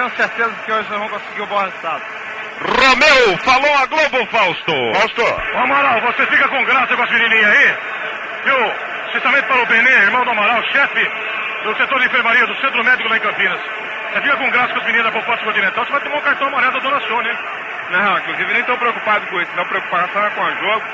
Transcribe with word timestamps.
tenho 0.00 0.16
certeza 0.16 0.54
que 0.64 0.72
hoje 0.72 0.88
nós 0.88 0.98
vamos 0.98 1.12
conseguir 1.12 1.42
o 1.42 1.46
bom 1.46 1.58
resultado. 1.58 2.02
Romeu, 2.60 3.38
falou 3.38 3.74
a 3.76 3.86
Globo, 3.86 4.26
Fausto. 4.30 4.72
Fausto. 4.94 5.22
Ô, 5.22 5.58
Amaral, 5.58 6.00
você 6.00 6.26
fica 6.26 6.48
com 6.48 6.64
graça 6.64 6.96
com 6.96 7.02
as 7.02 7.10
menininhas 7.10 7.50
aí? 7.50 7.74
Viu? 8.44 8.72
Especialmente 9.06 9.46
para 9.46 9.62
o 9.62 9.66
Benê, 9.66 9.90
irmão 9.90 10.24
do 10.24 10.30
Amaral, 10.30 10.62
chefe 10.72 11.10
do 11.64 11.76
setor 11.76 12.00
de 12.00 12.06
enfermaria 12.06 12.46
do 12.46 12.54
Centro 12.60 12.82
Médico 12.82 13.08
lá 13.10 13.16
em 13.16 13.20
Campinas. 13.20 13.60
Você 14.12 14.20
fica 14.22 14.36
com 14.36 14.50
graça 14.50 14.72
com 14.72 14.80
as 14.80 14.86
meninas 14.86 15.04
da 15.04 15.12
Poupança 15.12 15.44
Continental, 15.44 15.84
você 15.84 15.92
vai 15.92 16.00
tomar 16.00 16.16
um 16.16 16.22
cartão 16.22 16.48
amarelo 16.48 16.72
da 16.72 16.78
Dona 16.78 17.00
Sônia, 17.00 17.32
hein? 17.32 17.38
Não, 17.90 18.18
inclusive 18.18 18.52
nem 18.52 18.60
estou 18.60 18.78
preocupado 18.78 19.26
com 19.26 19.40
isso. 19.40 19.50
Não 19.56 19.66
preocupação 19.66 20.24
é 20.24 20.30
com 20.30 20.42
o 20.42 20.56
jogo, 20.56 20.86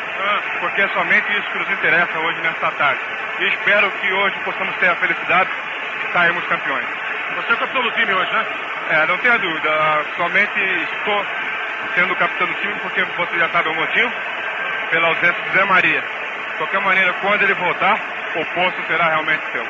porque 0.61 0.83
é 0.83 0.89
somente 0.89 1.31
isso 1.33 1.51
que 1.53 1.59
nos 1.59 1.71
interessa 1.71 2.19
hoje 2.19 2.41
nesta 2.41 2.71
tarde. 2.73 3.01
E 3.39 3.45
espero 3.49 3.91
que 3.91 4.13
hoje 4.13 4.37
possamos 4.45 4.75
ter 4.77 4.89
a 4.89 4.97
felicidade 4.97 5.51
de 6.01 6.13
sairmos 6.13 6.45
campeões. 6.47 6.87
Você 7.37 7.53
é 7.53 7.55
o 7.55 7.59
capitão 7.59 7.83
do 7.83 7.91
time 7.93 8.15
hoje, 8.15 8.33
né? 8.33 8.47
É, 8.89 9.07
não 9.07 9.19
tenha 9.19 9.39
dúvida. 9.39 10.07
Somente 10.17 10.61
estou 10.99 11.27
sendo 11.95 12.17
capitão 12.17 12.47
do 12.47 12.55
time 12.55 12.75
porque 12.81 13.05
você 13.05 13.39
já 13.39 13.49
sabe 13.51 13.69
o 13.69 13.75
motivo, 13.75 14.13
pela 14.91 15.09
ausência 15.09 15.43
de 15.43 15.53
Zé 15.53 15.65
Maria. 15.65 16.01
De 16.01 16.57
qualquer 16.59 16.81
maneira, 16.81 17.13
quando 17.15 17.43
ele 17.43 17.55
voltar, 17.55 17.95
o 18.37 18.45
posto 18.55 18.87
será 18.87 19.09
realmente 19.09 19.43
seu. 19.53 19.65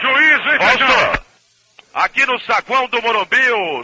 Juiz, 0.00 0.44
vem 0.44 0.58
Fausto! 0.58 1.22
Aqui 1.94 2.24
no 2.24 2.40
saguão 2.40 2.88
do 2.88 3.02
Morumbi, 3.02 3.36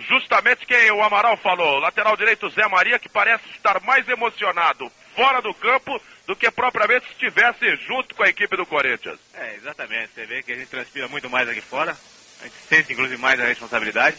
justamente 0.08 0.64
quem 0.64 0.90
o 0.92 1.02
Amaral 1.02 1.36
falou, 1.36 1.78
lateral 1.78 2.16
direito 2.16 2.48
Zé 2.50 2.66
Maria, 2.66 2.98
que 2.98 3.08
parece 3.08 3.44
estar 3.50 3.78
mais 3.82 4.08
emocionado 4.08 4.90
fora 5.14 5.42
do 5.42 5.52
campo 5.52 6.00
do 6.26 6.34
que 6.34 6.50
propriamente 6.50 7.04
se 7.06 7.12
estivesse 7.12 7.76
junto 7.86 8.14
com 8.14 8.22
a 8.22 8.28
equipe 8.28 8.56
do 8.56 8.64
Corinthians. 8.64 9.18
É, 9.34 9.56
exatamente. 9.56 10.12
Você 10.14 10.24
vê 10.24 10.42
que 10.42 10.52
a 10.52 10.56
gente 10.56 10.68
transpira 10.68 11.06
muito 11.08 11.28
mais 11.28 11.48
aqui 11.48 11.60
fora. 11.60 11.94
A 12.40 12.44
gente 12.44 12.56
sente, 12.68 12.92
inclusive, 12.92 13.20
mais 13.20 13.38
a 13.38 13.44
responsabilidade. 13.44 14.16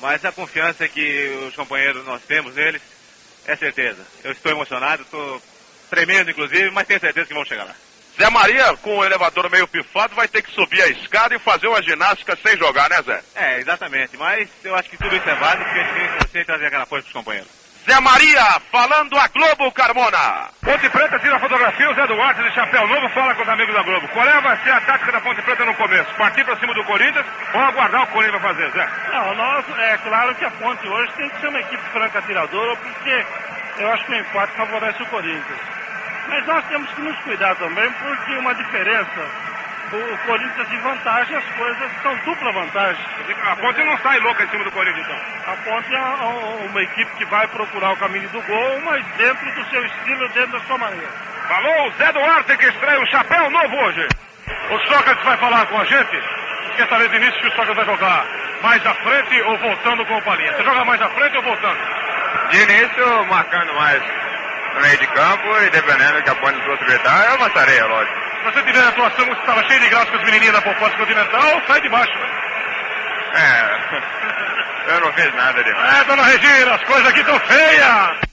Mas 0.00 0.24
a 0.24 0.32
confiança 0.32 0.86
que 0.88 1.46
os 1.48 1.54
companheiros 1.54 2.04
nós 2.04 2.22
temos 2.22 2.54
neles 2.54 2.82
é 3.46 3.56
certeza. 3.56 4.04
Eu 4.22 4.32
estou 4.32 4.52
emocionado, 4.52 5.02
estou 5.02 5.42
tremendo, 5.88 6.30
inclusive, 6.30 6.70
mas 6.70 6.86
tenho 6.86 7.00
certeza 7.00 7.26
que 7.26 7.34
vão 7.34 7.44
chegar 7.44 7.64
lá. 7.64 7.74
Zé 8.18 8.30
Maria, 8.30 8.74
com 8.78 8.96
o 8.96 9.04
elevador 9.04 9.50
meio 9.50 9.68
pifado, 9.68 10.14
vai 10.14 10.26
ter 10.26 10.42
que 10.42 10.50
subir 10.50 10.82
a 10.82 10.88
escada 10.88 11.34
e 11.34 11.38
fazer 11.38 11.68
uma 11.68 11.82
ginástica 11.82 12.36
sem 12.36 12.56
jogar, 12.56 12.88
né, 12.88 13.02
Zé? 13.02 13.22
É, 13.34 13.60
exatamente. 13.60 14.16
Mas 14.16 14.48
eu 14.64 14.74
acho 14.74 14.88
que 14.88 14.96
tudo 14.96 15.14
isso 15.14 15.28
é 15.28 15.34
válido 15.34 15.64
porque 15.64 15.80
a 15.80 15.84
gente 15.84 16.28
tem 16.28 16.40
que 16.40 16.46
trazer 16.46 16.66
aquela 16.66 16.86
força 16.86 17.02
para 17.02 17.08
os 17.08 17.12
companheiros. 17.12 17.65
Zé 17.86 18.00
Maria, 18.00 18.42
falando 18.72 19.16
a 19.16 19.28
Globo, 19.28 19.70
Carmona. 19.70 20.50
Ponte 20.60 20.90
Preta 20.90 21.20
tira 21.20 21.36
a 21.36 21.38
fotografia, 21.38 21.88
o 21.88 21.94
Zé 21.94 22.04
Duarte 22.08 22.42
de 22.42 22.50
chapéu 22.50 22.84
novo 22.88 23.08
fala 23.10 23.32
com 23.36 23.42
os 23.42 23.48
amigos 23.48 23.72
da 23.72 23.82
Globo. 23.84 24.08
Qual 24.08 24.26
é 24.26 24.40
vai 24.40 24.56
ser 24.64 24.72
a 24.72 24.80
tática 24.80 25.12
da 25.12 25.20
Ponte 25.20 25.40
Preta 25.42 25.64
no 25.64 25.74
começo? 25.74 26.12
Partir 26.16 26.44
para 26.44 26.56
cima 26.56 26.74
do 26.74 26.82
Corinthians 26.82 27.24
ou 27.54 27.60
aguardar 27.60 28.02
o 28.02 28.06
Corinthians 28.08 28.42
vai 28.42 28.54
fazer, 28.54 28.72
Zé? 28.72 28.88
Não, 29.12 29.34
nós, 29.36 29.64
é 29.78 29.98
claro 29.98 30.34
que 30.34 30.44
a 30.44 30.50
Ponte 30.50 30.88
hoje 30.88 31.12
tem 31.12 31.28
que 31.30 31.40
ser 31.40 31.46
uma 31.46 31.60
equipe 31.60 31.82
franca 31.92 32.18
atiradora, 32.18 32.76
porque 32.76 33.26
eu 33.78 33.92
acho 33.92 34.04
que 34.04 34.12
o 34.12 34.16
empate 34.16 34.52
favorece 34.56 35.02
o 35.04 35.06
Corinthians. 35.06 35.60
Mas 36.28 36.44
nós 36.44 36.64
temos 36.66 36.90
que 36.90 37.00
nos 37.02 37.16
cuidar 37.20 37.54
também, 37.54 37.88
porque 37.92 38.36
uma 38.36 38.54
diferença. 38.56 39.46
O 39.92 40.18
Corinthians 40.26 40.72
em 40.72 40.78
vantagem, 40.78 41.36
as 41.36 41.44
coisas 41.44 41.90
são 42.02 42.16
dupla 42.24 42.52
vantagem. 42.52 43.04
A 43.44 43.56
Ponte 43.56 43.84
não 43.84 43.96
sai 43.98 44.18
louca 44.18 44.42
em 44.42 44.48
cima 44.48 44.64
do 44.64 44.72
Corinthians, 44.72 45.06
então. 45.06 45.52
A 45.52 45.56
Ponte 45.58 45.94
é 45.94 46.68
uma 46.68 46.82
equipe 46.82 47.10
que 47.16 47.24
vai 47.26 47.46
procurar 47.46 47.92
o 47.92 47.96
caminho 47.96 48.28
do 48.30 48.42
gol, 48.42 48.80
mas 48.84 49.04
dentro 49.16 49.52
do 49.52 49.70
seu 49.70 49.84
estilo, 49.86 50.28
dentro 50.30 50.58
da 50.58 50.60
sua 50.66 50.78
maneira. 50.78 51.08
Falou 51.48 51.86
o 51.86 51.92
Zé 51.92 52.12
Duarte 52.12 52.56
que 52.56 52.66
estreia 52.66 53.00
um 53.00 53.06
chapéu 53.06 53.48
novo 53.48 53.76
hoje. 53.76 54.08
O 54.70 54.78
Sócrates 54.88 55.24
vai 55.24 55.36
falar 55.36 55.66
com 55.66 55.80
a 55.80 55.84
gente. 55.84 56.22
Quer 56.76 56.88
saber 56.88 57.08
de 57.08 57.16
início 57.16 57.40
se 57.40 57.46
o 57.46 57.50
Sócrates 57.50 57.76
vai 57.76 57.84
jogar 57.84 58.26
mais 58.62 58.84
à 58.84 58.94
frente 58.94 59.40
ou 59.42 59.56
voltando 59.58 60.04
com 60.04 60.16
o 60.16 60.22
Palinha? 60.22 60.52
Você 60.52 60.64
joga 60.64 60.84
mais 60.84 61.00
à 61.00 61.08
frente 61.10 61.36
ou 61.36 61.42
voltando? 61.44 61.78
De 62.50 62.62
início, 62.62 63.24
marcando 63.26 63.72
mais 63.74 64.02
no 64.74 64.80
meio 64.80 64.98
de 64.98 65.06
campo 65.06 65.58
e 65.62 65.70
dependendo 65.70 66.22
que 66.22 66.30
a 66.30 66.34
Ponte 66.34 66.60
fosse 66.62 66.84
gritar, 66.84 67.26
eu 67.26 67.34
avançarei, 67.34 67.78
é 67.78 67.84
lógico. 67.84 68.25
Se 68.38 68.52
você 68.52 68.62
tiver 68.62 68.84
a 68.84 68.88
atuação 68.88 69.24
que 69.26 69.40
estava 69.40 69.64
cheio 69.66 69.80
de 69.80 69.88
graça 69.88 70.06
com 70.06 70.16
as 70.16 70.24
menininhas 70.24 70.54
da 70.54 70.62
Poupança 70.62 70.96
Continental, 70.96 71.62
sai 71.66 71.80
de 71.80 71.88
baixo, 71.88 72.18
né? 72.18 72.46
É, 73.34 74.92
eu 74.94 75.00
não 75.00 75.12
fiz 75.12 75.34
nada 75.34 75.64
demais. 75.64 76.00
É, 76.00 76.04
dona 76.04 76.22
Regina, 76.22 76.74
as 76.74 76.82
coisas 76.84 77.06
aqui 77.06 77.20
estão 77.20 77.38
feias. 77.40 78.26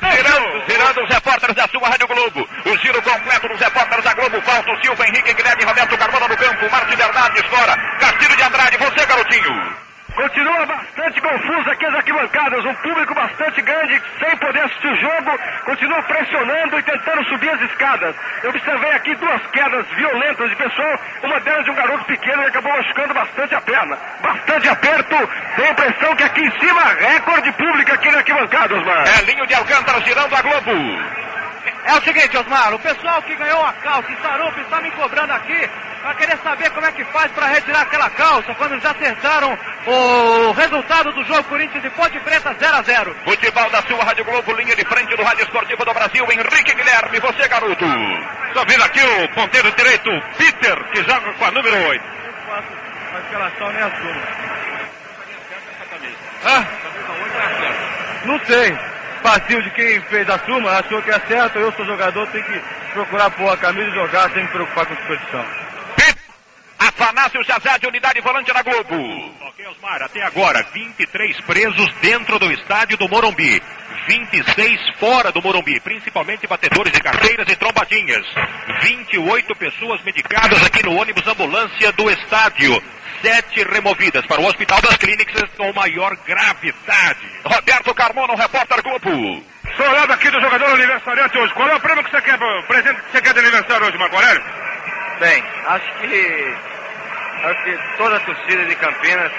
Virando, 0.00 0.66
virando 0.66 1.04
os 1.04 1.14
repórteres 1.14 1.54
da 1.54 1.68
sua 1.68 1.88
Rádio 1.88 2.08
Globo. 2.08 2.48
O 2.64 2.78
giro 2.78 3.02
completo 3.02 3.48
dos 3.48 3.60
repórteres 3.60 4.04
da 4.04 4.14
Globo. 4.14 4.40
Fausto 4.40 4.80
Silva, 4.82 5.06
Henrique 5.06 5.34
Guilherme, 5.34 5.64
Roberto 5.64 5.98
Carmona 5.98 6.26
no 6.26 6.36
campo. 6.36 6.70
Márcio 6.70 6.96
Bernardes 6.96 7.46
fora. 7.46 7.76
Castilho 7.98 8.36
de 8.36 8.42
Andrade, 8.42 8.76
você, 8.78 9.06
garotinho. 9.06 9.76
Continua 10.14 10.66
bastante 10.66 11.20
confuso 11.20 11.70
aqui 11.70 11.86
as 11.86 11.94
arquibancadas, 11.94 12.64
um 12.64 12.74
público 12.74 13.14
bastante 13.14 13.62
grande, 13.62 14.02
sem 14.18 14.36
poder 14.38 14.60
assistir 14.64 14.88
o 14.88 14.96
jogo, 14.96 15.38
continua 15.64 16.02
pressionando 16.02 16.78
e 16.78 16.82
tentando 16.82 17.24
subir 17.26 17.50
as 17.50 17.60
escadas. 17.62 18.14
Eu 18.42 18.50
observei 18.50 18.92
aqui 18.92 19.14
duas 19.14 19.46
quedas 19.48 19.86
violentas 19.96 20.50
de 20.50 20.56
pessoal, 20.56 21.00
uma 21.22 21.40
delas 21.40 21.64
de 21.64 21.70
um 21.70 21.74
garoto 21.74 22.04
pequeno 22.04 22.42
que 22.42 22.48
acabou 22.48 22.76
machucando 22.76 23.14
bastante 23.14 23.54
a 23.54 23.60
perna. 23.60 23.98
Bastante 24.20 24.68
aperto, 24.68 25.16
tem 25.56 25.66
a 25.66 25.70
impressão 25.70 26.16
que 26.16 26.22
aqui 26.24 26.40
em 26.40 26.58
cima, 26.58 26.82
recorde 26.82 27.52
público 27.52 27.92
aqui 27.92 28.10
na 28.10 28.18
arquibancada, 28.18 28.74
Osmar. 28.74 29.04
É 29.06 29.24
Linho 29.24 29.46
de 29.46 29.54
Alcântara 29.54 30.00
girando 30.00 30.34
a 30.34 30.42
Globo. 30.42 30.70
É 31.84 31.94
o 31.94 32.02
seguinte, 32.02 32.36
Osmar, 32.36 32.74
o 32.74 32.78
pessoal 32.78 33.22
que 33.22 33.34
ganhou 33.34 33.64
a 33.64 33.72
calça 33.72 34.12
em 34.12 34.16
Sarupi 34.16 34.60
está 34.60 34.80
me 34.80 34.90
cobrando 34.92 35.32
aqui 35.32 35.68
para 36.02 36.14
querer 36.14 36.38
saber 36.38 36.70
como 36.70 36.86
é 36.86 36.92
que 36.92 37.04
faz 37.04 37.30
para 37.32 37.46
retirar 37.46 37.82
aquela 37.82 38.10
calça 38.10 38.54
quando 38.54 38.72
eles 38.72 38.84
acertaram 38.84 39.58
o 39.86 40.52
resultado 40.52 41.12
do 41.12 41.24
jogo 41.24 41.44
Corinthians 41.44 41.84
e 41.84 41.90
Ponte 41.90 42.18
Preta 42.20 42.54
0 42.58 42.76
a 42.76 42.82
0 42.82 43.16
Futebol 43.24 43.70
da 43.70 43.82
sua 43.82 44.04
Rádio 44.04 44.24
Globo, 44.24 44.52
linha 44.52 44.76
de 44.76 44.84
frente 44.84 45.16
do 45.16 45.22
Rádio 45.22 45.44
Esportivo 45.44 45.84
do 45.84 45.92
Brasil, 45.94 46.26
Henrique 46.30 46.74
Guilherme, 46.74 47.18
você 47.18 47.48
garoto. 47.48 47.84
Só 48.54 48.64
vendo 48.66 48.84
aqui 48.84 49.00
o 49.02 49.28
ponteiro 49.34 49.70
direito, 49.72 50.10
Peter, 50.36 50.84
que 50.92 51.02
joga 51.02 51.32
com 51.32 51.44
a 51.44 51.50
número 51.50 51.88
8. 51.88 52.04
A 53.14 53.18
escalação 53.20 53.72
nem 53.72 53.82
assumo. 53.82 54.20
Ah, 56.44 56.64
Não 58.24 58.38
sei. 58.46 58.78
Partiu 59.22 59.62
de 59.62 59.70
quem 59.70 60.00
fez 60.02 60.28
a 60.28 60.38
suma, 60.38 60.70
achou 60.70 61.02
que 61.02 61.10
é 61.10 61.20
certo, 61.20 61.58
eu 61.58 61.70
sou 61.72 61.84
jogador, 61.86 62.26
tenho 62.28 62.44
que 62.44 62.60
procurar 62.94 63.30
pôr 63.30 63.52
a 63.52 63.56
camisa 63.56 63.88
e 63.88 63.94
jogar 63.94 64.30
sem 64.30 64.42
me 64.42 64.48
preocupar 64.48 64.86
com 64.86 64.96
competição. 64.96 65.69
Afanásio 66.80 67.44
Jazade, 67.44 67.86
unidade 67.86 68.22
volante 68.22 68.50
da 68.52 68.62
Globo. 68.62 68.96
Ok, 69.48 69.66
Osmar, 69.66 70.02
até 70.02 70.22
agora, 70.22 70.62
23 70.72 71.38
presos 71.42 71.92
dentro 72.00 72.38
do 72.38 72.50
estádio 72.50 72.96
do 72.96 73.06
Morumbi. 73.06 73.62
26 74.08 74.80
fora 74.98 75.30
do 75.30 75.42
Morumbi, 75.42 75.78
principalmente 75.80 76.46
batedores 76.46 76.90
de 76.90 77.00
carteiras 77.00 77.46
e 77.52 77.56
trombadinhas. 77.56 78.26
28 78.80 79.54
pessoas 79.56 80.02
medicadas 80.04 80.64
aqui 80.64 80.82
no 80.82 80.98
ônibus 80.98 81.26
ambulância 81.26 81.92
do 81.92 82.10
estádio. 82.10 82.82
Sete 83.20 83.62
removidas 83.64 84.24
para 84.24 84.40
o 84.40 84.46
Hospital 84.46 84.80
das 84.80 84.96
Clínicas 84.96 85.50
com 85.58 85.70
maior 85.74 86.16
gravidade. 86.26 87.28
Roberto 87.44 87.94
Carmona, 87.94 88.32
o 88.32 88.36
repórter 88.36 88.82
Globo. 88.82 89.44
Sou 89.76 89.86
ao 89.86 89.92
lado 89.92 90.12
aqui 90.14 90.30
do 90.30 90.40
jogador 90.40 90.70
aniversariante 90.70 91.36
hoje. 91.36 91.52
Qual 91.52 91.68
é 91.68 91.76
o 91.76 91.80
prêmio 91.80 92.02
que 92.02 92.10
você 92.10 92.22
quer, 92.22 92.40
o 92.40 92.62
presente 92.66 93.02
que 93.02 93.12
você 93.12 93.20
quer 93.20 93.34
de 93.34 93.40
aniversário 93.40 93.86
hoje, 93.86 93.98
Marco 93.98 94.16
Aurélio? 94.16 94.42
Bem, 95.20 95.44
acho 95.66 95.92
que, 96.00 96.54
acho 97.44 97.62
que 97.62 97.78
toda 97.96 98.16
a 98.16 98.20
torcida 98.20 98.64
de 98.64 98.74
Campinas 98.74 99.30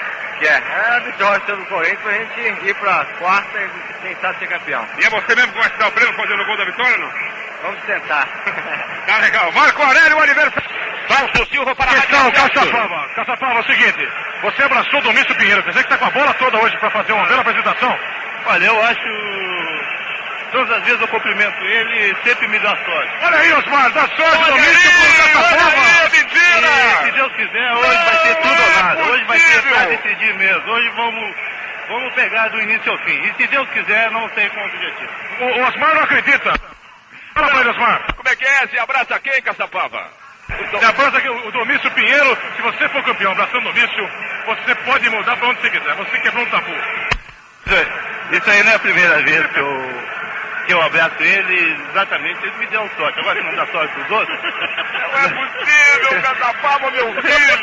que 0.42 0.48
é. 0.48 0.52
É 0.52 0.96
a 0.96 0.98
vitória 1.00 1.40
sobre 1.46 1.62
o 1.62 1.66
Corinthians 1.66 2.00
pra 2.02 2.12
gente 2.12 2.66
ir 2.66 2.74
pra 2.74 3.04
quarta 3.18 3.58
e 3.58 4.08
tentar 4.08 4.34
ser 4.34 4.48
campeão. 4.48 4.84
E 4.98 5.04
é 5.04 5.10
você 5.10 5.34
mesmo 5.36 5.52
que 5.52 5.58
vai 5.58 5.70
dar 5.78 5.88
o 5.88 5.92
prêmio 5.92 6.14
fazendo 6.14 6.42
o 6.42 6.46
gol 6.46 6.56
da 6.56 6.64
vitória, 6.64 6.98
não? 6.98 7.10
Vamos 7.62 7.82
tentar. 7.84 8.28
Tá 9.02 9.18
legal. 9.18 9.50
Marco 9.50 9.82
Aurélio 9.82 10.16
Oliveira. 10.16 10.52
Fausto 11.08 11.44
Silva 11.50 11.74
para 11.74 11.90
a 11.90 11.94
Questão, 11.94 12.32
Celso. 12.32 12.52
Caçapava. 12.52 13.08
Caçapava, 13.16 13.54
é 13.54 13.60
o 13.60 13.64
seguinte. 13.64 14.08
Você 14.42 14.62
abraçou 14.62 15.00
o 15.00 15.02
Domício 15.02 15.34
Pinheiro. 15.34 15.60
Quer 15.64 15.70
dizer 15.70 15.82
que 15.82 15.90
tá 15.90 15.98
com 15.98 16.04
a 16.04 16.10
bola 16.10 16.32
toda 16.34 16.60
hoje 16.60 16.78
pra 16.78 16.88
fazer 16.88 17.12
uma 17.12 17.26
bela 17.26 17.40
apresentação? 17.40 17.98
Olha, 18.46 18.64
eu 18.64 18.82
acho. 18.84 19.08
Todas 20.52 20.70
as 20.76 20.84
vezes 20.84 21.00
eu 21.00 21.08
cumprimento 21.08 21.64
ele 21.64 22.10
e 22.10 22.16
sempre 22.28 22.46
me 22.48 22.58
dá 22.58 22.76
sorte. 22.84 23.12
Olha 23.22 23.38
aí, 23.38 23.52
Osmar. 23.54 23.90
Dá 23.92 24.00
sorte, 24.02 24.20
Olha 24.22 24.46
Domício, 24.52 24.90
aí, 24.90 25.30
pro 25.32 25.40
olha 25.40 25.48
Caçapava. 25.48 25.80
aí, 25.80 26.06
E, 26.06 26.10
se 26.10 26.22
mentira! 26.24 27.12
Deus 27.12 27.32
quiser, 27.32 27.72
hoje 27.72 27.96
vai 28.04 28.16
ser 28.18 28.34
tudo 28.36 28.48
ou 28.52 28.56
Não 28.58 28.64
é 28.64 28.82
nada. 28.82 29.02
Hoje 29.04 29.24
vai 29.24 29.38
ser 29.38 29.62
pra 29.62 29.84
decidir 29.86 30.34
mesmo. 30.34 30.70
Hoje 30.70 30.88
vamos, 30.90 31.34
vamos 31.88 32.14
pegar 32.14 32.48
do 32.48 32.60
início 32.60 32.92
ao 32.92 32.98
fim. 32.98 33.18
E 33.22 33.34
se 33.36 33.46
Deus 33.48 33.68
quiser, 33.70 34.10
não 34.10 34.28
tem 34.30 34.48
como 34.50 34.66
objetivo. 34.66 35.10
O, 35.40 35.44
o 35.44 35.66
Osmar 35.68 35.94
não 35.94 36.02
acredita. 36.02 36.52
Fala 37.34 37.48
pra 37.48 37.60
ele, 37.60 37.70
Osmar. 37.70 38.02
Como 38.14 38.28
é 38.28 38.36
que 38.36 38.44
é? 38.44 38.66
Se 38.68 38.78
abraça 38.78 39.18
quem, 39.20 39.42
Caçapava? 39.42 40.10
Se 40.78 40.84
abraça 40.84 41.16
aqui 41.16 41.28
o 41.30 41.48
o 41.48 41.52
Domício 41.52 41.90
Pinheiro. 41.92 42.36
Se 42.56 42.62
você 42.62 42.88
for 42.90 43.02
campeão 43.04 43.32
abraçando 43.32 43.60
o 43.68 43.72
Domício, 43.72 44.10
você 44.46 44.74
pode 44.84 45.08
mudar 45.08 45.34
pra 45.36 45.48
onde 45.48 45.60
você 45.62 45.70
quiser. 45.70 45.94
Você 45.94 46.18
quebrou 46.20 46.44
um 46.44 46.50
tabu. 46.50 46.74
Isso 48.32 48.50
aí 48.50 48.62
não 48.64 48.72
é 48.72 48.74
a 48.74 48.78
primeira 48.78 49.22
vez 49.22 49.46
que 49.46 49.58
eu, 49.58 50.02
que 50.66 50.72
eu 50.72 50.82
abraço 50.82 51.22
ele, 51.22 51.76
exatamente, 51.90 52.42
ele 52.42 52.56
me 52.58 52.66
deu 52.66 52.88
sorte. 52.96 53.20
Agora 53.20 53.40
que 53.40 53.46
não 53.46 53.54
dá 53.56 53.66
sorte 53.66 53.94
pros 53.94 54.10
outros. 54.10 54.38
Não 54.42 55.18
é 55.18 55.28
possível, 55.28 56.22
Caçapava, 56.22 56.90
meu 56.90 57.22
filho! 57.22 57.62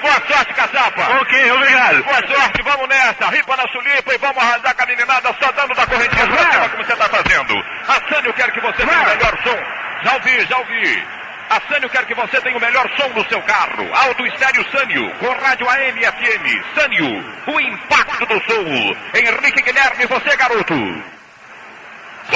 Boa 0.00 0.14
sorte, 0.26 0.54
Caçapa! 0.54 1.02
ok, 1.20 1.52
obrigado. 1.52 2.04
Boa 2.04 2.26
sorte, 2.26 2.62
vamos 2.62 2.88
nessa, 2.88 3.26
ripa 3.28 3.56
na 3.56 3.68
sulipa 3.68 4.14
e 4.14 4.18
vamos 4.18 4.38
arrasar 4.38 4.74
com 4.74 4.82
a 4.82 4.86
meninada 4.86 5.34
só 5.40 5.52
dando 5.52 5.74
da 5.74 5.86
correntinha 5.86 6.26
pra 6.26 6.52
cima 6.52 6.68
como 6.70 6.84
você 6.84 6.96
tá 6.96 7.08
fazendo. 7.08 7.64
Assane, 7.88 8.26
eu 8.26 8.34
quero 8.34 8.52
que 8.52 8.60
você 8.60 8.86
tenha 8.86 9.00
o 9.00 9.06
melhor 9.06 9.38
som. 9.42 9.58
Já 10.02 10.14
ouvi, 10.14 10.46
já 10.46 10.58
ouvi. 10.58 11.19
A 11.50 11.60
Sânio 11.66 11.90
quer 11.90 12.06
que 12.06 12.14
você 12.14 12.40
tenha 12.42 12.56
o 12.56 12.60
melhor 12.60 12.88
som 12.96 13.08
no 13.08 13.28
seu 13.28 13.42
carro. 13.42 13.84
Alto 13.92 14.24
Estéreo 14.24 14.64
Sânio, 14.70 15.10
com 15.16 15.26
rádio 15.32 15.68
AM 15.68 16.00
FM. 16.00 16.78
Sânio, 16.78 17.24
o 17.48 17.60
impacto 17.60 18.24
do 18.24 18.40
som. 18.44 18.96
Henrique 19.12 19.60
Guilherme, 19.60 20.06
você 20.06 20.36
garoto. 20.36 21.19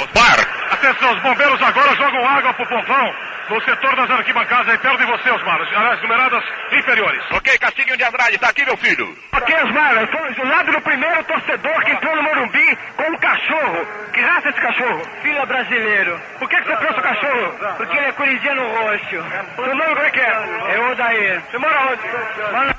Osmar. 0.02 0.54
Atenção, 0.72 1.12
os 1.12 1.20
bombeiros 1.20 1.62
agora 1.62 1.94
jogam 1.96 2.28
água 2.28 2.52
pro 2.54 2.66
povão 2.66 3.14
no 3.48 3.60
setor 3.62 3.94
das 3.96 4.10
arquibancadas 4.10 4.68
aí 4.68 4.78
perto 4.78 4.98
de 4.98 5.06
você, 5.06 5.30
Osmar. 5.30 5.60
As 5.60 6.02
numeradas 6.02 6.44
inferiores. 6.72 7.22
Ok, 7.30 7.58
Castilho 7.58 7.96
de 7.96 8.04
Andrade, 8.04 8.38
tá 8.38 8.48
aqui, 8.48 8.64
meu 8.64 8.76
filho. 8.76 9.16
Ok, 9.32 9.54
Osmar, 9.64 9.94
eu 9.96 10.06
sou 10.08 10.34
do 10.34 10.48
lado 10.48 10.72
do 10.72 10.80
primeiro 10.80 11.24
torcedor 11.24 11.84
que 11.84 11.90
entrou 11.92 12.16
no 12.16 12.22
Morumbi 12.22 12.78
com 12.96 13.04
um 13.04 13.18
cachorro. 13.18 13.86
Que 14.12 14.20
raça 14.20 14.48
é 14.48 14.50
esse 14.50 14.60
cachorro? 14.60 15.02
Fila 15.22 15.46
brasileiro. 15.46 16.20
Por 16.38 16.48
que, 16.48 16.56
que 16.56 16.68
você 16.68 16.76
trouxe 16.76 16.98
o 16.98 17.02
cachorro? 17.02 17.54
Porque 17.76 17.96
ele 17.96 18.06
é 18.06 18.12
corintiano 18.12 18.62
roxo. 18.62 19.24
Seu 19.56 19.74
nome 19.74 19.94
como 19.94 20.06
é 20.06 20.10
que 20.10 20.20
é? 20.20 20.74
É 20.74 20.80
Odair. 20.90 21.42
Você 21.50 21.58
mora 21.58 21.80
onde? 21.80 22.52
Mora... 22.52 22.76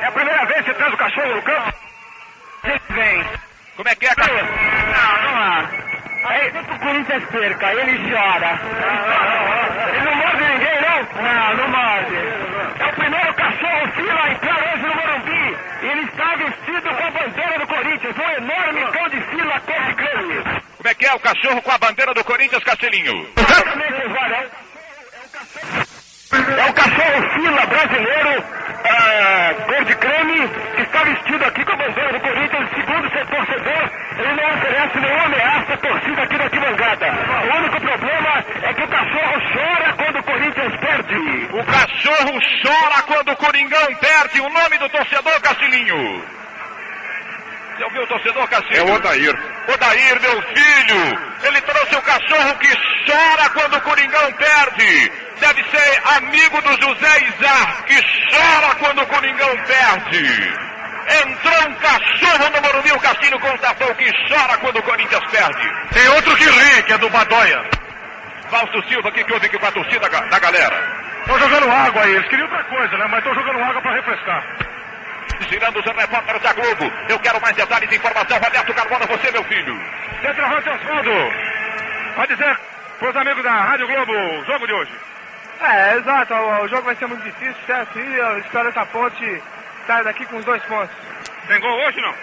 É 0.00 0.06
a 0.06 0.12
primeira 0.12 0.44
vez 0.46 0.58
que 0.58 0.64
você 0.64 0.74
traz 0.74 0.92
o 0.92 0.96
cachorro 0.96 1.34
no 1.34 1.42
campo? 1.42 1.72
Ele 2.64 2.80
vem. 2.90 3.24
Como 3.76 3.88
é 3.88 3.94
que 3.94 4.06
é, 4.06 4.14
Castilho? 4.14 4.44
Não, 4.44 5.22
não 5.22 5.42
há. 5.42 5.91
Aí, 6.24 6.52
sempre 6.52 6.74
o 6.74 6.78
Corinthians 6.78 7.24
perca, 7.24 7.72
ele 7.74 8.10
chora. 8.10 8.60
Ele 9.92 10.04
não 10.04 10.14
morde 10.16 10.44
ninguém, 10.44 10.80
não? 10.80 11.22
Não, 11.22 11.56
não 11.56 11.68
morde. 11.68 12.16
É 12.78 12.86
o 12.86 12.92
primeiro 12.92 13.34
cachorro 13.34 13.92
fila 13.96 14.22
a 14.22 14.30
entrar 14.30 14.72
hoje 14.72 14.86
no 14.86 14.94
Morumbi. 14.94 15.58
Ele 15.82 16.02
está 16.02 16.36
vestido 16.36 16.96
com 16.96 17.04
a 17.04 17.10
bandeira 17.10 17.58
do 17.58 17.66
Corinthians, 17.66 18.16
um 18.16 18.30
enorme 18.30 18.92
cão 18.92 19.08
de 19.08 19.20
fila 19.20 19.60
cor 19.60 19.82
de 19.82 19.94
creme. 19.94 20.62
Como 20.76 20.88
é 20.88 20.94
que 20.94 21.06
é 21.06 21.14
o 21.14 21.20
cachorro 21.20 21.62
com 21.62 21.70
a 21.70 21.78
bandeira 21.78 22.14
do 22.14 22.24
Corinthians, 22.24 22.62
Castelinho? 22.62 23.28
Exatamente. 23.36 24.71
É 26.32 26.60
é 26.60 26.70
o 26.70 26.72
cachorro 26.72 27.30
fila 27.34 27.66
brasileiro, 27.66 28.42
cor 29.66 29.84
de 29.84 29.94
creme, 29.96 30.48
que 30.74 30.82
está 30.82 31.04
vestido 31.04 31.44
aqui 31.44 31.62
com 31.62 31.72
a 31.72 31.76
bandeira 31.76 32.12
do 32.12 32.20
Corinthians. 32.20 32.70
Segundo 32.74 33.10
seu 33.10 33.26
torcedor, 33.26 33.90
ele 34.18 34.40
não 34.40 34.54
oferece 34.54 34.98
nenhuma 34.98 35.24
ameaça 35.24 35.74
à 35.74 35.76
torcida 35.76 36.22
aqui 36.22 36.38
da 36.38 36.44
arquibancada. 36.44 37.06
O 37.52 37.56
único 37.58 37.80
problema 37.80 38.44
é 38.62 38.72
que 38.72 38.82
o 38.82 38.88
cachorro 38.88 39.42
chora 39.52 39.92
quando 39.98 40.18
o 40.18 40.22
Corinthians 40.22 40.76
perde. 40.76 41.48
O 41.52 41.64
cachorro 41.64 42.40
chora 42.62 43.02
quando 43.06 43.28
o 43.32 43.36
Coringão 43.36 43.94
perde. 43.96 44.40
O 44.40 44.48
nome 44.48 44.78
do 44.78 44.88
torcedor, 44.88 45.40
Castilinho. 45.42 46.41
Você 47.82 47.86
ouviu 47.86 48.02
o 48.02 48.06
torcedor, 48.06 48.48
Castilho? 48.48 48.78
É 48.78 48.82
o 48.82 48.94
Odair. 48.94 49.34
Odair, 49.66 50.20
meu 50.20 50.42
filho. 50.42 51.18
Ele 51.42 51.60
trouxe 51.62 51.96
o 51.96 52.02
cachorro 52.02 52.56
que 52.58 52.68
chora 53.04 53.48
quando 53.50 53.76
o 53.76 53.80
Coringão 53.80 54.32
perde. 54.34 55.12
Deve 55.40 55.64
ser 55.64 56.02
amigo 56.16 56.62
do 56.62 56.80
José 56.80 57.24
Isar, 57.26 57.84
que 57.84 58.00
chora 58.30 58.74
quando 58.76 59.02
o 59.02 59.06
Coringão 59.06 59.56
perde. 59.66 60.54
Entrou 61.22 61.68
um 61.68 61.74
cachorro 61.74 62.50
no 62.54 62.62
Morumbi, 62.62 62.92
o 62.92 63.00
Castilho 63.00 63.40
constatou 63.40 63.92
que 63.96 64.12
chora 64.28 64.56
quando 64.58 64.78
o 64.78 64.82
Corinthians 64.84 65.24
perde. 65.32 65.72
Tem 65.92 66.08
outro 66.10 66.36
que 66.36 66.44
ri, 66.44 66.82
que 66.84 66.92
é 66.92 66.98
do 66.98 67.10
Badóia. 67.10 67.64
Fausto 68.48 68.88
Silva, 68.88 69.08
o 69.08 69.12
que, 69.12 69.24
que 69.24 69.32
houve 69.32 69.46
aqui 69.46 69.58
com 69.58 69.66
a 69.66 69.72
torcida 69.72 70.08
da 70.08 70.38
galera? 70.38 71.02
Estão 71.22 71.36
jogando 71.36 71.68
água 71.68 72.04
aí. 72.04 72.14
Eles 72.14 72.28
queriam 72.28 72.46
outra 72.46 72.62
coisa, 72.64 72.96
né? 72.96 73.06
Mas 73.10 73.18
estão 73.18 73.34
jogando 73.34 73.58
água 73.58 73.82
para 73.82 73.94
refrescar. 73.94 74.71
Girando 75.48 75.78
os 75.80 75.84
repórteres 75.84 76.42
da 76.42 76.52
Globo. 76.52 76.92
Eu 77.08 77.18
quero 77.18 77.40
mais 77.40 77.54
detalhes 77.56 77.90
e 77.90 77.96
informação. 77.96 78.38
Roberto 78.38 78.74
Carmona, 78.74 79.06
você, 79.06 79.30
meu 79.30 79.44
filho. 79.44 79.78
Centroavante 80.22 80.68
Osvaldo. 80.70 81.12
Vai 82.16 82.26
dizer 82.26 82.58
pros 82.98 83.16
amigos 83.16 83.42
da 83.42 83.50
Rádio 83.52 83.86
Globo 83.86 84.12
o 84.12 84.44
jogo 84.44 84.66
de 84.66 84.72
hoje. 84.72 84.92
É, 85.60 85.94
exato. 85.96 86.34
O, 86.34 86.68
jogo 86.68 86.82
vai 86.82 86.94
ser 86.96 87.06
muito 87.06 87.22
difícil, 87.22 87.56
certo? 87.66 87.98
E 87.98 88.14
eu 88.16 88.38
espero 88.38 88.72
que 88.72 88.78
a 88.78 88.86
ponte 88.86 89.42
saia 89.86 90.04
daqui 90.04 90.24
com 90.26 90.36
os 90.36 90.44
dois 90.44 90.62
pontos. 90.64 90.94
Tem 91.48 91.60
gol 91.60 91.86
hoje, 91.86 92.00
não? 92.00 92.14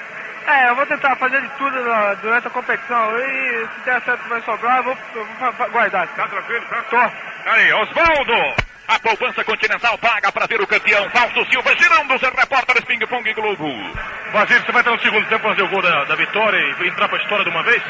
É, 0.48 0.70
eu 0.70 0.76
vou 0.76 0.86
tentar 0.86 1.16
fazer 1.18 1.42
de 1.42 1.50
tudo 1.50 1.84
na- 1.84 2.14
durante 2.16 2.48
a 2.48 2.52
competição. 2.52 3.18
E 3.20 3.68
se 3.76 3.80
der 3.86 4.02
certo 4.02 4.24
que 4.24 4.30
vai 4.30 4.42
sobrar, 4.42 4.78
eu 4.78 4.84
vou, 4.84 4.98
eu 5.16 5.26
vou 5.26 5.70
guardar. 5.70 6.08
Tá 6.08 6.28
tranquilo, 6.28 6.66
tá? 6.70 6.82
Tô. 6.90 7.50
Aí, 7.52 7.74
Osvaldo. 7.74 8.69
A 8.90 8.98
poupança 8.98 9.44
continental 9.44 9.98
paga 10.00 10.32
para 10.32 10.48
ver 10.48 10.60
o 10.60 10.66
campeão 10.66 11.08
Fausto 11.12 11.46
Silva 11.46 11.76
girando 11.78 12.16
os 12.16 12.22
repórteres 12.22 12.84
Ping 12.86 13.06
Pong 13.06 13.34
Globo. 13.34 13.70
Basílio, 14.34 14.66
você 14.66 14.72
vai 14.72 14.82
estar 14.82 14.92
no 14.92 15.00
segundo 15.00 15.28
tempo 15.28 15.48
fazer 15.48 15.62
o 15.62 15.68
gol 15.68 15.82
da, 15.84 16.06
da 16.06 16.16
vitória 16.16 16.58
e 16.58 16.88
entrar 16.88 17.08
pra 17.08 17.20
história 17.20 17.46
de 17.46 17.52
uma 17.52 17.62
vez? 17.62 17.84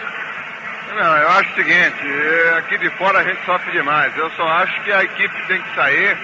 Não, 0.93 1.17
eu 1.17 1.29
acho 1.29 1.51
o 1.51 1.55
seguinte, 1.55 1.99
eh, 2.03 2.55
aqui 2.57 2.77
de 2.79 2.89
fora 2.97 3.19
a 3.19 3.23
gente 3.23 3.45
sofre 3.45 3.71
demais. 3.71 4.15
Eu 4.17 4.29
só 4.31 4.45
acho 4.45 4.81
que 4.81 4.91
a 4.91 5.03
equipe 5.03 5.41
tem 5.47 5.61
que 5.61 5.75
sair 5.75 6.17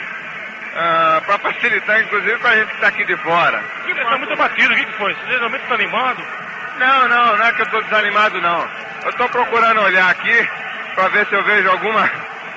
para 1.25 1.37
facilitar, 1.39 2.01
inclusive, 2.01 2.37
para 2.39 2.49
a 2.49 2.55
gente 2.57 2.67
que 2.67 2.75
está 2.75 2.87
aqui 2.87 3.05
de 3.05 3.15
fora. 3.17 3.63
Você 3.85 3.91
está 3.91 4.17
muito 4.17 4.35
batido, 4.35 4.73
o 4.73 4.75
que, 4.75 4.85
que 4.85 4.93
foi? 4.93 5.13
Você 5.13 5.31
geralmente 5.31 5.61
está 5.61 5.75
animado? 5.75 6.21
Não, 6.77 7.07
não, 7.07 7.37
não 7.37 7.45
é 7.45 7.53
que 7.53 7.61
eu 7.61 7.65
estou 7.65 7.81
desanimado, 7.83 8.41
não. 8.41 8.67
Eu 9.03 9.09
estou 9.09 9.29
procurando 9.29 9.81
olhar 9.81 10.09
aqui 10.09 10.49
para 10.95 11.07
ver 11.09 11.25
se 11.27 11.33
eu 11.33 11.43
vejo 11.43 11.69
alguma, 11.69 12.09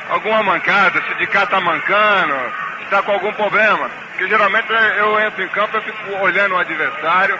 alguma 0.08 0.42
mancada, 0.42 1.00
se 1.02 1.14
de 1.14 1.26
cá 1.26 1.44
está 1.44 1.60
mancando, 1.60 2.34
está 2.82 3.02
com 3.02 3.12
algum 3.12 3.32
problema. 3.32 3.90
Porque 4.10 4.28
geralmente 4.28 4.66
eu 4.98 5.20
entro 5.20 5.42
em 5.42 5.48
campo 5.48 5.76
e 5.78 5.80
fico 5.82 6.18
olhando 6.20 6.54
o 6.54 6.58
adversário 6.58 7.38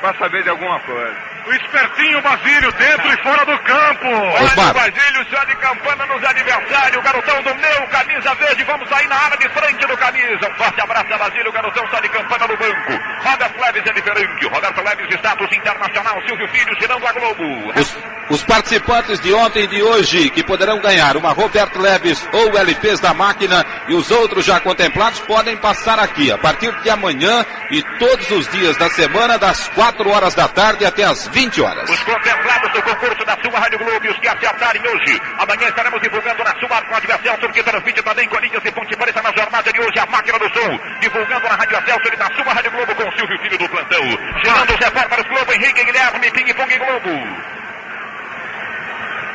para 0.00 0.14
saber 0.18 0.42
de 0.42 0.50
alguma 0.50 0.78
coisa. 0.80 1.33
O 1.46 1.52
espertinho 1.52 2.22
Basílio 2.22 2.72
dentro 2.72 3.12
e 3.12 3.22
fora 3.22 3.44
do 3.44 3.58
campo. 3.64 4.06
Olha 4.06 4.70
o 4.70 4.74
Basílio 4.74 5.26
já 5.30 5.44
de 5.44 5.54
campana 5.56 6.06
nos 6.06 6.24
adversários. 6.24 6.96
O 6.96 7.02
garotão 7.02 7.42
do 7.42 7.54
meu, 7.56 7.86
camisa 7.88 8.34
verde. 8.36 8.64
Vamos 8.64 8.88
sair 8.88 9.06
na 9.08 9.16
área 9.16 9.36
de 9.36 9.48
frente 9.50 9.86
do 9.86 9.96
camisa. 9.96 10.48
Um 10.48 10.54
forte 10.54 10.80
abraço 10.80 11.12
a 11.12 11.18
Basílio. 11.18 11.50
O 11.50 11.52
garotão 11.52 11.86
só 11.90 12.00
de 12.00 12.08
campana 12.08 12.46
no 12.46 12.56
banco. 12.56 12.92
Roberto 13.22 13.60
Leves 13.60 13.82
é 13.86 13.92
diferente. 13.92 14.46
Roberto 14.46 14.82
Leves, 14.82 15.14
status 15.16 15.52
internacional. 15.52 16.22
Silvio 16.26 16.48
Filho 16.48 16.76
girando 16.80 17.06
a 17.06 17.12
Globo. 17.12 17.72
Os, 17.78 17.98
os 18.30 18.42
participantes 18.44 19.20
de 19.20 19.34
ontem 19.34 19.64
e 19.64 19.66
de 19.66 19.82
hoje 19.82 20.30
que 20.30 20.42
poderão 20.42 20.80
ganhar 20.80 21.14
uma 21.14 21.32
Roberto 21.32 21.78
Leves 21.78 22.26
ou 22.32 22.56
LPs 22.56 23.00
da 23.00 23.12
máquina 23.12 23.66
e 23.86 23.94
os 23.94 24.10
outros 24.10 24.46
já 24.46 24.60
contemplados 24.60 25.20
podem 25.20 25.58
passar 25.58 25.98
aqui 25.98 26.32
a 26.32 26.38
partir 26.38 26.72
de 26.80 26.88
amanhã 26.88 27.44
e 27.70 27.82
todos 27.98 28.30
os 28.30 28.48
dias 28.48 28.78
da 28.78 28.88
semana 28.88 29.36
das 29.36 29.68
4 29.68 30.08
horas 30.08 30.34
da 30.34 30.48
tarde 30.48 30.86
até 30.86 31.04
as 31.04 31.33
20 31.34 31.60
horas. 31.62 31.90
Os 31.90 32.02
contemplados 32.04 32.70
do 32.70 32.82
concurso 32.82 33.24
da 33.24 33.36
sua 33.42 33.58
Rádio 33.58 33.78
Globo, 33.78 34.06
e 34.06 34.08
os 34.08 34.18
que 34.18 34.28
acertarem 34.28 34.80
hoje. 34.86 35.20
Amanhã 35.38 35.68
estaremos 35.68 36.00
divulgando 36.00 36.44
na 36.44 36.54
sua 36.60 36.80
com 36.82 36.94
a 36.94 36.98
Rádio 36.98 37.18
Celso, 37.22 37.52
que 37.52 37.62
transmite 37.62 38.02
também 38.02 38.28
Corinthians 38.28 38.64
e 38.64 38.70
Ponte 38.70 38.96
Preta 38.96 39.20
na 39.20 39.32
jornada 39.32 39.72
de 39.72 39.80
hoje, 39.80 39.98
a 39.98 40.06
máquina 40.06 40.38
do 40.38 40.48
som. 40.54 40.78
Divulgando 41.00 41.48
na 41.48 41.56
Rádio 41.56 41.82
Celso 41.84 42.14
e 42.14 42.16
na 42.16 42.30
sua 42.36 42.54
Rádio 42.54 42.70
Globo 42.70 42.94
com 42.94 43.12
Silvio 43.18 43.38
Filho 43.40 43.58
do 43.58 43.68
plantão. 43.68 44.04
Gerando 44.44 44.72
os 44.74 44.78
repórteres 44.78 45.26
Globo, 45.26 45.52
Henrique 45.52 45.84
Guilherme, 45.84 46.30
Ping 46.30 46.54
Pong 46.54 46.78
Globo. 46.78 47.10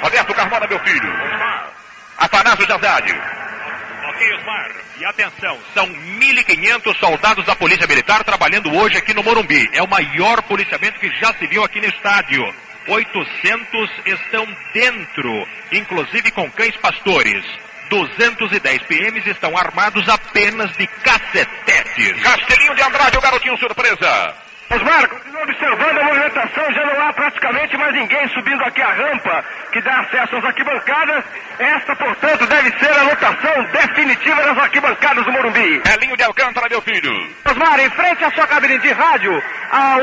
Roberto 0.02 0.34
Carmona, 0.34 0.68
meu 0.68 0.80
filho. 0.80 1.14
Afanásio 2.18 2.66
Jazade. 2.66 3.14
Osmar. 4.10 4.72
E 5.00 5.06
atenção, 5.06 5.58
são 5.74 5.88
1.500 5.88 6.98
soldados 7.00 7.46
da 7.46 7.56
Polícia 7.56 7.88
Militar 7.88 8.24
trabalhando 8.24 8.74
hoje 8.76 8.98
aqui 8.98 9.14
no 9.14 9.24
Morumbi. 9.24 9.70
É 9.74 9.82
o 9.82 9.88
maior 9.88 10.42
policiamento 10.44 11.00
que 11.00 11.10
já 11.20 11.34
se 11.34 11.48
viu 11.48 11.64
aqui 11.64 11.80
no 11.80 11.88
estádio. 11.88 12.44
800 12.88 13.90
estão 14.06 14.48
dentro, 14.74 15.48
inclusive 15.72 16.32
com 16.32 16.50
cães 16.52 16.76
pastores. 16.78 17.46
210 17.90 18.84
PMs 18.84 19.28
estão 19.28 19.58
armados 19.58 20.08
apenas 20.08 20.72
de 20.78 20.88
cacetetes. 20.88 22.22
Castelinho 22.22 22.76
de 22.76 22.82
Andrade, 22.84 23.18
o 23.18 23.22
garotinho 23.22 23.58
surpresa. 23.58 24.49
Osmar, 24.72 25.10
continua 25.10 25.42
observando 25.42 25.98
a 25.98 26.04
movimentação, 26.04 26.72
já 26.72 26.86
não 26.86 27.08
há 27.08 27.12
praticamente 27.12 27.76
mais 27.76 27.92
ninguém 27.92 28.28
subindo 28.30 28.64
aqui 28.64 28.82
a 28.84 28.92
rampa 28.92 29.44
que 29.72 29.82
dá 29.82 30.00
acesso 30.02 30.36
às 30.36 30.46
arquibancadas. 30.46 31.24
Esta, 31.58 31.96
portanto, 31.96 32.46
deve 32.46 32.78
ser 32.78 32.92
a 32.92 33.04
lotação 33.04 33.64
definitiva 33.72 34.44
das 34.44 34.58
arquibancadas 34.58 35.26
do 35.26 35.32
Morumbi. 35.32 35.82
Elinho 35.92 36.16
de 36.16 36.24
Alcântara, 36.24 36.68
meu 36.70 36.82
filho. 36.82 37.12
Osmar, 37.50 37.80
em 37.80 37.90
frente 37.90 38.24
à 38.24 38.32
sua 38.32 38.46
cabine 38.46 38.78
de 38.78 38.92
rádio, 38.92 39.44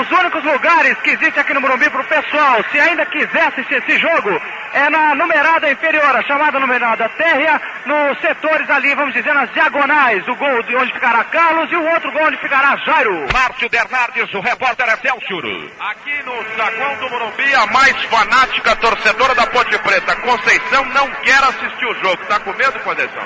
os 0.00 0.10
únicos 0.10 0.42
lugares 0.42 0.98
que 0.98 1.10
existem 1.10 1.40
aqui 1.40 1.54
no 1.54 1.60
Morumbi 1.60 1.88
para 1.88 2.00
o 2.00 2.04
pessoal, 2.04 2.64
se 2.72 2.80
ainda 2.80 3.06
quiser 3.06 3.46
assistir 3.46 3.74
esse 3.76 3.98
jogo, 3.98 4.40
é 4.74 4.90
na 4.90 5.14
numerada 5.14 5.70
inferior, 5.70 6.14
a 6.14 6.22
chamada 6.24 6.58
numerada 6.58 7.08
térrea, 7.10 7.60
nos 7.86 8.20
setores 8.20 8.68
ali, 8.68 8.94
vamos 8.94 9.14
dizer, 9.14 9.32
nas 9.32 9.50
diagonais, 9.52 10.26
o 10.28 10.34
gol 10.34 10.62
de 10.64 10.76
onde 10.76 10.92
ficará 10.92 11.24
Carlos 11.24 11.70
e 11.72 11.76
o 11.76 11.88
outro 11.88 12.10
gol 12.12 12.26
onde 12.26 12.36
ficará 12.38 12.76
Jairo. 12.84 13.26
Márcio 13.32 13.70
Bernardes, 13.70 14.34
o 14.34 14.40
repórter 14.56 14.88
Excelsior. 14.88 15.44
Aqui 15.80 16.22
no 16.24 16.56
saguão 16.56 16.96
do 16.96 17.10
Morumbi, 17.10 17.54
a 17.54 17.66
mais 17.66 18.02
fanática 18.04 18.74
torcedora 18.76 19.34
da 19.34 19.46
Ponte 19.46 19.78
Preta, 19.78 20.16
Conceição, 20.16 20.84
não 20.86 21.10
quer 21.22 21.42
assistir 21.44 21.86
o 21.86 21.94
jogo. 22.02 22.24
Tá 22.26 22.40
com 22.40 22.52
medo, 22.54 22.78
Conceição? 22.80 23.22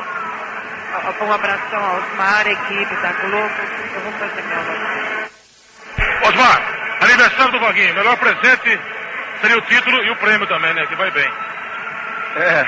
Um 1.20 1.32
abração 1.32 1.84
ao 1.84 1.98
Osmar, 1.98 2.46
equipe 2.46 2.94
da 2.96 3.12
Globo. 3.12 3.54
Eu 3.94 4.00
vou 4.00 4.12
fazer 4.12 4.42
meu 4.42 6.28
Osmar, 6.28 6.62
aniversário 7.00 7.52
do 7.52 7.60
Vaguinho. 7.60 7.94
Melhor 7.94 8.16
presente 8.16 8.80
seria 9.40 9.58
o 9.58 9.62
título 9.62 10.02
e 10.02 10.10
o 10.10 10.16
prêmio 10.16 10.46
também, 10.48 10.74
né? 10.74 10.84
Que 10.86 10.96
vai 10.96 11.10
bem. 11.12 11.30
É. 12.36 12.66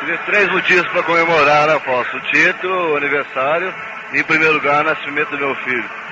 Tive 0.00 0.18
três 0.18 0.50
motivos 0.50 0.86
para 0.90 1.02
comemorar, 1.02 1.66
né, 1.66 1.76
Afonso? 1.76 2.16
O 2.16 2.20
título, 2.20 2.92
o 2.92 2.96
aniversário 2.96 3.74
e, 4.12 4.18
em 4.20 4.24
primeiro 4.24 4.54
lugar, 4.54 4.82
o 4.82 4.88
nascimento 4.90 5.30
do 5.30 5.38
meu 5.38 5.54
filho. 5.56 6.03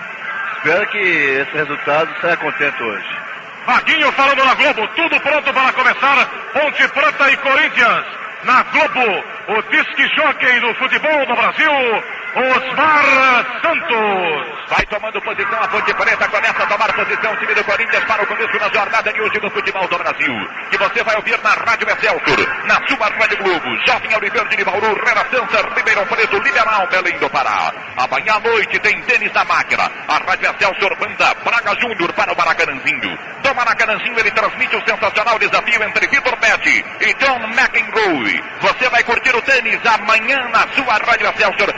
Espero 0.65 0.87
que 0.91 0.99
esse 0.99 1.51
resultado 1.57 2.09
saia 2.21 2.37
contente 2.37 2.81
hoje. 2.81 3.19
Vaguinho 3.67 4.13
falando 4.13 4.45
na 4.45 4.55
Globo, 4.55 4.87
tudo 4.95 5.21
pronto 5.21 5.53
para 5.53 5.73
começar. 5.73 6.25
Ponte 6.53 6.87
Preta 6.87 7.31
e 7.33 7.37
Corinthians. 7.39 8.07
Na 8.45 8.63
Globo, 8.63 9.25
o 9.49 9.63
disque 9.73 10.07
jockey 10.15 10.61
do 10.61 10.73
futebol 10.77 11.27
do 11.27 11.35
Brasil, 11.35 12.05
Osmar 12.35 13.61
Santos. 13.61 14.53
Vai 14.69 14.87
tomando 14.87 15.21
posição 15.21 15.63
a 15.63 15.69
Ponte 15.69 15.93
Preta, 15.93 16.29
começa 16.29 16.63
a 16.63 16.67
tomar 16.67 16.93
posição 16.95 17.33
o 17.33 17.37
time 17.37 17.55
do 17.55 17.65
Corinthians 17.65 18.05
para 18.05 18.23
o 18.23 18.27
começo 18.27 18.59
da 18.59 18.69
jornada 18.71 19.13
de 19.13 19.21
hoje 19.21 19.39
do 19.39 19.51
futebol 19.51 19.87
do 19.87 19.99
Brasil. 19.99 20.49
Que 20.71 20.79
você 20.79 21.03
vai 21.03 21.17
ouvir 21.17 21.39
na 21.43 21.51
Rádio 21.51 21.87
Excelsior, 21.91 22.65
na 22.65 22.87
sua 22.87 23.09
Rádio 23.09 23.37
Globo, 23.37 23.87
Jovem 23.87 24.15
Auriverde 24.15 24.57
de 24.57 24.65
Bauru, 24.65 24.95
Renascença, 25.05 25.69
Ribeirão 25.77 26.07
Preto, 26.07 26.39
Liberal, 26.39 26.87
Belém 26.87 27.19
do 27.19 27.29
Pará. 27.29 27.71
Amanhã 27.99 28.35
à 28.37 28.41
noite 28.41 28.79
tem 28.79 29.03
tênis 29.03 29.31
da 29.33 29.45
máquina. 29.45 29.91
A 30.09 30.17
Rádio 30.17 30.51
Excelsior 30.51 30.97
manda 30.99 31.35
Braga 31.45 31.81
Júnior 31.81 32.13
para 32.15 32.33
o 32.33 32.37
Maracanãzinho. 32.37 33.19
Do 33.43 33.55
Maracanãzinho 33.55 34.19
ele 34.19 34.31
transmite 34.31 34.77
o 34.77 34.85
sensacional 34.89 35.39
desafio 35.39 35.83
entre 35.83 36.07
Vitor 36.07 36.37
Betti 36.37 36.85
e 37.01 37.15
John 37.15 37.41
McEnroe. 37.49 38.43
Você 38.63 38.89
vai 38.89 39.03
curtir 39.03 39.37
o 39.37 39.43
tênis 39.43 39.81
amanhã 39.85 40.39
na 40.49 40.67
sua 40.75 40.95
Rádio 40.95 41.29
Excelsior. 41.29 41.75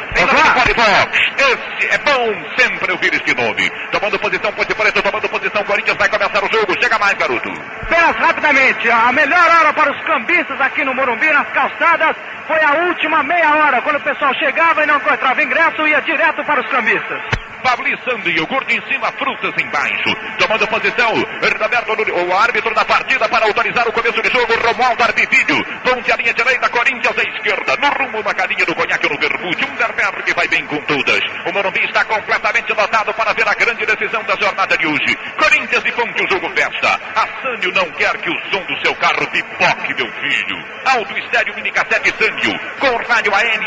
Esse 1.37 1.87
é 1.89 1.99
bom 1.99 2.35
sempre 2.57 2.93
ouvir 2.93 3.15
este 3.15 3.35
nome. 3.35 3.71
Tomando 3.91 4.19
posição 4.19 4.53
Ponte 4.53 4.75
Preta, 4.75 5.03
tomando 5.03 5.29
posição 5.29 5.65
Corinthians, 5.65 5.97
vai 5.97 6.09
começar 6.09 6.45
o 6.45 6.53
jogo. 6.53 6.75
Chega 6.83 6.99
mais, 6.99 7.15
garoto. 7.15 7.51
Apenas 7.83 8.17
rapidamente, 8.17 8.91
a 8.91 9.13
melhor 9.13 9.51
hora 9.51 9.73
para 9.73 9.93
os 9.93 10.01
cambistas 10.05 10.61
aqui 10.61 10.85
no 10.85 10.95
Morumbi, 10.95 11.31
nas 11.31 11.49
calçadas, 11.49 12.17
foi 12.47 12.63
a 12.63 12.87
última 12.87 13.23
meia 13.23 13.55
hora, 13.57 13.83
quando 13.83 13.97
o 13.97 14.01
pessoal 14.01 14.35
chegava 14.35 14.83
e 14.83 14.87
não 14.87 14.97
encontrava 14.97 15.43
ingresso, 15.43 15.87
ia 15.87 16.01
direto 16.03 16.45
para 16.45 16.61
os 16.61 16.67
cambistas. 16.69 17.44
Pabli 17.65 17.97
Sandy, 18.05 18.31
iogurte 18.37 18.77
em 18.77 18.93
cima, 18.93 19.11
frutas 19.13 19.55
embaixo. 19.59 20.15
Tomando 20.39 20.69
posição, 20.69 21.15
Roberto 21.15 21.95
o 22.13 22.37
árbitro 22.37 22.75
da 22.75 22.85
partida 22.85 23.27
para 23.27 23.47
autorizar 23.47 23.89
o 23.89 23.93
começo 23.93 24.21
do 24.21 24.31
jogo, 24.31 24.53
Romualdo 24.63 25.03
Arbivídeo. 25.03 25.65
Ponte 25.83 26.13
a 26.13 26.17
linha 26.17 26.35
direita, 26.35 26.69
Corinthians 26.69 27.19
à 27.19 27.23
esquerda. 27.23 27.77
No 27.79 27.89
rumo, 27.89 28.21
uma 28.21 28.35
carinha 28.35 28.67
do 28.67 28.75
conhaque 28.75 29.09
no 29.09 29.19
vermute. 29.19 29.65
Um 29.65 30.23
que 30.23 30.35
vai 30.35 30.49
bem 30.49 30.67
com 30.67 30.79
todas. 30.83 31.21
O 31.47 31.53
Morumbi 31.53 31.81
está 31.85 32.05
completamente 32.05 32.73
lotado 32.73 33.15
para 33.15 33.33
ver 33.33 33.49
a 33.49 33.55
grande 33.55 33.87
decisão 33.87 34.23
da 34.25 34.37
jornada 34.37 34.77
de 34.77 34.87
hoje. 34.87 35.17
Corinthians 35.39 35.85
e 35.87 35.93
Ponte, 35.93 36.23
o 36.23 36.29
jogo 36.29 36.51
festa. 36.55 37.01
A 37.17 37.27
Sânio 37.41 37.73
não 37.73 37.91
quer 37.93 38.17
que 38.19 38.31
o 38.31 38.41
som 38.51 38.63
do 38.65 38.79
seu 38.85 38.95
carro 38.97 39.27
pipoque, 39.29 39.95
meu 39.95 40.13
filho. 40.13 40.65
Alto 40.85 41.19
Estéreo 41.19 41.55
Mini 41.55 41.71
Cassete 41.71 42.13
Sânio, 42.19 42.59
com 42.79 42.97
rádio 43.09 43.35
AM 43.35 43.65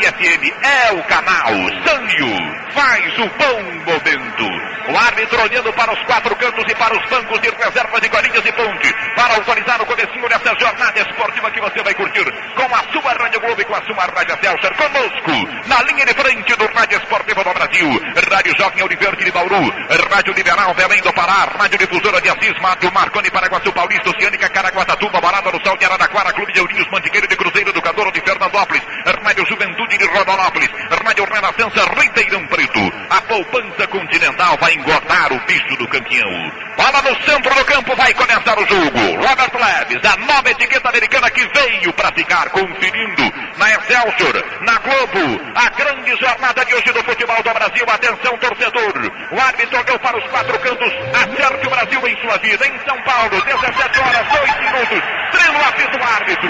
é 0.62 0.92
o 0.92 1.02
canal. 1.04 1.52
Sânio 1.84 2.28
faz 2.72 3.18
o 3.18 3.26
bom 3.26 3.84
momento. 3.88 4.44
O 4.88 4.96
árbitro 4.96 5.42
olhando 5.42 5.72
para 5.72 5.92
os 5.92 6.02
quatro 6.04 6.34
cantos 6.36 6.64
e 6.68 6.74
para 6.74 6.96
os 6.96 7.10
bancos 7.10 7.40
de 7.40 7.50
reserva 7.50 8.00
de 8.00 8.08
Corinthians 8.08 8.44
e 8.44 8.52
Ponte, 8.52 8.94
para 9.16 9.34
autorizar 9.34 9.80
o 9.82 9.86
comecinho 9.86 10.28
dessa 10.28 10.54
jornada 10.58 11.00
esportiva 11.00 11.50
que 11.50 11.60
você 11.60 11.82
vai 11.82 11.94
curtir 11.94 12.24
com 12.54 12.74
a 12.74 12.82
sua 12.92 13.12
Rádio 13.12 13.40
Globo 13.40 13.60
e 13.60 13.64
com 13.64 13.74
a 13.74 13.82
sua 13.82 14.04
Rádio 14.04 14.38
Celso. 14.40 14.74
Conosco, 14.76 15.68
na 15.68 15.82
linha 15.82 16.06
de 16.06 16.14
frente 16.14 16.54
do 16.56 16.66
Rádio 16.72 16.98
Esportivo 16.98 17.44
do 17.44 17.52
Brasil, 17.52 18.00
Rádio 18.30 18.54
Jovem 18.58 18.82
Oliverde 18.82 19.24
de 19.24 19.30
Bauru, 19.30 19.72
Rádio 20.10 20.32
Liberal 20.32 20.74
Belém 20.74 21.02
do 21.02 21.12
Pará, 21.12 21.48
Rádio 21.58 21.78
Difusora 21.78 22.20
de 22.20 22.30
Assis, 22.30 22.58
Mato 22.60 22.92
Marconi, 22.92 23.30
Paraguaçu 23.30 23.72
Paulista, 23.72 24.10
Oceânica, 24.10 24.48
Caraguatatuba, 24.48 25.20
Barada 25.20 25.50
do 25.50 25.60
Sol 25.66 25.76
de 25.76 25.84
Araraquara, 25.84 26.32
Clube 26.32 26.52
de 26.52 26.60
Ourinhos, 26.60 26.88
Mantiqueiro 26.90 27.28
de 27.28 27.36
Cruzeiro, 27.36 27.70
Educador 27.70 28.10
de 28.12 28.20
Fernandópolis, 28.20 28.82
Rádio 29.22 29.46
Juventude 29.46 29.98
de 29.98 30.06
Rodolópolis, 30.06 30.70
Rádio 31.04 31.24
Renascença, 31.24 31.84
Ribeirão 31.94 32.46
Preto. 32.46 32.80
A 33.10 33.20
poupança 33.22 33.67
continental 33.88 34.56
vai 34.60 34.74
engordar 34.74 35.32
o 35.32 35.40
bicho 35.46 35.76
do 35.76 35.88
campeão. 35.88 36.52
Bola 36.76 37.02
no 37.02 37.14
centro 37.24 37.54
do 37.54 37.64
campo, 37.64 37.96
vai 37.96 38.14
começar 38.14 38.58
o 38.58 38.66
jogo. 38.66 39.26
Robert 39.26 39.50
Leves, 39.54 40.04
a 40.04 40.16
nova 40.16 40.50
etiqueta 40.50 40.88
americana 40.88 41.30
que 41.30 41.44
veio 41.52 41.92
para 41.92 42.12
ficar 42.12 42.48
conferindo 42.50 43.22
na 43.56 43.70
Excelsior, 43.70 44.44
na 44.60 44.78
Globo, 44.78 45.40
a 45.54 45.68
grande 45.70 46.16
jornada 46.20 46.64
de 46.64 46.74
hoje 46.74 46.92
do 46.92 47.02
futebol 47.02 47.42
do 47.42 47.52
Brasil. 47.52 47.84
Atenção, 47.88 48.38
torcedor. 48.38 49.12
O 49.32 49.40
árbitro 49.40 49.80
olhou 49.80 49.98
para 49.98 50.18
os 50.18 50.30
quatro 50.30 50.58
cantos, 50.60 50.92
acerte 51.12 51.66
o 51.66 51.70
Brasil 51.70 52.08
em 52.08 52.16
sua 52.20 52.38
vida. 52.38 52.66
Em 52.66 52.78
São 52.86 53.02
Paulo, 53.02 53.42
17 53.42 54.00
horas, 54.00 54.26
2 54.28 54.60
minutos. 54.60 55.02
Trilo 55.32 55.64
apito 55.68 55.98
árbitro. 56.02 56.48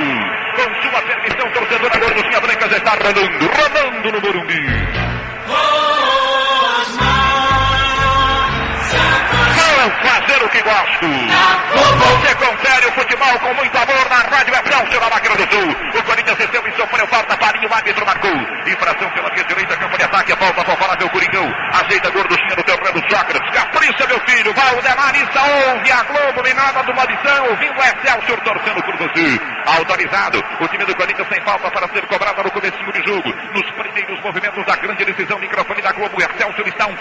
Com 0.56 0.82
sua 0.82 1.02
permissão, 1.02 1.50
torcedor, 1.52 1.90
a 1.92 1.98
gorduchinha 1.98 2.40
branca 2.40 2.76
está 2.76 2.90
rolando, 2.90 3.46
rolando 3.46 4.12
no 4.12 4.20
Morumbi. 4.20 5.08
Vou 5.46 6.27
fazer 10.28 10.44
o 10.44 10.48
que 10.48 10.62
gosto. 10.62 11.06
Você 11.08 12.34
confere 12.34 12.86
o 12.86 12.92
futebol 12.92 13.38
com 13.40 13.54
muito 13.54 13.76
amor 13.76 14.08
na 14.10 14.36
Rádio 14.36 14.54
Excelsior 14.54 15.00
na 15.00 15.10
máquina 15.10 15.36
do 15.36 15.54
Sul. 15.54 15.76
O 15.94 16.02
Corinthians 16.04 16.38
recebeu 16.38 16.68
e 16.68 16.76
sofreu 16.76 17.06
falta, 17.06 17.36
Parinho, 17.36 17.68
o 17.68 17.74
árbitro 17.74 18.04
marcou. 18.04 18.34
Infração 18.66 19.10
pela 19.10 19.30
via 19.30 19.44
direita, 19.44 19.76
campo 19.76 19.96
de 19.96 20.04
ataque, 20.04 20.32
a 20.32 20.36
favorável, 20.36 21.06
o 21.06 21.10
Coringão. 21.10 21.54
Ajeita 21.72 22.10
gorduchinha 22.10 22.56
no 22.56 22.62
terreno 22.62 22.92
do. 22.92 23.08
Capricha, 23.52 24.06
meu 24.06 24.20
filho. 24.20 24.52
Valdemar 24.52 25.14
Issa 25.16 25.40
ouve 25.42 25.92
a 25.92 26.02
Globo, 26.02 26.42
minada 26.42 26.82
do 26.82 26.94
Madição, 26.94 27.46
ouvindo 27.48 27.78
o 27.78 27.82
Excelsior 27.82 28.40
torcendo 28.40 28.82
por 28.82 28.96
você. 28.96 29.40
Autorizado, 29.66 30.44
o 30.60 30.68
time 30.68 30.84
do 30.84 30.94
Corinthians 30.94 31.28
sem 31.28 31.42
falta 31.42 31.70
para 31.70 31.88
ser 31.88 32.06
cobrada 32.06 32.42
no 32.42 32.50
comecinho 32.50 32.92
de 32.92 33.02
jogo. 33.06 33.34
Nos 33.54 33.70
primeiros 33.70 34.20
movimentos 34.22 34.64
da 34.66 34.76
grande 34.76 35.04
decisão, 35.04 35.38
microfone 35.38 35.82
da 35.82 35.92
Globo, 35.92 36.16
o 36.16 36.22
Excelsior 36.22 36.68
está 36.68 36.86
um. 36.86 36.98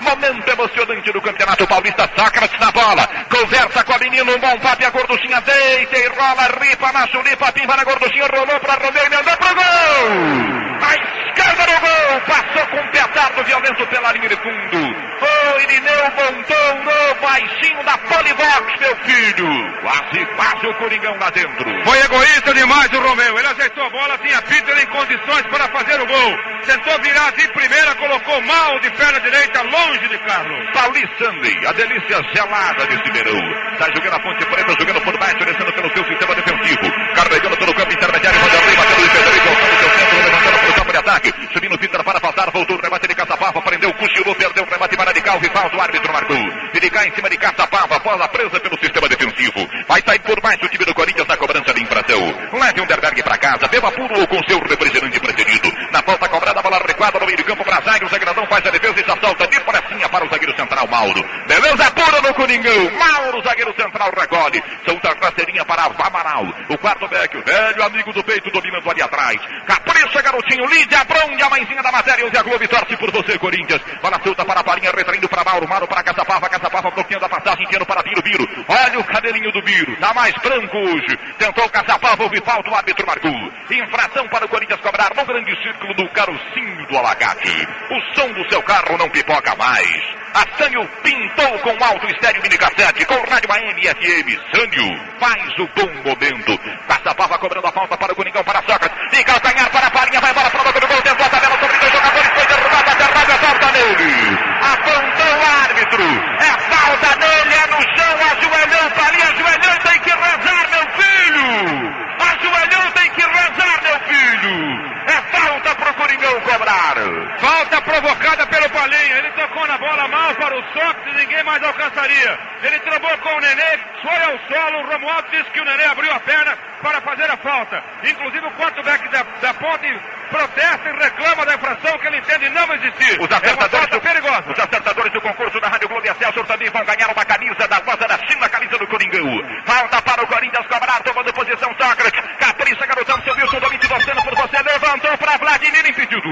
Momento 0.00 0.48
emocionante 0.48 1.12
do 1.12 1.20
Campeonato 1.20 1.66
Paulista, 1.66 2.08
Sócrates 2.40 2.58
na 2.58 2.70
bola. 2.70 3.06
Conversa 3.28 3.84
com 3.84 3.92
a 3.92 3.98
menina, 3.98 4.32
um 4.32 4.38
bom 4.38 4.58
papo, 4.60 4.86
a 4.86 4.90
gorduchinha 4.90 5.40
deita 5.42 5.98
e 5.98 6.08
rola, 6.08 6.48
ripa 6.60 6.90
na 6.92 7.06
chulipa, 7.08 7.52
pimba 7.52 7.76
na 7.76 7.84
gorduchinha, 7.84 8.26
rolou 8.26 8.60
para 8.60 8.74
Romeu, 8.74 9.10
mandou 9.10 9.36
pro 9.36 9.54
gol! 9.54 10.60
A 10.80 10.94
esquerda 10.94 11.66
do 11.66 11.80
gol, 11.80 12.20
passou 12.26 12.66
com 12.68 12.76
um 12.78 12.90
petardo 12.90 13.44
violento 13.44 13.86
pela 13.88 14.12
linha 14.12 14.28
de 14.28 14.36
fundo. 14.36 14.96
Foi 15.20 15.62
Irineu 15.64 16.00
Montou 16.20 16.74
no 16.84 17.20
baixinho 17.20 17.82
da 17.84 17.98
Polivox, 17.98 18.80
meu 18.80 18.96
filho. 18.96 19.80
Quase, 19.82 20.26
quase 20.36 20.66
o 20.66 20.74
Coringão 20.74 21.16
lá 21.18 21.30
dentro. 21.30 21.84
Foi 21.84 21.98
egoísta 21.98 22.54
demais 22.54 22.92
o 22.92 23.00
Romeu. 23.00 23.38
Ele 23.38 23.48
ajeitou 23.48 23.84
a 23.84 23.90
bola, 23.90 24.18
tinha 24.18 24.40
Peter 24.42 24.78
em 24.78 24.86
condições 24.86 25.42
para 25.48 25.68
fazer 25.68 26.00
o 26.00 26.06
gol. 26.06 26.38
Tentou 26.64 26.98
virar 27.00 27.30
de 27.32 27.48
primeira, 27.48 27.94
colocou 27.96 28.40
mal 28.42 28.78
de 28.80 28.90
perna 28.90 29.20
direita, 29.20 29.62
longe 29.62 30.08
de 30.08 30.18
Carlos. 30.18 30.70
Paulistandi, 30.72 31.66
a 31.66 31.72
delícia 31.72 32.19
gelada 32.34 32.86
desse 32.86 33.10
verão. 33.10 33.40
Está 33.72 33.86
jogando 33.94 34.14
a 34.14 34.20
ponte 34.20 34.44
preta, 34.46 34.74
jogando 34.78 35.00
por 35.02 35.18
baixo, 35.18 35.44
descendo 35.44 35.72
pelo 35.72 35.92
seu 35.92 36.04
sistema 36.04 36.34
defensivo. 36.34 36.92
Carregando 37.14 37.56
pelo 37.56 37.74
campo 37.74 37.92
intermediário, 37.92 38.40
arriba, 38.40 38.82
batendo 38.82 39.02
de 39.02 39.10
pedra 39.10 39.36
e 39.36 39.40
voltando 39.40 39.76
seu 39.80 39.90
centro, 39.90 40.16
levantando 40.24 40.58
para 40.58 40.70
o 40.70 40.74
campo 40.74 40.92
de 40.92 40.98
ataque. 40.98 41.52
Subindo 41.52 41.74
o 41.74 41.78
Peter 41.78 42.04
para 42.04 42.20
passar, 42.20 42.50
voltou 42.50 42.76
o 42.76 42.80
rebate 42.80 43.08
de 43.08 43.14
Caçapava, 43.14 43.62
prendeu, 43.62 43.92
cochilou, 43.94 44.34
perdeu 44.34 44.64
o 44.64 44.70
rebate 44.70 44.96
para 44.96 45.12
de 45.12 45.20
Calvi, 45.20 45.50
falta 45.50 45.76
o 45.76 45.80
árbitro 45.80 46.12
marcou. 46.12 46.36
Vidigal 46.72 47.04
em 47.04 47.14
cima 47.14 47.30
de 47.30 47.36
Caçapava, 47.36 47.98
bola 47.98 48.28
presa 48.28 48.60
pelo 48.60 48.78
sistema 48.78 49.08
defensivo. 49.08 49.68
Vai 49.88 50.02
sair 50.06 50.20
por 50.20 50.40
baixo 50.40 50.64
o 50.64 50.68
time 50.68 50.84
do 50.84 50.94
Corinthians 50.94 51.26
na 51.26 51.36
cobrança 51.36 51.74
de 51.74 51.82
infração. 51.82 52.20
Leve 52.52 52.80
Underberg 52.80 53.22
para 53.22 53.38
casa, 53.38 53.68
beba 53.68 53.90
puro 53.92 54.26
com 54.28 54.40
seu 54.48 54.58
representante 54.60 55.20
preferido. 55.20 55.49
Na 55.90 56.02
falta 56.02 56.28
cobrada, 56.28 56.62
bola 56.62 56.78
recuada 56.86 57.18
no 57.18 57.26
meio 57.26 57.36
de 57.36 57.44
campo 57.44 57.64
para 57.64 57.80
zague, 57.80 58.04
o 58.04 58.08
Zagradão 58.08 58.46
faz 58.46 58.64
a 58.64 58.70
defesa 58.70 59.00
e 59.00 59.04
já 59.04 59.16
solta 59.16 59.46
de 59.46 59.60
precinha 59.60 60.08
para 60.08 60.24
o 60.24 60.28
zagueiro 60.28 60.54
central, 60.56 60.86
Mauro. 60.86 61.24
Beleza 61.46 61.90
pura 61.90 62.20
no 62.20 62.34
Coringão. 62.34 62.90
Mauro, 62.92 63.42
zagueiro 63.42 63.74
central, 63.74 64.12
recolhe. 64.16 64.62
Solta 64.84 65.10
a 65.10 65.24
rasteirinha 65.24 65.64
para 65.64 65.88
Vamaral. 65.88 66.46
O 66.68 66.78
quarto 66.78 67.08
back, 67.08 67.36
o 67.36 67.42
velho 67.42 67.82
amigo 67.82 68.12
do 68.12 68.22
peito, 68.22 68.50
dominando 68.50 68.88
ali 68.90 69.02
atrás. 69.02 69.40
Capricha, 69.66 70.22
garotinho. 70.22 70.66
Lídia 70.66 71.04
Bronha, 71.04 71.46
a 71.46 71.50
mãezinha 71.50 71.82
da 71.82 71.90
matéria. 71.90 72.26
Use 72.26 72.36
a 72.36 72.42
Globo 72.42 72.68
torce 72.68 72.96
por 72.96 73.10
você, 73.10 73.38
Corinthians. 73.38 73.82
Bola 74.00 74.20
solta 74.22 74.44
para 74.44 74.60
a 74.60 74.64
Palinha, 74.64 74.92
retraindo 74.92 75.28
para 75.28 75.44
Mauro. 75.44 75.68
Mauro 75.68 75.88
para 75.88 76.02
Caçapava. 76.02 76.48
Caçapava 76.48 76.90
bloqueando 76.90 77.24
a 77.24 77.28
passagem, 77.28 77.64
inteiro 77.64 77.84
para 77.84 78.02
Biro. 78.02 78.22
Biro. 78.22 78.48
Olha 78.68 78.98
o 79.00 79.04
cabelinho 79.04 79.50
do 79.52 79.62
Biro. 79.62 79.96
Tá 79.96 80.14
mais 80.14 80.34
branco 80.36 80.76
hoje. 80.76 81.18
Tentou 81.38 81.68
Caçapava, 81.68 82.22
houve 82.22 82.40
falta, 82.42 82.70
o 82.70 82.74
árbitro 82.74 83.06
marcou. 83.06 83.52
Infração 83.70 84.28
para 84.28 84.46
o 84.46 84.48
Corinthians 84.48 84.80
cobrar 84.80 85.10
no 85.16 85.24
grande 85.24 85.56
círculo 85.80 85.94
do 85.94 86.08
carocinho 86.10 86.86
do 86.86 86.98
Alagate. 86.98 87.68
O 87.90 88.14
som 88.14 88.30
do 88.32 88.48
seu 88.50 88.62
carro 88.62 88.98
não 88.98 89.08
pipoca 89.08 89.54
mais. 89.56 90.20
A 90.34 90.44
Sânio 90.56 90.86
pintou 91.02 91.58
com 91.58 91.84
alto 91.84 92.06
estéreo 92.06 92.42
mini 92.42 92.56
cassete, 92.56 93.04
com 93.04 93.14
rádio 93.14 93.50
AM 93.50 93.80
e 93.80 93.88
FM. 93.88 94.28
Sânio 94.54 95.00
faz 95.18 95.58
o 95.58 95.66
bom 95.74 95.92
momento. 96.04 96.58
Caçapava 96.86 97.38
cobrando 97.38 97.66
a 97.66 97.72
falta 97.72 97.96
para 97.96 98.12
o 98.12 98.16
Coringão, 98.16 98.44
para 98.44 98.62
Sócrates. 98.62 99.10
De 99.10 99.24
calcanhar 99.24 99.70
para 99.70 99.86
a 99.86 99.90
Farinha, 99.90 100.20
vai 100.20 100.30
embora 100.30 100.50
para 100.50 100.60
o 100.60 100.64
boca 100.64 100.80
do 100.80 100.86
gol, 100.86 101.02
tentou 101.02 101.26
a 101.26 101.28
tabela 101.28 101.58
sobre 101.58 101.78
dois 101.78 101.92
jogadores, 101.92 102.28
foi 102.28 102.46
derrubada, 102.46 102.94
derrubada, 102.94 103.38
falta 103.38 103.72
nele. 103.72 104.38
Apontou 104.60 105.32
o 105.34 105.62
árbitro. 105.64 106.04
É 106.38 106.52
falta 106.70 107.16
nele, 107.16 107.54
é 107.54 107.66
no 107.66 107.82
chão, 107.96 108.14
ajoelhou, 108.30 108.90
Farinha, 108.90 109.24
ajoelhou, 109.24 109.78
tem 109.82 110.00
que 110.00 110.10
rezar, 110.10 110.68
meu 110.70 110.86
filho. 111.00 111.94
Ajoelhou, 112.20 112.92
tem 112.92 113.10
que 113.10 113.22
rezar, 113.22 113.82
meu 113.82 114.00
filho. 114.00 114.89
É 115.10 115.22
falta 115.36 115.74
pro 115.74 115.94
Coringão 115.94 116.40
cobrar. 116.42 116.94
Falta 117.40 117.82
provocada 117.82 118.46
pelo 118.46 118.70
Palinha. 118.70 119.18
Ele 119.18 119.30
tocou 119.32 119.66
na 119.66 119.76
bola 119.76 120.06
mal 120.06 120.34
para 120.36 120.56
o 120.56 120.62
Sócrates, 120.72 121.16
ninguém 121.16 121.42
mais 121.42 121.60
alcançaria. 121.64 122.38
Ele 122.62 122.78
trombou 122.80 123.18
com 123.18 123.34
o 123.34 123.40
Nenê, 123.40 123.78
foi 124.02 124.22
ao 124.22 124.38
solo. 124.46 124.78
O 124.78 124.86
Romualdo 124.92 125.28
disse 125.32 125.50
que 125.50 125.60
o 125.60 125.64
Nenê 125.64 125.84
abriu 125.84 126.12
a 126.14 126.20
perna 126.20 126.69
para 126.82 127.00
fazer 127.00 127.30
a 127.30 127.36
falta. 127.36 127.82
Inclusive 128.02 128.46
o 128.46 128.50
quarterback 128.52 129.08
da, 129.08 129.22
da 129.40 129.54
ponte 129.54 129.86
protesta 130.30 130.88
e 130.88 130.92
reclama 130.92 131.44
da 131.44 131.54
infração 131.54 131.98
que 131.98 132.06
ele 132.06 132.18
entende 132.18 132.48
não 132.50 132.74
existir. 132.74 133.20
Os 133.20 133.30
é 133.30 133.34
acertadores, 133.34 133.70
falta 133.70 133.96
do, 133.96 134.00
perigosa. 134.00 134.52
os 134.52 134.58
acertadores 134.58 135.12
do 135.12 135.20
concurso 135.20 135.60
da 135.60 135.68
Rádio 135.68 135.88
Globo 135.88 136.06
e 136.06 136.14
Celso 136.14 136.44
também 136.44 136.70
vão 136.70 136.84
ganhar 136.84 137.10
uma 137.10 137.24
camisa 137.24 137.68
da 137.68 137.76
Rosa 137.76 138.06
da 138.08 138.18
China, 138.26 138.46
a 138.46 138.48
camisa 138.48 138.78
do 138.78 138.86
Coringão. 138.86 139.26
Falta 139.66 140.02
para 140.02 140.24
o 140.24 140.26
Corinthians 140.26 140.66
cobrar, 140.66 141.02
tomando 141.02 141.32
posição 141.32 141.74
Sócrates. 141.78 142.20
Capricha, 142.38 142.86
garotão, 142.86 143.22
seu 143.22 143.34
Wilson 143.34 143.60
Domite 143.60 143.88
torcendo 143.88 144.22
por 144.22 144.34
você. 144.36 144.62
Levantou 144.62 145.18
para 145.18 145.36
Vladimir, 145.36 145.86
impedido. 145.86 146.28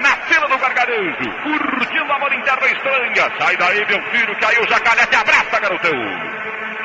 Na 0.00 0.16
fila 0.26 0.48
do 0.48 0.58
gargarejo, 0.58 1.32
curtindo 1.42 2.12
a 2.12 2.18
bola 2.18 2.34
em 2.34 2.42
terra 2.42 2.66
estranha. 2.66 3.32
Sai 3.38 3.56
daí, 3.56 3.86
meu 3.86 4.02
filho, 4.10 4.36
caiu 4.40 4.62
o 4.62 4.68
jacaré, 4.68 5.06
te 5.06 5.16
abraça, 5.16 5.60
garotão 5.60 6.42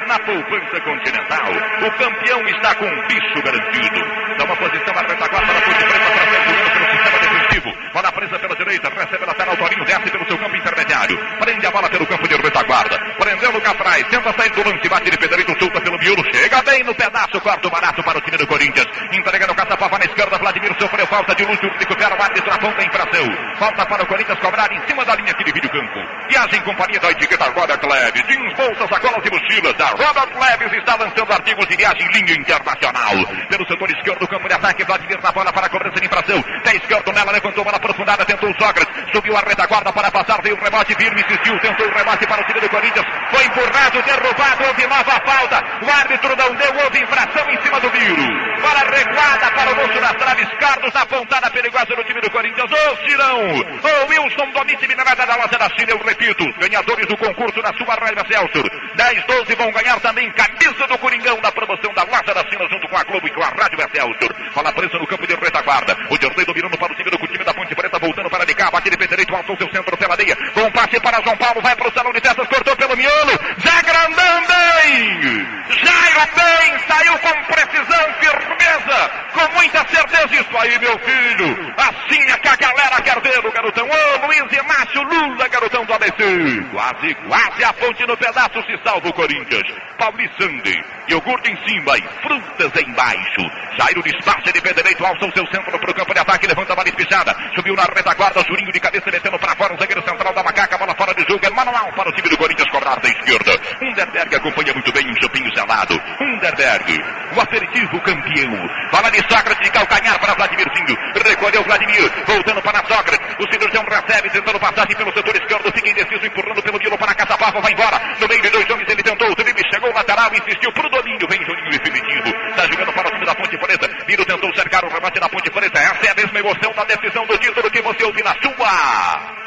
na 0.07 0.17
poupança 0.19 0.79
continental. 0.81 1.51
O 1.85 1.91
campeão 1.91 2.41
está 2.47 2.73
com 2.75 2.85
um 2.85 3.07
bicho 3.07 3.41
garantido. 3.43 3.99
Dá 4.37 4.45
uma 4.45 4.55
posição 4.55 4.93
na 4.93 5.01
retaguarda 5.01 5.53
da 5.53 5.61
Ponte 5.61 5.83
Preta 5.83 6.09
para 6.11 6.27
frente 6.27 6.71
pelo 6.71 6.91
sistema 6.91 7.16
defensivo. 7.57 7.73
Bola 7.93 8.11
presa 8.11 8.39
pela 8.39 8.55
direita, 8.55 8.89
recebe 8.89 9.25
lateral, 9.25 9.57
Torinho 9.57 9.85
desce 9.85 10.11
pelo 10.11 10.25
seu 10.27 10.37
campo 10.37 10.55
intermediário. 10.55 11.17
Prende 11.39 11.65
a 11.65 11.71
bola 11.71 11.89
pelo 11.89 12.05
campo 12.05 12.27
de 12.27 12.35
retaguarda. 12.35 12.97
Prendeu 13.17 13.51
no 13.51 13.57
atrás, 13.57 14.07
tenta 14.07 14.33
sair 14.33 14.51
do 14.51 14.69
lance, 14.69 14.89
bate 14.89 15.09
de 15.09 15.17
pedreiro, 15.17 15.59
solta 15.59 15.81
pelo 15.81 15.97
miolo. 15.97 16.23
Chega 16.31 16.61
bem 16.63 16.83
no 16.83 16.95
pedaço, 16.95 17.41
quarto 17.41 17.69
barato 17.69 18.03
para 18.03 18.17
o 18.17 18.21
time 18.21 18.37
do 18.37 18.47
Corinthians. 18.47 18.87
Entregando 19.11 19.53
o 19.53 19.55
caçapava 19.55 19.97
na 19.97 20.05
esquerda, 20.05 20.37
Vladimir 20.37 20.75
sofreu 20.79 21.07
falta 21.07 21.35
de 21.35 21.45
luz, 21.45 21.59
recupera 21.59 22.15
o 22.15 22.21
árbitro, 22.21 22.53
aponta 22.53 22.81
a 22.81 22.85
infração. 22.85 23.25
Falta 23.57 23.85
para 23.85 24.03
o 24.03 24.07
Corinthians 24.07 24.39
cobrar 24.39 24.71
em 24.71 24.87
cima 24.87 25.03
da 25.05 25.15
linha 25.15 25.33
que 25.33 25.43
divide 25.43 25.67
o 25.67 25.71
campo. 25.71 26.27
Viagem 26.29 26.59
em 26.59 26.63
companhia 26.63 26.99
da 26.99 27.11
etiqueta 27.11 27.45
Robert 27.45 27.79
Leve. 27.83 28.23
Jeans, 28.27 28.53
bolsas, 28.53 28.89
sacolas 28.89 29.25
e 29.25 29.29
mochilas. 29.31 29.79
A 29.79 29.89
Robert 29.89 30.29
Leves 30.39 30.73
está 30.79 30.95
lançando 30.95 31.31
artigos 31.31 31.67
de 31.67 31.75
viagem 31.75 32.07
em 32.07 32.11
linha 32.11 32.33
internacional. 32.39 33.15
Pelo 33.49 33.67
setor 33.67 33.89
esquerdo 33.91 34.19
do 34.19 34.27
campo 34.27 34.47
de 34.47 34.53
ataque, 34.53 34.83
Vladimir 34.83 35.19
na 35.21 35.31
bola 35.31 35.51
para 35.53 35.67
a 35.67 35.69
cobrança 35.69 35.99
de 35.99 36.05
infração. 36.05 36.43
Pé 36.63 36.75
esquerdo 36.75 37.11
nela, 37.13 37.31
levantou 37.47 37.63
bola 37.63 37.77
aprofundada, 37.77 38.25
tentou 38.25 38.49
o 38.49 38.55
Sócrates. 38.59 38.93
Subiu 39.11 39.35
a 39.35 39.41
retaguarda 39.41 39.91
para 39.93 40.11
passar, 40.11 40.41
veio 40.41 40.55
o 40.55 40.59
rebote 40.59 40.93
firme, 40.95 41.21
insistiu, 41.21 41.57
tentou 41.59 41.87
o 41.87 41.91
rebote 41.91 42.27
para 42.27 42.41
o 42.41 42.45
time 42.45 42.59
do 42.59 42.69
Corinthians. 42.69 43.05
Foi 43.31 43.45
empurrado, 43.45 44.01
derrubado, 44.03 44.63
houve 44.67 44.87
nova 44.87 45.21
falta. 45.25 45.63
O 45.81 45.89
árbitro 45.89 46.35
não 46.35 46.55
deu, 46.55 46.83
houve 46.83 46.99
infração 46.99 47.49
em 47.49 47.61
cima 47.61 47.79
do 47.79 47.89
Viro. 47.89 48.27
Bola 48.61 48.83
recuada 48.91 49.51
para 49.51 49.71
o 49.71 49.75
moço 49.75 50.01
das 50.01 50.13
traves, 50.13 50.47
Carlos, 50.59 50.95
apontada 50.95 51.49
perigosa 51.51 51.95
no 51.95 52.03
time 52.03 52.21
do 52.21 52.31
Corinthians. 52.31 52.71
Ô 52.71 53.07
Cirão, 53.07 53.39
ô 53.39 54.09
Wilson 54.09 54.51
Domite 54.51 54.87
Minerada 54.87 55.25
da 55.25 55.35
Loja 55.35 55.57
da 55.57 55.69
China, 55.69 55.91
eu 55.91 55.99
repito, 55.99 56.43
ganhadores 56.59 57.07
do 57.07 57.17
concurso 57.17 57.61
na 57.61 57.73
sua 57.73 57.95
Rádio 57.95 58.27
Celso. 58.27 58.63
10, 58.95 59.25
12 59.25 59.55
vão 59.55 59.71
ganhar 59.71 59.99
também 59.99 60.31
camisa 60.31 60.87
do 60.87 60.97
Coringão 60.97 61.39
na 61.41 61.51
promoção 61.51 61.93
da 61.93 62.03
Loja 62.03 62.33
da 62.33 62.43
China 62.49 62.67
junto 62.69 62.87
com 62.87 62.97
a 62.97 63.03
Globo 63.03 63.27
e 63.27 63.31
com 63.31 63.43
a 63.43 63.49
Rádio 63.49 63.79
Celso. 63.93 64.53
Bola 64.53 64.73
presa 64.73 64.97
no 64.97 65.07
campo 65.07 65.25
de 65.27 65.35
retaguarda. 65.35 65.95
O 66.09 66.17
Dirley 66.17 66.45
dominando 66.45 66.77
para 66.77 66.91
o 66.91 66.95
time 66.95 67.11
do 67.11 67.19
time 67.37 67.45
da 67.45 67.53
Ponte 67.53 67.75
Preta, 67.75 67.99
voltando 67.99 68.29
para 68.29 68.45
de 68.45 68.53
cá, 68.55 68.71
bate 68.71 68.89
de 68.89 68.97
pé 68.97 69.05
direito, 69.05 69.35
alçou 69.35 69.55
seu 69.57 69.69
centro 69.69 69.95
pela 69.95 70.15
meia. 70.17 70.35
Com 70.53 70.71
passe 70.71 70.99
para 70.99 71.21
João 71.21 71.37
Paulo, 71.37 71.61
vai 71.61 71.75
para 71.75 71.87
o 71.87 71.93
salão 71.93 72.11
de 72.11 72.19
festas, 72.19 72.47
cortou 72.47 72.75
pelo 72.75 72.97
miolo. 72.97 73.31
Zé 73.61 73.81
Grandão 73.83 74.47
bem! 74.47 75.57
Jairo 75.69 76.29
bem, 76.33 76.79
saiu 76.87 77.17
com 77.19 77.43
precisão, 77.53 78.13
firmeza, 78.19 79.11
com 79.33 79.53
muita 79.55 79.85
certeza. 79.87 80.27
Isso 80.31 80.57
aí, 80.57 80.79
meu 80.79 80.97
filho. 80.99 81.73
Assim 81.77 82.21
é 82.31 82.37
que 82.37 82.47
a 82.47 82.55
galera 82.55 83.01
quer 83.01 83.21
ver 83.21 83.45
o 83.45 83.51
garotão. 83.51 83.87
Ô, 83.87 84.25
Luiz 84.25 84.51
Inácio 84.51 85.01
Lula, 85.03 85.47
garotão 85.47 85.85
do 85.85 85.93
ABC. 85.93 86.63
Quase, 86.71 87.15
quase 87.27 87.63
a 87.63 87.73
ponte 87.73 88.05
no 88.07 88.17
pedaço 88.17 88.63
se 88.63 88.77
salva 88.83 89.09
o 89.09 89.13
Corinthians. 89.13 89.67
Paulistande, 89.97 90.83
iogurte 91.09 91.51
em 91.51 91.67
cima 91.67 91.97
e 91.97 92.03
frutas 92.21 92.81
embaixo. 92.81 93.41
Jairo 93.77 94.01
despacha 94.03 94.51
de 94.51 94.61
pé 94.61 94.73
direito, 94.73 95.05
alça 95.05 95.25
o 95.25 95.31
seu 95.33 95.45
centro 95.47 95.77
para 95.79 95.91
o 95.91 95.93
campo 95.93 96.13
de 96.13 96.19
ataque, 96.19 96.47
levanta 96.47 96.73
a 96.73 96.75
bola 96.75 96.89
espichada. 96.89 97.26
Subiu 97.55 97.75
na 97.75 97.83
retaguarda, 97.83 98.43
Jurinho 98.47 98.71
de 98.71 98.79
cabeça, 98.79 99.09
metendo 99.11 99.39
para 99.39 99.55
fora 99.55 99.73
o 99.73 99.77
zagueiro 99.77 100.03
central 100.03 100.33
da 100.33 100.43
macaca, 100.43 100.77
bola 100.77 100.95
fora 100.95 101.13
de 101.13 101.23
jogo, 101.23 101.45
é 101.45 101.49
manual 101.49 101.91
para 101.93 102.09
o 102.09 102.13
time 102.13 102.29
do 102.29 102.37
Corinthians 102.37 102.69
cobrar 102.69 102.99
da 102.99 103.09
esquerda. 103.09 103.51
Underberg 103.81 104.35
acompanha 104.35 104.73
muito 104.73 104.91
bem 104.91 105.09
um 105.09 105.21
chopinho 105.21 105.49
gelado. 105.55 105.99
Underberg, 106.21 107.03
o 107.35 107.41
aperitivo 107.41 108.01
campeão. 108.01 108.51
Bola 108.91 109.11
de 109.11 109.17
Sócrates 109.27 109.63
de 109.63 109.71
calcanhar 109.71 110.19
para 110.19 110.33
Vladimirzinho. 110.33 110.97
Recolheu 111.25 111.63
Vladimir, 111.63 112.11
voltando 112.25 112.61
para 112.61 112.83
Sócrates. 112.85 113.35
O 113.39 113.51
cirurgião 113.51 113.83
recebe, 113.83 114.29
tentando 114.29 114.59
passagem 114.59 114.95
pelo 114.95 115.13
setor 115.13 115.35
esquerdo, 115.35 115.71
fica 115.73 115.89
indeciso, 115.89 116.25
empurrando 116.25 116.61
pelo 116.61 116.79
Dilo 116.79 116.97
para 116.97 117.13
Caçapava, 117.13 117.61
vai 117.61 117.71
embora. 117.71 117.99
No 118.19 118.27
meio 118.27 118.41
de 118.41 118.49
dois 118.49 118.69
homens 118.69 118.89
ele 118.89 119.03
tentou, 119.03 119.29
o 119.31 119.35
drible 119.35 119.63
chegou 119.71 119.93
lateral, 119.93 120.31
insistiu 120.33 120.71
pro 120.71 120.89
domínio, 120.89 121.27
vem 121.27 121.43
Juninho 121.43 121.71
definitivo. 121.71 122.29
Está 122.49 122.67
jogando 122.67 122.93
para 122.93 123.07
o 123.07 123.11
time 123.11 123.25
da 123.25 123.35
Ponte 123.35 123.57
Preta. 123.57 123.89
Viro 124.07 124.25
tentou 124.25 124.55
cercar 124.55 124.85
o 124.85 124.89
remate 124.89 125.19
da 125.19 125.29
Ponte 125.29 125.49
Preta. 125.49 125.79
Essa 125.79 126.07
é 126.07 126.11
a 126.11 126.15
mesma 126.15 126.39
emoção 126.39 126.73
da 126.73 126.83
decisão 126.83 127.16
do 127.25 127.37
título 127.37 127.71
que 127.71 127.81
você 127.81 128.03
ouve 128.03 128.21
na 128.23 128.35
sua. 128.41 129.37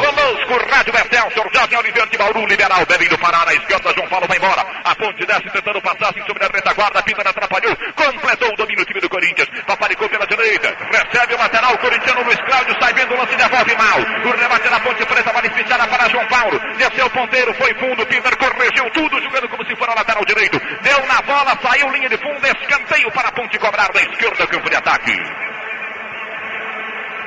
Conosco, 0.00 0.70
Rádio 0.70 0.92
Bertelson, 0.92 1.44
Jovem 1.52 1.78
Oliveira 1.78 2.08
de 2.08 2.16
Bauru, 2.16 2.46
Liberal, 2.46 2.86
Belém 2.86 3.08
do 3.08 3.18
Pará, 3.18 3.44
na 3.44 3.54
esquerda, 3.54 3.92
João 3.94 4.08
Paulo 4.08 4.26
vai 4.26 4.38
embora. 4.38 4.64
A 4.84 4.94
ponte 4.94 5.26
desce 5.26 5.50
tentando 5.50 5.80
passagem 5.82 6.24
sobre 6.26 6.44
a 6.44 6.48
retaguarda, 6.48 7.02
Pinta 7.02 7.28
atrapalhou, 7.28 7.76
completou 7.94 8.48
o 8.48 8.56
domínio 8.56 8.84
do 8.84 8.86
time 8.86 9.00
do 9.00 9.08
Corinthians, 9.08 9.48
paparicou 9.66 10.08
pela 10.08 10.26
direita, 10.26 10.74
recebe 10.90 11.34
o 11.34 11.38
lateral, 11.38 11.76
corintiano 11.78 12.22
Luiz 12.22 12.40
Cláudio, 12.40 12.76
sai 12.80 12.92
vendo 12.94 13.14
o 13.14 13.18
lance, 13.18 13.36
devolve 13.36 13.76
mal. 13.76 13.98
O 14.24 14.30
rebate 14.36 14.68
na 14.70 14.80
ponte 14.80 15.04
preta, 15.04 15.32
vale 15.32 15.50
fechada 15.50 15.86
para 15.86 16.08
João 16.08 16.26
Paulo, 16.26 16.60
desceu 16.78 17.06
o 17.06 17.10
ponteiro, 17.10 17.54
foi 17.54 17.74
fundo, 17.74 18.06
Pinter 18.06 18.36
corrigiu 18.38 18.90
tudo, 18.90 19.22
jogando 19.22 19.48
como 19.48 19.66
se 19.66 19.76
fosse 19.76 19.94
lateral 19.94 20.24
direito, 20.24 20.60
deu 21.00 21.06
na 21.06 21.22
bola, 21.22 21.58
saiu 21.62 21.90
linha 21.90 22.08
de 22.08 22.16
fundo, 22.18 22.46
escanteio 22.46 23.10
para 23.12 23.28
a 23.28 23.32
ponte 23.32 23.58
cobrar 23.58 23.90
da 23.92 24.02
esquerda, 24.02 24.46
campo 24.46 24.68
de 24.68 24.76
ataque. 24.76 25.16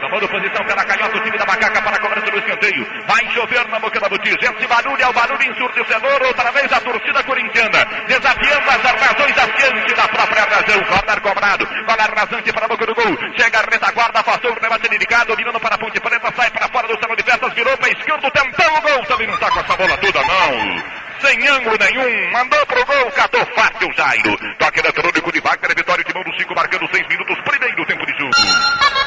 Tomando 0.02 0.28
posição 0.28 0.66
pela 0.66 0.84
canhota, 0.84 1.18
o 1.18 1.22
time 1.22 1.38
da 1.38 1.46
macaca 1.46 1.82
para 1.82 1.96
a 1.96 2.00
cobrança 2.00 2.30
do 2.30 2.38
escanteio. 2.38 2.86
Vai 3.08 3.26
chover 3.32 3.66
na 3.70 3.80
boca 3.80 4.00
da 4.02 4.10
botija. 4.10 4.38
Esse 4.42 4.68
barulho 4.68 5.02
é 5.02 5.08
o 5.08 5.14
barulho 5.14 5.50
ensurdecedor. 5.50 6.22
Outra 6.24 6.52
vez 6.52 6.74
a 6.74 6.82
torcida 6.82 7.24
corintiana. 7.24 7.86
Desafiando 8.06 8.70
as 8.70 8.82
razões 8.82 9.38
adiante 9.38 9.94
da 9.94 10.06
própria 10.10 10.44
razão. 10.44 10.84
Corner 10.84 11.22
cobrado. 11.22 11.66
Bola 11.86 12.04
rasante 12.18 12.52
para 12.52 12.66
a 12.66 12.68
boca 12.68 12.86
do 12.86 12.96
gol. 12.96 13.18
Chega 13.38 13.60
a 13.60 13.62
retaguarda, 13.62 14.20
afastou 14.20 14.52
o 14.52 14.60
rebate 14.60 14.90
delicado. 14.90 15.28
Dominando 15.28 15.60
para 15.62 15.76
a 15.76 15.78
ponte 15.78 16.02
preta. 16.02 16.34
Sai 16.36 16.52
para 16.52 16.68
fora 16.68 16.88
do 16.90 17.00
salão 17.00 17.16
de 17.16 17.24
festas. 17.24 17.54
Virou 17.54 17.78
para 17.78 17.88
a 17.88 17.92
esquerda. 17.92 18.32
Tentou 18.32 18.78
o 18.78 18.82
gol. 18.82 19.06
Também 19.06 19.28
não 19.28 19.36
está 19.36 19.50
com 19.52 19.60
essa 19.62 19.78
bola 19.78 19.98
toda, 20.00 20.20
não 20.22 21.03
sem 21.24 21.48
ângulo 21.48 21.78
nenhum, 21.80 22.32
mandou 22.32 22.66
pro 22.66 22.86
gol, 22.86 23.12
catou 23.12 23.46
fácil 23.56 23.88
o 23.88 23.94
Jairo. 23.94 24.38
Toque 24.60 24.80
eletrônico 24.80 25.32
de 25.32 25.40
Wagner, 25.40 25.76
vitória 25.76 26.04
de 26.04 26.14
mão 26.14 26.24
do 26.24 26.34
5, 26.38 26.54
marcando 26.54 26.88
6 26.94 27.08
minutos, 27.08 27.38
primeiro 27.46 27.86
tempo 27.86 28.06
de 28.06 28.14
jogo. 28.18 28.34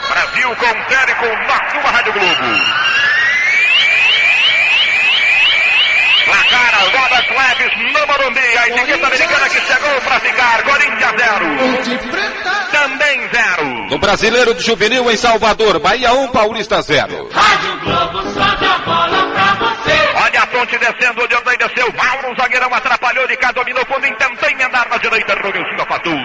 Brasil 0.09 0.57
confere 0.57 1.14
com 1.16 1.26
o 1.26 1.83
da 1.83 1.90
Rádio 1.90 2.12
Globo. 2.14 3.15
Placar 6.27 6.75
Rodas 6.93 7.27
Leves 7.31 7.93
no 7.93 8.07
Morumbi. 8.07 8.59
A 8.59 8.69
etiqueta 8.69 9.07
americana 9.07 9.49
que 9.49 9.61
chegou 9.61 10.01
para 10.03 10.21
ficar. 10.21 10.62
Corinthians 10.65 11.15
0. 11.17 12.07
Também 12.73 13.29
0. 13.33 13.87
No 13.91 13.99
Brasileiro 13.99 14.55
de 14.55 14.65
Juvenil 14.65 15.09
em 15.11 15.17
Salvador, 15.17 15.79
Bahia 15.79 16.12
1, 16.12 16.29
Paulista 16.29 16.83
0. 16.83 17.31
Rádio 17.33 17.81
Globo 17.81 18.23
só 18.35 18.55
dá 18.57 18.79
bola 18.85 19.33
pra 19.33 19.55
você. 19.55 19.97
Olha 20.25 20.43
a 20.43 20.47
ponte 20.49 20.77
descendo, 20.79 21.23
o 21.23 21.31
Jordan 21.31 21.57
desceu. 21.57 21.93
Mauro, 21.93 22.33
o 22.33 22.37
zagueirão 22.37 22.75
atrapalhou 22.75 23.27
de 23.29 23.37
cá, 23.37 23.53
dominou 23.53 23.87
quando 23.87 24.03
tentou 24.17 24.51
emendar 24.51 24.89
na 24.89 24.97
direita. 24.99 25.35
Romeuzinho 25.35 25.83
afastou. 25.83 26.17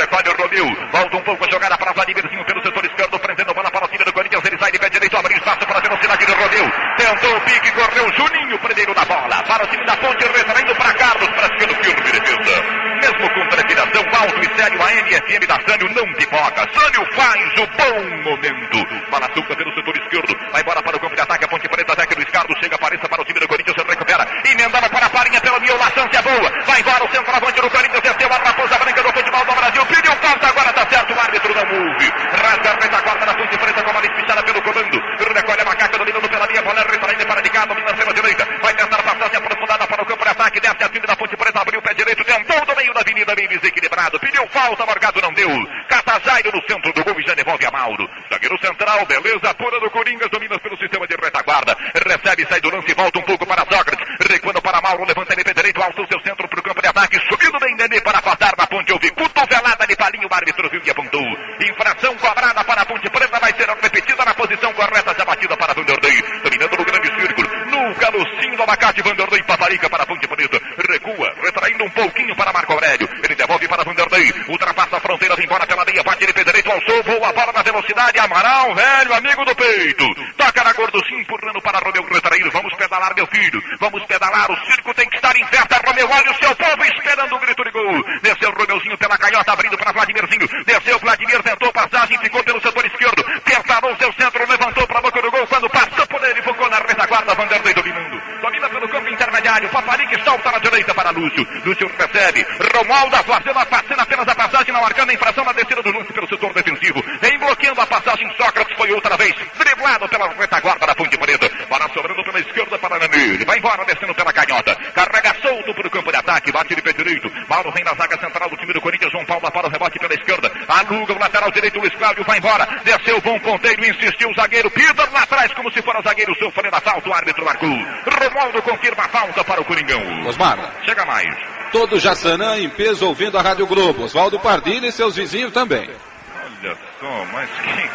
Recolhe 0.00 0.28
o 0.30 0.42
Romeu. 0.42 0.88
Volta 0.90 1.16
um 1.16 1.22
pouco 1.22 1.44
a 1.44 1.50
jogada 1.50 1.76
para 1.76 1.92
Vladimirzinho 1.92 2.44
pelo 2.46 2.62
setor 2.62 2.84
esquerdo, 2.86 3.18
prendendo 3.18 3.50
a 3.50 3.54
bola 3.54 3.70
para 3.70 3.84
o 3.84 3.88
time 3.88 4.04
do 4.04 4.12
Corinthians. 4.12 4.44
Ele 4.44 4.58
sai 4.58 4.72
de 4.72 4.78
pé 4.78 4.88
direito, 4.88 5.16
abre 5.16 5.34
espaço 5.34 5.66
para 5.66 5.78
a 5.78 5.80
velocidade 5.80 6.26
do 6.26 6.32
Romeu. 6.32 6.72
Tentou 6.96 7.36
o 7.36 7.40
pique, 7.42 7.72
correu 7.72 8.12
Juninho, 8.16 8.58
primeiro 8.58 8.94
da 8.94 9.04
bola. 9.04 9.42
Para 9.50 9.64
o 9.64 9.66
time 9.66 9.84
da 9.84 9.96
ponte, 9.96 10.24
retraindo 10.24 10.72
para 10.76 10.94
Carlos, 10.94 11.28
praticando 11.30 11.74
firme 11.82 12.12
defesa. 12.12 12.62
Mesmo 13.00 13.30
com 13.34 13.48
trepidação, 13.48 14.04
alto 14.14 14.40
e 14.44 14.48
sério, 14.54 14.80
a 14.80 14.94
NFM 14.94 15.44
da 15.48 15.58
Sânio 15.66 15.90
não 15.90 16.06
pipoca. 16.14 16.68
Sânio 16.70 17.04
faz 17.16 17.58
o 17.58 17.66
bom 17.66 18.30
momento. 18.30 18.78
Bola 19.10 19.28
solta 19.34 19.56
pelo 19.56 19.74
setor 19.74 19.96
esquerdo. 19.96 20.36
Vai 20.52 20.62
embora 20.62 20.80
para 20.80 20.96
o 20.96 21.00
campo 21.00 21.16
de 21.16 21.22
ataque. 21.22 21.44
A 21.46 21.48
ponte 21.48 21.68
preta, 21.68 21.92
ataque 21.94 22.14
do 22.14 22.22
Escardo. 22.22 22.54
Chega, 22.60 22.76
apareça 22.76 23.08
para 23.08 23.22
o 23.22 23.24
time 23.24 23.40
do 23.40 23.48
Corinthians. 23.48 23.76
Se 23.76 23.90
recupera. 23.90 24.24
Emendando 24.44 24.88
para 24.88 25.06
a 25.06 25.10
farinha 25.10 25.40
pelo 25.40 25.60
Mio. 25.60 25.74
A 25.82 25.90
chance 25.90 26.16
é 26.16 26.22
boa. 26.22 26.64
Vai 26.66 26.80
embora 26.80 27.04
o 27.04 27.10
centroavante 27.10 27.60
do 27.60 27.70
Corinthians. 27.70 28.02
Desceu 28.02 28.32
a 28.32 28.38
raposa 28.38 28.78
branca 28.78 29.02
do 29.02 29.12
futebol 29.12 29.44
do 29.46 29.54
Brasil. 29.56 29.86
Pediu 29.86 30.12
falta. 30.14 30.46
Agora 30.46 30.72
tá 30.72 30.86
certo. 30.86 31.12
O 31.12 31.20
árbitro 31.20 31.54
não 31.54 31.66
move. 31.66 32.12
Rasga 32.38 32.70
a 32.70 32.74
retaguarda 32.74 33.26
da 33.26 33.34
ponte 33.34 33.58
preta 33.58 33.82
com 33.82 33.90
a 33.90 33.92
bola 33.94 34.42
pelo 34.44 34.62
comando. 34.62 35.02
Recolhe 35.34 35.60
a 35.60 35.64
macaca 35.64 35.98
dominando 35.98 36.28
pela 36.28 36.46
linha. 36.46 36.62
Bola 36.62 36.86
retraindo 36.88 37.26
para 37.26 37.40
de 37.42 37.50
cá. 37.50 37.66
Domina 37.66 37.94
pela 37.94 38.14
direita. 38.14 38.46
Vai 38.62 38.74
tentar 38.74 39.02
passagem 39.02 39.39
aprofundada 39.40 39.86
para 39.86 40.02
o 40.02 40.06
campo 40.06 40.24
de 40.24 40.30
ataque. 40.30 40.60
Desce 40.60 40.84
a 40.84 40.88
time 40.88 41.06
da 41.06 41.16
ponte 41.16 41.36
preta. 41.36 41.60
Abriu 41.60 41.78
o 41.78 41.82
pé 41.82 41.94
direito. 41.94 42.24
Tentou 42.24 42.66
do 42.66 42.76
meio 42.76 42.92
da 42.94 43.00
avenida. 43.00 43.34
Bem 43.34 43.48
desequilibrado. 43.48 44.20
Pediu 44.20 44.46
falta. 44.48 44.86
Marcado 44.86 45.20
não 45.20 45.32
deu. 45.32 45.48
Catazairo 45.88 46.50
no 46.52 46.62
centro 46.68 46.92
do 46.92 47.04
gol 47.04 47.20
e 47.20 47.22
já 47.24 47.34
devolve 47.34 47.66
a 47.66 47.70
Mauro. 47.70 48.08
Zagueiro 48.28 48.58
central. 48.60 49.06
Beleza 49.06 49.54
pura 49.54 49.80
do 49.80 49.90
Coringas. 49.90 50.30
Domina 50.30 50.58
pelo 50.58 50.76
sistema 50.78 51.06
de 51.06 51.16
retaguarda. 51.16 51.76
Recebe, 51.94 52.46
sai 52.48 52.60
do 52.60 52.70
lance. 52.70 52.94
Volta 52.94 53.18
um 53.18 53.22
pouco 53.22 53.46
para 53.46 53.64
Sócrates. 53.70 54.06
Recuando 54.28 54.62
para 54.62 54.80
Mauro. 54.80 55.04
Levanta 55.04 55.32
ele 55.32 55.44
pé 55.44 55.54
direito. 55.54 55.82
Alto 55.82 56.02
o 56.02 56.06
seu 56.06 56.20
centro 56.20 56.48
para 56.48 56.60
o 56.60 56.62
campo 56.62 56.82
de 56.82 56.88
ataque. 56.88 57.18
Subindo 57.28 57.58
bem 57.58 57.74
Nenê 57.76 58.00
para 58.00 58.18
afastar 58.18 58.54
na 58.56 58.66
ponte. 58.66 58.92
Houve 58.92 59.10
cotovelada 59.10 59.86
de 59.86 59.96
palinho. 59.96 60.28
O 60.30 60.34
árbitro 60.34 60.68
viu 60.70 60.82
e 60.84 60.90
apontou. 60.90 61.26
Infração 61.60 62.16
cobrada 62.16 62.64
para 62.64 62.82
a 62.82 62.86
ponte 62.86 63.08
preta. 63.10 63.38
Vai 63.40 63.52
ser 63.54 63.68
repetida 63.68 64.24
na 64.24 64.34
posição 64.34 64.72
correta. 64.74 65.14
Já 65.18 65.24
batida 65.24 65.56
para 65.56 65.74
Vanderlei. 65.74 66.22
Dominando 66.42 66.76
no 66.76 66.84
grande 66.84 67.20
círculo. 67.20 67.49
No 67.80 67.94
galocinho 67.94 68.56
do 68.56 68.62
abacate. 68.62 69.00
Vanderlei 69.00 69.42
paparica 69.42 69.88
para 69.88 70.02
a 70.02 70.06
ponte 70.06 70.28
preta. 70.28 70.60
Recua. 70.86 71.34
Retraindo 71.42 71.84
um 71.84 71.90
pouquinho 71.90 72.36
para 72.36 72.52
Marco 72.52 72.74
Aurélio. 72.74 73.08
Ele 73.24 73.34
devolve 73.34 73.66
para 73.66 73.82
Vanderlei. 73.82 74.30
Ultrapassa 74.48 74.98
a 74.98 75.00
fronteira. 75.00 75.34
Vem 75.34 75.46
embora 75.46 75.66
pela 75.66 75.84
meia. 75.86 76.02
Bate 76.02 76.24
ele 76.24 76.32
pé 76.34 76.44
direito 76.44 76.70
ao 76.70 76.78
sul. 76.82 77.02
Voa 77.02 77.30
a 77.30 77.32
bola 77.32 77.52
na 77.52 77.62
velocidade. 77.62 78.18
Amaral, 78.18 78.74
velho 78.74 79.14
amigo 79.14 79.44
do 79.46 79.56
peito. 79.56 80.04
Toca 80.36 80.62
na 80.62 80.74
gorducinha. 80.74 81.22
Empurrando 81.22 81.62
para 81.62 81.78
Romeu 81.78 82.04
retraído. 82.04 82.50
Vamos 82.50 82.74
pedalar, 82.74 83.14
meu 83.14 83.26
filho. 83.28 83.62
Vamos 83.80 84.04
pedalar. 84.04 84.50
O 84.50 84.56
circo 84.66 84.92
tem 84.92 85.08
que 85.08 85.16
estar 85.16 85.34
em 85.34 85.46
festa. 85.46 85.80
Romeu, 85.86 86.06
olha 86.10 86.30
o 86.32 86.34
seu 86.34 86.54
povo 86.56 86.84
esperando 86.84 87.34
o 87.34 87.38
grito 87.38 87.64
de 87.64 87.70
gol. 87.70 88.04
Desceu 88.20 88.50
o 88.50 88.58
Romeuzinho 88.58 88.98
pela 88.98 89.16
canhota. 89.16 89.52
Abrindo 89.52 89.78
para 89.78 89.92
Vladimirzinho. 89.92 90.46
Desceu 90.66 90.98
Vladimir. 90.98 91.42
Tentou 91.42 91.72
passagem. 91.72 92.18
Ficou 92.18 92.44
pelo 92.44 92.60
setor 92.60 92.84
esquerdo. 92.84 93.24
Preparou 93.40 93.96
seu 93.96 94.12
centro. 94.12 94.46
Levantou 94.46 94.86
para 94.86 94.98
a 94.98 95.02
boca 95.02 95.22
do 95.22 95.30
gol. 95.30 95.46
Quando 95.46 95.70
passou 95.70 96.06
por 96.08 96.22
ele. 96.24 96.42
Focou 96.42 96.68
na 96.68 96.78
retaguarda. 97.00 97.34
Vanderlei 97.34 97.74
dominando. 97.74 98.20
Domina 98.42 98.68
pelo 98.68 98.88
campo 98.88 99.08
intermediário. 99.08 99.68
Paparique 99.70 100.22
salta 100.22 100.50
na 100.52 100.58
direita 100.58 100.94
para 100.94 101.10
Lúcio. 101.10 101.46
Lúcio 101.64 101.90
recebe. 101.98 102.46
Romualdo 102.74 103.16
fazendo 103.24 103.58
a 103.58 103.66
passando 103.66 104.00
apenas 104.00 104.28
a 104.28 104.34
passagem. 104.34 104.72
Não 104.72 104.80
marcando 104.80 105.10
a 105.10 105.14
infração 105.14 105.44
na 105.44 105.52
descida 105.52 105.82
do 105.82 105.92
lance 105.92 106.12
pelo 106.12 106.28
setor 106.28 106.52
defensivo. 106.52 107.02
Vem 107.20 107.38
bloqueando 107.38 107.80
a 107.80 107.86
passagem. 107.86 108.30
Sócrates 108.36 108.76
foi 108.76 108.92
outra 108.92 109.16
vez. 109.16 109.34
Driblado 109.58 110.08
pela 110.08 110.28
retaguarda 110.28 110.86
da 110.86 110.94
Ponte 110.94 111.16
Preta. 111.16 111.50
Bola 111.68 111.88
sobrando 111.92 112.22
pela 112.24 112.40
esquerda 112.40 112.78
para. 112.78 113.00
Ele 113.00 113.44
vai 113.44 113.58
embora 113.58 113.84
descendo 113.84 114.14
pela 114.14 114.32
canhota. 114.32 114.74
Carrega 114.94 115.34
solto 115.40 115.74
para 115.74 115.86
o 115.86 115.90
campo 115.90 116.10
de 116.10 116.18
ataque. 116.18 116.52
Bate 116.52 116.74
de 116.74 116.82
pé 116.82 116.92
direito. 116.92 117.32
Mauro 117.48 117.72
vem 117.72 117.84
na 117.84 117.94
zaga 117.94 118.18
central 118.18 118.50
do 118.50 118.56
time 118.56 118.72
do 118.72 118.80
Corinthians. 118.80 119.12
João 119.12 119.24
Paulo 119.24 119.50
para 119.50 119.66
o 119.66 119.70
rebote 119.70 119.98
pela 119.98 120.14
esquerda. 120.14 120.50
Aluga 120.68 121.14
o 121.14 121.18
lateral 121.18 121.50
direito. 121.50 121.78
Luiz 121.78 121.94
Cláudio 121.94 122.24
vai 122.24 122.38
embora. 122.38 122.66
Desceu 122.84 123.16
o 123.16 123.20
bom 123.20 123.38
ponteiro. 123.40 123.84
Insistiu 123.84 124.30
o 124.30 124.34
zagueiro. 124.34 124.70
Peter 124.70 125.12
lá 125.12 125.22
atrás 125.22 125.52
como 125.54 125.72
se 125.72 125.82
fora 125.82 126.02
zagueiro. 126.02 126.34
Sofrendo 126.38 126.76
a 126.76 126.80
falta. 126.90 127.08
O 127.08 127.14
árbitro 127.14 127.44
marcou. 127.44 127.68
Romualdo 127.68 128.62
confirma 128.62 129.04
a 129.04 129.08
falta 129.08 129.44
para 129.44 129.60
o 129.60 129.64
Coringão. 129.64 130.26
Osmar. 130.26 130.58
Chega 130.84 131.04
mais. 131.04 131.34
Todo 131.72 132.00
Jaçanã 132.00 132.58
em 132.58 132.68
peso 132.68 133.06
ouvindo 133.06 133.38
a 133.38 133.42
Rádio 133.42 133.66
Globo. 133.66 134.04
Oswaldo 134.04 134.40
Pardini 134.40 134.88
e 134.88 134.92
seus 134.92 135.16
vizinhos 135.16 135.52
também. 135.52 135.88
Olha 136.34 136.76
só, 136.98 137.24
mas 137.32 137.48
que. 137.50 137.90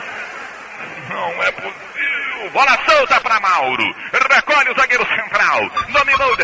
Não 1.14 1.44
é 1.44 1.52
possível. 1.52 2.50
Bola 2.54 2.78
solta 2.88 3.20
para 3.22 3.40
Mauro. 3.40 3.84
Recolhe 4.32 4.72
o 4.72 4.76
zagueiro 4.76 5.06
central. 5.08 5.70
Dominou. 5.90 6.38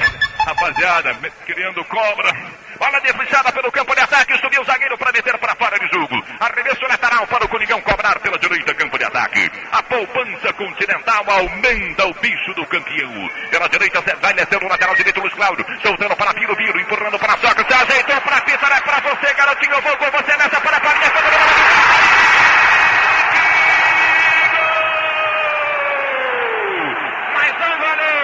Rapaziada, 0.45 1.15
criando 1.45 1.83
cobra. 1.85 2.35
Bola 2.81 2.99
defechada 3.01 3.51
pelo 3.51 3.71
campo 3.71 3.93
de 3.93 4.01
ataque. 4.01 4.37
Subiu 4.39 4.61
o 4.61 4.65
zagueiro 4.65 4.97
para 4.97 5.11
meter 5.11 5.37
para 5.37 5.55
fora 5.55 5.77
de 5.77 5.87
jogo. 5.93 6.15
Arremesso 6.39 6.81
lateral 6.87 7.27
para 7.27 7.45
o 7.45 7.47
Coringão 7.47 7.79
cobrar 7.81 8.19
pela 8.19 8.39
direita, 8.39 8.73
campo 8.73 8.97
de 8.97 9.03
ataque. 9.03 9.51
A 9.71 9.83
poupança 9.83 10.50
continental 10.61 11.23
aumenta 11.27 12.05
o 12.05 12.13
bicho 12.15 12.53
do 12.53 12.65
campeão. 12.67 13.29
Pela 13.49 13.67
direita, 13.67 14.01
vai 14.21 14.33
descer 14.33 14.61
o 14.61 14.67
lateral 14.67 14.95
direito, 14.95 15.19
Luiz 15.19 15.33
Cláudio. 15.33 15.65
Soltando 15.81 16.15
para 16.15 16.33
Piro 16.33 16.55
Biro, 16.55 16.79
empurrando 16.79 17.17
para 17.17 17.37
Sócrates. 17.37 17.75
Ajeitou 17.75 18.21
para 18.21 18.37
a 18.37 18.41
pista, 18.41 18.67
é 18.67 18.81
para 18.81 18.99
você, 18.99 19.33
garotinho. 19.33 19.73
Eu 19.73 19.81
vou 19.81 19.97
com 19.97 20.11
você 20.11 20.37
nessa 20.37 20.61
para 20.61 20.77
a 20.77 20.81
farinha. 20.81 21.11
Mas 27.33 27.53
não 27.59 27.79
valeu. 27.79 28.21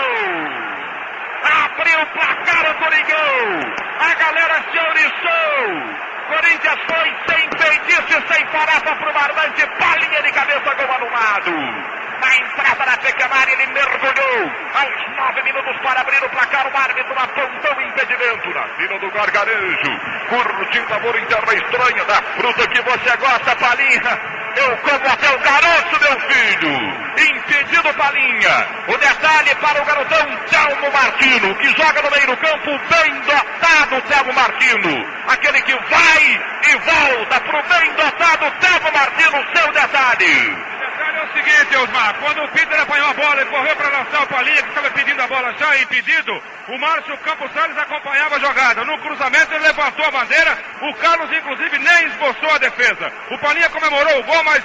Abriu 1.66 2.02
o 2.02 2.06
placar 2.08 2.72
o 2.72 2.76
Coringão. 2.76 3.74
A 4.00 4.14
galera 4.14 4.64
se 4.72 4.78
oriçou. 4.78 6.08
Corinthians 6.28 6.80
foi 6.86 7.16
sem 7.30 7.50
feitiço 7.58 8.20
e 8.20 8.34
sem 8.34 8.46
farofa 8.48 8.96
pro 8.96 9.14
Barbante. 9.14 9.66
Palinha 9.80 10.22
de 10.22 10.32
cabeça, 10.32 10.74
gol 10.76 10.94
anulado. 10.94 12.07
Entrada 12.38 12.86
da 12.86 12.98
pequenária, 12.98 13.52
ele 13.54 13.68
mergulhou. 13.68 14.52
Aos 14.74 15.18
nove 15.18 15.42
minutos 15.44 15.78
para 15.82 16.02
abrir 16.02 16.24
o 16.24 16.30
placar, 16.30 16.68
o 16.68 16.78
árbitro 16.78 17.16
apontou 17.18 17.76
o 17.76 17.82
impedimento. 17.82 18.50
Na 18.54 18.68
fila 18.76 19.00
do 19.00 19.12
gargarejo. 19.12 20.00
Curtindo 20.30 20.94
amor 20.94 21.16
em 21.18 21.26
terra 21.26 21.54
estranha. 21.54 22.06
Da 22.06 22.22
fruta 22.36 22.68
que 22.68 22.82
você 22.82 23.18
gosta, 23.18 23.56
Palinha. 23.56 24.38
Eu 24.58 24.78
como 24.78 25.08
até 25.08 25.30
o 25.30 25.40
garoto, 25.40 26.00
meu 26.02 26.20
filho. 26.20 27.08
Impedido, 27.18 27.94
Palinha. 27.94 28.68
O 28.88 28.98
detalhe 28.98 29.56
para 29.56 29.82
o 29.82 29.86
garotão 29.86 30.38
Telmo 30.50 30.92
Martino, 30.92 31.56
que 31.56 31.68
joga 31.76 32.02
no 32.02 32.12
meio 32.12 32.28
do 32.28 32.38
campo, 32.38 32.80
bem 32.90 33.22
dotado, 33.22 34.02
Telmo 34.08 34.34
Martino. 34.34 35.06
Aquele 35.28 35.62
que 35.62 35.74
vai 35.74 36.42
e 36.70 36.76
volta 36.78 37.40
pro 37.42 37.64
bem 37.64 37.94
dotado 37.94 38.52
Telmo 38.60 38.92
Martino, 38.94 39.46
seu 39.56 39.72
detalhe. 39.74 40.77
É 41.18 41.24
o 41.24 41.34
seguinte, 41.34 41.76
Osmar, 41.76 42.14
quando 42.20 42.44
o 42.44 42.48
Peter 42.50 42.80
apanhou 42.80 43.10
a 43.10 43.14
bola 43.16 43.42
e 43.42 43.46
correu 43.46 43.76
para 43.76 43.90
lançar 43.90 44.22
o 44.22 44.28
Palinha, 44.28 44.62
que 44.62 44.70
estava 44.70 44.92
pedindo 44.92 45.20
a 45.20 45.28
bola 45.28 45.52
já 45.58 45.76
impedido, 45.82 46.32
o 46.68 46.78
Márcio 46.78 47.18
Campos 47.18 47.52
Salles 47.54 47.76
acompanhava 47.76 48.36
a 48.36 48.40
jogada. 48.40 48.86
No 48.86 49.00
cruzamento 49.00 49.52
ele 49.52 49.64
levantou 49.64 50.06
a 50.06 50.12
bandeira, 50.12 50.56
o 50.80 50.94
Carlos 50.94 51.36
inclusive 51.36 51.80
nem 51.80 52.08
esboçou 52.10 52.52
a 52.52 52.60
defesa. 52.60 53.12
O 53.32 53.38
Palinha 53.40 53.68
comemorou 53.70 54.20
o 54.20 54.24
gol, 54.26 54.44
mas 54.44 54.64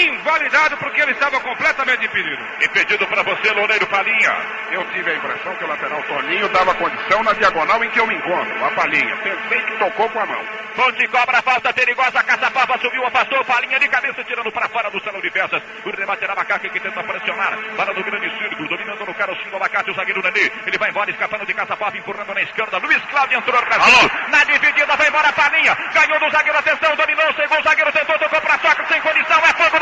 invalidado 0.00 0.76
porque 0.76 1.00
ele 1.00 1.12
estava 1.12 1.40
completamente 1.40 2.04
impedido. 2.04 2.42
Impedido 2.62 3.06
para 3.06 3.22
você, 3.22 3.50
Loureiro 3.52 3.86
Palinha. 3.86 4.36
Eu 4.70 4.84
tive 4.92 5.10
a 5.10 5.14
impressão 5.14 5.54
que 5.56 5.64
o 5.64 5.68
lateral 5.68 6.02
Toninho 6.04 6.48
dava 6.48 6.74
condição 6.74 7.22
na 7.22 7.32
diagonal 7.32 7.82
em 7.84 7.90
que 7.90 8.00
eu 8.00 8.06
me 8.06 8.14
encontro, 8.14 8.64
a 8.64 8.70
Palinha. 8.70 9.16
Pensei 9.16 9.60
que 9.60 9.78
tocou 9.78 10.08
com 10.08 10.20
a 10.20 10.26
mão. 10.26 10.42
Ponte 10.76 11.06
cobra 11.08 11.38
a 11.38 11.42
falta 11.42 11.72
perigosa, 11.72 12.22
Caçapava 12.22 12.78
subiu, 12.78 13.04
afastou, 13.06 13.44
Palinha 13.44 13.78
de 13.78 13.88
cabeça, 13.88 14.24
tirando 14.24 14.50
para 14.52 14.68
fora 14.68 14.90
do 14.90 15.02
salão 15.02 15.20
de 15.20 15.30
peças. 15.30 15.62
O 15.84 15.90
rebate 15.90 16.24
era 16.24 16.34
Macaque 16.34 16.70
que 16.70 16.80
tenta 16.80 17.02
pressionar. 17.02 17.58
Para 17.76 17.92
do 17.92 18.02
grande 18.02 18.30
círculo, 18.38 18.68
dominando 18.68 19.04
no 19.04 19.14
carocinho 19.14 19.50
do 19.50 19.56
abacate, 19.56 19.90
o 19.90 19.94
zagueiro 19.94 20.22
Nenê. 20.22 20.50
Ele 20.66 20.78
vai 20.78 20.90
embora, 20.90 21.10
escapando 21.10 21.44
de 21.44 21.54
Caçapava, 21.54 21.96
empurrando 21.96 22.32
na 22.34 22.42
esquerda. 22.42 22.78
Luiz 22.78 23.02
Cláudio 23.10 23.38
entrou 23.38 23.62
Brasil. 23.62 24.10
Na 24.28 24.44
dividida, 24.44 24.96
vai 24.96 25.08
embora 25.08 25.32
Palinha. 25.32 25.74
Ganhou 25.92 26.18
do 26.18 26.30
zagueiro, 26.30 26.58
atenção, 26.58 26.96
dominou, 26.96 27.32
chegou 27.34 27.58
o 27.58 27.62
zagueiro, 27.62 27.92
tentou, 27.92 28.18
tocou 28.18 28.40
para 28.40 28.58
Sócrates, 28.58 28.88
sem 28.88 29.00
condição. 29.00 29.38
É 29.38 29.52
fogo 29.52 29.81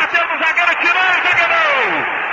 Bateu 0.00 0.26
no 0.28 0.38
zagueiro, 0.38 0.74
tirou 0.80 1.02
o 1.02 1.22
zagueirão. 1.22 1.76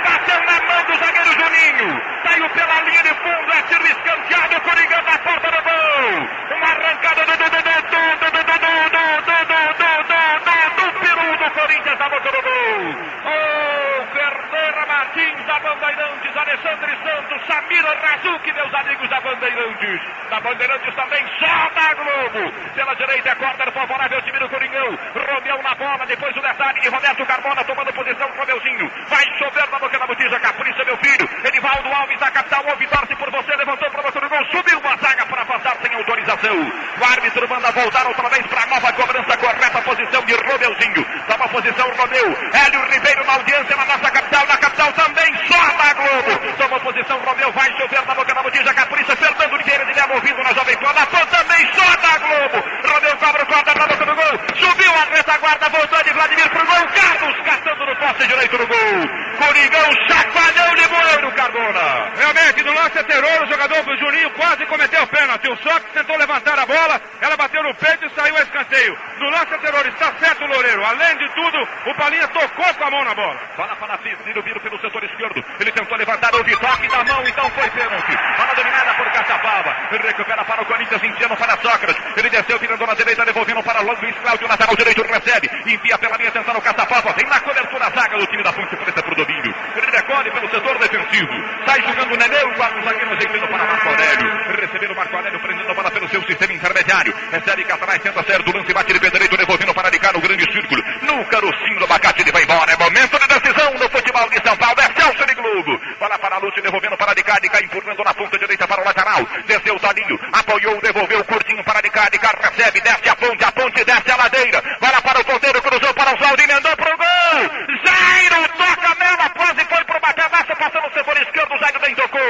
Bateu 0.02 0.40
na 0.40 0.56
mão 0.66 0.84
do 0.88 0.96
zagueiro 1.04 1.32
Juninho. 1.36 2.02
Saiu 2.24 2.48
pela 2.48 2.80
linha 2.80 3.02
de 3.02 3.14
fundo, 3.20 3.52
é 3.52 3.62
tiro 3.68 3.86
escanteado. 3.86 4.56
O 4.56 4.60
Coringão 4.62 5.02
na 5.02 5.18
porta 5.18 5.50
do 5.50 5.62
gol. 5.62 6.56
Uma 6.56 6.66
arrancada 6.66 7.26
do 7.26 7.36
Dudu, 7.36 7.60
Dudu, 7.60 7.82
Dudu, 8.24 8.46
Dudu, 8.48 9.04
Dudu, 9.28 9.60
Dudu, 9.78 10.58
do 10.78 10.86
Peru 10.98 11.36
do 11.36 11.50
Corinthians 11.60 11.98
na 11.98 12.08
boca 12.08 12.32
do 12.32 12.42
gol. 12.42 13.18
Oh, 13.28 14.06
Ferreira 14.14 14.86
Martins 14.86 15.46
da 15.46 15.58
Bandeirantes, 15.60 16.36
Alexandre 16.36 16.98
Santos, 17.04 17.46
Samira 17.46 17.98
Razuki, 18.00 18.52
meus 18.54 18.74
amigos 18.74 19.08
da 19.10 19.20
Bandeirantes. 19.20 20.00
Da 20.30 20.40
Bandeirantes 20.40 20.94
também, 20.94 21.24
só 21.38 21.70
da 21.74 21.94
Globo. 21.94 22.50
Pela 22.74 22.94
direita, 22.94 23.36
corta 23.36 23.70
favorável 23.72 24.16
ao 24.16 24.22
time 24.22 24.38
do 24.38 24.48
Coringão. 24.48 24.98
Romeu 25.14 25.62
na 25.62 25.74
bola, 25.74 26.06
depois 26.06 26.34
o 26.36 26.40
detalhe 26.40 26.80
de 26.80 26.88
Roberto 26.88 27.26
Carmona 27.26 27.57
tomando 27.64 27.92
posição, 27.92 28.28
Romeuzinho. 28.36 28.90
Vai 29.08 29.24
chover 29.38 29.68
na 29.70 29.78
boca 29.78 29.98
da 29.98 30.06
botija, 30.06 30.40
Capricha, 30.40 30.84
meu 30.84 30.96
filho. 30.98 31.28
Edivaldo 31.44 31.88
Alves, 31.88 32.18
da 32.18 32.30
capital, 32.30 32.64
ouve, 32.68 32.86
torce 32.86 33.16
por 33.16 33.30
você, 33.30 33.56
levantou 33.56 33.90
para 33.90 34.08
o 34.08 34.28
gol, 34.28 34.44
subiu 34.50 34.78
uma 34.78 34.96
zaga 34.96 35.26
para 35.26 35.44
passar 35.44 35.76
sem 35.82 35.94
autorização. 35.94 36.56
O 37.00 37.04
árbitro 37.04 37.48
manda 37.48 37.70
voltar 37.72 38.06
outra 38.06 38.28
vez 38.28 38.46
para 38.46 38.62
a 38.62 38.66
nova 38.66 38.92
cobrança, 38.92 39.36
correta 39.36 39.82
posição 39.82 40.24
de 40.24 40.34
Romeuzinho. 40.34 41.04
Toma 41.26 41.48
posição, 41.48 41.88
Romeu. 41.96 42.38
Hélio 42.52 42.82
Ribeiro 42.90 43.24
na 43.24 43.32
audiência 43.34 43.76
na 43.76 43.84
nossa 43.84 44.10
capital, 44.10 44.46
na 44.46 44.56
capital 44.56 44.92
também, 44.92 45.34
só 45.46 45.76
da 45.76 45.92
Globo. 45.94 46.52
Toma 46.56 46.80
posição, 46.80 47.18
Romeu, 47.18 47.52
vai 47.52 47.70
chover 47.76 48.06
na 48.06 48.14
boca 48.14 48.34
da 48.34 48.42
botija, 48.42 48.74
Capricha, 48.74 49.16
Fernando 49.16 49.52
Oliveira 49.52 49.84
de 49.84 49.94
Melo 49.94 50.14
ouvindo 50.14 50.42
na 50.42 50.52
Jovem 50.52 50.76
Pan, 50.76 50.92
na 50.92 51.06
Pan 51.06 51.26
também, 51.26 51.72
só 51.74 51.96
da 51.96 52.18
Globo. 52.18 52.64
Romeu 52.88 53.16
cobra 53.16 53.42
o 53.42 53.46
corda 53.46 53.74
na 53.74 53.86
boca 53.86 54.06
do 54.06 54.14
gol, 54.14 54.38
subiu 54.56 54.92
a 54.94 55.16
retaguarda, 55.16 55.68
voltou 55.68 56.02
de 56.04 56.10
Vladimir 56.10 56.48
pro 56.50 56.66
gol, 56.66 56.86
Carlos 56.88 57.47
catando 57.48 57.86
no 57.86 57.96
poste 57.96 58.26
direito 58.26 58.58
do 58.58 58.66
gol. 58.66 58.98
Coringão, 59.38 59.88
chacoalhão 60.08 60.74
de 60.74 60.88
Bueno, 60.88 61.32
Cardona. 61.32 62.12
Realmente, 62.16 62.62
no 62.62 62.72
lance 62.74 62.98
anterior, 62.98 63.42
o 63.42 63.46
jogador 63.46 63.82
do 63.84 63.96
Juninho 63.96 64.30
quase 64.30 64.66
cometeu 64.66 65.02
o 65.02 65.06
pênalti. 65.06 65.48
O 65.48 65.56
Sócrates 65.56 65.92
tentou 65.94 66.16
levantar 66.16 66.58
a 66.58 66.66
bola, 66.66 67.00
ela 67.20 67.36
bateu 67.36 67.62
no 67.62 67.74
peito 67.74 68.06
e 68.06 68.10
saiu 68.10 68.36
a 68.36 68.42
escanteio. 68.42 68.98
No 69.18 69.30
lance 69.30 69.54
anterior, 69.54 69.86
está 69.86 70.12
certo 70.18 70.44
o 70.44 70.48
Loureiro. 70.48 70.84
Além 70.84 71.16
de 71.16 71.28
tudo, 71.34 71.68
o 71.86 71.94
Palinha 71.94 72.28
tocou 72.28 72.74
com 72.74 72.84
a 72.84 72.90
mão 72.90 73.04
na 73.04 73.14
bola. 73.14 73.40
Bola 73.56 73.76
para 73.76 73.98
Ciro, 73.98 74.42
viro 74.42 74.60
pelo 74.60 74.80
setor 74.80 75.02
esquerdo. 75.04 75.44
Ele 75.60 75.72
tentou 75.72 75.96
levantar 75.96 76.34
o 76.34 76.44
toque 76.44 76.88
da 76.88 77.04
mão, 77.04 77.22
então 77.26 77.50
foi 77.50 77.70
pênalti. 77.70 78.16
Bola 78.36 78.54
dominada 78.54 78.94
Caçapava. 79.38 79.76
Recupera 79.90 80.44
para 80.44 80.62
o 80.62 80.66
Corinthians, 80.66 81.02
enfiando 81.02 81.36
para 81.36 81.56
Sócrates. 81.58 82.02
Ele 82.16 82.30
desceu, 82.30 82.58
virando 82.58 82.86
na 82.86 82.94
direita, 82.94 83.24
devolvendo 83.24 83.62
para 83.62 83.80
Luiz 83.80 84.16
Cláudio, 84.22 84.48
lateral 84.48 84.76
direito, 84.76 85.02
recebe. 85.02 85.50
Envia 85.66 85.98
pela 85.98 86.16
linha, 86.16 86.30
tentando 86.30 86.60
Caçapava. 86.60 87.12
Vem 87.12 87.26
na 87.26 87.40
cobertura 87.40 87.86
a 87.86 87.90
zaga 87.90 88.18
do 88.18 88.26
time 88.26 88.42
da 88.42 88.52
Ponte 88.52 88.76
Preta 88.76 89.02
pro 89.02 89.14
domínio. 89.14 89.54
Ele 89.76 89.90
decolhe 89.90 90.30
pelo 90.30 90.50
setor 90.50 90.78
defensivo. 90.78 91.32
Sai 91.66 91.80
jogando 91.82 92.14
o 92.14 92.16
Nenê, 92.16 92.44
o 92.44 92.54
quarto 92.54 92.84
zagueiro 92.84 93.12
ajeitando 93.12 93.48
para 93.48 93.64
Marco 93.64 93.88
Aurélio. 93.88 94.28
Recebendo 94.60 94.96
Marco 94.96 95.16
Aurélio, 95.16 95.40
prendendo 95.40 95.70
a 95.70 95.74
bola 95.74 95.90
pelo 95.90 96.08
seu 96.08 96.22
sistema 96.22 96.52
intermediário. 96.52 97.14
Recebe 97.30 97.64
Catarás, 97.64 98.02
tenta 98.02 98.22
certo, 98.24 98.56
lance, 98.56 98.72
bate 98.72 98.92
de 98.92 99.00
pé 99.00 99.10
direito, 99.10 99.36
devolvendo 99.36 99.74
para 99.74 99.90
de 99.90 99.98
cá 99.98 100.12
no 100.12 100.20
grande 100.20 100.52
círculo. 100.52 100.82
No 101.02 101.24
carocinho 101.26 101.78
do 101.78 101.84
abacate, 101.84 102.22
ele 102.22 102.32
vai 102.32 102.42
embora. 102.42 102.72
É 102.72 102.76
momento 102.76 103.18
de 103.18 103.28
decisão 103.28 103.74
no 103.74 103.88
futebol 103.90 104.28
de 104.30 104.42
São 104.42 104.56
Paulo. 104.56 104.80
É 104.80 105.00
Celso 105.00 105.26
de 105.26 105.34
Globo. 105.34 105.80
Bola 105.98 106.18
para 106.18 106.38
Lúcio, 106.38 106.62
devolvendo 106.62 106.96
para 106.96 107.07
de 107.18 107.24
cá, 107.24 107.38
de 107.40 107.48
cá, 107.48 107.58
na 108.04 108.14
ponta 108.14 108.38
direita 108.38 108.68
para 108.68 108.80
o 108.80 108.84
lateral. 108.84 109.26
Desceu 109.46 109.74
o 109.74 109.80
Toninho, 109.80 110.18
apoiou, 110.32 110.80
devolveu 110.80 111.24
curtinho 111.24 111.64
para 111.64 111.82
de 111.82 111.90
cá, 111.90 112.08
de 112.08 112.18
cá, 112.18 112.32
recebe, 112.40 112.80
desce 112.80 113.08
a 113.08 113.16
ponte, 113.16 113.44
a 113.44 113.52
ponte, 113.52 113.84
desce 113.84 114.10
a 114.10 114.16
ladeira. 114.16 114.62
Bola 114.80 115.02
para 115.02 115.20
o 115.20 115.24
ponteiro, 115.24 115.60
cruzou 115.60 115.92
para 115.94 116.14
o 116.14 116.18
Saldi, 116.18 116.44
emendou 116.44 116.76
pro 116.76 116.96
gol. 116.96 117.38
Jairo 117.84 118.48
toca 118.56 118.94
nela, 118.94 119.28
quase 119.30 119.64
foi 119.64 119.84
pro 119.84 120.00
batedaço, 120.00 120.56
passando 120.56 120.86
o 120.86 120.92
setor 120.92 121.16
esquerdo, 121.22 121.58
Jairo 121.58 121.80
bem 121.80 121.94
tocou. 121.96 122.20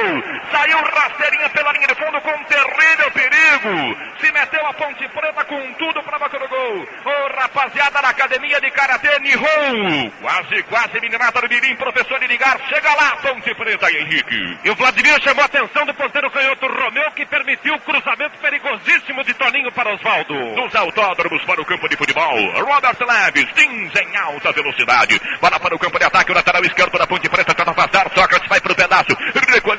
Saiu 0.51 0.77
rasteirinha 0.81 1.49
pela 1.49 1.71
linha 1.73 1.87
de 1.87 1.95
fundo 1.95 2.21
com 2.21 2.31
um 2.31 2.43
terrível 2.45 3.11
perigo. 3.11 3.97
Se 4.19 4.31
meteu 4.31 4.65
a 4.65 4.73
ponte 4.73 5.07
preta 5.07 5.45
com 5.45 5.73
tudo 5.73 6.03
para 6.03 6.17
boca 6.17 6.39
do 6.39 6.47
gol. 6.47 6.87
Ô 7.05 7.28
rapaziada 7.39 8.01
da 8.01 8.09
academia 8.09 8.59
de 8.59 8.69
Karatê 8.71 9.19
Nihon. 9.19 10.11
Quase, 10.21 10.63
quase 10.63 10.99
meninada 10.99 11.41
do 11.41 11.47
Mirim, 11.47 11.75
professor 11.75 12.19
de 12.19 12.27
ligar. 12.27 12.59
Chega 12.67 12.93
lá, 12.93 13.15
ponte 13.17 13.55
preta, 13.55 13.91
Henrique. 13.91 14.59
E 14.63 14.69
o 14.69 14.75
Vladimir 14.75 15.21
chamou 15.21 15.43
a 15.43 15.45
atenção 15.45 15.85
do 15.85 15.93
ponteiro 15.93 16.29
canhoto 16.31 16.67
Romeu, 16.67 17.11
que 17.11 17.25
permitiu 17.25 17.75
o 17.75 17.79
cruzamento 17.79 18.37
perigosíssimo 18.39 19.23
de 19.23 19.33
Toninho 19.33 19.71
para 19.71 19.93
Osvaldo. 19.93 20.33
Dos 20.55 20.75
autódromos 20.75 21.43
para 21.45 21.61
o 21.61 21.65
campo 21.65 21.87
de 21.87 21.95
futebol. 21.95 22.51
Robert 22.61 22.97
Leves, 22.99 23.47
Tins 23.53 23.95
em 23.95 24.17
alta 24.17 24.51
velocidade. 24.51 25.19
Bola 25.39 25.59
para 25.59 25.75
o 25.75 25.79
campo 25.79 25.97
de 25.97 26.05
ataque, 26.05 26.31
o 26.31 26.35
lateral 26.35 26.63
esquerdo 26.63 26.97
da 26.97 27.07
Ponte 27.07 27.29
Preta 27.29 27.53
tenta 27.53 27.73
passar. 27.73 28.09
Sócrates 28.13 28.49
vai 28.49 28.59
pro 28.59 28.75
pedaço. 28.75 29.15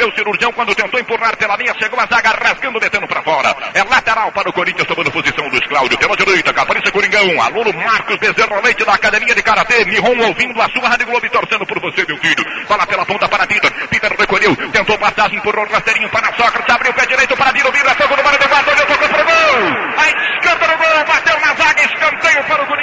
O 0.01 0.15
cirurgião 0.15 0.51
quando 0.53 0.75
tentou 0.75 0.99
empurrar 0.99 1.37
pela 1.37 1.57
linha. 1.57 1.75
Chegou 1.79 2.01
a 2.01 2.07
zaga 2.07 2.31
rasgando, 2.31 2.81
metendo 2.81 3.07
para 3.07 3.23
fora. 3.23 3.55
É 3.75 3.85
lateral 3.85 4.33
para 4.33 4.49
o 4.49 4.53
Corinthians, 4.53 4.89
tomando 4.89 5.11
posição 5.11 5.47
Luiz 5.49 5.67
Cláudio. 5.67 5.99
Pela 5.99 6.17
direita, 6.17 6.55
Capricha 6.55 6.91
Coringão. 6.91 7.43
Aluno 7.43 7.73
Marcos 7.75 8.17
Bezerra 8.17 8.61
Leite 8.61 8.83
da 8.85 8.95
Academia 8.95 9.35
de 9.35 9.43
Karatê. 9.43 9.85
Nihon 9.85 10.19
ouvindo 10.27 10.61
a 10.61 10.69
sua 10.71 10.89
Rádio 10.89 11.07
Globo 11.07 11.27
e 11.27 11.29
torcendo 11.29 11.67
por 11.67 11.79
você, 11.81 12.05
meu 12.09 12.17
filho. 12.17 12.45
Bola 12.67 12.87
pela 12.87 13.05
ponta 13.05 13.29
para 13.29 13.47
Peter. 13.47 13.71
Peter 13.89 14.13
recolheu, 14.19 14.57
tentou 14.73 14.99
passagem, 14.99 15.39
empurrou 15.39 15.67
o 15.67 15.71
rasteirinho 15.71 16.09
para 16.09 16.33
Sócrates. 16.35 16.75
Abriu 16.75 16.93
o 16.93 16.95
pé 16.95 17.05
direito 17.05 17.37
para 17.37 17.53
Dino 17.53 17.71
Vira. 17.71 17.95
Fogo 17.95 18.17
no 18.17 18.23
Mário 18.23 18.39
de 18.39 18.49
Guarda. 18.49 18.73
Olhou, 18.73 18.87
pro 18.87 18.97
gol. 18.97 19.99
A 19.99 20.09
esquerda 20.09 20.77
gol. 20.77 21.05
Bateu 21.07 21.41
na 21.41 21.55
zaga. 21.55 21.83
Escanteio 21.85 22.45
para 22.45 22.63
o 22.63 22.67
pela 22.67 22.80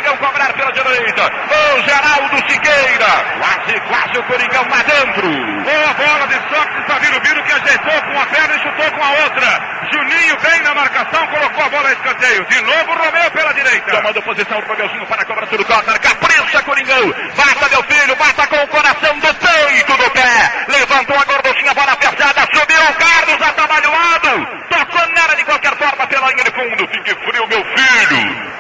direita. 0.88 1.24
O 1.24 1.82
Geraldo 1.84 2.38
Siqueira. 2.50 3.12
Quase, 3.40 3.80
quase 3.82 4.18
o 4.18 4.24
Coringão 4.24 4.66
lá 4.70 4.84
dentro. 4.84 5.28
Boa 5.64 5.94
bola 5.94 6.28
de 6.28 6.36
Sócrates 6.50 6.86
para 6.86 7.20
Viro, 7.20 7.44
que 7.44 7.52
ajeitou 7.52 8.02
com 8.02 8.20
a 8.20 8.26
perna 8.26 8.56
e 8.56 8.60
chutou 8.60 8.92
com 8.92 9.04
a 9.04 9.12
outra. 9.24 9.78
Juninho 9.92 10.38
bem 10.42 10.62
na 10.64 10.74
marcação, 10.74 11.28
colocou 11.28 11.66
a 11.66 11.70
bola 11.70 11.90
a 11.90 11.94
escanteio. 11.94 12.46
De 12.46 12.62
novo, 12.62 12.94
Romeu 12.94 13.32
pela 13.32 13.54
direita. 13.54 13.92
Tomando 13.92 14.22
posição, 14.22 14.60
o 14.60 14.68
Romeuzinho 14.68 15.06
para 15.08 15.22
a 15.22 15.26
cobrança 15.26 15.58
do 15.58 15.66
corner. 15.66 16.00
Capricha, 16.00 16.64
Coringão. 16.64 17.14
Bata, 17.36 17.70
meu 17.70 17.84
filho. 17.84 18.16
Bata 18.16 18.48
com 18.48 18.64
o 18.64 18.68
coração 18.68 19.20
do 19.20 19.34
peito 19.34 19.98
do 19.98 20.12
pé. 20.12 20.66
Levantou 20.68 21.18
a 21.18 21.24
gorduchinha, 21.26 21.74
bola 21.74 21.96
pesada. 21.98 22.48
Subiu 22.54 22.82
o 22.82 22.94
Carlos, 22.94 23.48
atabalhoado. 23.48 24.48
Tocou 24.70 25.14
nela 25.14 25.36
de 25.36 25.44
qualquer 25.46 25.76
forma 25.78 26.08
pela 26.08 26.28
linha 26.30 26.44
de 26.44 26.52
fundo. 26.52 26.88
Fique 26.88 27.16
frio, 27.16 27.48
meu 27.48 27.64
filho. 27.64 28.58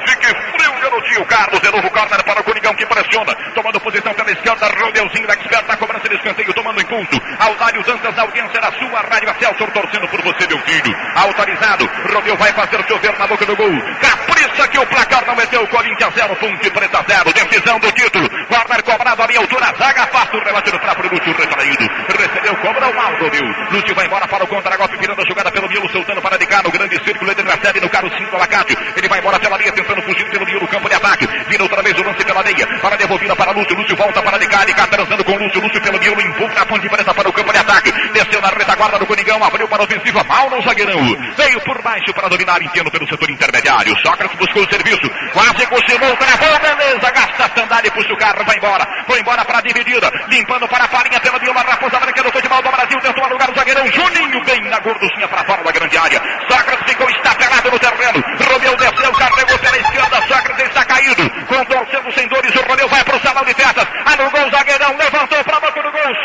Garotinho. 1.17 1.25
Carlos, 1.25 1.61
de 1.61 1.71
novo 1.71 1.89
corner 1.89 2.23
para 2.23 2.41
o 2.41 2.43
Coringão 2.43 2.75
que 2.75 2.85
pressiona. 2.85 3.33
Tomando 3.53 3.79
posição 3.79 4.13
pela 4.13 4.31
esquerda. 4.31 4.67
Romeuzinho 4.67 5.27
da 5.27 5.33
esquerda 5.33 5.77
cobrança 5.77 6.09
de 6.09 6.15
escanteio, 6.15 6.53
tomando 6.53 6.81
impulso. 6.81 7.21
Aldário 7.39 7.83
Dantas, 7.83 8.15
na 8.15 8.21
audiência 8.23 8.61
da 8.61 8.71
sua 8.71 9.01
rádio. 9.01 9.33
Celso 9.39 9.71
torcendo 9.71 10.07
por 10.07 10.21
você, 10.21 10.47
meu 10.47 10.59
filho. 10.59 10.95
Autorizado. 11.15 11.89
Romeu 12.13 12.35
vai 12.37 12.51
fazer 12.53 12.83
chover 12.87 13.17
na 13.17 13.27
boca 13.27 13.45
do 13.45 13.55
gol. 13.55 13.81
Capricha 14.01 14.67
que 14.67 14.79
o 14.79 14.85
placar 14.85 15.25
não 15.25 15.35
meteu. 15.35 15.67
Corinthians 15.67 16.13
0, 16.13 16.35
Ponte 16.35 16.69
Preta 16.69 17.05
0. 17.07 17.33
Decisão 17.33 17.79
do 17.79 17.91
título. 17.91 18.29
Corner 18.47 18.83
cobrado 18.83 19.23
à 19.23 19.27
minha 19.27 19.39
altura. 19.39 19.73
Zaga 19.77 20.03
afasta 20.03 20.37
o 20.37 20.43
rebate 20.43 20.71
do 20.71 20.79
próprio 20.79 21.09
Lúcio 21.11 21.33
retraído. 21.33 21.87
Recebeu, 22.17 22.55
cobra 22.57 22.87
o 22.87 22.99
Aldo, 22.99 23.29
viu? 23.31 23.45
Lúcio 23.71 23.95
vai 23.95 24.05
embora 24.05 24.27
para 24.27 24.43
o 24.43 24.47
contra-golpe, 24.47 24.97
virando 24.97 25.21
a 25.21 25.25
jogada 25.25 25.51
pelo 25.51 25.69
miolo, 25.69 25.89
soltando 25.89 26.21
para 26.21 26.37
de 26.37 26.45
cá 26.45 26.61
no 26.63 26.71
grande 26.71 27.03
círculo. 27.03 27.31
Ele 27.31 27.43
recebe 27.43 27.79
no 27.79 27.89
carro 27.89 28.09
5 28.09 28.35
Alacate. 28.35 28.77
Ele 28.95 29.07
vai 29.07 29.19
embora 29.19 29.39
pela 29.39 29.57
linha, 29.57 29.71
tentando 29.71 30.01
fugir 30.01 30.29
pelo 30.29 30.45
miolo, 30.45 30.67
campo 30.67 30.89
de 30.89 30.95
ataque. 30.95 31.06
Vira 31.47 31.63
outra 31.63 31.81
vez 31.81 31.97
o 31.97 32.03
lance 32.03 32.23
pela 32.25 32.43
meia. 32.43 32.67
Para 32.81 32.97
devolvida 32.97 33.35
para 33.35 33.51
Lúcio. 33.51 33.75
Lúcio 33.75 33.95
volta 33.95 34.21
para 34.21 34.37
de 34.37 34.47
cá. 34.47 34.65
De 34.65 34.73
cá 34.73 34.87
transando 34.87 35.23
com 35.23 35.35
Lúcio. 35.37 35.61
Lúcio 35.61 35.81
pelo 35.81 35.99
miolo, 35.99 36.21
empurra 36.21 36.61
a 36.61 36.65
Ponte 36.65 36.89
Preta 36.89 37.13
para 37.13 37.29
o 37.29 37.33
campo 37.33 37.51
de 37.51 37.59
ataque. 37.59 37.91
Desceu 38.13 38.41
na 38.41 38.49
retaguarda 38.49 38.99
do 38.99 39.05
Coringão, 39.05 39.43
abriu 39.43 39.67
para 39.67 39.83
a 39.83 39.85
ofensiva. 39.85 40.23
Mal 40.23 40.49
no 40.49 40.61
zagueirão. 40.63 40.99
Veio 41.37 41.61
por 41.61 41.81
baixo 41.81 42.13
para 42.13 42.27
dominar, 42.27 42.61
entendo 42.61 42.91
pelo 42.91 43.07
setor 43.07 43.29
intermediário. 43.29 43.95
Sócrates 44.05 44.37
buscou 44.37 44.63
o 44.63 44.69
serviço. 44.69 45.09
Quase 45.33 45.65
cochilou, 45.67 46.15
travou, 46.17 46.59
beleza. 46.59 47.11
Gasta 47.11 47.45
a 47.45 47.49
sandália 47.59 47.87
e 47.87 47.91
puxa 47.91 48.13
o 48.13 48.17
carro, 48.17 48.43
vai 48.45 48.57
embora. 48.57 48.87
Foi 49.07 49.19
embora 49.19 49.45
para 49.45 49.59
a 49.59 49.61
dividida. 49.61 50.11
Limpando 50.29 50.67
para 50.67 50.85
a 50.85 50.87
farinha 50.87 51.19
pela 51.19 51.39
Vila 51.39 51.61
Raposa 51.61 51.99
Branca 51.99 52.23
do 52.23 52.31
futebol 52.31 52.61
do 52.61 52.71
Brasil. 52.71 52.99
Tentou 52.99 53.23
alugar 53.23 53.51
o 53.51 53.55
zagueirão. 53.55 53.87
Juninho 53.87 54.43
bem 54.43 54.61
na 54.69 54.79
gorducinha 54.79 55.27
para 55.27 55.43
fora 55.45 55.63
da 55.63 55.71
grande 55.71 55.97
área. 55.97 56.21
Sócrates 56.49 56.85
ficou 56.89 57.09
estatelado 57.09 57.71
no 57.71 57.79
terreno. 57.79 58.23
Romeu 58.51 58.75
desceu, 58.75 59.11
carregou 59.13 59.59
pela 59.59 59.77
esquerda. 59.77 60.21
Sócrates 60.27 60.67
está 60.67 60.83
caído. 60.97 61.29
Contorcendo 61.47 62.11
sem 62.13 62.27
dores. 62.27 62.55
O 62.55 62.61
Romeu 62.67 62.89
vai 62.89 63.03
para 63.03 63.15
o 63.15 63.21
salão 63.21 63.45
de 63.45 63.53
festas. 63.53 63.87
Alugou 64.05 64.47
o 64.47 64.51
zagueirão. 64.51 64.97
Levantou 64.97 65.43
para 65.43 65.59
boca 65.59 65.83
do 65.83 65.91
gol. 65.91 66.15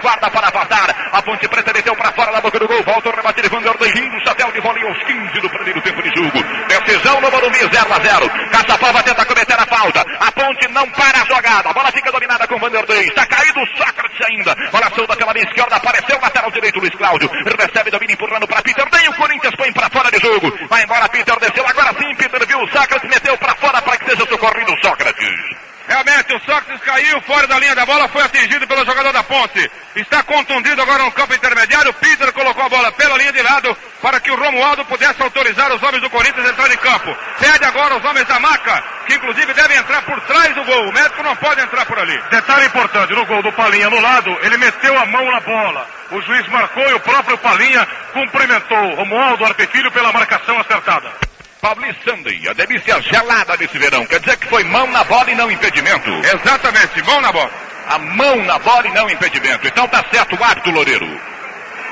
Subiu 0.00 0.08
a 0.08 0.14
retaguarda 0.20 0.30
para 0.30 0.50
passar. 0.50 1.10
A 1.12 1.22
Ponte 1.22 1.46
Preta 1.48 1.72
meteu 1.72 1.94
para 1.94 2.12
fora 2.12 2.32
da 2.32 2.40
boca 2.40 2.58
do 2.58 2.66
gol. 2.66 2.82
Volta 2.82 3.08
o 3.08 3.12
rebate 3.12 3.42
de 3.42 3.48
Vanderlei. 3.48 3.92
Rindo, 3.92 4.20
chapéu 4.24 4.50
de 4.52 4.60
vôlei 4.60 4.82
aos 4.82 5.02
15 5.04 5.40
do 5.40 5.50
primeiro 5.50 5.80
tempo 5.82 6.02
de 6.02 6.10
jogo. 6.16 6.38
Decisão 6.68 7.20
no 7.20 7.30
Morumbi 7.30 7.58
0 7.58 7.92
a 7.92 8.00
0. 8.00 8.30
Caçapava 8.50 9.02
tenta 9.02 9.24
cometer 9.24 9.58
a 9.58 9.66
falta. 9.66 10.04
A 10.20 10.32
Ponte 10.32 10.68
não 10.68 10.88
para 10.90 11.22
a 11.22 11.24
jogada. 11.26 11.70
A 11.70 11.72
bola 11.72 11.92
fica 11.92 12.10
dominada 12.10 12.46
com 12.46 12.58
Vanderlei. 12.58 13.08
Está 13.08 13.26
caído 13.26 13.60
o 13.60 13.66
Sócrates 13.76 14.20
ainda. 14.26 14.54
Bola 14.72 14.90
solta 14.94 15.16
pela 15.16 15.32
minha 15.32 15.44
esquerda. 15.44 15.76
Apareceu 15.76 16.16
o 16.16 16.20
lateral 16.20 16.50
direito 16.50 16.80
Luiz 16.80 16.94
Cláudio. 16.94 17.30
Recebe, 17.58 17.90
domina 17.90 18.12
empurrando 18.12 18.46
para 18.46 18.62
Peter. 18.62 18.86
Nem 18.92 19.08
o 19.08 19.14
Corinthians 19.14 19.54
põe 19.56 19.72
para 19.72 19.90
fora 19.90 20.10
de 20.10 20.18
jogo. 20.18 20.52
Vai 20.68 20.82
embora 20.82 21.08
Peter. 21.08 21.38
Desceu 21.38 21.66
agora 21.66 21.92
sim. 21.98 22.14
Peter 22.14 22.46
viu 22.46 22.58
o 22.58 22.68
Sócrates. 22.68 23.10
Meteu 23.10 23.36
para 23.38 23.54
fora 23.56 23.82
para 23.82 23.96
que 23.98 24.10
seja 24.10 24.26
socorrido 24.26 24.72
o 24.72 24.80
Sócrates. 24.80 25.69
Realmente, 25.90 26.32
o 26.32 26.38
Sócrates 26.46 26.80
caiu 26.84 27.20
fora 27.22 27.48
da 27.48 27.58
linha 27.58 27.74
da 27.74 27.84
bola, 27.84 28.06
foi 28.10 28.22
atingido 28.22 28.64
pelo 28.64 28.86
jogador 28.86 29.12
da 29.12 29.24
ponte. 29.24 29.68
Está 29.96 30.22
contundido 30.22 30.80
agora 30.80 31.02
no 31.02 31.10
campo 31.10 31.34
intermediário. 31.34 31.92
Peter 31.94 32.32
colocou 32.32 32.62
a 32.64 32.68
bola 32.68 32.92
pela 32.92 33.18
linha 33.18 33.32
de 33.32 33.42
lado 33.42 33.76
para 34.00 34.20
que 34.20 34.30
o 34.30 34.36
Romualdo 34.36 34.84
pudesse 34.84 35.20
autorizar 35.20 35.72
os 35.72 35.82
homens 35.82 36.00
do 36.00 36.08
Corinthians 36.08 36.46
a 36.46 36.50
entrar 36.50 36.70
em 36.70 36.76
campo. 36.76 37.16
Pede 37.40 37.64
agora 37.64 37.96
os 37.96 38.04
homens 38.04 38.24
da 38.28 38.38
maca, 38.38 38.84
que 39.04 39.14
inclusive 39.16 39.52
devem 39.52 39.78
entrar 39.78 40.02
por 40.02 40.20
trás 40.20 40.54
do 40.54 40.62
gol. 40.62 40.88
O 40.88 40.92
médico 40.92 41.24
não 41.24 41.34
pode 41.34 41.60
entrar 41.60 41.84
por 41.84 41.98
ali. 41.98 42.16
Detalhe 42.30 42.66
importante, 42.66 43.12
no 43.12 43.26
gol 43.26 43.42
do 43.42 43.50
Palinha 43.50 43.90
no 43.90 44.00
lado, 44.00 44.30
ele 44.42 44.58
meteu 44.58 44.96
a 44.96 45.06
mão 45.06 45.28
na 45.28 45.40
bola. 45.40 45.88
O 46.12 46.22
juiz 46.22 46.46
marcou 46.46 46.88
e 46.88 46.94
o 46.94 47.00
próprio 47.00 47.36
Palinha 47.38 47.84
cumprimentou 48.12 48.94
Romualdo 48.94 49.44
Arpefilho 49.44 49.90
pela 49.90 50.12
marcação 50.12 50.56
acertada. 50.60 51.29
Paulista 51.60 52.10
Sunday, 52.10 52.40
a 52.48 52.54
delícia 52.54 53.00
gelada 53.02 53.54
desse 53.56 53.78
verão. 53.78 54.06
Quer 54.06 54.20
dizer 54.20 54.36
que 54.38 54.48
foi 54.48 54.64
mão 54.64 54.86
na 54.86 55.04
bola 55.04 55.30
e 55.30 55.34
não 55.34 55.50
impedimento. 55.50 56.10
Exatamente, 56.10 57.02
mão 57.02 57.20
na 57.20 57.30
bola. 57.30 57.50
A 57.86 57.98
mão 57.98 58.36
na 58.44 58.58
bola 58.58 58.86
e 58.88 58.92
não 58.92 59.10
impedimento. 59.10 59.68
Então 59.68 59.86
tá 59.88 60.02
certo 60.10 60.36
o 60.36 60.44
árbitro 60.44 60.72
Loureiro. 60.72 61.06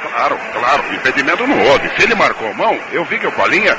Claro, 0.01 0.39
claro, 0.55 0.95
impedimento 0.95 1.47
não 1.47 1.61
houve. 1.67 1.91
Se 1.97 2.03
ele 2.03 2.15
marcou 2.15 2.55
mão, 2.55 2.81
eu 2.93 3.05
vi 3.05 3.19
que 3.19 3.27
o 3.27 3.33
Palinha 3.33 3.77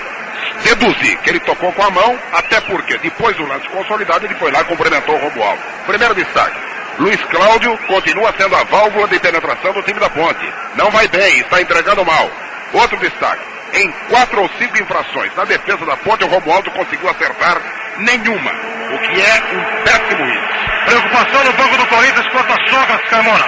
deduzi 0.63 1.15
que 1.17 1.29
ele 1.31 1.39
tocou 1.39 1.71
com 1.73 1.83
a 1.83 1.89
mão, 1.89 2.19
até 2.33 2.61
porque 2.61 2.97
depois 2.99 3.35
do 3.35 3.47
lance 3.47 3.67
consolidado 3.69 4.25
ele 4.25 4.35
foi 4.35 4.51
lá 4.51 4.61
e 4.61 4.65
cumprimentou 4.65 5.15
o 5.15 5.19
Romualdo. 5.19 5.61
Primeiro 5.87 6.13
destaque. 6.13 6.59
Luiz 6.99 7.19
Cláudio 7.25 7.75
continua 7.87 8.31
sendo 8.37 8.55
a 8.55 8.63
válvula 8.65 9.07
de 9.07 9.19
penetração 9.19 9.73
do 9.73 9.81
time 9.81 9.99
da 9.99 10.09
ponte. 10.09 10.53
Não 10.75 10.91
vai 10.91 11.07
bem, 11.07 11.39
está 11.39 11.61
entregando 11.61 12.05
mal. 12.05 12.29
Outro 12.73 12.97
destaque. 12.97 13.58
Em 13.73 13.91
quatro 14.09 14.41
ou 14.41 14.49
cinco 14.57 14.81
infrações 14.81 15.35
na 15.35 15.45
defesa 15.45 15.85
da 15.85 15.95
ponte, 15.97 16.23
o 16.23 16.27
Romualdo 16.27 16.71
conseguiu 16.71 17.09
acertar 17.09 17.61
nenhuma, 17.99 18.51
o 18.51 18.97
que 18.99 19.21
é 19.21 19.43
um 19.53 19.83
péssimo 19.83 20.25
índice. 20.25 20.85
Preocupação 20.85 21.43
no 21.43 21.53
banco 21.53 21.77
do 21.77 21.85
Corinthians 21.87 22.27
quanto 22.29 22.51
a 22.51 22.69
sogra 22.69 22.97
Carmona. 23.09 23.45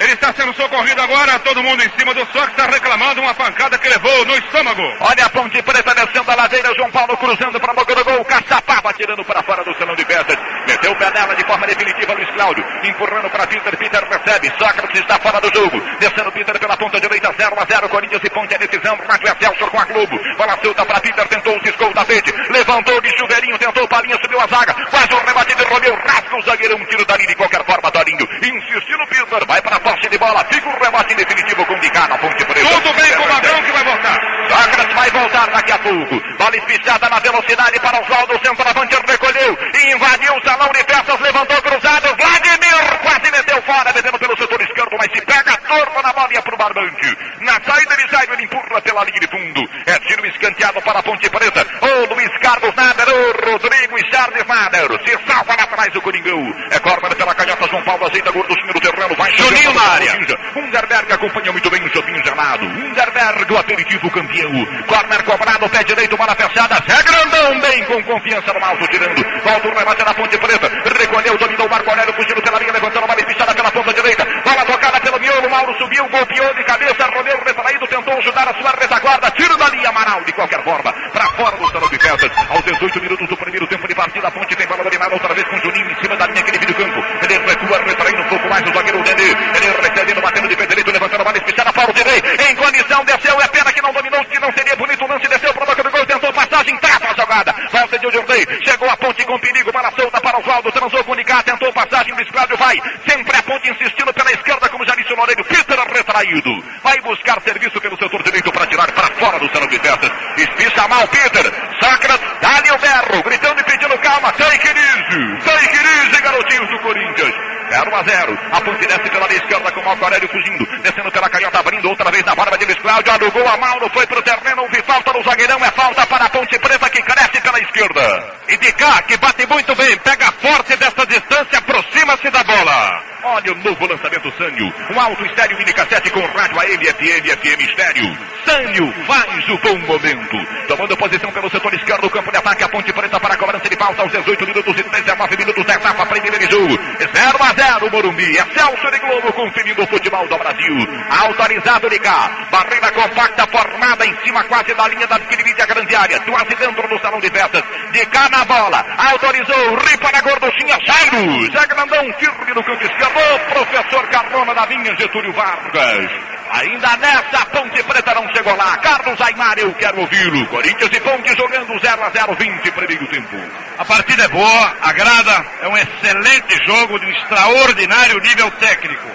Ele 0.00 0.14
está 0.14 0.32
sendo 0.32 0.54
socorrido 0.54 0.98
agora, 1.02 1.38
todo 1.40 1.62
mundo 1.62 1.82
em 1.84 1.90
cima 1.98 2.14
do 2.14 2.24
Sócrates 2.32 2.56
está 2.56 2.64
reclamando 2.64 3.20
uma 3.20 3.34
pancada 3.34 3.76
que 3.76 3.86
levou 3.86 4.24
no 4.24 4.34
estômago. 4.34 4.82
Olha 4.98 5.26
a 5.26 5.28
ponte 5.28 5.60
preta 5.62 5.94
descendo 5.94 6.30
a 6.30 6.34
ladeira, 6.36 6.74
João 6.74 6.90
Paulo 6.90 7.14
cruzando 7.18 7.60
para 7.60 7.72
a 7.72 7.74
boca 7.74 7.94
do 7.94 8.02
gol, 8.02 8.24
Caçapava 8.24 8.94
tirando 8.94 9.22
para 9.26 9.42
fora 9.42 9.62
do 9.62 9.74
salão 9.76 9.94
de 9.94 10.02
festas. 10.06 10.38
Meteu 10.66 10.92
o 10.92 10.96
pé 10.96 11.10
nela 11.10 11.36
de 11.36 11.44
forma 11.44 11.66
definitiva, 11.66 12.14
Luiz 12.14 12.30
Cláudio, 12.30 12.64
empurrando 12.82 13.28
para 13.28 13.46
Peter, 13.46 13.76
Peter 13.76 14.02
recebe, 14.04 14.50
Sócrates 14.58 15.00
está 15.02 15.18
fora 15.18 15.38
do 15.38 15.52
jogo, 15.52 15.78
descendo 15.98 16.32
Peter 16.32 16.58
pela 16.58 16.76
ponta 16.78 16.98
direita, 16.98 17.34
0 17.36 17.56
a 17.60 17.66
0, 17.66 17.88
Corinthians 17.90 18.22
e 18.24 18.30
Ponte 18.30 18.54
a 18.54 18.58
decisão, 18.58 18.96
Rádio 19.06 19.28
Excelsior 19.28 19.70
com 19.70 19.80
a 19.80 19.84
Globo, 19.84 20.18
bola 20.38 20.58
solta 20.62 20.86
para 20.86 21.00
Peter, 21.00 21.28
tentou, 21.28 21.60
ciscou 21.60 21.90
o 21.90 21.92
tapete, 21.92 22.32
levantou 22.48 22.98
de 23.02 23.18
chuveirinho, 23.18 23.58
tentou 23.58 23.86
Palinha, 23.86 24.16
subiu 24.22 24.40
a 24.40 24.46
zaga, 24.46 24.72
quase 24.88 25.12
um 25.12 25.26
rebate 25.26 25.54
de 25.54 25.64
Romeu, 25.64 25.94
rasga 25.94 26.36
o 26.38 26.42
zagueiro, 26.42 26.76
um 26.76 26.84
tiro 26.86 27.04
dali 27.04 27.26
de 27.26 27.34
qualquer 27.34 27.62
forma, 27.66 27.90
Dorinho, 27.90 28.26
insistiu 28.42 28.96
no 28.96 29.06
Peter, 29.06 29.46
vai 29.46 29.60
para 29.60 29.76
a 29.76 29.80
posse 29.90 30.08
de 30.08 30.18
bola, 30.18 30.46
fica 30.48 30.68
o 30.68 30.84
rebate 30.84 31.14
definitivo 31.16 31.66
com 31.66 31.78
Dicá 31.80 32.06
na 32.06 32.16
ponte 32.18 32.44
preta. 32.44 32.68
Tudo 32.68 32.92
bem 32.94 33.12
com 33.16 33.24
o 33.24 33.28
Magrão 33.28 33.62
que 33.62 33.72
vai 33.72 33.84
voltar. 33.84 34.18
Sócrates 34.48 34.94
vai 34.94 35.10
voltar 35.10 35.50
daqui 35.50 35.72
a 35.72 35.78
pouco. 35.78 36.20
Bola 36.38 36.56
espichada 36.56 37.08
na 37.08 37.18
velocidade 37.18 37.80
para 37.80 38.00
Oswaldo, 38.00 38.40
centroavante 38.44 38.96
recolheu, 39.06 39.58
invadiu 39.90 40.34
o 40.34 40.42
salão 40.44 40.68
de 40.72 40.84
festas, 40.84 41.20
levantou 41.20 41.62
cruzado, 41.62 42.16
Vladimir 42.16 42.98
quase 43.02 43.30
meteu 43.30 43.62
fora, 43.62 43.92
metendo 43.92 44.18
pelo 44.18 44.36
setor 44.36 44.60
esquerdo, 44.62 44.96
mas 44.98 45.08
se 45.12 45.24
pega 45.24 45.56
torto 45.68 46.02
na 46.02 46.12
bola 46.12 46.28
e 46.32 46.36
é 46.36 46.40
pro 46.40 46.56
barbante. 46.56 47.18
Na 47.40 47.52
saída 47.64 47.94
ele 47.94 48.08
sai, 48.10 48.26
ele 48.32 48.44
empurra 48.44 48.80
pela 48.82 49.04
linha 49.04 49.20
de 49.20 49.28
fundo. 49.28 49.60
É 49.86 49.98
tiro 50.00 50.26
escanteado 50.26 50.80
para 50.82 50.98
a 51.00 51.02
ponte 51.02 51.28
preta. 51.30 51.66
O 51.80 52.14
Luiz 52.14 52.30
Carlos 52.38 52.74
Nader, 52.74 53.08
o 53.08 53.50
Rodrigo 53.50 53.98
e 53.98 54.10
Charles 54.10 54.46
Nader. 54.46 54.88
Se 55.04 55.26
salva 55.26 55.56
lá 55.56 55.64
atrás 55.64 55.94
o 55.96 56.00
Coringão. 56.02 56.40
É 56.70 56.78
corner 56.78 57.16
pela 57.16 57.34
canhota, 57.34 57.68
João 57.68 57.82
Paulo 57.82 58.06
ajeita 58.06 58.30
gorduchinho 58.30 58.72
no 58.74 58.80
terreno, 58.80 59.14
vai 59.16 59.30
Juninho 59.36 59.69
na 59.72 59.82
área. 59.82 60.12
Underberg 60.56 61.12
acompanha 61.12 61.52
muito 61.52 61.70
bem 61.70 61.82
o 61.84 61.92
Chopinho 61.92 62.22
gelado. 62.24 62.64
Underberg, 62.64 63.52
o 63.52 63.58
aperitivo 63.58 64.10
campeão. 64.10 64.50
Corner 64.86 65.22
cobrado, 65.24 65.68
pé 65.68 65.84
direito, 65.84 66.16
bola 66.16 66.34
fechada. 66.34 66.76
Zé 66.88 67.02
Grandão, 67.02 67.60
bem 67.60 67.84
com 67.84 68.02
confiança 68.04 68.52
no 68.52 68.64
alto, 68.64 68.86
tirando. 68.88 69.24
Volta 69.42 69.68
o 69.68 69.78
rebate 69.78 70.04
na 70.04 70.14
ponte 70.14 70.38
preta. 70.38 70.70
Recolheu, 70.98 71.38
dominou 71.38 71.66
o 71.66 71.70
Marco 71.70 71.90
Aurélio, 71.90 72.14
fugindo 72.14 72.42
pela 72.42 72.58
linha, 72.58 72.72
levantando 72.72 73.04
a 73.04 73.06
bola 73.06 73.20
espichada 73.20 73.54
pela 73.54 73.70
ponta 73.70 73.92
direita. 73.92 74.26
Bola 74.44 74.64
tocada 74.64 75.00
pelo 75.20 75.32
miolo, 75.32 75.50
Mauro 75.50 75.76
subiu, 75.76 76.08
golpeou 76.08 76.54
de 76.54 76.64
cabeça, 76.64 77.04
Romeu 77.04 77.38
retraído, 77.44 77.86
tentou 77.86 78.16
ajudar 78.18 78.48
a 78.48 78.54
sua 78.54 78.70
retaguarda. 78.70 79.30
Tiro 79.32 79.56
dali, 79.56 79.86
Amaral, 79.86 80.24
de 80.24 80.32
qualquer 80.32 80.62
forma. 80.64 80.92
Pra 81.12 81.26
fora 81.36 81.56
do 81.56 81.70
salão 81.70 81.88
de 81.88 81.98
festas. 81.98 82.30
Aos 82.48 82.62
18 82.64 83.00
minutos 83.00 83.28
do 83.28 83.36
primeiro 83.36 83.66
tempo 83.66 83.86
de 83.86 83.94
partida, 83.94 84.28
a 84.28 84.30
ponte 84.30 84.56
tem 84.56 84.66
bola 84.66 84.82
dominada 84.82 85.12
outra 85.14 85.34
vez 85.34 85.46
com 85.48 85.56
o 85.56 85.60
Juninho 85.60 85.90
em 85.90 86.02
cima 86.02 86.16
da 86.16 86.26
linha 86.26 86.42
que 86.42 86.50
divide 86.52 86.72
o 86.72 86.74
campo. 86.74 87.04
Ele 87.22 87.38
recua, 87.38 87.78
retraindo 87.84 88.22
um 88.22 88.28
pouco 88.28 88.48
mais 88.48 88.62
o 88.62 88.72
zagueiro 88.72 89.02
Nenê. 89.02 89.30
Ele 89.30 89.88
recebendo, 89.88 90.20
batendo 90.22 90.48
de 90.48 90.56
pé 90.56 90.66
direito, 90.66 90.90
levantando 90.90 91.20
a 91.20 91.24
bola 91.24 91.36
espichada, 91.36 91.72
Paulo 91.72 91.92
de 91.92 92.02
Rei. 92.02 92.22
Em 92.50 92.56
condição, 92.56 93.04
desceu, 93.04 93.40
é 93.40 93.48
pena 93.48 93.72
que 93.72 93.82
não 93.82 93.92
dominou, 93.92 94.24
que 94.24 94.40
não 94.40 94.52
seria 94.52 94.76
bonito 94.76 95.04
o 95.04 95.08
lance, 95.08 95.28
desceu 95.28 95.52
para 95.52 95.74
do 95.74 95.90
gol, 95.90 96.06
tentou 96.06 96.32
passagem, 96.32 96.76
trava 96.78 97.10
a 97.10 97.14
jogada. 97.14 97.54
Volta 97.70 97.98
de 97.98 98.06
Rei, 98.08 98.46
chegou 98.64 98.88
a 98.88 98.96
ponte 98.96 99.24
com 99.24 99.38
perigo, 99.38 99.72
bola 99.72 99.90
solta 99.96 100.20
para 100.20 100.36
o 100.36 100.40
Oswaldo, 100.40 100.72
transou 100.72 101.04
com 101.04 101.12
o 101.12 101.14
Nicá, 101.14 101.42
tentou 101.42 101.72
passagem, 101.72 102.14
Luiz 102.14 102.30
Cláudio 102.30 102.56
vai. 102.56 102.80
Sempre 103.08 103.36
a 103.36 103.42
ponte 103.42 103.70
insistindo 103.70 104.12
pela 104.12 104.32
esquerda, 104.32 104.68
como 104.68 104.86
já 104.86 104.94
disse 104.94 105.09
o 105.12 105.16
Loureiro, 105.16 105.44
Peter 105.44 105.78
retraído. 105.92 106.64
Vai 106.82 107.00
buscar 107.00 107.40
serviço 107.42 107.80
pelo 107.80 107.96
setor 107.96 108.22
direito 108.22 108.50
para 108.52 108.66
tirar 108.66 108.90
para 108.92 109.14
fora 109.16 109.38
do 109.38 109.48
salão 109.50 109.68
de 109.68 109.78
festas. 109.78 110.10
Espicha 110.36 110.88
mal 110.88 111.06
Peter, 111.08 111.52
Sacras, 111.80 112.20
dá-lhe 112.40 112.70
o 112.70 112.78
berro, 112.78 113.22
gritando 113.22 113.60
e 113.60 113.64
pedindo 113.64 113.98
calma, 113.98 114.32
take 114.32 114.60
take 114.60 115.76
it 115.76 115.86
easy, 115.86 116.20
garotinhos 116.22 116.68
do 116.70 116.78
Corinthians. 116.80 117.34
0 117.70 117.94
a 117.94 118.02
0. 118.02 118.38
A 118.52 118.60
ponte 118.62 118.84
desce 118.84 119.08
pela 119.10 119.28
linha 119.28 119.38
esquerda 119.38 119.70
com 119.70 119.80
o 119.80 119.84
Marco 119.84 120.04
Aurélio 120.04 120.28
fugindo. 120.28 120.66
Descendo 120.82 121.10
pela 121.12 121.30
canhota, 121.30 121.60
abrindo 121.60 121.88
outra 121.88 122.10
vez 122.10 122.24
na 122.24 122.34
barba 122.34 122.58
de 122.58 122.64
Luiz 122.64 122.78
Cláudio. 122.78 123.12
Alugou 123.12 123.46
a 123.46 123.56
Mauro, 123.56 123.88
foi 123.90 124.06
pro 124.08 124.20
terreno. 124.22 124.62
Houve 124.62 124.82
falta 124.82 125.12
no 125.12 125.22
zagueirão. 125.22 125.64
É 125.64 125.70
falta 125.70 126.04
para 126.06 126.24
a 126.24 126.30
ponte 126.30 126.58
preta 126.58 126.90
que 126.90 127.00
cresce 127.02 127.40
pela 127.40 127.60
esquerda. 127.60 128.34
E 128.48 128.56
de 128.56 128.72
cá, 128.72 129.02
que 129.02 129.16
bate 129.18 129.46
muito 129.46 129.74
bem. 129.76 129.96
Pega 129.98 130.32
forte 130.32 130.76
desta 130.76 131.06
distância, 131.06 131.58
aproxima-se 131.58 132.28
da 132.30 132.42
bola. 132.42 133.02
Olha 133.22 133.52
o 133.52 133.56
novo 133.56 133.86
lançamento 133.86 134.32
Sânio. 134.36 134.72
Um 134.90 134.99
alto 135.00 135.24
estéreo 135.24 135.56
mini 135.56 135.72
cassete 135.72 136.10
com 136.10 136.20
rádio 136.20 136.60
AM, 136.60 136.84
FM, 136.84 137.24
FM 137.40 137.60
estéreo. 137.62 138.18
Sânio 138.44 138.92
faz 139.06 139.48
o 139.48 139.58
bom 139.58 139.78
momento. 139.86 140.36
Tomando 140.68 140.96
posição 140.96 141.32
pelo 141.32 141.50
setor 141.50 141.72
esquerdo 141.74 142.02
do 142.02 142.10
campo 142.10 142.30
de 142.30 142.36
ataque. 142.36 142.64
A 142.64 142.68
ponte 142.68 142.92
preta 142.92 143.18
para 143.18 143.34
a 143.34 143.36
cobrança 143.36 143.68
de 143.68 143.76
falta 143.76 144.02
aos 144.02 144.12
18 144.12 144.46
minutos 144.46 144.78
e 144.78 144.82
19 144.82 145.36
minutos 145.36 145.64
da 145.64 145.74
etapa 145.74 146.06
primeira 146.06 146.38
de 146.38 146.50
jogo. 146.50 146.78
0 146.98 147.38
a 147.40 147.54
0 147.54 147.90
Morumbi. 147.90 148.30
Excelso 148.30 148.90
de 148.90 148.98
Globo 148.98 149.32
conferindo 149.32 149.82
o 149.82 149.86
futebol 149.86 150.26
do 150.28 150.38
Brasil. 150.38 150.76
Autorizado 151.22 151.88
cá. 152.00 152.30
Barreira 152.50 152.92
compacta 152.92 153.46
formada 153.46 154.06
em 154.06 154.16
cima 154.22 154.44
quase 154.44 154.74
da 154.74 154.88
linha 154.88 155.06
da 155.06 155.18
divide 155.18 155.62
a 155.62 155.66
grande 155.66 155.94
área. 155.94 156.20
Quase 156.20 156.54
dentro 156.56 156.88
do 156.88 156.98
salão 157.00 157.20
de 157.20 157.30
festas. 157.30 157.62
De 157.92 158.04
cá 158.06 158.28
na 158.28 158.44
bola. 158.44 158.84
Autorizou. 159.12 159.74
Ripa 159.76 160.12
na 160.12 160.20
gorduchinha. 160.20 160.78
Jairo. 160.84 161.52
Zé 161.52 161.66
Grandão 161.66 162.04
firme 162.18 162.54
no 162.54 162.62
canto 162.62 162.84
esquerdo. 162.84 163.40
Professor 163.52 164.06
Carmona 164.08 164.54
da 164.54 164.66
Vinha 164.66 164.89
Getúlio 164.96 165.32
Vargas. 165.32 166.10
Ainda 166.52 166.96
nessa, 166.96 167.46
Ponte 167.46 167.82
Preta 167.84 168.14
não 168.14 168.28
chegou 168.34 168.56
lá. 168.56 168.76
Carlos 168.78 169.20
Aymar, 169.20 169.58
eu 169.58 169.72
quero 169.74 170.00
ouvi-lo. 170.00 170.46
Corinthians 170.46 170.90
e 170.92 171.00
Ponte 171.00 171.36
jogando 171.36 171.78
0 171.78 172.02
a 172.02 172.10
0 172.10 172.34
20 172.34 172.70
primeiro 172.72 173.06
tempo. 173.06 173.36
A 173.78 173.84
partida 173.84 174.24
é 174.24 174.28
boa, 174.28 174.76
agrada, 174.82 175.46
é 175.62 175.68
um 175.68 175.76
excelente 175.76 176.66
jogo 176.66 176.98
de 176.98 177.06
um 177.06 177.10
extraordinário 177.10 178.18
nível 178.18 178.50
técnico. 178.52 179.08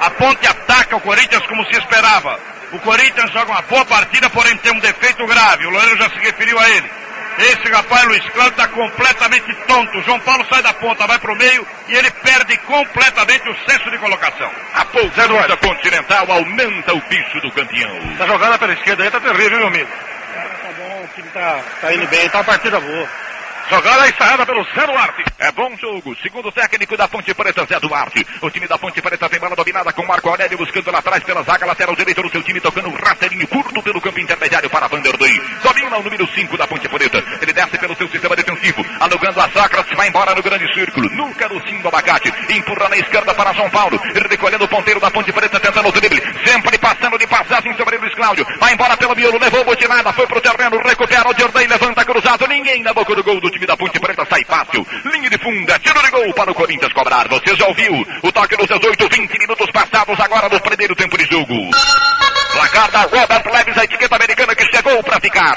A 0.00 0.10
Ponte 0.10 0.46
ataca 0.46 0.96
o 0.96 1.00
Corinthians 1.00 1.46
como 1.46 1.64
se 1.66 1.78
esperava. 1.78 2.38
O 2.72 2.78
Corinthians 2.80 3.30
joga 3.32 3.52
uma 3.52 3.62
boa 3.62 3.84
partida, 3.86 4.28
porém 4.28 4.56
tem 4.58 4.72
um 4.72 4.80
defeito 4.80 5.26
grave. 5.26 5.66
O 5.66 5.70
Loureiro 5.70 5.96
já 5.96 6.10
se 6.10 6.18
referiu 6.18 6.58
a 6.58 6.70
ele. 6.70 6.90
Esse 7.38 7.72
rapaz 7.72 8.04
Luiz 8.04 8.24
Cláudio 8.30 8.52
está 8.52 8.68
completamente 8.68 9.54
tonto. 9.66 10.02
João 10.02 10.20
Paulo 10.20 10.44
sai 10.48 10.62
da 10.62 10.72
ponta, 10.74 11.06
vai 11.06 11.18
para 11.18 11.32
o 11.32 11.36
meio 11.36 11.66
e 11.88 11.94
ele 11.94 12.10
perde 12.10 12.56
completamente 12.58 13.48
o 13.48 13.56
senso 13.68 13.90
de 13.90 13.98
colocação. 13.98 14.50
A 14.74 14.84
pousadora 14.84 15.56
continental 15.56 16.30
aumenta 16.30 16.94
o 16.94 17.00
bicho 17.08 17.40
do 17.40 17.50
campeão. 17.52 17.90
Essa 18.14 18.26
jogada 18.26 18.58
pela 18.58 18.72
esquerda 18.74 19.04
aí 19.04 19.10
tá 19.10 19.20
terrível, 19.20 19.58
meu 19.58 19.68
amigo. 19.68 19.88
Tá 20.34 20.68
bom, 20.78 21.04
o 21.04 21.08
time 21.14 21.28
tá, 21.30 21.60
tá 21.80 21.94
indo 21.94 22.06
bem, 22.08 22.28
tá 22.28 22.38
uma 22.38 22.44
partida 22.44 22.78
boa. 22.80 23.08
Jogada 23.70 24.08
ensaiada 24.08 24.46
pelo 24.46 24.64
Zé 24.64 24.86
Duarte. 24.86 25.24
É 25.38 25.50
bom 25.52 25.76
jogo. 25.76 26.14
Segundo 26.22 26.52
técnico 26.52 26.96
da 26.96 27.08
Ponte 27.08 27.32
Preta, 27.34 27.64
Zé 27.66 27.80
Duarte. 27.80 28.26
O 28.40 28.50
time 28.50 28.66
da 28.66 28.78
Ponte 28.78 29.00
Preta 29.00 29.28
tem 29.28 29.40
bola 29.40 29.56
dominada 29.56 29.92
com 29.92 30.06
Marco 30.06 30.28
Aurélio 30.28 30.58
buscando 30.58 30.90
lá 30.90 30.98
atrás 30.98 31.22
pela 31.24 31.42
zaga 31.42 31.66
lateral 31.66 31.96
direita 31.96 32.22
do 32.22 32.30
seu 32.30 32.42
time, 32.42 32.60
tocando 32.60 32.88
um 32.88 32.94
rasteirinho 32.94 33.46
curto 33.48 33.82
pelo 33.82 34.00
campo 34.00 34.20
intermediário 34.20 34.68
para 34.68 34.88
Vanderlei. 34.88 35.40
Domina 35.62 35.96
o 35.96 36.02
número 36.02 36.26
5 36.26 36.56
da 36.56 36.66
Ponte 36.66 36.88
Preta. 36.88 37.24
Ele 37.40 37.52
desce 37.52 37.78
pelo 37.78 37.96
seu 37.96 38.08
sistema 38.08 38.36
defensivo, 38.36 38.84
alugando 39.00 39.40
a 39.40 39.48
Sócrates, 39.50 39.96
vai 39.96 40.08
embora 40.08 40.34
no 40.34 40.42
grande 40.42 40.72
círculo. 40.74 41.08
Nunca 41.10 41.48
no 41.48 41.60
do 41.60 41.88
abacate. 41.88 42.32
Empurra 42.50 42.88
na 42.88 42.96
esquerda 42.98 43.34
para 43.34 43.54
São 43.54 43.68
Paulo. 43.70 43.98
Recolhendo 44.28 44.64
o 44.64 44.68
ponteiro 44.68 45.00
da 45.00 45.10
Ponte 45.10 45.32
Preta, 45.32 45.58
tentando 45.58 45.88
o 45.88 45.92
drible. 45.92 46.22
Sempre 46.44 46.78
passando 46.78 47.18
de 47.18 47.26
passagem 47.26 47.74
sobre 47.76 47.96
Luiz 47.96 48.14
Cláudio. 48.14 48.46
Vai 48.60 48.74
embora 48.74 48.96
pelo 48.96 49.14
miolo, 49.14 49.38
levou 49.38 49.64
botinada, 49.64 50.12
foi 50.12 50.26
pro 50.26 50.40
terreno, 50.40 50.78
recupera 50.78 51.28
o 51.28 51.34
Jordan, 51.38 51.66
levanta 51.68 52.04
cruzado. 52.04 52.46
Ninguém 52.46 52.82
na 52.82 52.92
boca 52.92 53.14
do 53.14 53.24
gol 53.24 53.40
do 53.40 53.50
time 53.50 53.61
da 53.66 53.76
Ponte 53.76 53.98
Preta 53.98 54.26
sai 54.28 54.44
fácil. 54.44 54.86
Linha 55.04 55.30
de 55.30 55.38
funda, 55.38 55.78
tiro 55.78 56.02
de 56.02 56.10
gol 56.10 56.32
para 56.34 56.50
o 56.50 56.54
Corinthians 56.54 56.92
cobrar. 56.92 57.28
Você 57.28 57.54
já 57.56 57.66
ouviu 57.66 58.06
o 58.22 58.32
toque 58.32 58.56
nos 58.56 58.68
18, 58.68 59.08
20 59.08 59.38
minutos 59.38 59.70
passados 59.70 60.18
agora 60.20 60.48
do 60.48 60.60
primeiro 60.60 60.94
tempo 60.94 61.16
de 61.16 61.24
jogo. 61.24 61.70
Placar 62.52 62.90
da 62.90 63.02
Robert 63.02 63.44
Leves, 63.52 63.78
a 63.78 63.84
etiqueta 63.84 64.16
americana 64.16 64.54
que 64.54 64.64
chegou 64.66 65.02
para 65.02 65.20
ficar. 65.20 65.56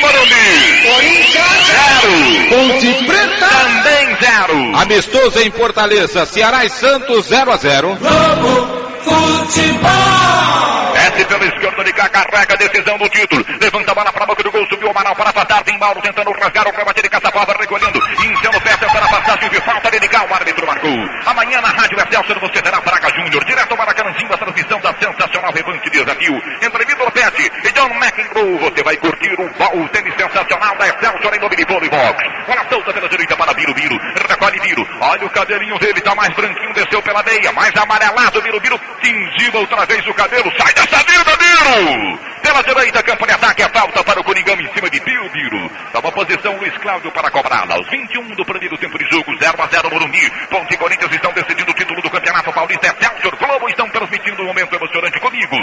Morumbi. 0.00 0.82
Corinthians 0.82 1.66
zero. 1.66 2.12
Ponte 2.48 3.04
Preta 3.04 3.48
também 3.48 4.16
zero. 4.20 4.76
Amistoso 4.76 5.40
em 5.40 5.50
Fortaleza, 5.50 6.26
Ceará 6.26 6.64
e 6.64 6.70
Santos 6.70 7.26
0 7.26 7.52
a 7.52 7.56
0. 7.56 7.96
Globo 7.96 8.95
Futebol. 9.06 10.66
Desce 10.94 11.24
pela 11.26 11.44
esquerda 11.46 11.84
de 11.84 11.92
cá, 11.92 12.08
carrega 12.08 12.56
decisão 12.56 12.98
do 12.98 13.08
título. 13.08 13.44
Levanta 13.60 13.92
a 13.92 13.94
bola 13.94 14.12
para 14.12 14.24
a 14.24 14.26
boca 14.26 14.42
do 14.42 14.50
gol, 14.50 14.66
subiu 14.66 14.88
o 14.88 14.90
Amaral 14.90 15.14
para 15.14 15.30
afastar. 15.30 15.62
Tem 15.62 15.78
Mauro 15.78 16.00
tentando 16.00 16.32
rasgar 16.32 16.66
o 16.66 16.76
rebate 16.76 17.02
de 17.02 17.08
Caçapava, 17.08 17.54
recolhendo. 17.58 17.98
Enchendo 17.98 18.56
o 18.56 18.60
pé, 18.60 18.76
tentando 18.76 19.04
a 19.04 19.08
passagem 19.08 19.48
de 19.48 19.60
falta 19.60 19.90
de 19.90 19.98
ligar. 20.00 20.28
O 20.28 20.34
árbitro 20.34 20.66
marcou. 20.66 20.98
Amanhã 21.26 21.60
na 21.60 21.68
Rádio 21.68 21.98
Excelsior 22.00 22.40
você 22.40 22.60
terá 22.60 22.80
Braga 22.80 23.08
Júnior. 23.14 23.44
Direto 23.44 23.76
para 23.76 23.94
Caranzinho, 23.94 24.32
a 24.32 24.38
transmissão 24.38 24.80
da 24.80 24.94
sensacional 24.94 25.52
revanche 25.52 25.80
de 25.84 25.90
desafio. 25.90 26.42
Entre 26.62 26.84
Vitor 26.84 27.10
Pet 27.12 27.52
e 27.64 27.72
John 27.72 27.90
McEnroe. 27.94 28.58
Você 28.58 28.82
vai 28.82 28.96
curtir 28.96 29.34
o, 29.38 29.80
o 29.80 29.88
tênis 29.90 30.14
sensacional 30.16 30.76
da 30.76 30.88
Excelsior 30.88 31.34
em 31.34 31.40
nome 31.40 31.56
de 31.56 31.64
Box. 31.64 32.24
Bola 32.46 32.66
solta 32.68 32.92
pela 32.92 33.08
direita 33.08 33.36
para 33.36 33.54
Biro 33.54 33.74
Biro. 33.74 33.96
Recolhe 34.28 34.60
Biro. 34.60 34.86
Olha 35.00 35.26
o 35.26 35.30
cabelinho 35.30 35.78
dele, 35.78 36.00
tá 36.00 36.14
mais 36.14 36.34
branquinho, 36.34 36.74
desceu 36.74 37.00
pela 37.02 37.22
meia. 37.22 37.52
Mais 37.52 37.74
amarelado, 37.76 38.42
Biro 38.42 38.60
Biro. 38.60 38.80
Tingiu 39.02 39.60
outra 39.60 39.84
vez 39.86 40.06
o 40.06 40.14
cabelo. 40.14 40.52
Sai 40.56 40.72
dessa 40.74 40.98
vida, 40.98 41.36
Biro! 41.36 42.35
Pela 42.42 42.62
direita, 42.62 43.02
campo 43.02 43.26
de 43.26 43.32
ataque, 43.32 43.62
a 43.62 43.68
falta 43.68 44.04
para 44.04 44.20
o 44.20 44.24
Coringão 44.24 44.54
em 44.60 44.72
cima 44.72 44.88
de 44.90 45.00
Biro 45.00 45.28
Biro. 45.30 45.70
Toma 45.92 46.12
posição 46.12 46.56
Luiz 46.56 46.76
Cláudio 46.78 47.10
para 47.12 47.30
cobrá-la. 47.30 47.74
Aos 47.74 47.88
21 47.88 48.34
do 48.34 48.44
primeiro 48.44 48.76
tempo 48.78 48.98
de 48.98 49.04
jogo, 49.10 49.36
0 49.38 49.62
a 49.62 49.66
0 49.66 49.90
Morumbi. 49.90 50.30
Ponte 50.50 50.74
e 50.74 50.76
Corinthians 50.76 51.12
estão 51.12 51.32
decidindo 51.32 51.70
o 51.70 51.74
título 51.74 52.00
do 52.02 52.10
Campeonato 52.10 52.52
Paulista. 52.52 52.86
Excelsior 52.86 53.36
Globo 53.36 53.68
estão 53.68 53.88
transmitindo 53.90 54.42
um 54.42 54.46
momento 54.46 54.74
emocionante 54.74 55.18
comigo. 55.20 55.56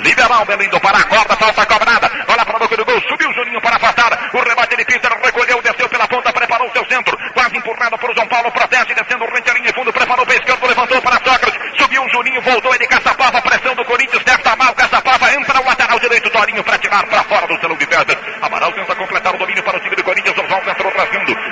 Liberal 0.00 0.44
Belém 0.44 0.68
do 0.68 0.80
Pará, 0.80 1.02
corta, 1.04 1.36
falta 1.36 1.66
cobrada. 1.66 2.08
Bola 2.26 2.44
para 2.44 2.56
a 2.56 2.58
boca 2.60 2.76
do 2.76 2.84
gol, 2.84 3.00
subiu 3.08 3.28
o 3.28 3.34
Juninho 3.34 3.60
para 3.60 3.76
afastar. 3.76 4.30
O 4.32 4.40
rebate 4.40 4.76
de 4.76 4.84
Peter 4.84 5.12
recolheu, 5.22 5.62
desceu 5.62 5.88
pela 5.88 6.06
ponta, 6.06 6.32
preparou 6.32 6.68
o 6.68 6.72
seu 6.72 6.84
centro. 6.86 7.16
Quase 7.32 7.56
empurrado 7.56 7.98
por 7.98 8.14
João 8.14 8.28
Paulo, 8.28 8.50
protege, 8.52 8.94
descendo 8.94 9.24
o 9.24 9.34
rente 9.34 9.50
linha 9.52 9.72
fundo, 9.74 9.92
preparou 9.92 10.24
para 10.24 10.34
a 10.34 10.38
esquerda, 10.38 10.66
levantou 10.66 11.02
para 11.02 11.20
Sócrates. 11.24 11.60
Subiu 11.78 12.04
o 12.04 12.08
Juninho, 12.10 12.40
voltou 12.42 12.74
ele, 12.74 12.86
Caçapava, 12.86 13.40
pressão 13.42 13.74
do 13.74 13.84
Corinthians, 13.84 14.24
testa 14.24 14.56
mal, 14.56 14.74
Caçapava, 14.74 15.34
entra 15.34 15.60
o 15.60 15.64
lateral 15.64 15.98
direito, 16.10 16.30
Torinho 16.30 16.64
para 16.64 16.78
tirar 16.78 17.06
para 17.06 17.22
fora 17.24 17.46
do 17.46 17.60
salão 17.60 17.76
de 17.76 17.86
festas. 17.86 18.16
Amaral 18.42 18.72
tenta 18.72 18.96
completar 18.96 19.34
o 19.34 19.38
domínio 19.38 19.62
para 19.62 19.76
o 19.76 19.80
time 19.80 19.94
do 19.94 20.02
Corinthians, 20.02 20.36
Oswaldo 20.36 20.70
entrou 20.70 20.90
recuperou, 20.90 21.49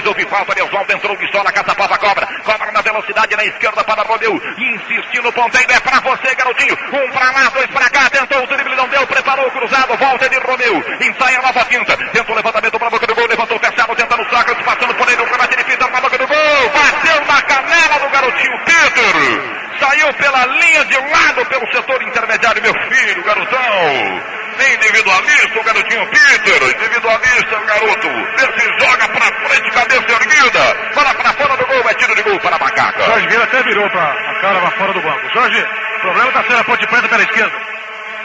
mas 0.00 0.06
houve 0.06 0.24
falta 0.26 0.54
de 0.54 0.62
Oswaldo, 0.62 0.92
entrou 0.92 1.16
de 1.16 1.30
sola, 1.30 1.52
Caçapava 1.52 1.98
cobra, 1.98 2.26
cobra 2.42 2.72
na 2.72 2.80
velocidade 2.80 3.36
na 3.36 3.44
esquerda 3.44 3.84
para 3.84 4.02
Romeu, 4.02 4.40
insistiu 4.56 5.22
no 5.22 5.32
ponteiro, 5.32 5.70
é 5.70 5.80
para 5.80 6.00
você, 6.00 6.34
garotinho, 6.34 6.74
um 6.92 7.10
para 7.10 7.30
lá, 7.30 7.50
dois 7.50 7.66
para 7.66 7.90
cá, 7.90 8.08
tentou 8.08 8.42
o 8.42 8.46
drible, 8.46 8.74
não 8.76 8.88
deu, 8.88 9.06
preparou 9.06 9.46
o 9.46 9.50
cruzado, 9.50 9.96
volta 9.96 10.28
de 10.28 10.38
Romeu, 10.38 10.82
ensaia 11.00 11.38
a 11.38 11.42
nova 11.42 11.64
finta, 11.66 11.96
tentou 12.12 12.32
o 12.32 12.36
levantamento 12.36 12.78
para 12.78 12.88
a 12.88 12.90
boca 12.90 13.06
do 13.06 13.14
gol, 13.14 13.26
levantou 13.26 13.56
o 13.56 13.60
fechado, 13.60 13.94
tentando 13.94 14.22
o 14.22 14.30
Sócrates, 14.30 14.64
passando 14.64 14.94
por 14.94 15.08
ele, 15.08 15.22
o 15.22 15.26
rebate 15.26 15.56
de 15.56 15.64
Peter 15.64 15.90
na 15.90 16.00
boca 16.00 16.18
do 16.18 16.26
gol, 16.26 16.70
bateu 16.72 17.24
na 17.26 17.42
canela 17.42 17.98
do 17.98 18.10
garotinho 18.10 18.64
Peter, 18.64 19.60
saiu 19.80 20.14
pela 20.14 20.46
linha 20.46 20.84
de 20.86 20.96
lado, 20.96 21.46
pelo 21.46 21.72
setor 21.72 22.02
intermediário, 22.02 22.62
meu 22.62 22.74
filho, 22.88 23.22
garotão. 23.22 24.40
Individualista, 24.60 25.58
o 25.58 25.64
garotinho 25.64 26.06
Peter. 26.06 26.62
Individualista, 26.62 27.58
o 27.58 27.64
garoto. 27.64 28.08
Vê 28.36 28.60
se 28.60 28.84
joga 28.84 29.08
pra 29.08 29.48
frente, 29.48 29.70
cabeça 29.90 30.22
erguida. 30.22 30.92
Bola 30.94 31.14
pra 31.14 31.32
fora 31.32 31.56
do 31.56 31.66
gol, 31.66 31.90
é 31.90 31.94
tiro 31.94 32.14
de 32.14 32.22
gol 32.22 32.40
para 32.40 32.56
a 32.56 32.58
macaca. 32.58 33.04
Jorge 33.04 33.26
Vieira 33.26 33.44
até 33.44 33.62
virou 33.62 33.90
pra 33.90 34.02
a 34.02 34.40
cara 34.40 34.58
lá 34.60 34.70
fora 34.70 34.92
do 34.92 35.00
banco. 35.00 35.28
Jorge, 35.32 35.60
o 35.60 36.00
problema 36.00 36.32
tá 36.32 36.42
sendo 36.44 36.58
a 36.58 36.64
ponte 36.64 36.86
preta 36.86 37.08
pela 37.08 37.22
esquerda. 37.22 37.56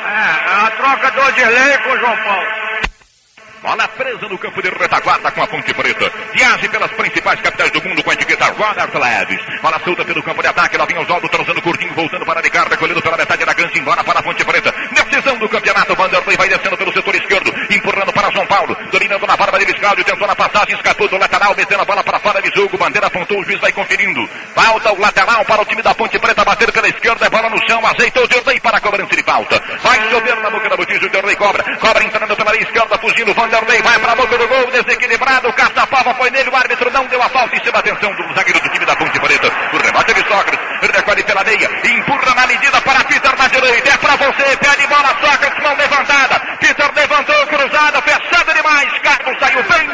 É, 0.05 0.65
a 0.65 0.71
troca 0.71 1.11
do 1.11 1.21
Odilei 1.21 1.77
com 1.79 1.89
o 1.89 1.99
João 1.99 2.17
Paulo. 2.17 2.65
Bola 3.65 3.87
presa 3.87 4.29
no 4.29 4.37
campo 4.37 4.61
de 4.61 4.69
retaguarda 4.69 5.31
com 5.31 5.41
a 5.41 5.47
Ponte 5.47 5.73
Preta. 5.73 6.11
Viaje 6.35 6.69
pelas 6.69 6.91
principais 6.91 7.41
capitais 7.41 7.71
do 7.71 7.81
mundo 7.81 8.03
com 8.03 8.11
a 8.11 8.13
etiqueta 8.13 8.45
Robert 8.45 8.91
Leves. 8.93 9.41
Bola 9.59 9.81
solta 9.83 10.05
pelo 10.05 10.21
campo 10.21 10.39
de 10.43 10.47
ataque. 10.47 10.77
Lá 10.77 10.85
vem 10.85 10.99
Oswaldo 10.99 11.27
transando 11.27 11.59
curtinho, 11.63 11.91
voltando 11.95 12.23
para 12.27 12.41
Ricardo, 12.41 12.69
recolhendo 12.69 13.01
pela 13.01 13.17
metade 13.17 13.43
da 13.43 13.53
gancha, 13.53 13.79
embora 13.79 14.03
para 14.03 14.19
a 14.19 14.21
Ponte 14.21 14.45
Preta. 14.45 14.71
Decisão 14.91 15.35
do 15.39 15.49
campeonato. 15.49 15.95
Vanderlei 15.95 16.37
vai 16.37 16.47
descendo 16.47 16.77
pelo 16.77 16.93
setor 16.93 17.15
esquerdo, 17.15 17.51
empurrando 17.75 18.11
para 18.13 18.31
João 18.31 18.45
Paulo. 18.47 18.75
Dominando 18.91 19.27
na 19.27 19.37
barba 19.37 19.59
de 19.59 19.73
Cláudio, 19.73 20.03
tentou 20.03 20.27
na 20.27 20.35
passagem, 20.35 20.75
escapou 20.75 21.07
do 21.07 21.17
lateral, 21.17 21.53
metendo 21.55 21.81
a 21.81 21.85
bola 21.85 22.03
para 22.03 22.19
fora 22.19 22.41
de 22.41 22.51
jogo. 22.55 22.77
Bandeira 22.77 23.07
apontou, 23.07 23.39
o 23.39 23.43
juiz 23.43 23.59
vai 23.59 23.71
conferindo. 23.71 24.27
Falta 24.53 24.91
o 24.93 24.99
lateral 24.99 25.43
para 25.45 25.61
o 25.61 25.65
time 25.65 25.81
da 25.81 25.93
Ponte 25.93 26.17
Preta 26.19 26.43
bater 26.43 26.71
pela 26.71 26.87
esquerda, 26.87 27.29
bola 27.29 27.49
no 27.49 27.67
chão, 27.67 27.81
ajeitou 27.85 28.23
o 28.23 28.31
Jordan 28.31 28.59
para 28.59 28.77
a 28.77 28.81
cobrança 28.81 29.15
de 29.15 29.23
falta. 29.23 29.61
Vai 29.81 30.09
chover 30.09 30.35
na 30.37 30.49
boca 30.49 30.69
da 30.69 30.77
botija, 30.77 31.05
o 31.05 31.13
Jordan 31.13 31.35
cobra. 31.35 31.77
Cobra 31.77 32.03
entrando 32.03 32.35
pela 32.35 32.55
esquerda, 32.55 32.97
fugindo. 32.97 33.33
Vanderlei 33.33 33.81
vai 33.81 33.99
para 33.99 34.11
a 34.11 34.15
boca 34.15 34.37
do 34.37 34.47
gol, 34.47 34.71
desequilibrado. 34.71 35.53
Caçapava 35.53 36.13
foi 36.15 36.29
nele, 36.29 36.49
o 36.49 36.55
árbitro 36.55 36.91
não 36.91 37.05
deu 37.07 37.21
a 37.21 37.29
falta 37.29 37.55
e 37.55 37.63
chama 37.63 37.77
a 37.77 37.79
atenção 37.79 38.11
do 38.15 38.33
zagueiro 38.33 38.59
do 38.61 38.69
time 38.69 38.85
da 38.85 38.95
Ponte 38.95 39.19
Preta. 39.19 39.51
O 39.73 39.77
rebate 39.77 40.13
de 40.13 40.27
Sócrates, 40.27 40.59
recolhe 40.95 41.23
pela 41.23 41.43
meia, 41.43 41.69
empurra 41.83 42.35
na 42.35 42.47
medida 42.47 42.81
para 42.81 43.03
Peter 43.03 43.37
na 43.37 43.47
direita. 43.47 43.89
É 43.89 43.97
para 43.97 44.15
você, 44.15 44.57
pede 44.57 44.87
bola, 44.87 45.09
Sócrates, 45.21 45.63
mão 45.63 45.75
levantada. 45.75 46.39
Peter 46.59 46.91
levantou, 46.95 47.47
cruzada, 47.75 48.01
fechada 48.01 48.53
demais. 48.53 48.89
Carlos 48.99 49.37
saiu 49.39 49.63
bem 49.63 49.84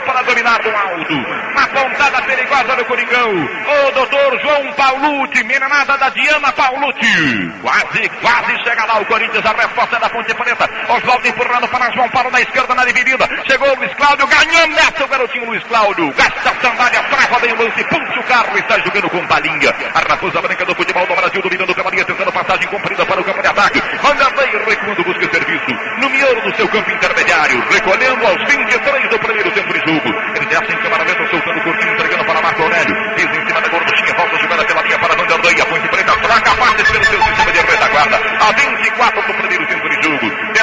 para 0.00 0.22
dominar 0.22 0.62
do 0.62 0.70
alto. 0.70 1.14
Uma 1.14 1.66
pontada 1.68 2.22
perigosa 2.22 2.76
do 2.76 2.84
Coringão. 2.84 3.30
O 3.32 3.90
doutor 3.92 4.40
João 4.40 4.72
Paulucci, 4.72 5.44
menanada 5.44 5.96
da 5.98 6.08
Diana 6.10 6.52
Paulucci. 6.52 7.52
Quase, 7.62 8.08
quase 8.20 8.62
chega 8.64 8.84
lá 8.84 9.00
o 9.00 9.06
Corinthians, 9.06 9.44
a 9.44 9.52
resposta 9.52 9.96
é 9.96 10.00
da 10.00 10.10
Ponte 10.10 10.34
Preta. 10.34 10.70
Oswaldo 10.88 11.28
empurrando 11.28 11.68
para 11.68 11.90
João 11.92 12.08
Paulo 12.10 12.30
na 12.30 12.40
esquerda, 12.40 12.74
na 12.74 12.84
dividida. 12.84 13.28
Chegou 13.46 13.68
o 13.68 13.76
Luiz 13.76 13.94
Cláudio, 13.94 14.26
ganhou 14.26 14.66
nessa 14.68 15.04
o 15.04 15.08
garotinho 15.08 15.46
Luiz 15.46 15.62
Cláudio. 15.64 16.12
Gasta 16.12 16.50
a 16.50 16.54
sandália, 16.60 17.02
trava 17.04 17.40
bem 17.40 17.52
o 17.52 17.62
lance, 17.62 17.84
puxa 17.84 18.20
o 18.20 18.22
carro, 18.24 18.58
está 18.58 18.78
jogando 18.80 19.10
com 19.10 19.26
palinha. 19.26 19.74
A 19.94 20.00
raposa 20.00 20.40
branca 20.40 20.64
do 20.64 20.74
futebol 20.74 21.06
do 21.06 21.14
Brasil, 21.14 21.42
dominando 21.42 21.74
pela 21.74 21.90
linha, 21.90 22.04
tentando 22.04 22.32
passagem 22.32 22.68
comprida 22.68 23.04
para 23.06 23.20
o 23.20 23.24
campo 23.24 23.42
de 23.42 23.48
ataque. 23.48 23.82
Vanderlei 24.02 24.48
recuando, 24.68 25.04
busca 25.04 25.30
serviço. 25.30 25.70
No 26.00 26.08
miolo 26.10 26.40
do 26.42 26.56
seu 26.56 26.68
campo 26.68 26.90
intermediário, 26.90 27.64
recolhendo 27.70 28.26
aos 28.26 28.38
23 28.44 29.10
do 29.10 29.18
primeiro 29.18 29.50
tempo 29.52 29.72
de 29.72 29.80
jogo. 29.88 30.08
Ele 30.36 30.46
desce 30.46 30.72
em 30.72 30.76
camaramento, 30.76 31.30
soltando 31.30 31.58
o 31.58 31.62
curtinho, 31.62 31.92
entregando 31.94 32.24
para 32.24 32.42
Marco 32.42 32.62
Aurélio. 32.62 32.96
Diz 33.16 33.24
em 33.24 33.46
cima 33.46 33.60
da 33.60 33.68
gorduchinha, 33.68 34.14
volta 34.14 34.36
a 34.36 34.38
jogada 34.38 34.64
pela 34.64 34.82
linha 34.82 34.98
para 34.98 35.14
Vanderlei. 35.16 35.60
A 35.60 35.66
ponte 35.66 35.88
preta 35.88 36.16
troca 36.18 36.56
passes 36.56 36.90
pelo 36.90 37.04
seu 37.04 37.22
sistema 37.22 37.52
de 37.52 37.58
retaguarda. 37.58 38.16
A 38.16 38.52
24 38.52 39.22
do 39.22 39.34
primeiro 39.34 39.66
tempo 39.66 39.88
de. 39.88 39.97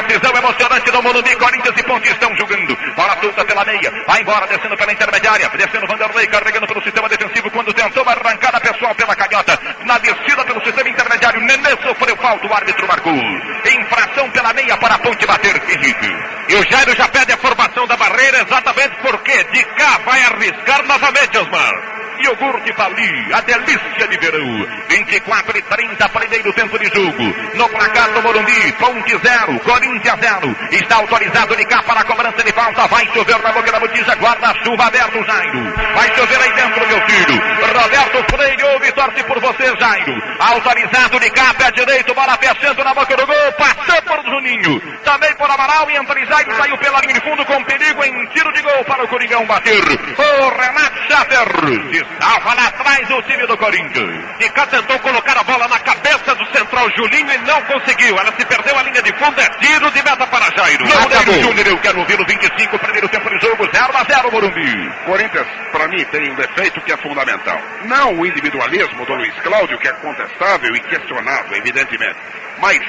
Decisão 0.05 0.37
emocionante 0.37 0.91
do 0.91 1.01
Morumbi, 1.01 1.35
Corinthians 1.35 1.77
e 1.77 1.83
Ponte 1.83 2.09
estão 2.09 2.35
jogando. 2.35 2.77
Bola 2.95 3.17
solta 3.19 3.43
pela 3.43 3.65
meia, 3.65 3.91
vai 4.07 4.21
embora, 4.21 4.47
descendo 4.47 4.77
pela 4.77 4.93
intermediária, 4.93 5.49
descendo 5.49 5.87
Vanderlei, 5.87 6.27
carregando 6.27 6.67
pelo 6.67 6.81
sistema 6.83 7.09
defensivo, 7.09 7.49
quando 7.51 7.73
tentou 7.73 8.07
arrancar 8.07 8.55
a 8.55 8.59
pessoal 8.59 8.93
pela 8.95 9.15
canhota, 9.15 9.59
na 9.83 9.97
descida 9.97 10.45
pelo 10.45 10.63
sistema 10.63 10.89
intermediário, 10.89 11.41
Nenê 11.41 11.69
sofreu 11.81 12.15
falta, 12.17 12.47
o 12.47 12.53
árbitro 12.53 12.87
marcou. 12.87 13.13
Infração 13.15 14.29
pela 14.31 14.53
meia 14.53 14.77
para 14.77 14.95
a 14.95 14.99
ponte 14.99 15.25
bater, 15.25 15.55
Henrique. 15.69 16.15
E 16.49 16.55
o 16.55 16.69
Jairo 16.69 16.95
já 16.95 17.07
pede 17.07 17.33
a 17.33 17.37
formação 17.37 17.87
da 17.87 17.97
barreira 17.97 18.41
exatamente 18.41 18.95
porque 19.01 19.43
de 19.45 19.63
cá 19.63 19.99
vai 20.05 20.23
arriscar 20.23 20.85
novamente, 20.85 21.37
Osmar. 21.37 21.95
Iogurte 22.23 22.73
Pauli, 22.73 23.33
a 23.33 23.41
delícia 23.41 24.07
de 24.07 24.17
verão. 24.17 24.67
24 24.89 25.57
e 25.57 25.61
30, 25.61 26.09
primeiro 26.09 26.53
tempo 26.53 26.79
de 26.79 26.85
jogo. 26.85 27.23
No 27.55 27.69
placar 27.69 28.11
do 28.11 28.21
Morumbi, 28.21 28.71
Ponte 28.73 29.17
0, 29.17 29.59
Corinthians 29.59 29.94
0. 30.03 30.55
Está 30.71 30.95
autorizado 30.97 31.55
de 31.55 31.65
cá 31.65 31.81
para 31.83 32.01
a 32.01 32.03
cobrança 32.03 32.43
de 32.43 32.51
falta. 32.51 32.87
Vai 32.87 33.05
chover 33.13 33.39
na 33.41 33.51
boca 33.51 33.71
da 33.71 33.79
botija, 33.79 34.15
guarda-chuva 34.15 34.85
aberto, 34.85 35.23
Jairo. 35.23 35.73
Vai 35.93 36.15
chover 36.15 36.41
aí 36.41 36.53
dentro, 36.53 36.87
meu 36.87 37.01
filho. 37.07 37.41
Roberto 37.73 38.35
Freire 38.35 38.63
ouve, 38.63 38.91
torce 38.91 39.23
por 39.23 39.39
você, 39.39 39.75
Jairo. 39.79 40.13
Autorizado 40.39 41.19
de 41.19 41.29
cá, 41.31 41.53
pé 41.53 41.71
direito, 41.71 42.13
bola 42.13 42.37
fechando 42.37 42.83
na 42.83 42.93
boca 42.93 43.15
do 43.15 43.25
gol. 43.25 43.51
Passou 43.57 44.01
por 44.03 44.23
Juninho. 44.25 44.81
Também 45.03 45.33
por 45.35 45.49
Amaral 45.49 45.89
e 45.89 45.95
entre 45.95 46.25
Jairo 46.25 46.55
saiu 46.55 46.77
pela 46.77 47.01
linha 47.01 47.13
de 47.13 47.21
fundo 47.21 47.45
com 47.45 47.63
perigo 47.63 48.03
em 48.03 48.25
tiro 48.27 48.51
de 48.53 48.61
gol 48.61 48.83
para 48.85 49.03
o 49.03 49.07
Coringão 49.07 49.45
bater. 49.45 49.83
O 49.83 50.49
Renato 50.49 50.95
Jader. 51.09 51.47
Estava 51.91 52.53
lá 52.53 52.67
atrás 52.67 53.09
o 53.11 53.21
time 53.23 53.45
do 53.47 53.57
Corinthians. 53.57 54.25
E 54.39 54.49
cá 54.49 54.65
tentou 54.67 54.99
colocar 54.99 55.37
a 55.37 55.43
bola 55.43 55.67
na 55.67 55.79
cabeça 55.79 56.35
do 56.35 56.45
central 56.57 56.89
Julinho 56.95 57.31
e 57.31 57.37
não 57.39 57.61
conseguiu. 57.63 58.17
Ela 58.19 58.33
se 58.37 58.45
perdeu 58.45 58.77
a 58.77 58.83
linha 58.83 59.01
de 59.01 59.13
fundo, 59.13 59.39
é 59.39 59.49
tiro 59.59 59.84
de 59.91 60.03
meta 60.03 60.27
para 60.27 60.55
Jairo. 60.55 60.87
Não, 60.87 61.07
David 61.07 61.41
Júnior, 61.41 61.67
eu 61.67 61.77
quero 61.79 61.99
ouvir 61.99 62.19
o 62.19 62.25
25, 62.25 62.79
primeiro 62.79 63.09
tempo 63.09 63.29
de 63.29 63.39
jogo, 63.39 63.69
0 63.71 63.97
a 63.97 64.03
0 64.03 64.31
Morumbi. 64.31 64.91
Corinthians, 65.05 65.47
para 65.71 65.87
mim, 65.87 66.03
tem 66.05 66.31
um 66.31 66.35
defeito 66.35 66.81
que 66.81 66.91
é 66.91 66.97
fundamental. 66.97 67.59
Não 67.85 68.19
o 68.19 68.25
individualismo 68.25 69.05
do 69.05 69.13
Luiz 69.13 69.33
Cláudio, 69.41 69.77
que 69.79 69.87
é 69.87 69.93
contestável 69.93 70.75
e 70.75 70.79
questionável, 70.81 71.57
evidentemente. 71.57 72.17
Mas, 72.59 72.79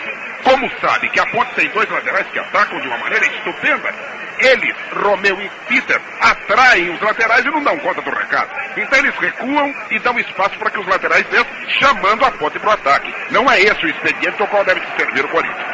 como 0.43 0.71
sabe 0.81 1.09
que 1.11 1.21
a 1.21 1.27
Ponte 1.27 1.55
tem 1.55 1.69
dois 1.71 1.89
laterais 1.91 2.27
que 2.29 2.39
atacam 2.39 2.81
de 2.81 2.89
uma 2.89 2.99
maneira 2.99 3.27
estupenda, 3.27 3.93
eles, 4.39 4.77
Romeu 4.93 5.41
e 5.41 5.51
Peter, 5.67 6.01
atraem 6.21 6.91
os 6.91 7.01
laterais 7.01 7.45
e 7.45 7.51
não 7.51 7.63
dão 7.63 7.79
conta 7.79 8.03
do 8.03 8.11
recado. 8.11 8.51
Então 8.77 8.99
eles 8.99 9.15
recuam 9.17 9.75
e 9.91 9.99
dão 10.01 10.19
espaço 10.19 10.59
para 10.59 10.71
que 10.71 10.79
os 10.79 10.87
laterais 10.87 11.27
desçam, 11.27 11.47
chamando 11.81 12.25
a 12.25 12.31
ponte 12.33 12.59
para 12.59 12.71
o 12.71 12.73
ataque. 12.73 13.15
Não 13.31 13.51
é 13.51 13.61
esse 13.61 13.85
o 13.85 13.89
expediente 13.89 14.41
ao 14.41 14.49
qual 14.49 14.65
deve 14.65 14.81
se 14.81 14.97
servir 14.97 15.25
o 15.25 15.29
Corinthians. 15.29 15.67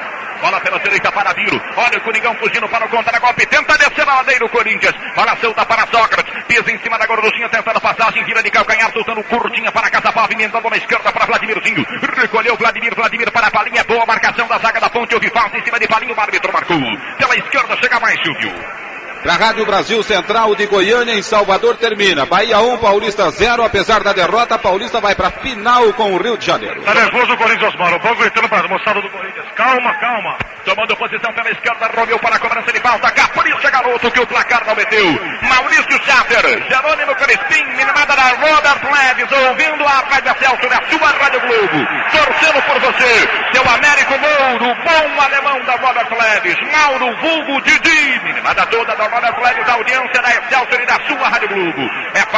Bola 0.42 0.60
pela 0.60 0.78
direita 0.80 1.12
para 1.12 1.32
Viro. 1.34 1.62
Olha 1.76 1.98
o 1.98 2.00
Coringão 2.00 2.34
fugindo 2.34 2.68
para 2.68 2.84
o 2.84 2.88
contra-golpe. 2.88 3.46
Tenta 3.46 3.78
descer 3.78 4.08
a 4.08 4.16
ladeira 4.16 4.44
o 4.44 4.48
Corinthians. 4.48 4.92
Bola 5.14 5.36
solta 5.36 5.64
para 5.64 5.86
Sócrates. 5.86 6.34
Pisa 6.48 6.68
em 6.68 6.78
cima 6.80 6.98
da 6.98 7.06
gorduchinha, 7.06 7.48
tentando 7.48 7.80
passagem. 7.80 8.24
Vira 8.24 8.42
de 8.42 8.50
calcanhar, 8.50 8.90
soltando 8.92 9.22
curtinha 9.22 9.70
para 9.70 9.88
Casa 9.88 10.10
Pavimentando 10.12 10.68
na 10.68 10.76
esquerda 10.76 11.12
para 11.12 11.26
Vladimirzinho. 11.26 11.86
Recolheu 12.16 12.56
Vladimir, 12.56 12.92
Vladimir 12.96 13.30
para 13.30 13.46
a 13.46 13.50
Palinha. 13.52 13.84
Boa 13.84 14.04
marcação 14.04 14.48
da 14.48 14.58
zaga 14.58 14.80
da 14.80 14.90
ponte. 14.90 15.14
Houve 15.14 15.30
falta 15.30 15.56
em 15.56 15.62
cima 15.62 15.78
de 15.78 15.86
Palinha. 15.86 16.12
O 16.12 16.20
árbitro 16.20 16.52
marcou. 16.52 16.80
Pela 17.18 17.36
esquerda 17.36 17.76
chega 17.80 18.00
mais, 18.00 18.20
Silvio. 18.20 18.82
Para 19.22 19.34
a 19.34 19.36
Rádio 19.36 19.64
Brasil 19.64 20.02
Central 20.02 20.52
de 20.56 20.66
Goiânia, 20.66 21.14
em 21.14 21.22
Salvador, 21.22 21.76
termina. 21.76 22.26
Bahia 22.26 22.58
1, 22.58 22.78
Paulista 22.78 23.30
0. 23.30 23.62
Apesar 23.62 24.02
da 24.02 24.12
derrota, 24.12 24.58
Paulista 24.58 25.00
vai 25.00 25.14
para 25.14 25.28
a 25.28 25.30
final 25.30 25.92
com 25.92 26.12
o 26.12 26.16
Rio 26.20 26.36
de 26.36 26.44
Janeiro. 26.44 26.82
Tá 26.82 26.92
nervoso 26.92 27.32
o 27.32 27.36
Corinthians, 27.36 27.72
Osmar. 27.72 27.94
O 27.94 28.00
povo 28.00 28.16
gritando 28.16 28.48
para 28.48 28.66
a 28.66 28.68
moçada 28.68 29.00
do 29.00 29.08
Corinthians. 29.10 29.46
Calma, 29.54 29.94
calma. 30.00 30.31
Tomando 30.64 30.96
posição 30.96 31.32
pela 31.32 31.50
esquerda, 31.50 31.90
Romeu 31.94 32.18
para 32.20 32.36
a 32.36 32.38
cobrança 32.38 32.72
de 32.72 32.80
falta. 32.80 33.10
Capricha, 33.10 33.70
garoto, 33.70 34.10
que 34.10 34.20
o 34.20 34.26
placar 34.26 34.64
não 34.64 34.74
meteu. 34.76 35.06
Maurício 35.42 36.00
Chatter, 36.04 36.62
Jerônimo 36.68 37.14
Crispim, 37.16 37.64
minimada 37.76 38.14
da 38.14 38.28
Robert 38.28 38.80
Leves, 38.84 39.32
ouvindo 39.32 39.84
a 39.84 40.04
Rádio 40.08 40.34
Celso 40.38 40.68
da 40.68 40.80
sua 40.88 41.08
Rádio 41.18 41.40
Globo. 41.40 41.86
Torcendo 42.12 42.62
por 42.62 42.80
você, 42.80 43.28
seu 43.52 43.62
Américo 43.74 44.14
Mouro, 44.18 44.74
bom 44.84 45.20
alemão 45.20 45.60
da 45.64 45.76
Robert 45.76 46.08
Leves. 46.10 46.56
Mauro 46.70 47.16
Vulgo 47.16 47.60
Didi, 47.62 48.20
minimada 48.22 48.64
toda 48.66 48.94
da 48.94 49.04
Robert 49.08 49.38
Leves, 49.42 49.68
audiência 49.68 50.22
da 50.22 50.30
Excelsior 50.30 50.80
e 50.80 50.86
da 50.86 51.00
sua 51.08 51.28
Rádio 51.28 51.48
Globo. 51.48 51.90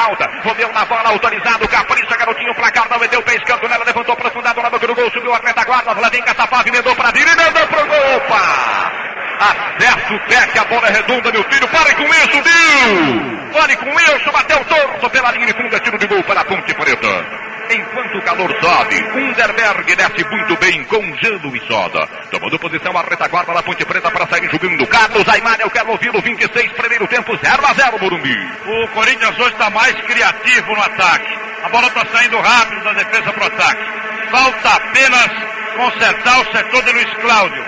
Falta, 0.04 0.30
Romeu 0.44 0.70
na 0.70 0.84
bola, 0.84 1.08
autorizado, 1.08 1.66
Capricha, 1.66 2.14
garotinho, 2.14 2.50
o 2.50 2.54
placar 2.54 2.86
não 2.90 2.98
meteu, 2.98 3.22
fez 3.22 3.42
canto 3.44 3.66
nela, 3.66 3.82
levantou 3.86 4.12
aprofundado 4.12 4.60
na 4.60 4.68
boca 4.68 4.86
do 4.86 4.94
gol, 4.94 5.10
subiu 5.10 5.32
a 5.32 5.38
retaguarda, 5.38 5.94
Vladim 5.94 6.20
Caçapava, 6.20 6.68
emendou 6.68 6.94
para 6.94 7.10
Diri, 7.10 7.30
emendou 7.30 7.66
pro 7.68 7.86
gol. 7.86 8.16
Opa! 8.16 8.92
Acerta 9.40 10.14
o 10.14 10.20
pé 10.28 10.46
que 10.48 10.58
a 10.58 10.64
bola 10.64 10.88
é 10.88 10.92
redonda, 10.92 11.32
meu 11.32 11.42
filho. 11.44 11.66
Pare 11.68 11.94
com 11.94 12.04
isso, 12.04 12.42
Dil! 12.42 13.50
Pare 13.50 13.76
com 13.76 13.90
isso, 13.98 14.30
bateu 14.30 14.62
torto 14.66 15.08
pela 15.08 15.32
linha 15.32 15.46
de 15.46 15.54
fundo, 15.54 15.74
é 15.74 15.80
tiro 15.80 15.96
de 15.96 16.06
gol 16.06 16.22
para 16.24 16.42
a 16.42 16.44
Ponte 16.44 16.74
Preta. 16.74 17.53
Enquanto 17.70 18.18
o 18.18 18.22
calor 18.22 18.54
sobe, 18.60 19.02
Underberg 19.02 19.96
desce 19.96 20.24
muito 20.28 20.56
bem 20.56 20.84
com 20.84 21.16
gelo 21.16 21.56
e 21.56 21.60
soda. 21.66 22.06
Tomando 22.30 22.58
posição 22.58 22.96
a 22.96 23.02
retaguarda 23.02 23.54
da 23.54 23.62
Ponte 23.62 23.84
Preta 23.84 24.10
para 24.10 24.26
sair 24.26 24.50
jogando. 24.50 24.86
Carlos 24.86 25.26
Aimar, 25.28 25.58
eu 25.60 25.70
quero 25.70 25.90
ouvi-lo. 25.90 26.20
26, 26.20 26.72
primeiro 26.72 27.06
tempo, 27.08 27.36
0 27.36 27.66
a 27.66 27.74
0 27.74 27.98
Morumbi. 28.00 28.36
O 28.66 28.88
Corinthians 28.88 29.38
hoje 29.38 29.52
está 29.52 29.70
mais 29.70 29.94
criativo 30.02 30.74
no 30.74 30.82
ataque. 30.82 31.38
A 31.64 31.68
bola 31.70 31.86
está 31.86 32.04
saindo 32.12 32.38
rápido 32.38 32.84
da 32.84 32.92
defesa 32.92 33.32
para 33.32 33.44
o 33.44 33.46
ataque. 33.46 33.84
Falta 34.30 34.68
apenas 34.68 35.30
consertar 35.76 36.40
o 36.40 36.52
setor 36.52 36.82
de 36.82 36.92
Luiz 36.92 37.14
Cláudio. 37.14 37.64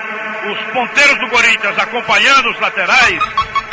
Os 0.51 0.73
ponteiros 0.73 1.19
do 1.19 1.29
Corinthians 1.29 1.79
acompanhando 1.79 2.51
os 2.51 2.59
laterais, 2.59 3.23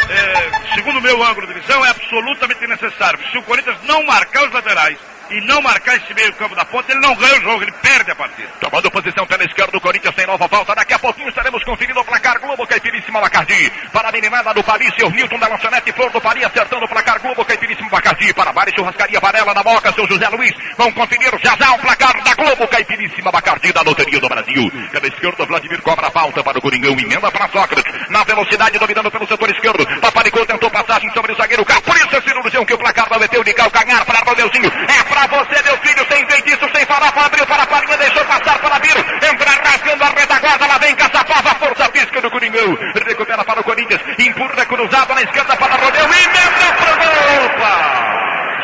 é, 0.09 0.75
segundo 0.75 0.99
o 0.99 1.03
meu 1.03 1.22
ângulo 1.22 1.47
de 1.47 1.55
visão, 1.55 1.85
é 1.85 1.91
absolutamente 1.91 2.66
necessário. 2.66 3.20
Se 3.31 3.39
o 3.39 3.43
Corinthians 3.43 3.77
não 3.85 4.03
marcar 4.05 4.45
os 4.45 4.53
laterais 4.53 4.99
e 5.31 5.41
não 5.47 5.61
marcar 5.62 5.97
esse 5.97 6.12
meio 6.14 6.33
campo 6.35 6.55
da 6.55 6.64
ponta, 6.64 6.93
ele 6.93 7.01
não 7.01 7.14
ganha 7.14 7.39
o 7.39 7.43
jogo, 7.43 7.62
ele 7.62 7.72
perde 7.72 8.11
a 8.11 8.14
partida. 8.14 8.49
Tomando 8.61 8.91
posição 8.91 9.27
pela 9.27 9.45
esquerda, 9.45 9.77
o 9.77 9.81
Corinthians 9.81 10.14
tem 10.14 10.27
nova 10.27 10.49
falta. 10.49 10.75
Daqui 10.75 10.95
a 10.95 10.99
pouquinho 10.99 11.29
estaremos 11.29 11.62
conferindo 11.64 12.01
o 12.01 12.05
placar 12.05 12.39
Globo 12.41 12.66
Caipiríssima 12.66 13.20
Bacardi. 13.20 13.70
Para 13.93 14.09
a 14.09 14.12
meninada 14.12 14.55
do 14.55 14.62
Paris, 14.62 14.93
seu 14.99 15.11
Newton 15.11 15.39
da 15.39 15.49
Lanchonete 15.49 15.93
Flor 15.93 16.11
do 16.11 16.20
Paris, 16.20 16.45
acertando 16.45 16.85
o 16.85 16.89
placar 16.89 17.20
Globo 17.20 17.45
Caipiríssima 17.45 17.89
Bacardi. 17.89 18.33
Para 18.33 18.53
Bares 18.53 18.75
Churrascaria 18.75 19.20
Varela 19.20 19.55
da 19.55 19.62
Moca, 19.62 19.93
seu 19.93 20.07
José 20.07 20.29
Luiz. 20.29 20.55
Vão 20.77 20.93
conferir 20.93 21.31
já 21.43 21.57
já 21.57 21.72
o 21.72 21.79
placar 21.79 22.22
da 22.22 22.35
Globo 22.35 22.68
Caipiríssima 22.68 23.31
Bacardi 23.31 23.72
da 23.72 23.83
Loteria 23.83 24.20
do 24.20 24.29
Brasil. 24.29 24.70
Pela 24.91 25.07
esquerda, 25.09 25.47
Vladimir 25.47 25.83
cobra 25.83 26.09
a 26.09 26.11
falta 26.11 26.43
para 26.43 26.59
o 26.59 26.62
Coringão, 26.62 26.93
emenda 26.93 27.31
para 27.31 27.49
Sócrates. 27.49 28.11
Na 28.11 28.22
velocidade, 28.25 28.79
dominando 28.79 29.11
pelo 29.11 29.27
setor 29.27 29.51
esquerdo. 29.51 29.87
Paparicou 30.01 30.47
tentou 30.47 30.70
passagem 30.70 31.11
sobre 31.12 31.33
o 31.33 31.37
zagueiro 31.37 31.64
Capricha, 31.64 32.20
cirurgião, 32.22 32.64
que 32.64 32.75
o 32.75 32.79
placar 32.79 33.09
vai 33.09 33.18
meteu 33.18 33.43
de 33.43 33.55
calcanhar 33.55 34.05
para 34.05 34.20
Romeuzinho. 34.20 34.70
É 34.89 35.03
para 35.15 35.27
você, 35.29 35.62
meu 35.62 35.79
filho 35.79 36.07
sem 36.09 36.27
feitiço, 36.27 36.69
sem 36.75 36.85
farofa, 36.87 37.27
abriu 37.27 37.47
para 37.47 37.62
a 37.62 37.67
farinha, 37.67 37.97
deixou 37.97 38.25
passar 38.25 38.59
para 38.59 38.79
Biro, 38.81 38.99
entra 38.99 39.51
rasgando 39.65 40.05
a 40.05 40.09
retaguarda, 40.09 40.67
lá 40.67 40.79
vem 40.79 40.97
Caçapava, 40.97 41.55
força 41.55 41.85
física 41.93 42.21
do 42.21 42.31
Coringão, 42.31 42.77
recupera 43.07 43.45
para 43.45 43.61
o 43.61 43.65
Corinthians, 43.65 44.01
empurra 44.19 44.67
cruzado 44.67 45.15
na 45.15 45.23
esquerda 45.23 45.57
para 45.57 45.77
Romeu, 45.77 46.05
emenda 46.05 46.73
para 46.79 46.93
o 46.93 47.47
Opa! 47.47 48.05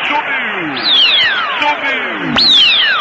Subiu, 0.07 0.75
subiu, 1.59 2.33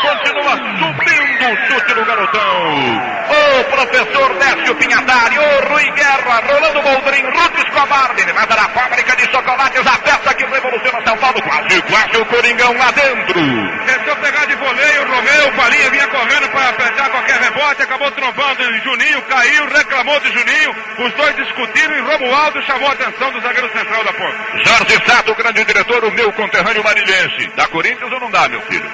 continua 0.02 0.56
subindo 0.78 1.09
o 1.46 1.56
chute 1.66 1.94
do 1.94 2.04
garotão. 2.04 3.20
O 3.30 3.64
professor 3.64 4.34
Décio 4.34 4.74
Pinhatari, 4.76 5.38
o 5.38 5.68
Rui 5.72 5.90
Guerra, 5.92 6.42
Rolando 6.46 6.82
Boldrin, 6.82 7.22
Ruth 7.22 7.58
Escobar, 7.58 8.14
nada 8.34 8.56
da 8.56 8.68
fábrica 8.68 9.16
de 9.16 9.30
chocolates, 9.30 9.86
a 9.86 9.98
peça 9.98 10.34
que 10.34 10.44
revoluciona 10.44 11.00
São 11.04 11.16
Paulo, 11.18 11.42
quase, 11.42 11.82
quase 11.82 12.16
o 12.16 12.26
Coringão 12.26 12.72
lá 12.76 12.90
dentro. 12.90 13.40
Tentou 13.86 14.16
pegar 14.16 14.46
de 14.46 14.54
voleio, 14.56 15.02
o 15.02 15.14
Romeu, 15.14 15.52
Palinha 15.56 15.90
vinha 15.90 16.08
correndo 16.08 16.48
para 16.50 16.68
apertar 16.68 17.10
qualquer 17.10 17.40
rebote, 17.40 17.82
acabou 17.82 18.10
trombando 18.10 18.62
em 18.62 18.80
Juninho, 18.82 19.22
caiu, 19.22 19.66
reclamou 19.68 20.20
de 20.20 20.32
Juninho, 20.32 20.76
os 20.98 21.12
dois 21.14 21.36
discutiram 21.36 21.96
e 21.96 22.00
Romualdo 22.00 22.62
chamou 22.62 22.88
a 22.88 22.92
atenção 22.92 23.30
do 23.32 23.40
zagueiro 23.40 23.70
central 23.72 24.04
da 24.04 24.12
ponta. 24.12 24.38
Jorge 24.64 24.98
Sato, 25.06 25.34
grande 25.34 25.64
diretor, 25.64 26.04
o 26.04 26.10
meu 26.12 26.32
conterrâneo 26.32 26.84
marilhense. 26.84 27.50
Dá 27.56 27.66
Corinthians 27.68 28.12
ou 28.12 28.20
não 28.20 28.30
dá, 28.30 28.48
meu 28.48 28.60
filho? 28.62 28.90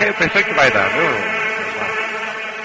Eu 0.00 0.14
pensei 0.14 0.44
que 0.44 0.54
vai 0.54 0.70
dar, 0.70 0.90
viu? 0.90 1.43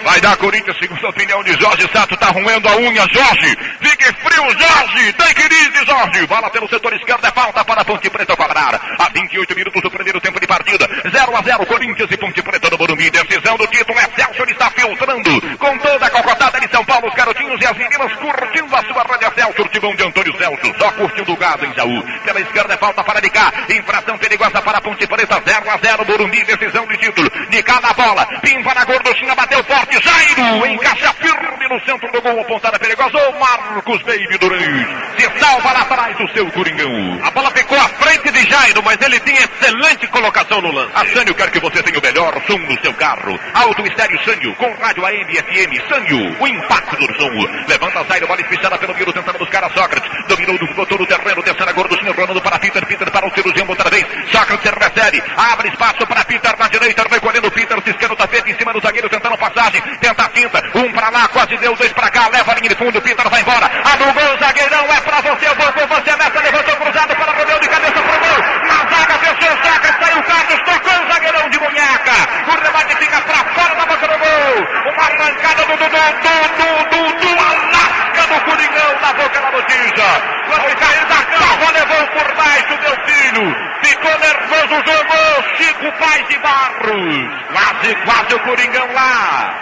Vai 0.04 0.22
dar 0.22 0.38
Corinthians, 0.38 0.78
segundo 0.80 1.06
a 1.06 1.10
opinião 1.10 1.44
de 1.44 1.54
Jorge 1.60 1.90
Sato, 1.92 2.16
tá 2.18 2.28
roendo 2.28 2.68
a 2.70 2.76
unha, 2.78 3.06
Jorge. 3.12 3.58
Fique 3.82 4.06
frio, 4.06 4.44
Jorge. 4.58 5.14
Tem 5.14 5.34
que 5.34 5.44
ir, 5.44 5.86
Jorge. 5.86 6.28
Bola 6.28 6.50
pelo 6.50 6.70
setor 6.70 6.94
esquerdo, 6.94 7.26
é 7.26 7.32
falta 7.32 7.64
para 7.66 7.82
a 7.82 7.86
Ponte 7.86 8.10
Preta 8.10 8.36
cobrar. 8.36 8.80
A 8.98 9.10
28 9.10 9.56
minutos 9.56 9.82
do 9.82 9.92
primeiro 9.92 10.22
tempo 10.22 10.40
de 10.40 10.48
partida. 10.48 10.88
0 11.10 11.36
a 11.36 11.42
0 11.42 11.66
Corinthians 11.66 12.12
e 12.12 12.18
Ponte 12.18 12.42
Preta 12.42 12.70
no 12.70 12.78
Morumbi. 12.78 13.10
Decisão 13.10 13.58
do 13.58 13.68
título, 13.68 14.00
Excelsior 14.00 14.50
está 14.50 14.70
filtrando. 14.72 15.58
Com 15.58 15.78
toda 15.80 16.06
a 16.06 16.10
cocotada 16.10 16.60
de 16.60 16.72
São 16.72 16.86
Paulo, 16.86 17.08
os 17.08 17.16
garotinhos 17.16 17.62
e 17.62 17.66
as 17.66 17.78
meninas 17.78 18.14
curtindo 18.14 18.76
a 18.76 18.84
sua 18.84 19.04
rádio 19.04 19.28
Excelsior. 19.28 19.70
Timão 19.70 19.96
de 19.96 20.04
Antônio 20.04 20.38
Celso, 20.38 20.80
só 20.80 20.92
curtindo 20.92 21.34
o 21.34 21.38
gado 21.38 21.66
em 21.66 21.74
Jaú. 21.74 22.04
Pela 22.24 22.42
esquerda 22.42 22.74
é 22.74 22.78
falta 22.78 23.04
para 23.04 23.20
de 23.20 23.30
cá. 23.30 23.52
Infração 23.70 24.18
perigosa 24.18 24.62
para 24.62 24.78
a 24.78 24.82
Ponte 24.82 25.06
Preta. 25.06 25.42
0 25.46 25.70
a 25.70 25.78
0 25.78 26.06
Morumbi, 26.06 26.44
decisão 26.44 26.88
de 26.88 26.98
título. 26.98 27.30
De 27.50 27.64
na 27.82 27.94
bola. 27.94 28.26
Pimpa 28.42 28.74
na 28.74 28.86
gorduchinha, 28.86 29.36
bateu 29.36 29.64
forte. 29.64 29.89
Jairo 29.98 30.66
encaixa 30.68 31.14
firme 31.14 31.68
no 31.68 31.80
centro 31.86 32.12
do 32.12 32.22
gol, 32.22 32.42
apontada 32.42 32.78
perigosa. 32.78 33.18
O 33.30 33.40
Marcos 33.40 34.02
Baby 34.04 34.38
Durães 34.40 34.88
se 35.18 35.40
salva 35.40 35.72
lá 35.72 35.82
atrás 35.82 36.18
do 36.18 36.28
seu 36.34 36.50
Coringão. 36.52 37.20
A 37.24 37.32
bola 37.32 37.50
ficou 37.52 37.78
à 37.78 37.88
frente 37.88 38.32
de 38.32 38.50
Jairo, 38.50 38.82
mas 38.84 39.02
ele 39.02 39.20
tinha 39.22 39.42
excelente 39.42 40.08
colocação 40.08 40.62
no 40.62 40.72
lance. 40.72 40.92
A 40.94 41.06
Sânio 41.08 41.34
quer 41.36 41.50
que 41.52 41.60
você 41.60 41.82
tenha 41.84 42.00
o 42.00 42.02
melhor 42.02 42.34
som 42.46 42.58
no 42.58 42.82
seu 42.82 42.94
carro. 42.94 43.40
Alto 43.54 43.86
Estéreo 43.88 44.20
Sânio, 44.24 44.56
com 44.56 44.72
rádio 44.76 45.06
AM 45.06 45.36
FM. 45.36 45.88
Sânio, 45.88 46.38
o 46.40 46.48
impacto 46.48 46.96
do 46.96 47.16
som. 47.16 47.30
Levanta 47.68 48.04
Zairo, 48.04 48.28
bola 48.28 48.42
espichada 48.42 48.78
pelo 48.78 48.96
Miro, 48.96 49.14
tentando 49.14 49.40
buscar 49.40 49.64
a 49.64 49.70
Sócrates. 49.70 50.10
Dominou, 50.28 50.58
botou 50.76 50.98
no 50.98 51.06
terreno, 51.06 51.44
terceira 51.44 51.72
gorduchinha, 51.74 52.14
rolando 52.14 52.42
para 52.42 52.60
Peter, 52.60 52.86
Peter 52.86 53.12
para 53.12 53.28
o 53.28 53.34
cirurgião 53.34 53.68
outra 53.68 53.90
vez. 53.90 54.06
Sócrates 54.32 54.72
recebe, 54.72 55.24
abre 55.36 55.70
espaço 55.70 56.06
para 56.08 56.24
Peter 56.26 56.56
na 56.58 56.68
direita, 56.68 57.06
recolhendo 57.10 57.52
Peter, 57.52 57.78
ciscando 57.84 58.14
o 58.14 58.18
tapete 58.18 58.52
em 58.52 58.58
cima 58.58 58.74
do 58.74 58.82
zagueiro, 58.82 59.10
tentando 59.10 59.38
passagem. 59.38 59.79
Tenta 60.00 60.24
a 60.24 60.30
finta, 60.30 60.64
um 60.76 60.92
para 60.92 61.10
lá, 61.10 61.28
quase 61.30 61.58
deu, 61.58 61.76
dois 61.76 61.92
para 61.94 62.10
cá, 62.10 62.28
leva 62.30 62.52
a 62.52 62.56
linha 62.56 62.70
de 62.70 62.76
fundo, 62.76 63.02
Peter 63.02 63.30
vai 63.30 63.42
embora. 63.42 63.66
Abre 63.66 64.10
o 64.10 64.14
gol, 64.14 64.38
zagueirão, 64.40 64.86
é 64.92 65.02
para 65.02 65.22
você, 65.22 65.46
com 65.48 65.88
você, 65.88 66.16
meta, 66.16 66.40
levantou 66.42 66.76
cruzado 66.76 67.16
para 67.16 67.32
Romeu 67.32 67.60
de 67.60 67.68
cabeça 67.68 67.94
pro 67.94 68.20
gol. 68.20 68.40
Na 68.68 68.78
zaga, 68.90 69.14
fechou 69.20 69.54
o 69.54 69.64
saca, 69.64 70.04
saiu 70.04 70.20
o 70.20 70.24
Carlos, 70.24 70.60
tocou 70.66 71.04
o 71.04 71.14
zagueirão 71.14 71.50
de 71.50 71.60
Munhaca. 71.60 72.18
O 72.48 72.64
rebate 72.64 72.96
fica 72.98 73.22
para 73.22 73.44
fora 73.54 73.76
da 73.76 73.86
boca 73.86 74.08
do 74.08 74.18
gol. 74.18 74.68
Uma 74.92 75.04
arrancada 75.04 75.66
do 75.66 75.78
Dudu, 75.78 76.00
do, 76.90 77.10
do, 77.20 77.40
Alasca 77.40 78.28
do 78.28 78.42
Coringão 78.46 79.00
na 79.02 79.14
boca 79.14 79.40
da 79.40 79.52
botija. 79.52 80.10
Quando 80.48 80.76
caiu 80.78 81.06
da 81.06 81.24
cava, 81.24 81.72
levou 81.72 82.08
por 82.08 82.36
baixo, 82.36 82.78
meu 82.82 82.96
filho. 83.06 83.56
Ficou 83.84 84.12
o 84.12 84.84
jogo, 84.86 85.58
Chico. 85.58 85.89
Quase, 87.52 87.96
quase 88.06 88.36
o 88.36 88.40
Coringão 88.40 88.94
lá. 88.94 89.54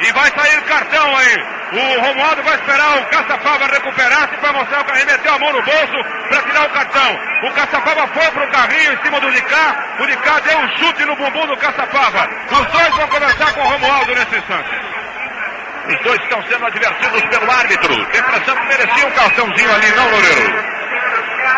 E 0.00 0.12
vai 0.12 0.30
sair 0.30 0.60
cartão 0.62 1.16
aí. 1.16 1.56
O 1.72 2.00
Romualdo 2.00 2.42
vai 2.44 2.54
esperar 2.54 2.98
o 2.98 3.06
Caçapava 3.06 3.66
recuperar-se 3.66 4.36
para 4.36 4.52
mostrar 4.52 4.82
o 4.82 4.84
carrinho, 4.84 5.06
meteu 5.06 5.34
a 5.34 5.38
mão 5.38 5.52
no 5.52 5.62
bolso 5.62 6.04
para 6.28 6.42
tirar 6.42 6.66
o 6.66 6.70
cartão. 6.70 7.20
O 7.42 7.52
Caçapava 7.52 8.06
foi 8.08 8.30
pro 8.30 8.48
carrinho 8.48 8.92
em 8.92 9.02
cima 9.02 9.20
do 9.20 9.28
Licá. 9.28 9.76
O 9.98 10.04
Licá 10.04 10.40
deu 10.40 10.58
um 10.58 10.68
chute 10.76 11.04
no 11.04 11.16
bumbum 11.16 11.46
do 11.46 11.56
Caçapava. 11.56 12.28
Os 12.52 12.66
dois 12.66 12.88
vão 12.94 13.08
conversar 13.08 13.52
com 13.52 13.60
o 13.60 13.68
Romualdo 13.68 14.14
nesse 14.14 14.36
instante. 14.36 14.70
Os 15.88 16.02
dois 16.02 16.20
estão 16.22 16.42
sendo 16.44 16.66
advertidos 16.66 17.22
pelo 17.22 17.50
árbitro. 17.50 18.06
Tem 18.06 18.20
impressão 18.20 18.56
que 18.56 18.66
merecia 18.66 19.06
um 19.06 19.10
cartãozinho 19.10 19.74
ali, 19.74 19.90
não, 19.90 20.10
Loureiro? 20.10 20.64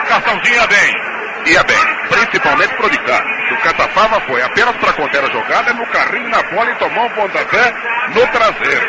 Cartãozinho 0.08 0.54
ia 0.54 0.66
bem. 0.66 1.07
Ia 1.48 1.62
bem, 1.62 1.78
principalmente 2.10 2.74
pro 2.76 2.90
de 2.90 2.98
cá. 2.98 3.24
O 3.52 3.56
Catafava 3.62 4.20
foi 4.26 4.42
apenas 4.42 4.76
para 4.76 4.92
conter 4.92 5.24
a 5.24 5.30
jogada 5.30 5.72
no 5.72 5.86
carrinho 5.86 6.28
na 6.28 6.42
bola 6.42 6.70
e 6.70 6.74
tomou 6.74 7.06
um 7.06 7.10
pontapé 7.10 7.72
no 8.08 8.26
traseiro. 8.26 8.88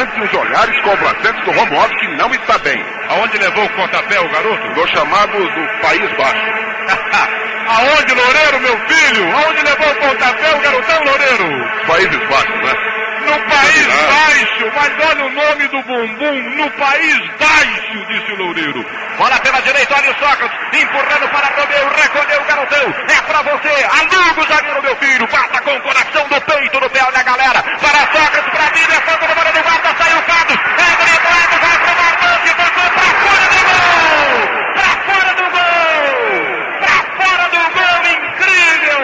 Antes 0.00 0.24
os 0.24 0.34
olhares 0.34 0.80
complacentes 0.82 1.44
do 1.44 1.52
Romualdo 1.52 1.96
que 1.96 2.08
não 2.16 2.28
está 2.34 2.58
bem. 2.58 2.84
Aonde 3.08 3.38
levou 3.38 3.64
o 3.64 3.70
pontapé 3.70 4.18
o 4.20 4.28
garoto? 4.30 4.74
Do 4.74 4.88
chamado 4.88 5.38
do 5.38 5.80
País 5.80 6.16
Baixo. 6.16 7.30
Aonde, 7.70 8.14
Loureiro, 8.14 8.60
meu 8.60 8.76
filho? 8.88 9.32
Aonde 9.32 9.62
levou 9.62 9.92
o 9.92 9.94
pontapé 9.94 10.54
o 10.56 10.60
garotão, 10.60 11.04
Loureiro? 11.04 11.86
Países 11.86 12.28
Baixos, 12.28 12.64
né? 12.64 12.74
No 13.20 13.38
País 13.50 13.86
Baixo, 13.86 14.72
mas 14.74 14.92
olha 15.08 15.24
o 15.24 15.30
nome 15.30 15.68
do 15.68 15.82
bumbum, 15.82 16.42
no 16.56 16.70
País 16.72 17.30
Baixo, 17.38 18.06
disse 18.08 18.32
o 18.32 18.36
Loureiro. 18.36 18.84
Bola 19.18 19.38
pela 19.40 19.60
direita, 19.60 19.94
olha 19.94 20.10
o 20.10 20.14
Sócrates, 20.18 20.80
empurrando 20.80 21.28
para 21.28 21.46
Romeu, 21.48 21.88
recolheu 21.94 22.40
o 22.40 22.44
garotão, 22.44 22.94
é 23.08 23.20
pra 23.22 23.42
você, 23.42 23.84
aluga 23.84 24.40
o 24.40 24.46
zagueiro, 24.46 24.82
meu 24.82 24.96
filho, 24.96 25.28
passa 25.28 25.60
com 25.60 25.76
o 25.76 25.80
coração 25.82 26.26
do 26.28 26.40
peito 26.40 26.80
no 26.80 26.88
pé, 26.90 27.00
olha 27.06 27.18
a 27.18 27.22
galera, 27.22 27.62
para 27.62 27.98
Sócrates, 28.12 28.50
para 28.50 28.70
mim, 28.72 28.86
levanta 28.88 29.28
no 29.28 29.34
bola 29.34 29.52
do 29.52 29.62
guarda, 29.62 29.94
saiu 29.98 30.18
o 30.18 30.22
Carlos, 30.22 30.58
é 30.78 30.90
driblado, 31.04 31.56
vai 31.60 31.78
pro 31.78 31.94
Martante, 32.00 32.54
tocou 32.54 32.90
pra 32.96 33.08
fora 33.20 33.46
do 33.52 33.60
gol, 33.68 34.40
pra 34.74 34.90
fora 35.04 35.32
do 35.34 35.46
gol, 35.50 36.08
pra 36.80 36.96
fora 37.20 37.46
do 37.50 37.60
gol, 37.76 38.00
incrível, 38.16 39.02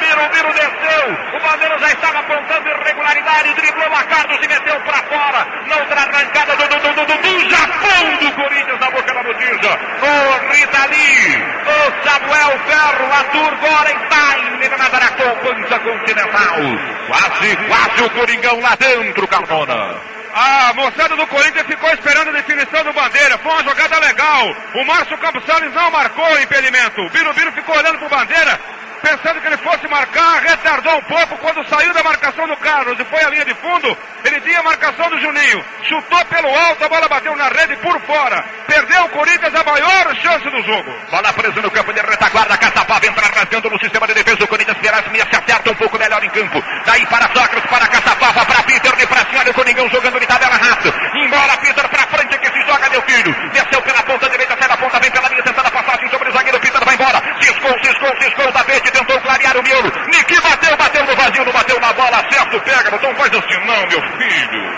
Birubiru 0.00 0.52
desceu, 0.54 1.06
o 1.54 1.56
Bandeira 1.56 1.78
já 1.78 1.92
estava 1.92 2.18
apontando 2.18 2.68
irregularidade, 2.68 3.54
driblou 3.54 3.86
a 3.86 4.02
Carlos 4.04 4.38
e 4.42 4.48
meteu 4.48 4.80
pra 4.80 4.98
fora, 5.04 5.46
na 5.68 5.76
outra 5.76 6.00
arrancada 6.00 6.56
do, 6.56 6.66
do, 6.66 6.80
do, 6.80 7.06
do, 7.06 7.16
do 7.22 7.50
Japão 7.50 8.16
do 8.18 8.32
Corinthians 8.32 8.80
na 8.80 8.90
boca 8.90 9.14
da 9.14 9.22
botija, 9.22 9.78
o 10.02 10.52
Ritali, 10.52 11.42
o 11.62 12.08
Samuel 12.08 12.58
Ferro, 12.66 13.12
Arthur 13.12 13.54
Gorenstein, 13.56 14.78
na 14.78 14.88
Daracon, 14.88 15.36
Pança 15.36 15.78
Continental, 15.78 16.56
quase, 17.06 17.56
quase 17.68 18.02
o 18.02 18.10
Coringão 18.10 18.60
lá 18.60 18.74
dentro, 18.74 19.28
Carmona. 19.28 20.14
A 20.36 20.72
moçada 20.74 21.14
do 21.14 21.26
Corinthians 21.28 21.66
ficou 21.68 21.88
esperando 21.90 22.30
a 22.30 22.32
definição 22.32 22.82
do 22.82 22.92
Bandeira. 22.92 23.38
Foi 23.38 23.52
uma 23.52 23.62
jogada 23.62 24.00
legal. 24.00 24.56
O 24.74 24.84
Márcio 24.84 25.16
Campos 25.18 25.44
Salles 25.44 25.72
não 25.72 25.92
marcou 25.92 26.24
o 26.24 26.40
impedimento. 26.40 27.02
O 27.02 27.10
Birubiru 27.10 27.52
ficou 27.52 27.76
olhando 27.76 28.00
pro 28.00 28.08
Bandeira, 28.08 28.58
pensando 29.04 29.40
que 29.40 29.46
ele 29.46 29.56
fosse 29.58 29.86
marcar, 29.86 30.40
retardou 30.40 30.96
um 30.96 31.02
pouco 31.02 31.36
quando 31.36 31.68
saiu 31.68 31.92
da 31.92 32.02
marcação 32.02 32.48
do 32.48 32.56
Carlos 32.56 32.98
e 32.98 33.04
foi 33.04 33.22
à 33.22 33.28
linha 33.28 33.44
de 33.44 33.54
fundo. 33.54 33.96
Ele 34.24 34.40
tinha 34.40 34.60
a 34.60 34.62
marcação 34.62 35.10
do 35.10 35.20
Juninho. 35.20 35.62
Chutou 35.82 36.24
pelo 36.24 36.48
alto, 36.48 36.84
a 36.84 36.88
bola 36.88 37.06
bateu 37.08 37.36
na 37.36 37.48
rede 37.48 37.76
por 37.76 38.00
fora. 38.00 38.42
Perdeu 38.66 39.04
o 39.04 39.08
Corinthians 39.10 39.54
a 39.54 39.62
maior 39.62 40.16
chance 40.16 40.48
do 40.48 40.62
jogo. 40.62 40.90
Bola 41.10 41.32
presa 41.34 41.60
no 41.60 41.70
campo 41.70 41.92
de 41.92 42.00
retaguarda, 42.00 42.56
Caçapava 42.56 43.06
entra 43.06 43.26
rasgando 43.26 43.68
no 43.68 43.78
sistema 43.78 44.06
de 44.06 44.14
defesa. 44.14 44.44
O 44.44 44.48
Corinthians 44.48 44.78
Erasmi 44.82 45.18
se 45.18 45.36
acerta 45.36 45.70
um 45.70 45.74
pouco 45.74 45.98
melhor 45.98 46.24
em 46.24 46.30
campo. 46.30 46.64
Daí 46.86 47.04
para 47.06 47.28
Sócrates, 47.34 47.68
para 47.68 47.86
Caçapava, 47.86 48.46
para 48.46 48.62
Peter, 48.62 48.96
de 48.96 49.06
pra 49.06 49.20
cima, 49.26 49.40
olha 49.40 49.50
o 49.50 49.54
Coringão 49.54 49.88
jogando 49.90 50.18
de 50.18 50.26
tabela 50.26 50.56
rápido. 50.56 50.94
Embora 51.14 51.56
Peter 51.58 51.88
pra 51.88 52.06
frente 52.06 52.38
que 52.38 52.50
se 52.50 52.66
joga, 52.66 52.88
meu 52.88 53.02
filho. 53.02 53.34
Desceu 53.52 53.82
pela 53.82 54.02
ponta 54.02 54.30
direita, 54.30 54.56
sai 54.58 54.68
da 54.68 54.76
ponta, 54.78 54.98
vem 54.98 55.10
pela 55.10 55.28
linha, 55.28 55.42
tentando 55.42 55.66
a 55.66 55.70
passagem 55.70 56.08
sobre 56.08 56.30
o 56.30 56.32
zagueiro. 56.32 56.60
Peter 56.60 56.84
vai 56.84 56.94
embora. 56.94 57.22
Ciscou, 57.42 57.78
ciscou, 57.84 58.22
ciscou 58.22 58.48
o 58.48 58.52
tapete, 58.52 58.90
tentou 58.94 59.20
clarear 59.20 59.56
o 59.56 59.62
miolo. 59.62 59.92
Niki 60.06 60.40
bateu, 60.40 60.76
bateu 60.76 61.04
no 61.04 61.16
vazio, 61.16 61.44
não 61.44 61.52
bateu 61.52 61.80
na 61.80 61.92
bola. 61.92 62.24
Certo, 62.30 62.60
pega, 62.60 62.90
não 62.90 63.14
faz 63.16 63.32
assim 63.34 63.66
não, 63.66 63.86
meu 63.88 64.02
filho. 64.18 64.72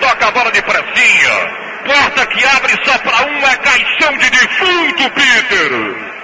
Toca 0.00 0.28
a 0.28 0.30
bola 0.30 0.52
de 0.52 0.62
pressinha. 0.62 1.66
Porta 1.86 2.26
que 2.26 2.44
abre 2.44 2.74
só 2.84 2.98
pra 2.98 3.26
um 3.26 3.46
é 3.46 3.56
caixão 3.56 4.18
de 4.18 4.30
defunto, 4.30 5.10
Peter. 5.10 5.70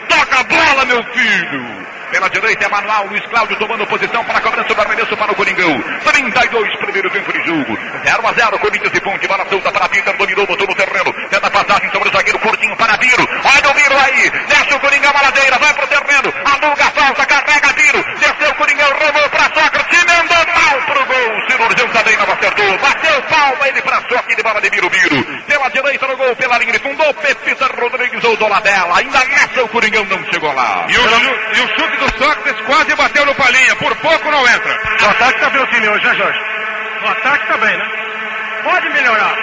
Toca 0.09 0.41
a 0.41 0.45
bola, 0.45 0.85
meu 0.85 1.03
filho. 1.15 1.82
Pela 2.13 2.29
direita 2.29 2.67
é 2.67 2.69
Manuel 2.69 3.07
Luiz 3.09 3.25
Cláudio 3.25 3.57
tomando 3.57 3.87
posição 3.87 4.23
para 4.25 4.37
a 4.37 4.41
cobrança 4.43 4.75
do 4.75 4.81
arremesso 4.83 5.17
para 5.17 5.33
o 5.33 5.35
Coringão. 5.35 5.83
32, 6.05 6.77
primeiro 6.77 7.09
tempo 7.09 7.33
de 7.33 7.43
jogo. 7.47 7.79
0 8.05 8.29
a 8.29 8.33
0, 8.35 8.59
Corinthians 8.59 8.93
e 8.95 9.01
ponte, 9.01 9.27
bola 9.27 9.47
solta 9.49 9.73
para 9.73 9.89
Peter, 9.89 10.15
dominou, 10.19 10.47
botou 10.47 10.67
no 10.67 10.75
terreno. 10.75 11.11
Tenta 11.31 11.51
passagem 11.51 11.91
sobre 11.91 12.11
o 12.11 12.13
zagueiro 12.13 12.39
curtinho 12.39 12.77
para 12.77 12.99
Biro. 12.99 13.27
Olha 13.27 13.71
o 13.71 13.75
Biro 13.75 13.99
aí, 13.99 14.31
desce 14.47 14.75
o 14.75 14.81
Coringão 14.81 15.11
a 15.15 15.23
ladeira, 15.23 15.59
vai 15.59 15.73
pro 15.73 15.87
terreno, 15.87 16.35
aluga 16.45 16.85
a 16.85 16.91
falta, 16.91 17.25
carrega 17.25 17.73
Biro. 17.73 18.05
Desceu 18.21 18.51
o 18.51 18.55
Coringão, 18.57 18.91
roubou 18.91 19.31
para 19.31 19.45
Sócrates, 19.45 19.99
se 19.99 20.07
mandou 20.07 20.47
mal 20.53 20.83
pro 20.85 21.07
gol. 21.07 21.49
Cirurgião 21.49 21.89
também 21.89 22.17
não 22.19 22.25
acertou, 22.25 22.79
bateu 22.79 23.23
palma 23.23 23.69
ele 23.69 23.81
para 23.81 23.97
Sócrates 24.03 24.37
de 24.37 24.43
bola 24.43 24.61
de 24.61 24.69
Biro 24.69 24.91
Biro. 24.91 25.43
Pela 25.47 25.69
direita 25.71 26.07
no 26.07 26.17
gol, 26.19 26.37
pela 26.37 26.59
linha 26.59 26.73
de 26.73 26.79
fundo, 26.79 27.15
Pepita 27.15 27.71
Rodrigues 27.81 28.23
ou 28.23 28.37
Dolabella. 28.37 28.99
Ainda 28.99 29.25
nessa 29.25 29.65
o 29.65 29.69
Coringão 29.69 30.05
não 30.05 30.23
chegou 30.31 30.53
lá. 30.53 30.87
E 30.91 30.99
o, 30.99 31.57
e 31.57 31.61
o 31.61 31.69
chute 31.69 32.02
do 32.03 32.19
Sócrates 32.19 32.61
quase 32.67 32.95
bateu 32.97 33.25
no 33.27 33.35
palinha, 33.35 33.77
por 33.77 33.95
pouco 33.97 34.31
não 34.31 34.49
entra. 34.49 34.81
O 35.03 35.11
ataque 35.11 35.41
tá 35.41 35.51
bem 35.51 35.63
o 35.63 35.67
time 35.67 35.89
hoje, 35.89 36.05
né, 36.05 36.15
Jorge? 36.15 36.41
O 37.03 37.09
ataque 37.09 37.47
tá 37.47 37.57
bem, 37.59 37.77
né? 37.77 37.85
Pode 38.65 38.89
melhorar. 38.91 39.37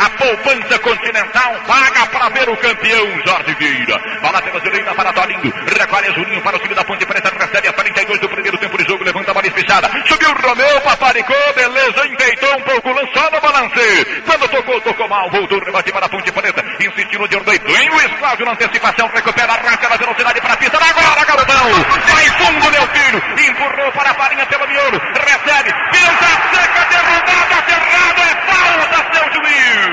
A 0.00 0.08
poupança 0.16 0.78
continental 0.78 1.54
paga 1.66 2.06
para 2.06 2.28
ver 2.30 2.48
o 2.48 2.56
campeão 2.56 3.06
Jorge 3.22 3.54
Vieira. 3.58 4.00
Bola 4.22 4.40
pela 4.40 4.58
direita 4.60 4.94
para 4.94 5.12
Tolinho. 5.12 5.52
Recolhe 5.78 6.14
Juninho 6.14 6.40
para 6.40 6.56
o 6.56 6.58
time 6.58 6.74
da 6.74 6.82
Ponte 6.84 7.04
Preta. 7.04 7.30
Recebe 7.38 7.68
a 7.68 7.72
42 7.74 8.18
do 8.18 8.28
primeiro 8.30 8.56
tempo 8.56 8.78
de 8.78 8.84
jogo. 8.88 9.04
Levanta 9.04 9.30
a 9.30 9.34
bola 9.34 9.46
espichada. 9.46 9.90
Subiu 10.08 10.30
o 10.30 10.48
Romeu, 10.48 10.80
paparicou. 10.80 11.36
Beleza, 11.54 12.06
enfeitou 12.06 12.56
um 12.56 12.62
pouco. 12.62 12.88
Lançou 12.92 13.30
no 13.30 13.40
balance. 13.42 14.22
Quando 14.24 14.48
tocou, 14.48 14.80
tocou 14.80 15.06
mal. 15.06 15.30
Voltou, 15.30 15.58
rebate 15.58 15.92
para 15.92 16.06
a 16.06 16.08
Ponte 16.08 16.32
Preta. 16.32 16.64
Insistiu 16.80 17.20
no 17.20 17.28
Diordei. 17.28 17.58
Tem 17.58 17.90
o 17.90 18.18
Cláudio 18.18 18.46
na 18.46 18.52
antecipação. 18.52 19.06
Recupera, 19.08 19.52
arranca 19.52 19.86
na 19.86 19.96
velocidade 19.96 20.40
para 20.40 20.54
a 20.54 20.56
pista. 20.56 20.78
Agora, 20.78 21.24
garotão. 21.26 21.72
Vai 22.08 22.24
fundo, 22.24 22.70
meu 22.70 22.86
filho. 22.88 23.50
Empurrou 23.50 23.92
para 23.92 24.10
a 24.12 24.14
farinha 24.14 24.46
pelo 24.46 24.66
miolo. 24.66 24.98
Recebe. 24.98 25.70
Pisa 25.92 26.30
seca, 26.54 26.86
derrubada, 26.88 27.64
cerrado. 27.68 28.20
É 28.22 28.34
falta, 28.46 29.14
seu 29.14 29.32
juiz 29.34 29.90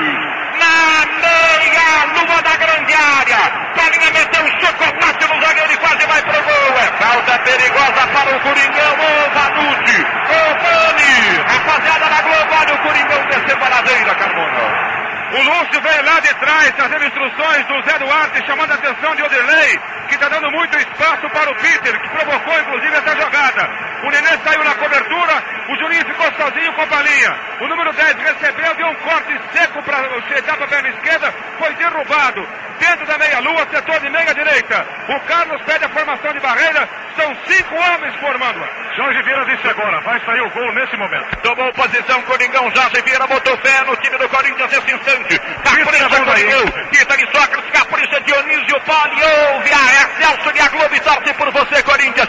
na 0.58 1.06
meia 1.22 1.88
lua 2.14 2.42
da 2.42 2.56
grande 2.56 2.94
área. 2.94 3.40
Palinha 3.74 4.10
meteu 4.10 4.44
um 4.44 4.60
chocolate 4.60 5.24
no 5.28 5.40
zagueiro 5.40 5.72
e 5.72 5.76
quase 5.76 6.06
vai 6.06 6.22
pro 6.22 6.42
gol. 6.42 6.78
É 6.78 6.86
falta 7.02 7.38
perigosa 7.38 8.06
para 8.24 8.36
o 8.36 8.40
Coringão. 8.40 8.94
Ô 8.98 9.30
Vanucci, 9.30 10.00
ô 10.02 10.54
Bani. 10.62 11.18
Rapaziada 11.46 12.06
da 12.08 12.20
Globo, 12.22 12.54
olha 12.60 12.74
o 12.74 12.78
Coringão 12.78 13.26
descendo 13.26 13.64
a 13.64 13.68
ladeira, 13.68 14.14
Carmona. 14.14 14.98
O 15.30 15.42
Lúcio 15.42 15.80
veio 15.82 16.04
lá 16.04 16.20
de 16.20 16.34
trás 16.36 16.72
trazendo 16.74 17.04
instruções 17.04 17.66
do 17.66 17.82
Zé 17.82 17.98
Duarte, 17.98 18.46
chamando 18.46 18.72
a 18.72 18.74
atenção 18.74 19.14
de 19.14 19.22
Oderley, 19.22 19.80
que 20.08 20.14
está 20.14 20.28
dando 20.28 20.50
muito 20.50 20.78
espaço 20.78 21.28
para 21.28 21.50
o 21.50 21.54
Peter, 21.56 22.00
que 22.00 22.08
provocou 22.08 22.58
inclusive 22.60 22.96
essa 22.96 23.14
jogada. 23.14 23.68
O 24.04 24.10
Nenê 24.10 24.38
saiu 24.42 24.64
na 24.64 24.74
cobertura, 24.74 25.34
o 25.68 25.76
Juninho 25.76 26.06
ficou 26.06 26.32
sozinho 26.32 26.72
com 26.72 26.82
a 26.82 26.86
balinha. 26.86 27.36
O 27.60 27.68
número 27.68 27.92
10 27.92 28.16
recebeu, 28.16 28.74
deu 28.74 28.86
um 28.86 28.94
corte 28.96 29.38
seco 29.52 29.82
para 29.82 29.98
chegar 30.28 30.56
para 30.56 30.64
a 30.64 30.68
perna 30.68 30.88
esquerda, 30.88 31.34
foi 31.58 31.74
derrubado. 31.74 32.48
Dentro 32.78 33.06
da 33.06 33.18
meia-lua, 33.18 33.66
setor 33.70 34.00
de 34.00 34.08
meia 34.08 34.32
direita. 34.32 34.86
O 35.08 35.20
Carlos 35.26 35.60
pede 35.62 35.84
a 35.84 35.88
formação 35.88 36.32
de 36.32 36.40
barreira, 36.40 36.88
são 37.16 37.36
cinco 37.46 37.74
homens 37.74 38.14
formando-a. 38.16 38.88
Jorge 38.96 39.22
Vieira 39.22 39.44
disse 39.44 39.68
agora, 39.68 40.00
vai 40.00 40.18
sair 40.24 40.40
o 40.40 40.50
gol 40.50 40.72
nesse 40.72 40.96
momento. 40.96 41.36
Tomou 41.42 41.72
posição, 41.72 42.22
Coringão, 42.22 42.70
Jorge 42.70 43.02
Vieira 43.02 43.26
botou 43.26 43.56
fé 43.58 43.84
no 43.84 43.96
time 43.96 44.16
do 44.16 44.28
Corinthians 44.28 44.70
nesse 44.70 44.94
instante. 44.94 45.38
Capricha, 45.38 46.08
Coringão, 46.08 46.64
Quita 46.90 47.16
de 47.16 47.26
Sócrates, 47.30 47.70
capricha 47.72 48.20
Dionísio, 48.20 48.80
Poli, 48.80 49.22
ouve 49.52 49.70
a 49.72 49.92
Excelso 49.92 50.56
e 50.56 50.60
a 50.60 50.68
Globo 50.68 50.94
e 50.94 51.00
torce 51.00 51.34
por 51.34 51.50
você, 51.50 51.82
Corinthians. 51.82 52.28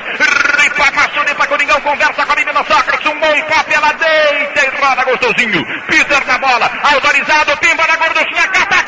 Ripa, 0.59 0.91
para 1.35 1.47
Coringão, 1.47 1.81
conversa 1.81 2.25
com 2.25 2.31
a 2.31 2.35
menina 2.35 2.63
Sócrates, 2.63 3.05
um 3.07 3.19
bom 3.19 3.28
papo, 3.43 3.71
ela 3.71 3.91
deita 3.93 4.65
e 4.65 4.81
roda 4.81 5.03
gostosinho. 5.03 5.65
Peter 5.87 6.25
na 6.25 6.37
bola, 6.37 6.71
autorizado, 6.93 7.57
pimba 7.57 7.85
na 7.87 7.95
gorduchinha, 7.95 8.47
cata. 8.47 8.79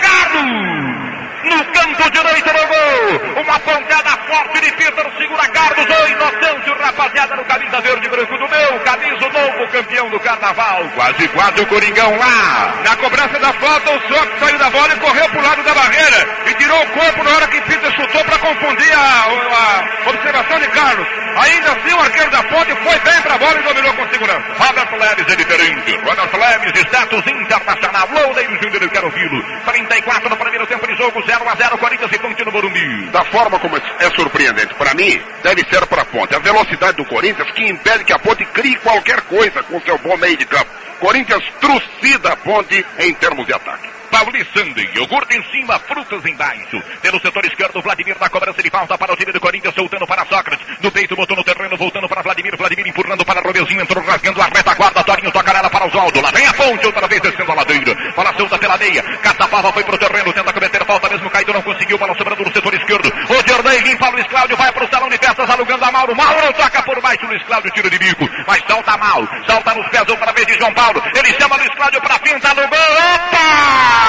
No 1.44 1.66
canto 1.66 2.12
direito 2.12 2.50
do 2.54 2.68
gol. 2.68 3.42
Uma 3.42 3.60
pancada 3.60 4.12
forte 4.28 4.62
de 4.62 4.72
Peter, 4.74 5.12
segura 5.18 5.48
Carlos. 5.50 5.86
O 5.86 6.08
Inocêncio, 6.08 6.78
rapaziada, 6.80 7.36
no 7.36 7.44
camisa 7.46 7.82
verde 7.82 8.06
e 8.06 8.10
branco 8.10 8.38
do 8.38 8.48
meu. 8.48 8.80
Camisa 8.82 9.30
novo, 9.30 9.68
campeão 9.72 10.10
do 10.10 10.20
carnaval. 10.20 10.84
Quase, 10.96 11.28
quase 11.30 11.62
o 11.62 11.66
Coringão 11.66 12.16
lá. 12.18 12.74
Na 12.84 12.96
cobrança 12.96 13.40
da 13.40 13.52
falta, 13.54 13.92
o 13.92 14.02
Sócrates 14.02 14.40
saiu 14.40 14.58
da 14.60 14.70
bola 14.70 14.94
e 14.94 15.00
correu 15.00 15.30
pro 15.30 15.42
lado 15.42 15.64
da 15.64 15.74
barreira. 15.74 16.28
E 16.46 16.54
tirou 16.54 16.82
o 16.82 16.88
corpo 16.88 17.24
na 17.24 17.32
hora 17.32 17.48
que 17.48 17.62
Peter 17.62 17.92
chutou 17.92 18.24
para 18.24 18.38
confundir 18.38 18.94
a, 18.94 20.10
Observação 20.10 20.60
de 20.60 20.68
Carlos. 20.70 21.08
Ainda 21.38 21.72
assim, 21.72 21.94
o 21.94 22.00
arqueiro 22.00 22.32
da 22.32 22.44
ponte 22.44 22.76
foi 22.76 23.00
bem 23.00 23.22
pra 23.22 23.38
bola 23.38 23.60
e 23.60 23.64
dominou 23.64 23.94
com 23.94 24.08
segurança. 24.10 24.54
Robert 24.58 24.92
Leves 25.00 25.34
é 25.34 25.36
diferente. 25.36 25.96
Robert 25.98 26.30
Leves, 26.34 26.82
status 26.86 27.28
internacional. 27.28 28.08
Loureiro 28.12 28.54
Júnior, 28.62 28.82
eu 28.84 28.90
quero 28.90 29.06
ouvi-lo. 29.06 29.44
34 29.66 30.30
no 30.30 30.38
primeiro 30.38 30.68
tempo 30.68 30.88
de 30.88 30.96
jogo, 30.96 31.24
0 31.26 31.50
a 31.50 31.56
0 31.56 31.78
Corinthians 31.78 32.12
e 32.12 32.20
Ponte 32.20 32.46
no 32.46 32.52
Morumbi. 32.52 33.10
Da 33.12 33.24
forma 33.26 33.60
como 33.60 33.78
é 33.78 34.10
surpreendente 34.16 34.74
para 34.76 34.94
mim, 34.94 35.22
deve 35.44 35.64
ser 35.70 35.86
para 35.88 36.02
a 36.02 36.06
ponte. 36.06 36.36
A 36.36 36.40
velocidade 36.40 36.98
do 36.98 37.06
Corinthians 37.06 37.52
que 37.52 37.68
impede 37.68 38.04
que 38.04 38.14
a 38.14 38.20
ponte 38.20 38.46
crie 38.46 38.76
qualquer 38.78 39.22
coisa 39.22 39.64
com 39.64 39.80
seu 39.82 39.98
bom 40.00 40.18
meio 40.18 40.38
de 40.38 40.46
campo. 40.46 40.70
Corinthians 41.00 41.44
trucida 41.60 42.34
a 42.34 42.36
ponte 42.38 42.86
em 43.00 43.14
termos 43.16 43.46
de 43.46 43.54
ataque. 43.54 44.01
Paulistando, 44.12 44.82
iogurte 44.94 45.38
em 45.38 45.44
cima, 45.52 45.80
frutas 45.80 46.26
embaixo. 46.26 46.84
Pelo 47.02 47.20
setor 47.20 47.46
esquerdo, 47.46 47.82
Vladimir 47.82 48.18
na 48.20 48.30
cobrança 48.30 48.62
de 48.62 48.70
falta 48.70 48.98
para 48.98 49.14
o 49.14 49.16
time 49.16 49.32
do 49.32 49.40
Corinthians, 49.40 49.74
soltando 49.74 50.06
para 50.06 50.26
Sócrates. 50.26 50.66
Do 50.80 50.92
peito, 50.92 51.16
botou 51.16 51.36
no 51.36 51.44
terreno, 51.44 51.78
voltando 51.78 52.08
para 52.08 52.22
Vladimir. 52.22 52.56
Vladimir 52.58 52.88
empurrando 52.88 53.26
para 53.26 53.42
Romeuzinho, 53.42 53.82
entrou 53.82 54.04
rasgando 54.04 54.42
a 54.42 54.46
retaguarda. 54.46 55.04
Torinho 55.04 55.32
toca 55.32 55.54
nela 55.54 55.70
para 55.70 55.86
Oswaldo. 55.86 56.22
Lá 56.22 56.30
vem 56.32 56.46
a 56.46 56.54
ponte, 56.54 56.86
outra 56.86 57.08
vez 57.08 57.22
descendo 57.22 57.52
a 57.52 57.56
ladeira. 57.56 57.96
Bola 58.16 58.34
solta 58.38 58.58
pela 58.60 58.78
meia. 58.78 59.02
Catapava 59.02 59.72
foi 59.72 59.84
pro 59.84 59.98
terreno, 59.98 60.34
tenta 60.34 60.54
cometer 60.54 60.86
falta 60.86 61.10
mesmo. 61.10 61.30
Caído 61.30 61.54
não 61.54 61.62
conseguiu, 61.62 61.98
bola 61.98 62.16
sobrando 62.16 62.44
no 62.44 62.54
setor 62.54 62.74
esquerdo. 62.74 63.12
O 63.30 63.50
Jornei 63.50 63.80
limpa 63.80 64.10
Luiz 64.10 64.28
Cláudio, 64.28 64.58
vai 64.58 64.72
pro 64.74 64.90
salão 64.90 65.10
de 65.10 65.18
festas, 65.18 65.50
alugando 65.50 65.86
a 65.86 65.92
Mauro. 65.92 66.16
Mauro 66.16 66.54
toca 66.54 66.84
por 66.84 67.02
baixo, 67.02 67.26
Luiz 67.26 67.44
Cláudio 67.44 67.72
tira 67.72 67.90
de 67.90 67.98
bico. 67.98 68.30
Mas 68.46 68.62
salta 68.68 68.98
mal, 68.98 69.28
salta 69.48 69.74
nos 69.74 69.88
pés 69.90 70.08
outra 70.10 70.32
vez 70.34 70.46
de 70.48 70.58
João 70.60 70.74
Paulo. 70.74 71.02
Ele 71.16 71.34
chama 71.40 71.56
Luiz 71.56 71.74
Cláudio 71.76 72.02
pra 72.02 72.20
pinta 72.20 72.54
no 72.54 72.68
gol. 72.68 72.80
Opa! 73.16 74.01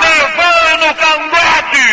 Levou 0.00 0.86
no 0.86 0.94
cangote! 0.94 1.88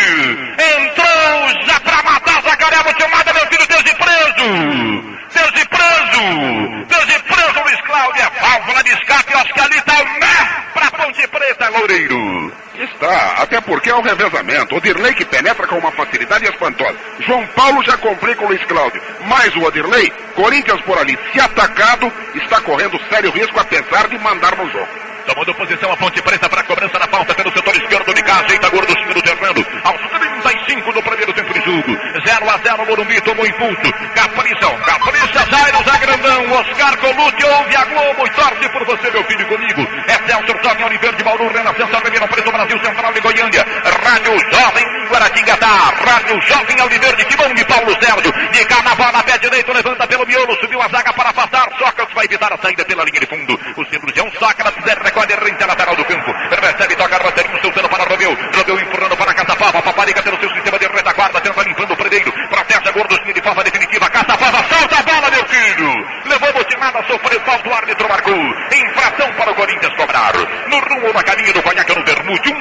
Entrou 0.58 1.66
já 1.66 1.80
pra 1.80 2.02
matar 2.02 2.42
Zacaré 2.42 2.82
Mutimada, 2.84 3.32
meu 3.32 3.46
filho, 3.46 3.66
Deus 3.66 3.84
de 3.84 3.94
preso! 3.94 5.16
Deus 5.34 5.52
de 5.52 5.68
preso! 5.68 6.86
Deus 6.88 7.06
de 7.06 7.18
preso, 7.22 7.62
Luiz 7.62 7.80
Cláudio! 7.82 8.22
É 8.22 8.40
válvula 8.40 8.82
de 8.84 8.90
escape, 8.92 9.36
Oscar 9.36 9.64
ali 9.64 9.80
tá 9.82 9.94
o 10.00 10.04
né 10.18 10.64
pra 10.74 10.90
Ponte 10.90 11.28
Preta, 11.28 11.68
Loureiro! 11.70 12.52
Está, 12.78 13.42
até 13.42 13.60
porque 13.60 13.88
é 13.88 13.94
o 13.94 14.02
revezamento. 14.02 14.76
O 14.76 14.80
Dirley 14.80 15.14
que 15.14 15.24
penetra 15.24 15.66
com 15.66 15.78
uma 15.78 15.90
facilidade 15.92 16.44
espantosa. 16.44 16.96
João 17.20 17.46
Paulo 17.48 17.82
já 17.82 17.96
complica 17.96 18.44
o 18.44 18.48
Luiz 18.48 18.62
Cláudio. 18.64 19.00
Mais 19.22 19.54
o 19.56 19.62
Odirley, 19.62 20.12
Corinthians 20.34 20.80
por 20.82 20.98
ali, 20.98 21.18
se 21.32 21.40
atacado, 21.40 22.12
está 22.34 22.60
correndo 22.60 23.00
sério 23.08 23.30
risco 23.30 23.58
apesar 23.58 24.08
de 24.08 24.18
mandar 24.18 24.54
no 24.56 24.70
jogo. 24.70 24.88
Tomando 25.26 25.54
posição 25.54 25.90
a 25.90 25.96
Ponte 25.96 26.22
Preta 26.22 26.48
para 26.48 26.62
cobrança 26.62 26.98
na 26.98 27.06
falta 27.08 27.34
pelo 27.34 27.52
setor 27.52 27.74
esquerdo 27.74 28.14
de 28.14 28.22
cá. 28.22 28.40
Ajeita 28.40 28.68
gordo 28.70 28.94
do 28.94 29.22
terreno. 29.22 29.66
Aos 29.84 30.00
35 30.00 30.92
do 30.92 31.02
primeiro 31.02 31.32
tempo 31.32 31.52
de 31.52 31.60
jogo. 31.62 31.98
0 32.24 32.50
a 32.50 32.58
0 32.58 32.86
Morumbi 32.86 33.20
tomou 33.22 33.46
impulso. 33.46 33.92
Caprizão, 34.14 34.76
capricha, 34.86 35.46
Jairo 35.50 35.84
Zagrandão. 35.84 36.52
Oscar 36.52 36.96
Colucci 36.98 37.44
ouve 37.44 37.76
a 37.76 37.84
Globo 37.84 38.26
e 38.26 38.30
torce 38.30 38.68
por 38.70 38.84
você, 38.86 39.10
meu 39.10 39.24
filho, 39.24 39.46
comigo. 39.46 39.88
É 40.06 40.26
Celso 40.26 40.54
Torne, 40.62 40.84
Oliveira 40.84 41.16
de 41.16 41.24
Bauru, 41.24 41.48
Renascença, 41.48 41.98
Ribeirão 41.98 42.28
Preto, 42.28 42.52
Brasil 42.52 42.78
Central 42.84 43.12
de 43.12 43.20
Goiânia. 43.20 43.66
Rádio 44.04 44.38
Jovem 44.52 45.08
Guaratinguetá. 45.10 45.92
Rádio 46.06 46.40
Jovem 46.42 46.80
Alviverde 46.80 47.24
de 47.24 47.36
mão 47.36 47.52
de 47.54 47.64
Paulo 47.64 47.96
Sérgio. 48.00 48.32
De 48.52 48.64
carnaval 48.66 49.12
na 49.12 49.22
pé 49.24 49.38
direito, 49.38 49.72
levanta 49.72 50.06
pelo 50.06 50.26
miolo, 50.26 50.56
subiu 50.60 50.80
a 50.80 50.88
zaga 50.88 51.12
para 51.12 51.32
passar 51.32 51.68
Sócrates 51.78 52.14
vai 52.14 52.24
evitar 52.24 52.52
a 52.52 52.58
saída 52.58 52.84
pela 52.84 53.04
linha 53.04 53.20
de 53.20 53.26
fundo. 53.26 53.58
O 53.76 53.82
um 53.82 54.30
Sócrates 54.38 54.86
é 54.86 54.94
quadrante 55.16 55.62
é 55.62 55.66
lateral 55.66 55.96
do 55.96 56.04
campo. 56.04 56.30
Recebe, 56.50 56.94
toca, 56.96 57.16
Rogerinho, 57.16 57.60
soltando 57.62 57.88
para 57.88 58.04
Romeu. 58.04 58.36
Romeu 58.54 58.80
empurrando 58.80 59.16
para 59.16 59.32
Caçapava. 59.32 59.80
Paparica 59.80 60.22
pelo 60.22 60.38
seu 60.38 60.50
sistema 60.50 60.78
de 60.78 60.86
retaguarda, 60.86 61.40
tenta 61.40 61.62
limpando 61.62 61.92
o 61.92 61.96
primeiro. 61.96 62.30
Protege 62.50 62.88
a 62.88 62.92
gordosinha 62.92 63.32
de 63.32 63.40
forma 63.40 63.64
definitiva. 63.64 64.10
Caçapava, 64.10 64.62
solta 64.68 64.98
a 64.98 65.02
bola, 65.02 65.30
meu 65.30 65.44
filho. 65.46 66.06
Levou 66.26 66.52
botinada, 66.52 67.02
sofreu 67.06 67.40
falta, 67.40 67.68
o 67.68 67.74
árbitro 67.74 68.08
marcou. 68.08 68.36
Infração 68.36 69.32
para 69.38 69.52
o 69.52 69.54
Corinthians 69.54 69.94
cobrar. 69.96 70.34
No 70.68 70.78
rumo, 70.80 71.12
na 71.14 71.22
caminho 71.22 71.52
do 71.54 71.62
Conhaque, 71.62 71.94
no 71.94 72.04
Bermude. 72.04 72.52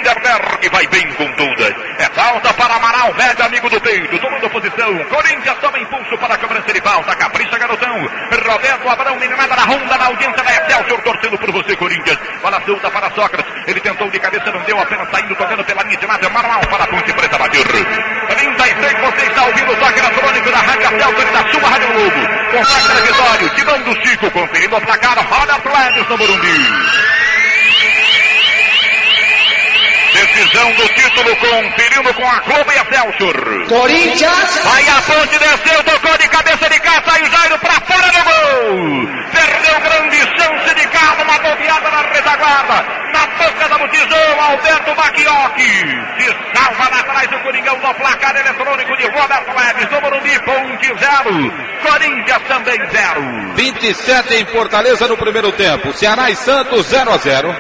que 0.62 0.70
vai 0.70 0.88
bem 0.88 1.12
com 1.14 1.28
tudo, 1.34 1.64
É 2.00 2.06
falta 2.16 2.54
para 2.54 2.76
Amaral, 2.76 3.14
velho 3.14 3.46
amigo 3.46 3.70
do 3.70 3.82
peito. 3.82 4.18
Tomando 4.20 4.50
posição. 4.50 4.98
Corinthians 5.06 5.58
Abrão, 8.90 9.16
meninada 9.18 9.56
na 9.56 9.64
ronda, 9.64 9.98
na 9.98 10.06
audiência 10.06 10.44
da 10.44 10.52
Excelsior, 10.52 11.02
torcendo 11.02 11.38
por 11.38 11.52
você, 11.52 11.76
Corinthians. 11.76 12.18
Bola 12.42 12.62
solta 12.66 12.90
para 12.92 13.10
Sócrates. 13.12 13.54
Ele 13.68 13.80
tentou 13.80 14.10
de 14.10 14.20
cabeça, 14.20 14.52
não 14.52 14.62
deu, 14.62 14.80
apenas 14.80 15.10
saindo, 15.10 15.36
tocando 15.36 15.64
pela 15.64 15.84
linha 15.84 15.98
de 15.98 16.06
lado. 16.06 16.30
Manual 16.32 16.62
para 16.62 16.84
a 16.84 16.88
Ponte 16.88 17.14
Preta 17.14 17.38
bater. 17.38 17.66
36, 17.66 18.94
você 19.02 19.26
está 19.28 19.46
ouvindo 19.46 19.72
o 19.72 19.76
toque 19.78 20.00
eletrônico 20.00 20.52
da 20.52 20.58
Rádio 20.58 20.90
Celso 20.90 21.32
da 21.32 21.52
sua 21.52 21.70
Rádio 21.70 21.88
Globo. 21.94 22.28
Compacta 22.52 23.02
Vitório, 23.02 23.50
Divão 23.56 23.82
do 23.84 24.08
Chico, 24.08 24.32
conferindo 24.32 24.76
o 24.76 24.82
placar, 24.82 25.18
roda 25.28 25.56
Atlético 25.56 26.10
no 26.10 26.18
Morumbi. 26.18 27.15
Decisão 30.36 30.70
do 30.74 30.86
título 30.90 31.34
conferindo 31.38 32.14
com 32.14 32.28
a 32.28 32.40
Globo 32.42 32.70
e 32.70 32.78
a 32.78 32.86
Celso. 32.86 33.32
Corinthians. 33.70 34.64
Vai 34.66 34.86
a 34.90 35.02
ponte, 35.04 35.40
desceu, 35.40 35.82
tocou 35.86 36.18
de 36.18 36.28
cabeça 36.28 36.70
de 36.70 36.80
cá, 36.80 37.02
saiu 37.08 37.26
Jairo 37.32 37.58
pra 37.60 37.72
fora 37.72 38.12
do 38.12 38.22
gol. 38.26 39.08
Perdeu 39.32 39.80
grande 39.80 40.18
chance 40.18 40.76
de 40.76 40.88
cá, 40.88 41.16
uma 41.24 41.40
bobeada 41.40 41.90
na 41.90 42.02
retaguarda. 42.02 42.86
Na 43.14 43.28
boca 43.28 43.70
da 43.70 43.78
Botijão, 43.78 44.42
Alberto 44.42 44.94
Baquioque. 44.94 45.70
Se 46.20 46.28
salva 46.54 46.90
lá 46.92 47.00
atrás 47.00 47.32
o 47.32 47.40
Coringão 47.40 47.78
no 47.78 47.94
placar 47.94 48.36
eletrônico 48.36 48.98
de 48.98 49.08
Roberto 49.08 49.52
Leves. 49.58 49.90
No 49.90 50.02
Morumbi, 50.02 50.40
ponte 50.44 50.88
zero. 51.00 51.54
Corinthians 51.82 52.42
também 52.50 52.90
zero. 52.90 53.54
27 53.56 54.34
em 54.36 54.46
Fortaleza 54.48 55.08
no 55.08 55.16
primeiro 55.16 55.54
tempo. 55.54 55.94
Ceará 55.94 56.30
e 56.30 56.36
Santos 56.36 56.88
0 56.88 57.14
a 57.14 57.18
0. 57.18 57.56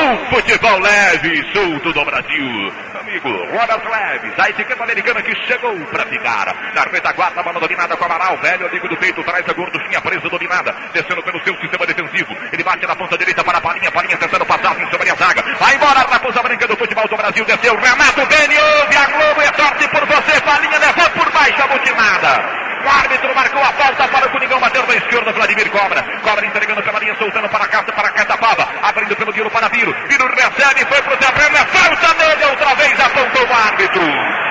Um 0.00 0.16
futebol 0.30 0.80
leve 0.80 1.28
e 1.28 1.52
solto 1.52 1.92
do 1.92 2.04
Brasil. 2.06 2.89
Amigo, 3.10 3.28
Robert 3.50 3.82
Leves, 3.90 4.38
a 4.38 4.50
etiqueta 4.50 4.84
americana 4.84 5.20
que 5.20 5.34
chegou 5.44 5.74
pra 5.86 6.06
ficar. 6.06 6.54
Na 6.72 6.82
retaguarda, 6.82 7.42
bola 7.42 7.58
dominada 7.58 7.96
com 7.96 8.04
Amaral, 8.04 8.36
velho 8.36 8.68
amigo 8.68 8.88
do 8.88 8.96
peito, 8.98 9.20
traz 9.24 9.44
a 9.48 9.52
gorduchinha 9.52 10.00
presa 10.00 10.28
dominada, 10.28 10.72
descendo 10.92 11.20
pelo 11.24 11.42
seu 11.42 11.52
sistema 11.56 11.84
defensivo. 11.86 12.36
Ele 12.52 12.62
bate 12.62 12.86
na 12.86 12.94
ponta 12.94 13.18
direita 13.18 13.42
para 13.42 13.58
a 13.58 13.60
Palinha, 13.60 13.90
Palinha 13.90 14.16
tentando 14.16 14.46
passar 14.46 14.80
em 14.80 14.88
sobre 14.92 15.10
a 15.10 15.16
zaga. 15.16 15.42
Vai 15.58 15.74
embora, 15.74 16.06
Raposa 16.08 16.40
Branca 16.40 16.68
do 16.68 16.76
futebol 16.76 17.08
do 17.08 17.16
Brasil, 17.16 17.44
desceu, 17.44 17.74
Renato 17.74 18.26
Beni, 18.26 18.56
ouve 18.56 18.96
a 18.96 19.06
Globo 19.06 19.42
e 19.42 19.50
torce 19.50 19.88
por 19.88 20.06
você, 20.06 20.40
Palinha 20.42 20.78
levou 20.78 21.10
por 21.10 21.32
baixo 21.32 21.62
a 21.64 21.66
multimada. 21.66 22.60
O 22.82 22.88
árbitro 22.88 23.34
marcou 23.34 23.60
a 23.60 23.72
falta 23.72 24.08
para 24.08 24.26
o 24.26 24.30
Coringão, 24.30 24.58
bateu 24.58 24.86
na 24.86 24.94
esquerda, 24.96 25.32
Vladimir 25.32 25.70
cobra. 25.70 26.02
Cobra 26.22 26.46
entregando 26.46 26.82
pela 26.82 26.98
linha, 26.98 27.14
soltando 27.16 27.48
para 27.48 27.64
a 27.64 27.68
casa, 27.68 27.92
para 27.92 28.08
a 28.08 28.12
Catapava. 28.12 28.66
Abrindo 28.82 29.14
pelo 29.16 29.32
Viro 29.32 29.50
para 29.50 29.68
Viro. 29.68 29.94
Viro 30.08 30.26
recebe, 30.28 30.86
foi 30.86 31.02
pro 31.02 31.16
terreno, 31.18 31.56
é 31.56 31.64
falta 31.66 32.14
dele 32.14 32.44
outra 32.46 32.74
vez, 32.76 32.99
apontou 33.00 33.46
o 33.46 33.52
árbitro. 33.52 34.02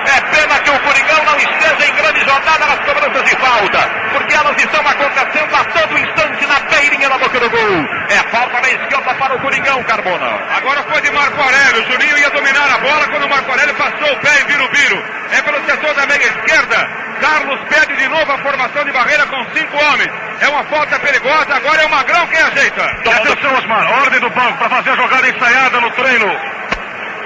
É 0.06 0.20
pena 0.32 0.58
que 0.60 0.70
o 0.70 0.80
Coringão 0.80 1.24
não 1.24 1.36
esteja 1.36 1.90
em 1.90 1.94
grande 1.94 2.20
jornada 2.20 2.66
nas 2.66 2.78
cobranças 2.80 3.24
de 3.24 3.36
falta, 3.36 3.78
porque 4.12 4.34
elas 4.34 4.56
estão 4.56 4.80
acontecendo 4.80 5.54
a 5.54 5.64
todo 5.64 5.98
instante 5.98 6.46
na 6.46 6.60
beirinha 6.60 7.08
da 7.08 7.18
boca 7.18 7.38
do 7.38 7.50
gol. 7.50 7.86
É 8.08 8.30
falta 8.30 8.60
na 8.60 8.68
esquerda 8.70 9.14
para 9.14 9.34
o 9.34 9.40
Coringão, 9.40 9.82
Carbona. 9.84 10.40
Agora 10.56 10.82
foi 10.84 11.00
de 11.02 11.10
Marco 11.10 11.40
Aurélio. 11.40 11.82
O 11.82 11.92
Juninho 11.92 12.18
ia 12.18 12.30
dominar 12.30 12.74
a 12.74 12.78
bola 12.78 13.06
quando 13.08 13.24
o 13.24 13.28
Marco 13.28 13.50
Aurélio 13.50 13.74
passou 13.74 14.12
o 14.12 14.20
pé 14.20 14.40
e 14.40 14.44
vira 14.44 14.64
o 14.64 14.70
viro. 14.70 15.04
É 15.32 15.42
pelo 15.42 15.64
setor 15.66 15.94
da 15.94 16.06
meia 16.06 16.24
esquerda. 16.24 17.10
Carlos 17.20 17.60
pede 17.68 17.96
de 17.96 18.08
novo 18.08 18.32
a 18.32 18.38
formação 18.38 18.84
de 18.84 18.92
barreira 18.92 19.26
com 19.26 19.44
cinco 19.52 19.76
homens. 19.76 20.10
É 20.40 20.48
uma 20.48 20.64
falta 20.64 20.98
perigosa, 20.98 21.54
agora 21.54 21.82
é 21.82 21.86
o 21.86 21.90
Magrão 21.90 22.26
quem 22.28 22.40
ajeita. 22.40 22.82
Atenção, 22.82 23.54
Osmar, 23.58 23.92
ordem 24.00 24.20
do 24.20 24.30
banco 24.30 24.56
para 24.56 24.70
fazer 24.70 24.90
a 24.90 24.96
jogada 24.96 25.28
ensaiada 25.28 25.80
no 25.80 25.90
treino. 25.90 26.60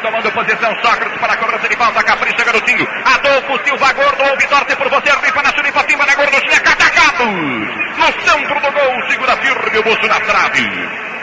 Tomando 0.05 0.30
posição, 0.32 0.70
Sócrates 0.82 1.18
para 1.18 1.32
a 1.32 1.36
cobrança 1.38 1.66
de 1.66 1.76
falta, 1.76 2.02
capricha, 2.05 2.44
garotinho. 2.44 2.86
Adolfo 3.07 3.59
Silva 3.64 3.90
Gordo, 3.94 4.22
ouve, 4.22 4.46
torce 4.48 4.76
por 4.76 4.90
você, 4.90 5.11
rifa 5.11 5.42
na 5.42 5.50
chulipa, 5.55 5.82
cima 5.88 6.05
na 6.05 6.14
gorduchinha, 6.14 6.61
catacado. 6.61 7.24
No 7.24 8.05
centro 8.20 8.61
do 8.61 8.72
gol, 8.72 9.09
segura 9.09 9.34
firme 9.38 9.78
o 9.78 9.82
bolso 9.82 10.07
na 10.07 10.20
trave. 10.20 11.13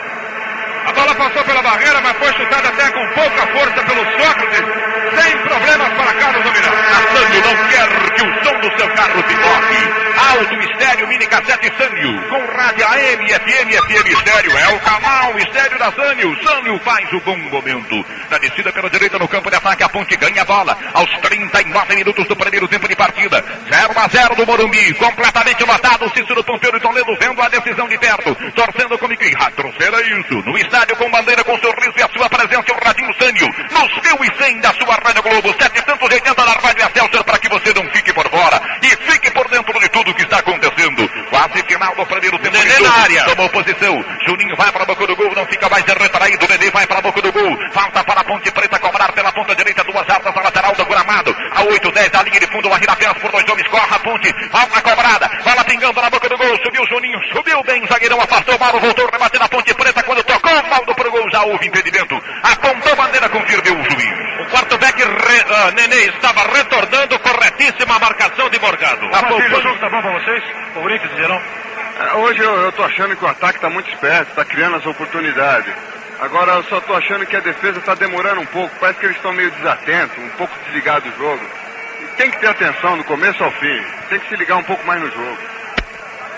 A 0.84 0.92
bola 0.92 1.14
passou 1.14 1.44
pela 1.44 1.62
barreira, 1.62 2.00
mas 2.00 2.16
foi 2.16 2.32
chutada 2.32 2.68
até 2.68 2.90
com 2.90 3.06
pouca 3.14 3.46
força 3.46 3.84
pelo 3.84 4.04
Sócrates, 4.18 5.22
sem 5.22 5.38
problemas 5.38 5.88
para 5.92 6.12
Carlos 6.14 6.42
dominar. 6.42 6.72
Sânio 7.12 7.42
não 7.42 7.68
quer 7.68 8.12
que 8.12 8.22
o 8.22 8.44
som 8.44 8.60
do 8.60 8.78
seu 8.78 8.88
carro 8.94 9.24
se 9.28 9.36
toque. 9.36 10.02
Alto 10.32 10.54
Estéreo 10.54 11.08
Mini 11.08 11.26
Cassete 11.26 11.72
Sânio, 11.76 12.22
com 12.28 12.44
rádio 12.56 12.86
AM, 12.86 13.28
FM, 13.28 13.70
FM 13.86 14.06
Estéreo. 14.06 14.58
É 14.58 14.68
o 14.74 14.80
canal 14.80 15.38
Estéreo 15.38 15.78
da 15.78 15.92
Sânio. 15.92 16.36
Sânio 16.42 16.78
faz 16.80 17.12
o 17.12 17.20
bom 17.20 17.36
momento. 17.36 18.04
Na 18.30 18.38
descida 18.38 18.72
pela 18.72 18.90
direita 18.90 19.18
no 19.18 19.28
campo 19.28 19.50
de 19.50 19.56
ataque, 19.56 19.82
a 19.82 19.88
ponte 19.88 20.16
ganha 20.16 20.42
a 20.42 20.44
bola. 20.44 20.76
Aos 20.94 21.10
39 21.20 21.96
minutos 21.96 22.26
do 22.26 22.36
primeiro 22.36 22.68
tempo 22.68 22.88
de 22.88 22.96
partida. 22.96 23.44
0 23.70 23.92
a 23.96 24.08
0 24.08 24.34
do 24.34 24.46
Morumbi, 24.46 24.94
completamente 24.94 25.64
lotado. 25.64 26.10
Cícero 26.10 26.44
Pompeiro 26.44 26.76
e 26.76 26.80
Toledo 26.80 27.16
vendo 27.20 27.40
a 27.40 27.48
decisão 27.48 27.88
de 27.88 27.98
perto. 27.98 28.34
Torcendo 28.54 28.98
que 29.16 29.34
ah, 29.38 29.50
isso. 30.18 30.34
No 30.44 30.58
com 30.72 31.10
bandeira, 31.10 31.44
com 31.44 31.58
sorriso 31.58 31.92
e 31.98 32.02
a 32.02 32.08
sua 32.08 32.28
presença, 32.30 32.72
o 32.72 32.84
Radinho 32.84 33.12
Sânio, 33.20 33.46
nos 33.70 34.02
mil 34.02 34.24
e 34.24 34.42
cem 34.42 34.58
da 34.60 34.72
sua 34.72 34.94
Rádio 34.94 35.22
Globo, 35.22 35.54
780 35.60 36.34
da 36.34 36.52
Rádio 36.52 36.86
Excelsior, 36.86 37.24
para 37.24 37.38
que 37.38 37.48
você 37.48 37.74
não 37.74 37.84
fique 37.90 38.12
por 38.12 38.28
fora 38.30 38.60
e 38.82 38.88
fique 39.10 39.30
por 39.32 39.48
dentro 39.48 39.78
de 39.78 39.88
tudo 39.90 40.14
que 40.14 40.22
está 40.22 40.38
acontecendo. 40.38 41.08
Quase 41.28 41.62
final 41.64 41.94
do 41.94 42.06
primeiro 42.06 42.38
tempo. 42.38 42.56
Nenê 42.56 42.80
na 42.80 43.02
área. 43.02 43.24
Tomou 43.24 43.48
posição. 43.50 44.04
Juninho 44.26 44.56
vai 44.56 44.72
para 44.72 44.82
a 44.82 44.86
boca 44.86 45.06
do 45.06 45.16
gol, 45.16 45.34
não 45.34 45.46
fica 45.46 45.68
mais 45.68 45.84
retraído. 45.84 46.48
Nenê 46.48 46.70
vai 46.70 46.86
para 46.86 46.98
a 46.98 47.02
boca 47.02 47.20
do 47.20 47.32
gol. 47.32 47.58
Falta 47.72 48.02
para 48.04 48.20
a 48.20 48.24
Ponte 48.24 48.50
Preta 48.50 48.78
cobrar 48.78 49.12
pela 49.12 49.32
ponta 49.32 49.54
direita, 49.54 49.84
duas 49.84 50.08
altas, 50.08 50.34
a 50.34 50.40
lateral 50.40 50.74
do 50.74 50.86
Gramado. 50.86 51.36
A 51.54 51.62
8, 51.64 51.92
10 51.92 52.10
da 52.10 52.22
linha 52.22 52.40
de 52.40 52.46
fundo, 52.46 52.72
a 52.72 52.76
Arrirapés 52.76 53.12
por 53.18 53.30
dois 53.30 53.48
homens, 53.48 53.68
corre 53.68 53.94
a 53.94 53.98
ponte. 53.98 54.34
Falta 54.50 54.80
cobrada, 54.80 55.30
vai 55.44 55.64
pingando 55.64 56.00
na 56.00 56.10
boca 56.10 56.28
do 56.28 56.38
gol. 56.38 56.58
Subiu 56.62 56.86
Juninho, 56.86 57.20
subiu 57.32 57.62
bem, 57.64 57.86
zagueirão, 57.86 58.20
afastou 58.20 58.58
Mauro, 58.58 58.80
voltou, 58.80 59.08
rebateu 59.10 59.40
na 59.40 59.48
Ponte 59.48 59.74
Preta 59.74 60.02
quando 60.02 60.22
tocou 60.24 60.61
o 60.62 60.70
Maldo 60.70 60.94
pro 60.94 61.10
gol. 61.10 61.30
Já 61.30 61.42
houve 61.42 61.66
impedimento. 61.66 62.20
Apontou 62.42 62.96
bandeira, 62.96 63.28
confirmou 63.28 63.80
o 63.80 63.84
juiz. 63.84 64.12
O 64.40 64.44
quarterback 64.46 65.02
re, 65.02 65.08
uh, 65.08 65.74
Nenê 65.74 66.06
estava 66.08 66.42
retornando 66.52 67.18
corretíssima 67.18 67.96
a 67.96 67.98
marcação 67.98 68.48
de 68.50 68.58
Morgado. 68.60 69.06
O 69.58 69.62
jogo 69.62 69.78
tá 69.78 69.88
bom 69.90 70.00
pra 70.00 70.10
vocês? 70.12 70.42
Corinthians, 70.74 71.16
geral? 71.16 71.40
É, 71.98 72.14
Hoje 72.14 72.40
eu, 72.40 72.54
eu 72.62 72.72
tô 72.72 72.82
achando 72.82 73.16
que 73.16 73.24
o 73.24 73.28
ataque 73.28 73.60
tá 73.60 73.68
muito 73.70 73.90
esperto, 73.90 74.34
tá 74.34 74.44
criando 74.44 74.76
as 74.76 74.86
oportunidades. 74.86 75.72
Agora 76.20 76.52
eu 76.52 76.64
só 76.64 76.80
tô 76.80 76.94
achando 76.94 77.26
que 77.26 77.36
a 77.36 77.40
defesa 77.40 77.80
tá 77.80 77.94
demorando 77.94 78.40
um 78.40 78.46
pouco. 78.46 78.74
Parece 78.78 79.00
que 79.00 79.06
eles 79.06 79.16
estão 79.16 79.32
meio 79.32 79.50
desatentos, 79.50 80.16
um 80.18 80.28
pouco 80.30 80.56
desligados 80.64 81.10
do 81.10 81.18
jogo. 81.18 81.42
E 82.00 82.06
tem 82.16 82.30
que 82.30 82.38
ter 82.38 82.48
atenção 82.48 82.96
do 82.96 83.04
começo 83.04 83.42
ao 83.42 83.50
fim. 83.52 83.84
Tem 84.08 84.20
que 84.20 84.28
se 84.28 84.36
ligar 84.36 84.56
um 84.56 84.62
pouco 84.62 84.86
mais 84.86 85.00
no 85.00 85.10
jogo. 85.10 85.38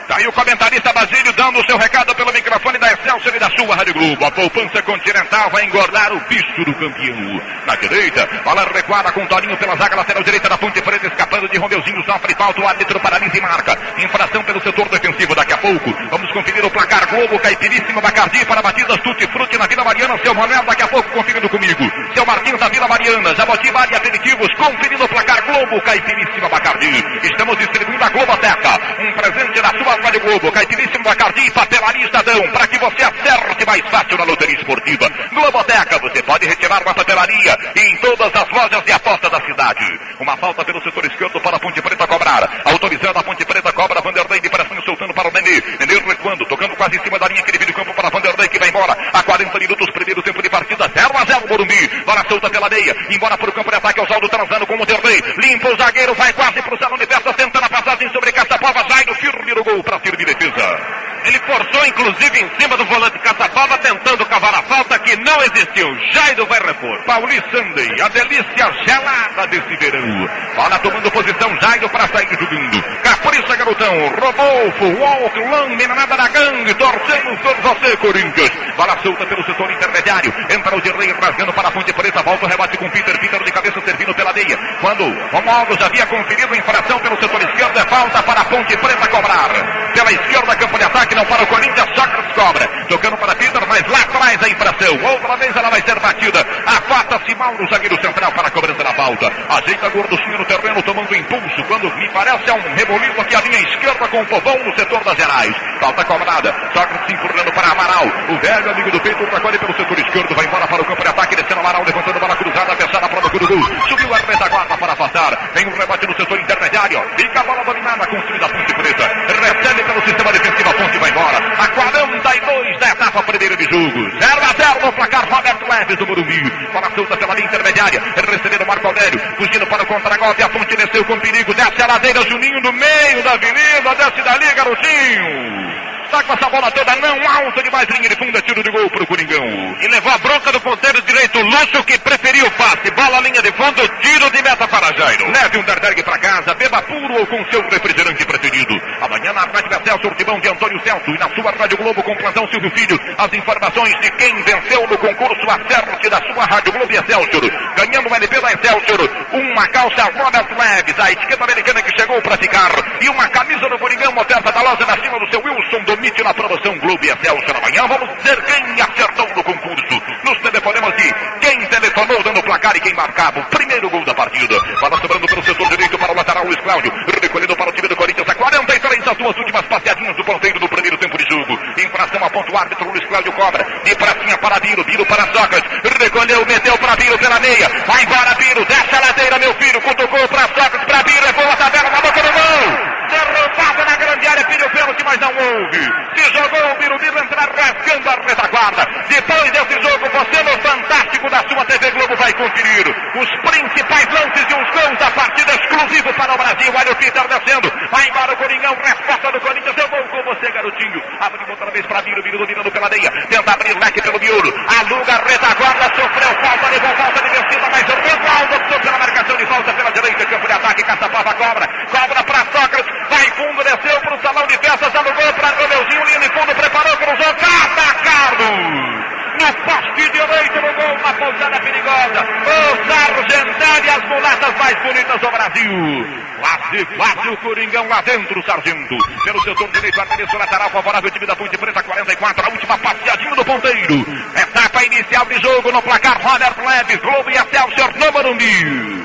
Tá 0.09 0.17
aí 0.19 0.27
o 0.27 0.33
comentarista 0.33 0.93
Basílio 0.93 1.33
dando 1.33 1.59
o 1.59 1.65
seu 1.65 1.79
recado 1.79 2.15
pelo 2.15 2.31
microfone 2.31 2.77
da 2.77 2.93
Excelsior 2.93 3.35
e 3.35 3.39
da 3.39 3.49
sua 3.57 3.75
Rádio 3.75 3.95
Globo. 3.95 4.25
A 4.27 4.31
poupança 4.31 4.83
continental 4.83 5.49
vai 5.51 5.65
engordar 5.65 6.13
o 6.13 6.21
bicho 6.29 6.65
do 6.65 6.75
campeão. 6.75 7.41
Na 7.67 7.75
direita, 7.77 8.29
bola 8.45 8.69
recuada 8.75 9.11
com 9.13 9.25
Torinho 9.27 9.57
pela 9.57 9.75
zaga 9.77 9.97
lateral 9.97 10.23
direita 10.23 10.47
da 10.47 10.59
Ponte 10.59 10.83
Preta, 10.83 11.07
escapando 11.07 11.49
de 11.49 11.57
Romeuzinho, 11.57 12.05
sofre 12.05 12.35
falta, 12.35 12.61
o 12.61 12.69
árbitro 12.69 13.01
paralisa 13.01 13.39
e 13.39 13.41
marca. 13.41 13.79
Infração 13.97 14.43
pelo 14.45 14.63
setor 14.63 14.89
defensivo 14.91 15.35
daqui 15.35 15.55
a 15.55 15.59
pouco. 15.59 15.91
Vamos 16.11 16.31
conferir 16.33 16.65
o 16.67 16.71
placar 16.71 17.09
Globo, 17.09 17.39
Caipiríssima 17.39 18.03
Bacardi 18.03 18.45
para 18.45 18.61
batidas 18.61 19.01
Tutti 19.01 19.27
Frutti 19.29 19.57
na 19.57 19.67
Vila 19.67 19.85
Mariana. 19.85 20.19
Seu 20.19 20.35
Manuel 20.35 20.65
daqui 20.65 20.83
a 20.83 20.89
pouco 20.89 21.11
conferindo 21.13 21.49
comigo. 21.49 21.83
Seu 22.13 22.27
Marquinhos 22.27 22.61
da 22.61 22.69
Vila 22.69 22.87
Mariana, 22.87 23.35
Jaboti 23.35 23.71
Vale 23.71 23.97
Aperitivos, 23.97 24.49
conferindo 24.55 25.05
o 25.05 25.09
placar 25.09 25.43
Globo, 25.47 25.81
Caipiríssima 25.81 26.49
Bacardi. 26.51 27.05
Estamos 27.23 27.57
distribuindo 27.57 28.05
a 28.05 28.09
Globoteca. 28.11 28.81
Um 29.01 29.13
presente 29.15 29.63
da 29.63 29.71
sua 29.71 29.94
Rádio 30.03 30.21
Globo, 30.21 30.53
Caipiríssimo 30.53 31.05
Bacardi, 31.05 31.51
Papelaria 31.51 32.07
Estadão, 32.07 32.43
para 32.53 32.67
que 32.67 32.79
você 32.79 33.03
acerte 33.03 33.67
mais 33.67 33.83
fácil 33.91 34.19
na 34.19 34.25
loteria 34.25 34.57
esportiva. 34.57 35.09
Globoteca, 35.33 35.99
você 35.99 36.23
pode 36.23 36.47
retirar 36.47 36.83
uma 36.83 36.95
papelaria 36.95 37.59
em 37.77 37.97
todas 37.99 38.35
as 38.35 38.49
lojas 38.51 38.85
de 38.85 38.93
aposta 38.93 39.31
da 39.31 39.41
cidade. 39.41 40.01
Uma 40.21 40.37
falta 40.37 40.65
pelo 40.65 40.83
setor 40.83 41.05
esquerdo 41.07 41.41
para 41.41 41.57
a 41.57 41.61
Ponte 41.61 41.81
Preta 41.81 42.07
cobrar. 42.07 42.63
Autorizando 42.65 43.19
a 43.19 43.23
Ponte 43.23 43.45
Preta, 43.45 43.73
cobra 43.73 44.01
Vanderlei 44.01 44.41
de 44.41 44.51
pressão 44.51 44.83
soltando 44.83 45.15
para 45.15 45.29
o 45.29 45.33
Nenê. 45.33 45.63
Nenê 45.79 45.99
recuando, 46.01 46.45
tocando 46.47 46.77
quase 46.77 46.97
em 46.97 47.03
cima 47.03 47.19
da 47.19 47.29
linha 47.29 47.43
que 47.43 47.53
divide 47.53 47.73
o 47.73 47.75
campo 47.75 47.95
para 47.95 48.11
Vanderlei 48.11 48.49
que 48.49 48.59
vai 48.59 48.69
embora. 48.69 48.97
A 49.13 49.23
40 49.23 49.59
minutos, 49.59 49.91
primeiro 49.91 50.23
tempo 50.23 50.43
de 50.43 50.51
partida, 50.51 50.91
0 50.95 51.11
a 51.17 51.25
0 51.25 51.49
Morumbi. 51.49 51.89
Bola 52.05 52.25
solta 52.29 52.51
pela 52.51 52.69
meia, 52.69 52.97
embora 53.11 53.39
para 53.39 53.51
o 53.51 53.53
campo 53.53 53.71
de 53.71 53.77
ataque, 53.77 54.01
Oswaldo 54.01 54.29
transando 54.29 54.67
com 54.67 54.75
o 54.75 54.79
Vanderlei. 54.79 55.23
Limpa 55.39 55.69
o 55.69 55.77
zagueiro, 55.77 56.15
vai 56.15 56.33
quase 56.33 56.61
para 56.61 56.75
o 56.75 56.79
salão 56.79 56.99
festas, 56.99 57.37
tentando 57.37 57.65
a 57.65 57.69
passagem 57.69 58.11
sobre 58.11 58.33
Caçapava, 58.33 58.85
Jairo, 58.89 59.15
firme 59.15 59.55
no 59.55 59.63
gol 59.63 59.84
para 59.85 60.01
servir 60.01 60.17
de 60.17 60.35
defesa. 60.35 61.05
Ele 61.25 61.39
forçou, 61.39 61.87
inclusive, 61.87 62.39
em 62.39 62.51
cima 62.61 62.77
do 62.77 62.85
volante 62.85 63.19
Caçapava, 63.19 63.79
tentando 63.79 64.27
cavar 64.27 64.55
a 64.55 64.63
falta 64.63 64.99
que 64.99 65.17
não 65.17 65.43
existiu. 65.43 65.89
Jairo 66.13 66.45
vai 66.47 66.61
repor. 66.61 67.03
Pauli 67.07 67.43
Sunday, 67.51 67.89
a 68.03 68.09
delícia 68.09 68.73
gelada 68.87 69.47
desse 69.47 69.75
verão. 69.77 70.29
Bola 70.55 70.79
tomando 70.81 71.11
posição, 71.11 71.49
Jairo 71.63 71.89
para 71.89 72.07
sair 72.09 72.29
jogando. 72.29 72.83
Capricha, 73.03 73.57
garotão. 73.57 74.09
Rodolfo, 74.21 74.85
Walk, 75.01 75.39
Lang, 75.41 75.77
menanada 75.77 76.15
da 76.15 76.29
gangue, 76.29 76.75
torcendo 76.75 77.39
por 77.39 77.57
você, 77.57 77.97
Corinthians. 77.97 78.51
Bola 78.77 78.99
solta 79.03 79.25
pelo 79.25 79.45
setor 79.45 79.71
intermediário. 79.71 80.35
Entra 80.51 80.77
o 80.77 80.81
Dirley 80.83 81.11
rasgando 81.13 81.55
para 81.55 81.69
a 81.69 81.71
Ponte 81.71 81.93
Preta. 81.95 82.23
Volta 82.23 82.45
o 82.45 82.49
rebate 82.49 82.77
com 82.77 82.91
Peter. 82.91 83.19
Peter 83.19 83.43
de 83.43 83.53
cabeça 83.53 83.81
servindo 83.81 84.15
pela 84.15 84.33
meia. 84.35 84.59
Quando 84.81 85.05
Romualdo 85.31 85.75
já 85.81 85.87
havia 85.87 86.05
conferido 86.07 86.55
infração 86.55 86.99
pelo 86.99 87.19
setor 87.19 87.41
esquerdo, 87.41 87.79
é 87.79 87.85
falta 87.89 88.23
para 88.23 88.41
a 88.43 88.45
Ponte 88.45 88.77
Preta 88.77 89.09
cobrar. 89.09 89.74
Pela 89.95 90.13
esquerda, 90.13 90.57
campo 90.57 90.79
de 90.79 90.85
ataque, 90.85 91.15
não 91.15 91.25
para 91.25 91.43
o 91.43 91.47
Corinthians, 91.47 91.89
Sócrates 91.95 92.35
cobra. 92.35 92.67
Tocando 92.89 93.17
para 93.17 93.35
Peter, 93.37 93.63
mas 93.67 93.87
lá 93.87 94.01
atrás 94.01 94.43
a 94.43 94.49
infração. 94.49 94.99
Outra 95.03 95.37
vez 95.37 95.57
ela 95.57 95.71
vai 95.71 95.83
ser 95.83 95.99
batida. 96.01 96.47
Afasta-se 96.67 97.35
Mauro, 97.35 97.69
zagueiro 97.69 98.01
central, 98.01 98.33
para 98.33 98.49
a 98.49 98.51
cobrança 98.51 98.83
da 98.83 98.93
falta. 98.93 99.33
Ajeita 99.49 99.89
Gordocinho 99.91 100.39
no 100.39 100.45
terreno, 100.45 100.83
tomando 100.83 101.15
impulso. 101.15 101.65
Quando 101.69 101.95
me 101.97 102.09
parece 102.11 102.51
é 102.51 102.53
um 102.53 102.75
reboliço 102.75 103.21
aqui 103.21 103.37
a 103.37 103.41
linha 103.41 103.61
esquerda 103.61 104.09
com 104.09 104.21
o 104.21 104.27
povão 104.27 104.59
no 104.65 104.75
setor 104.77 105.03
das 105.05 105.17
Gerais. 105.17 105.55
Falta 105.81 106.05
cobrada. 106.05 106.55
Sócrates 106.73 107.15
empurrando 107.15 107.53
para 107.53 107.71
Amaral. 107.71 108.07
O 108.29 108.39
velho 108.39 108.71
amigo 108.71 108.91
do 108.91 109.01
peito, 109.01 109.23
ultracolhe 109.23 109.59
pelo 109.59 109.77
setor 109.77 109.99
esquerdo, 109.99 110.35
vai 110.35 110.45
embora 110.45 110.67
para 110.67 110.83
o 110.83 110.85
campo 110.85 111.03
de 111.03 111.09
ataque, 111.09 111.37
descendo 111.37 111.61
Amaral, 111.61 111.85
levantando 111.85 112.21
bola 112.21 112.37
cruzada, 112.37 112.77
fechada 112.77 113.09
para 113.09 113.27
o 113.27 113.39
do 113.39 113.47
gol. 113.47 113.89
Subiu 113.89 114.15
a 114.15 114.17
retaguarda 114.19 114.77
para 114.77 114.93
afastar. 114.93 115.51
Vem 115.55 115.67
um 115.67 115.77
rebate 115.77 116.07
no 116.07 116.17
setor 116.17 116.39
intermediário. 116.39 117.03
Fica 117.17 117.41
a 117.41 117.45
bola 117.45 117.65
dominada, 117.65 118.07
construída 118.07 118.47
a 118.47 118.49
Ponte 118.49 118.75
Preta. 118.75 119.64
Recebe 119.65 119.83
pelo 119.85 120.03
sistema 120.03 120.31
defensivo, 120.31 120.75
Ponte 120.75 120.99
vai 120.99 121.11
embora. 121.11 121.39
A 121.39 121.69
42 121.69 122.81
da 122.81 122.89
etapa 122.91 123.23
primeira 123.23 123.57
de 123.57 123.65
jogo. 123.65 124.11
0 124.11 124.43
a 124.43 124.73
0 124.75 124.81
no 124.85 124.93
placar 124.93 125.27
Roberto 125.27 125.67
Leves 125.67 125.97
do 125.97 126.07
Morumbi. 126.07 126.51
Bola 126.71 126.91
solta 126.95 127.17
pela 127.17 127.35
linha 127.35 127.47
intermediária. 127.47 128.03
Recebendo 128.15 128.67
Marco 128.67 128.87
Aurélio. 128.87 129.19
Fugindo 129.39 129.67
para 129.67 129.83
o 129.83 129.87
contra-golpe. 129.87 130.43
A 130.43 130.51
Ponte 130.51 130.77
desceu 130.77 131.03
com 131.07 131.19
perigo. 131.19 131.55
Desce 131.55 131.83
a 131.83 131.87
ladeira. 131.87 132.21
Juninho 132.29 132.61
no 132.61 132.73
meio 132.73 133.23
da 133.23 133.33
avenida. 133.33 133.95
Desce 133.97 134.23
dali, 134.23 134.53
garotinho. 134.55 135.94
Tá 136.15 136.23
com 136.23 136.33
essa 136.33 136.49
bola 136.49 136.71
toda, 136.71 136.95
não 136.95 137.29
alta 137.29 137.61
demais, 137.61 137.89
linha 137.89 138.09
de 138.09 138.15
fundo, 138.15 138.39
é 138.39 138.41
tiro 138.43 138.63
de 138.63 138.71
gol 138.71 138.89
pro 138.89 139.05
Coringão. 139.05 139.45
E 139.81 139.89
levou 139.89 140.13
a 140.13 140.19
bronca 140.19 140.53
do 140.53 140.61
ponteiro 140.61 141.03
direito, 141.03 141.41
Lúcio, 141.41 141.83
que 141.83 141.99
preferiu 141.99 142.47
o 142.47 142.51
passe. 142.53 142.89
Bola, 142.93 143.19
linha 143.19 143.43
de 143.43 143.51
fundo, 143.51 143.83
tiro 143.99 144.31
de 144.31 144.41
meta 144.41 144.69
para 144.69 144.97
Jairo. 144.97 145.29
Leve 145.33 145.59
um 145.59 145.65
Darderg 145.65 146.01
para 146.05 146.17
casa, 146.19 146.55
beba 146.55 146.81
puro 146.83 147.19
ou 147.19 147.27
com 147.27 147.45
seu 147.51 147.61
refrigerante 147.69 148.25
preferido. 148.25 148.81
Amanhã 149.01 149.33
na 149.33 149.41
Rádio 149.41 149.85
Celso, 149.85 150.15
Timão 150.15 150.39
de 150.39 150.49
Antônio 150.49 150.81
Celso 150.85 151.11
e 151.11 151.19
na 151.19 151.29
sua 151.31 151.51
Rádio 151.51 151.79
Globo 151.79 152.01
com 152.05 152.15
plantão 152.15 152.47
Silvio 152.47 152.71
Filho, 152.71 152.97
as 153.19 153.33
informações 153.33 154.01
de 154.01 154.11
quem 154.13 154.41
venceu 154.45 154.87
no 154.87 154.97
concurso 154.97 155.51
Acerte 155.51 156.09
da 156.09 156.19
sua 156.33 156.45
Rádio 156.45 156.71
Globo 156.75 156.93
e 156.93 156.97
Excelsior. 156.97 157.43
Ganhando 157.75 158.09
o 158.09 158.15
LP 158.15 158.41
da 158.41 158.53
Excelsior, 158.53 159.01
uma 159.33 159.67
calça 159.67 160.05
Robert 160.17 160.47
Leves, 160.57 161.01
a 161.01 161.11
etiqueta 161.11 161.43
americana 161.43 161.83
que 161.83 162.01
chegou 162.01 162.23
para 162.23 162.37
ficar, 162.37 162.71
e 163.01 163.09
uma 163.09 163.29
camisa 163.31 163.69
do 163.69 163.79
Coringão, 163.81 164.15
oferta 164.17 164.53
da 164.53 164.63
loja 164.63 164.87
na 164.87 164.97
cima 165.03 165.19
do 165.19 165.29
seu 165.29 165.43
Wilson 165.43 165.83
Domite 166.05 166.23
na 166.23 166.35
promoção 166.35 166.79
Globo 166.81 167.03
e 167.03 167.09
Excelsior. 167.09 167.57
Amanhã 167.57 167.87
vamos 167.89 168.15
dizer 168.19 168.37
quem 168.45 168.79
acertou 168.79 169.27
no 169.35 169.43
concurso. 169.43 170.03
Nos 170.23 170.39
telefonemas 170.43 170.95
de 170.97 171.15
quem 171.41 171.59
telefonou 171.65 172.23
dando 172.23 172.43
placar 172.43 172.77
e 172.77 172.81
quem 172.81 172.93
marcava 172.93 173.41
o 173.41 173.45
primeiro 173.45 173.89
gol 173.89 174.05
da 174.05 174.13
partida. 174.13 174.55
Bola 174.81 175.01
sobrando 175.01 175.27
pelo 175.27 175.43
setor 175.43 175.67
direito 175.71 175.97
para 175.97 176.13
o 176.13 176.15
lateral 176.15 176.45
Luiz 176.45 176.61
Cláudio, 176.61 176.93
recolhendo 177.23 177.57
para 177.57 177.71
o 177.71 177.73
time 177.73 177.89
do 177.89 177.97
Corinthians 177.97 178.29
a 178.29 178.35
43 178.35 179.09
as 179.09 179.17
duas 179.17 179.35
últimas 179.39 179.67
passeadinhas 179.67 180.15
do 180.15 180.25
ponteiro 180.25 180.61
no 180.61 180.69
primeiro 180.69 180.99
tempo 180.99 181.17
de 181.17 181.25
jogo. 181.25 181.59
Infração 181.79 182.23
aponta 182.23 182.53
o 182.53 182.59
árbitro 182.59 182.91
Luiz 182.91 183.07
Cláudio 183.07 183.33
cobra. 183.33 183.65
De 183.83 183.95
pracinha 183.97 184.37
para 184.37 184.61
Biro, 184.61 184.85
Biro 184.85 185.07
para 185.07 185.25
Sócrates. 185.33 185.71
Recolheu, 185.99 186.45
meteu 186.45 186.77
para 186.77 186.97
Biro 186.97 187.19
pela 187.19 187.41
meia. 187.41 187.67
Vai 187.87 188.03
embora 188.03 188.35
Biro, 188.35 188.63
desce 188.67 188.95
a 188.95 189.01
ladeira 189.01 189.39
meu 189.39 189.55
filho. 189.55 189.81
Cutucou 189.81 190.29
para 190.29 190.49
Sócrates, 190.49 190.85
para 190.85 191.03
Biro, 191.03 191.33
boa 191.33 191.53
a 191.55 191.57
tabela 191.57 191.89
na 191.89 192.01
boca 192.03 192.21
gol. 192.21 193.04
Derrubada 193.15 193.85
na 193.85 193.97
grande 193.97 194.27
área, 194.27 194.45
pediu 194.45 194.69
pênalti, 194.71 195.05
mas 195.05 195.19
não 195.21 195.31
houve. 195.31 195.79
Se 196.17 196.33
jogou 196.33 196.73
o 196.73 196.75
Biro 196.79 196.99
entrar 197.25 197.49
rasgando 197.49 198.11
a 198.11 198.15
retaguarda. 198.27 198.87
Depois 199.09 199.51
desse 199.53 199.83
jogo, 199.83 200.09
você 200.11 200.43
no 200.43 200.63
Fantástico 200.63 201.31
da 201.31 201.41
sua 201.49 201.65
TV 201.65 201.91
Globo 201.93 202.17
vai 202.17 202.33
conferir 202.33 202.87
os 203.15 203.31
principais 203.41 204.09
lances 204.09 204.47
de 204.47 204.55
uns 204.55 204.71
gols 204.71 204.99
da 204.99 205.11
partida 205.13 205.55
exclusivo 205.55 206.13
para 206.15 206.35
o 206.35 206.37
Brasil. 206.37 206.73
Olha 206.75 206.93
o 206.93 206.97
Peter 206.97 207.29
descendo. 207.29 207.73
Vai 207.91 208.09
embora 208.09 208.33
o 208.33 208.37
Coringão, 208.37 208.77
resposta 208.83 209.33
do 209.33 209.41
Corinthians. 209.41 209.77
Eu 209.77 209.89
vou 209.89 210.03
com 210.05 210.23
você, 210.25 210.51
garotinho. 210.51 211.03
Abriu 211.21 211.49
outra 211.49 211.71
vez 211.71 211.87
para 211.87 212.03
Biro 212.03 212.23
dominando 212.23 212.71
pela 212.71 212.89
meia. 212.89 213.11
Tenta 213.29 213.53
abrir 213.53 213.79
leque 213.79 214.03
pelo 214.03 214.19
miolo. 214.19 214.55
Aluga 214.81 215.13
a 215.13 215.29
retaguarda, 215.29 215.85
sofreu 215.95 216.35
falta, 216.43 216.71
levou 216.71 216.97
falta 216.97 217.23
de 217.23 217.29
vencida, 217.29 217.69
mas 217.71 217.83
o 217.89 217.95
Ronaldo 217.95 218.57
optou 218.57 218.81
pela 218.81 218.99
marcação 218.99 219.37
de 219.37 219.47
falta 219.47 219.73
pela 219.73 219.91
direita. 219.93 220.27
Campo 220.27 220.47
de 220.47 220.53
ataque, 220.53 220.83
Caçapava 220.83 221.35
cobra. 221.35 221.69
Cobra 221.91 222.23
para 222.25 222.39
Sócrates. 222.53 222.84
Vai 223.15 223.31
fundo, 223.31 223.63
desceu 223.63 224.01
para 224.01 224.17
o 224.17 224.23
salão 224.23 224.45
de 224.49 224.59
festas, 224.59 224.93
alugou 224.93 225.33
para 225.35 225.49
Romeuzinho, 225.51 226.05
linha 226.05 226.19
de 226.19 226.29
fundo, 226.31 226.53
preparou, 226.53 226.97
cruzou, 226.97 227.35
cata 227.35 227.95
Carlos! 228.03 229.05
No 229.39 229.53
poste 229.65 230.11
direito 230.11 230.61
no 230.61 230.75
gol, 230.75 230.95
uma 230.99 231.13
pousada 231.15 231.61
perigosa. 231.61 232.27
O 232.45 232.89
Sargentelli, 232.89 233.91
as 233.91 234.09
mulatas 234.09 234.57
mais 234.59 234.83
bonitas 234.83 235.21
do 235.21 235.31
Brasil. 235.31 236.25
Quase, 236.41 236.85
quase 236.97 237.29
o 237.29 237.37
Coringão 237.37 237.89
lá 237.89 238.01
dentro, 238.01 238.43
Sargento. 238.45 238.97
Pelo 239.25 239.43
setor 239.43 239.69
direito, 239.71 240.01
arremesso 240.01 240.37
lateral 240.37 240.71
favorável, 240.71 241.11
time 241.11 241.27
da 241.27 241.37
Ponte 241.37 241.57
Preta, 241.57 241.83
44, 241.85 242.47
a 242.47 242.51
última 242.51 242.79
passeadinha 242.79 243.35
do 243.37 243.45
ponteiro. 243.45 244.07
Etapa 244.37 244.85
inicial 244.85 245.25
de 245.27 245.41
jogo 245.41 245.71
no 245.71 245.83
placar, 245.83 246.21
Robert 246.21 246.57
Leves, 246.59 247.01
Globo 247.01 247.31
e 247.31 247.35
Excelsior 247.35 247.95
no 247.97 248.13
Morumbi. 248.13 249.05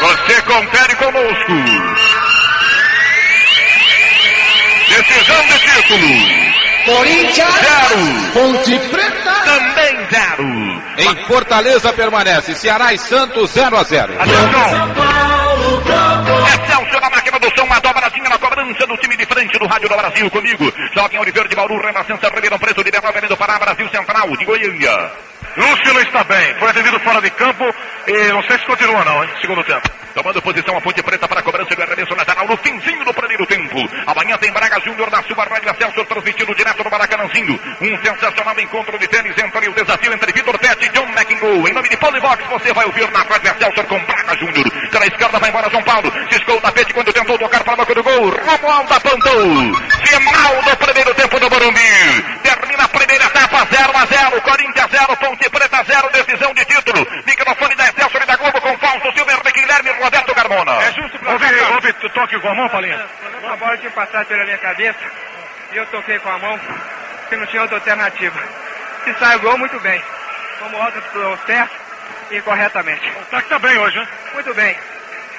Você 0.00 0.42
confere 0.42 0.94
conosco. 0.96 2.17
Decisão 5.02 5.40
de 5.46 5.58
título. 5.58 6.58
Corinthians. 6.84 7.54
Zero. 7.60 8.32
Ponte 8.32 8.78
Preta. 8.88 9.32
Também 9.44 10.06
zero. 10.10 10.44
Em 10.98 11.24
Fortaleza 11.26 11.92
permanece 11.92 12.54
Ceará 12.54 12.92
e 12.92 12.98
Santos 12.98 13.50
0 13.50 13.76
a 13.76 13.82
0. 13.84 14.12
Excelsior 16.48 17.00
na 17.00 17.10
máquina 17.10 17.38
do 17.38 17.50
som, 17.56 17.64
uma 17.64 17.80
dobrazinha 17.80 18.28
na 18.28 18.38
cobrança 18.38 18.86
do 18.86 18.96
time 18.96 19.16
de 19.16 19.26
frente 19.26 19.58
do 19.58 19.66
Rádio 19.66 19.88
do 19.88 19.96
Brasil 19.96 20.30
comigo. 20.30 20.72
Joga 20.94 21.14
em 21.14 21.18
Oliveira 21.18 21.48
de 21.48 21.54
Bauru, 21.54 21.80
Renascença, 21.80 22.30
Ribeirão 22.34 22.58
Preto, 22.58 22.82
Liberal 22.82 23.10
Avenida 23.10 23.28
do 23.28 23.36
Pará, 23.36 23.58
Brasil 23.58 23.88
Central, 23.90 24.36
de 24.36 24.44
Goiânia. 24.44 25.10
Lúcio 25.56 25.92
não 25.92 26.00
está 26.00 26.24
bem, 26.24 26.54
foi 26.58 26.70
atendido 26.70 27.00
fora 27.00 27.20
de 27.20 27.30
campo 27.30 27.64
e 28.06 28.32
não 28.32 28.42
sei 28.42 28.58
se 28.58 28.66
continua 28.66 29.04
não, 29.04 29.24
hein? 29.24 29.30
Segundo 29.40 29.62
tempo. 29.64 29.97
Tomando 30.18 30.42
posição 30.42 30.76
a 30.76 30.80
Ponte 30.80 31.00
Preta 31.00 31.28
para 31.28 31.38
a 31.38 31.42
cobrança 31.44 31.76
do 31.76 31.80
arremesso 31.80 32.12
lateral 32.12 32.44
no 32.44 32.56
finzinho 32.56 33.04
do 33.04 33.14
primeiro 33.14 33.46
tempo. 33.46 33.88
Amanhã 34.04 34.36
tem 34.36 34.50
Braga 34.50 34.80
Júnior 34.80 35.08
na 35.12 35.22
sua 35.22 35.44
rádio 35.44 35.72
Celso 35.78 36.04
transmitido 36.06 36.52
direto 36.56 36.82
do 36.82 36.90
Maracanãzinho. 36.90 37.54
Um 37.80 37.96
sensacional 38.02 38.58
encontro 38.58 38.98
de 38.98 39.06
tênis 39.06 39.38
entre 39.38 39.68
o 39.68 39.72
desafio 39.72 40.12
entre 40.12 40.32
Vitor 40.32 40.58
Pet 40.58 40.84
e 40.84 40.88
John 40.88 41.06
McEnroe. 41.06 41.70
Em 41.70 41.72
nome 41.72 41.88
de 41.88 41.96
Polivox, 41.98 42.44
você 42.48 42.72
vai 42.72 42.84
ouvir 42.86 43.08
na 43.12 43.20
rádio 43.20 43.54
Celso 43.60 43.84
com 43.84 44.04
Braga 44.06 44.36
Júnior. 44.38 44.90
Pela 44.90 45.06
esquerda 45.06 45.38
vai 45.38 45.50
embora 45.50 45.70
São 45.70 45.82
Paulo. 45.84 46.12
Ciscou 46.32 46.56
o 46.56 46.60
tapete 46.62 46.92
quando 46.92 47.12
tentou 47.12 47.38
tocar 47.38 47.62
para 47.62 47.74
a 47.74 47.76
boca 47.76 47.94
do 47.94 48.02
gol. 48.02 48.34
Romualdo 48.44 48.94
apontou. 48.94 49.76
Final 50.04 50.62
do 50.64 50.76
primeiro 50.78 51.14
tempo 51.14 51.38
do 51.38 51.48
Morumbi. 51.48 52.24
Termina 52.42 52.82
a 52.82 52.88
primeira 52.88 53.24
etapa 53.24 53.68
0 53.70 53.92
a 53.94 54.04
0. 54.04 54.42
Corinthians 54.42 54.90
0, 54.90 55.16
Ponte 55.16 55.48
Preta 55.48 55.84
0, 55.84 56.10
decisão 56.10 56.52
de 56.54 56.64
título. 56.64 57.06
Microfone 57.24 57.76
da 57.76 57.84
Excelsior 57.84 58.22
e 58.24 58.26
da 58.26 58.36
Globo 58.36 58.47
com 58.68 58.78
Fausto 58.78 59.12
Silver, 59.12 59.40
Guilherme 59.52 59.90
e 59.90 60.02
Roberto 60.02 60.34
Carmona. 60.34 60.72
É 60.82 60.92
justo 60.92 61.18
pra 61.18 61.32
Houve, 61.32 61.46
houve 61.72 61.92
toque 61.92 62.38
com 62.38 62.48
a 62.48 62.54
mão, 62.54 62.68
Palinha? 62.68 63.06
A 63.50 63.56
bola 63.56 63.76
tinha 63.78 63.90
passado 63.90 64.26
pela 64.26 64.44
minha 64.44 64.58
cabeça 64.58 64.98
e 65.72 65.76
eu 65.76 65.86
toquei 65.86 66.18
com 66.18 66.28
a 66.28 66.38
mão, 66.38 66.58
porque 67.20 67.36
não 67.36 67.46
tinha 67.46 67.62
outra 67.62 67.76
alternativa. 67.76 68.38
Se 69.04 69.14
sai 69.14 69.36
o 69.36 69.40
gol, 69.40 69.58
muito 69.58 69.78
bem. 69.80 70.02
Como 70.58 70.76
outra 70.76 71.00
pro 71.00 71.38
certo 71.46 71.74
e 72.30 72.40
corretamente. 72.42 73.08
O 73.16 73.20
ataque 73.20 73.48
tá 73.48 73.58
bem 73.58 73.78
hoje, 73.78 73.98
hein? 73.98 74.08
Muito 74.34 74.54
bem. 74.54 74.76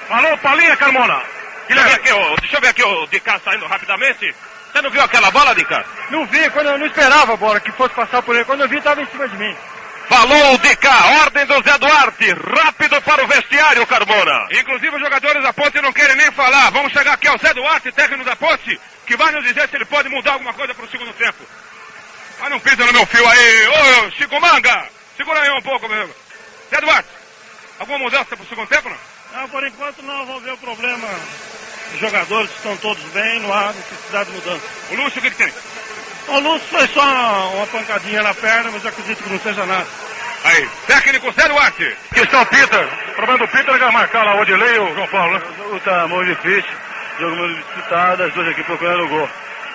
Alô, 0.10 0.38
Palinha, 0.38 0.76
Carmona. 0.78 1.22
Deixa 1.68 1.84
eu 1.84 1.88
ver 1.88 1.96
aqui, 1.96 2.42
deixa 2.42 2.58
eu 2.58 2.62
ver 2.62 2.68
aqui 2.70 2.84
o 2.84 3.08
de 3.08 3.20
cá 3.20 3.40
saindo 3.44 3.68
rapidamente. 3.68 4.36
Você 4.72 4.82
não 4.82 4.90
viu 4.90 5.02
aquela 5.02 5.30
bola, 5.30 5.54
de 5.54 5.66
cá? 5.66 5.84
Não 6.10 6.26
vi, 6.26 6.50
quando 6.52 6.68
eu 6.68 6.78
não 6.78 6.86
esperava 6.86 7.34
a 7.34 7.38
bola 7.38 7.60
que 7.60 7.72
fosse 7.72 7.94
passar 7.94 8.22
por 8.22 8.36
ele. 8.36 8.46
Quando 8.46 8.62
eu 8.62 8.70
vi, 8.70 8.78
estava 8.78 9.02
em 9.02 9.06
cima 9.08 9.28
de 9.28 9.38
mim. 9.38 9.56
Falou 10.10 10.58
de 10.58 10.76
cá, 10.78 11.22
ordem 11.22 11.46
do 11.46 11.62
Zé 11.62 11.78
Duarte, 11.78 12.34
rápido 12.34 13.00
para 13.04 13.24
o 13.24 13.28
vestiário, 13.28 13.86
Carmona. 13.86 14.48
Inclusive 14.60 14.96
os 14.96 15.02
jogadores 15.02 15.44
da 15.44 15.54
Ponte 15.54 15.80
não 15.82 15.94
querem 15.94 16.16
nem 16.16 16.32
falar. 16.32 16.72
Vamos 16.72 16.92
chegar 16.92 17.14
aqui 17.14 17.28
ao 17.28 17.38
Zé 17.38 17.54
Duarte, 17.54 17.92
técnico 17.92 18.24
da 18.24 18.36
Ponte, 18.36 18.82
que 19.06 19.16
vai 19.16 19.32
nos 19.32 19.46
dizer 19.46 19.70
se 19.70 19.76
ele 19.76 19.86
pode 19.86 20.10
mudar 20.10 20.34
alguma 20.34 20.52
coisa 20.54 20.74
para 20.74 20.84
o 20.84 20.90
segundo 20.90 21.14
tempo. 21.14 21.46
Mas 22.40 22.50
não 22.50 22.60
pisa 22.60 22.86
no 22.88 22.94
meu 22.94 23.06
fio 23.06 23.28
aí. 23.28 23.68
Ô, 23.68 24.12
Chico 24.12 24.42
Manga, 24.42 24.90
segura 25.16 25.42
aí 25.42 25.52
um 25.52 25.62
pouco, 25.62 25.88
meu 25.88 26.02
amigo. 26.02 26.16
Zé 26.72 26.82
Duarte, 26.82 27.10
alguma 27.78 28.00
mudança 28.00 28.36
para 28.36 28.44
o 28.44 28.48
segundo 28.48 28.68
tempo, 28.68 28.90
não? 28.90 29.40
Não, 29.40 29.50
por 29.50 29.64
enquanto 29.68 30.02
não, 30.02 30.26
vamos 30.26 30.42
ver 30.44 30.54
o 30.54 30.58
problema. 30.58 31.08
Os 31.94 32.00
jogadores 32.00 32.50
estão 32.50 32.76
todos 32.78 33.04
bem, 33.12 33.42
não 33.42 33.54
há 33.54 33.74
necessidade 33.74 34.32
de 34.32 34.36
mudança. 34.38 34.66
O 34.90 34.96
Lúcio, 34.96 35.20
o 35.20 35.22
que, 35.22 35.30
que 35.30 35.38
tem? 35.38 35.54
O 36.32 36.40
Lúcio 36.40 36.68
foi 36.70 36.88
só 36.90 37.52
uma 37.56 37.66
pancadinha 37.68 38.22
na 38.22 38.34
perna, 38.34 38.70
mas 38.72 38.84
eu 38.84 38.90
acredito 38.90 39.24
que 39.24 39.30
não 39.30 39.40
seja 39.40 39.66
nada. 39.66 39.88
Aí, 40.44 40.70
técnico 40.88 41.32
Zé 41.32 41.48
Duarte. 41.48 41.98
Questão 42.14 42.46
Peter. 42.46 42.88
O 43.10 43.12
problema 43.14 43.40
do 43.40 43.48
Peter 43.48 43.76
é 43.76 43.92
marcar 43.92 44.24
lá 44.24 44.36
o 44.36 44.42
Odilei 44.42 44.76
e 44.76 44.80
o 44.80 44.94
João 44.94 45.08
Paulo, 45.08 45.34
né? 45.34 45.42
O 45.50 45.64
jogo 45.64 45.80
tá 45.82 46.08
muito 46.08 46.36
difícil, 46.36 46.72
jogo 47.20 47.36
muito 47.36 47.56
disputado, 47.58 48.24
as 48.24 48.34
duas 48.34 48.48
aqui 48.48 48.64
procurando 48.64 49.04
o 49.04 49.08
gol. 49.10 49.30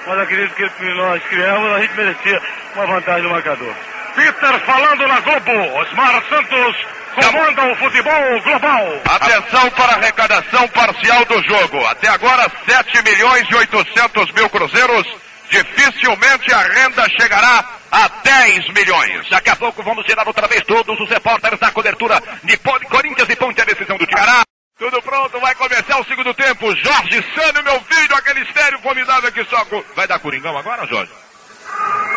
Mas 0.06 0.18
acredito 0.18 0.54
que 0.54 0.68
que 0.68 0.94
nós 0.94 1.22
criamos, 1.24 1.72
a 1.72 1.80
gente 1.80 1.94
merecia 1.94 2.42
uma 2.74 2.86
vantagem 2.86 3.22
no 3.22 3.30
marcador. 3.30 3.74
Peter 4.14 4.60
falando 4.60 5.08
na 5.08 5.20
Globo, 5.20 5.78
Osmar 5.78 6.22
Santos 6.28 6.76
comanda 7.14 7.66
o 7.66 7.76
futebol 7.76 8.40
global. 8.42 9.00
Atenção 9.04 9.70
para 9.70 9.92
a 9.92 9.96
arrecadação 9.96 10.68
parcial 10.68 11.24
do 11.24 11.42
jogo. 11.42 11.84
Até 11.86 12.08
agora, 12.08 12.50
7 12.68 13.02
milhões 13.02 13.46
e 13.50 13.54
800 13.54 14.32
mil 14.32 14.48
cruzeiros. 14.50 15.06
Dificilmente 15.50 16.52
a 16.52 16.62
renda 16.62 17.08
chegará 17.10 17.64
a 17.90 18.08
10 18.08 18.72
milhões. 18.72 19.28
Daqui 19.30 19.50
a 19.50 19.56
pouco 19.56 19.82
vamos 19.82 20.04
tirar 20.04 20.26
outra 20.26 20.48
vez 20.48 20.62
todos 20.64 20.98
os 20.98 21.08
repórteres 21.08 21.58
da 21.60 21.70
cobertura 21.70 22.20
de 22.42 22.56
Corinthians 22.56 23.28
e 23.28 23.36
Ponte, 23.36 23.60
a 23.60 23.64
decisão 23.64 23.96
do 23.96 24.06
Ticará. 24.06 24.42
Tudo 24.76 25.00
pronto, 25.02 25.38
vai 25.38 25.54
começar 25.54 26.00
o 26.00 26.04
segundo 26.04 26.34
tempo. 26.34 26.74
Jorge 26.76 27.24
Sano, 27.34 27.62
meu 27.62 27.80
filho, 27.82 28.16
aquele 28.16 28.40
estéreo 28.40 28.80
formidável 28.80 29.30
que 29.30 29.44
só... 29.44 29.64
Vai 29.94 30.08
dar 30.08 30.18
Coringão 30.18 30.56
agora, 30.58 30.86
Jorge? 30.86 31.12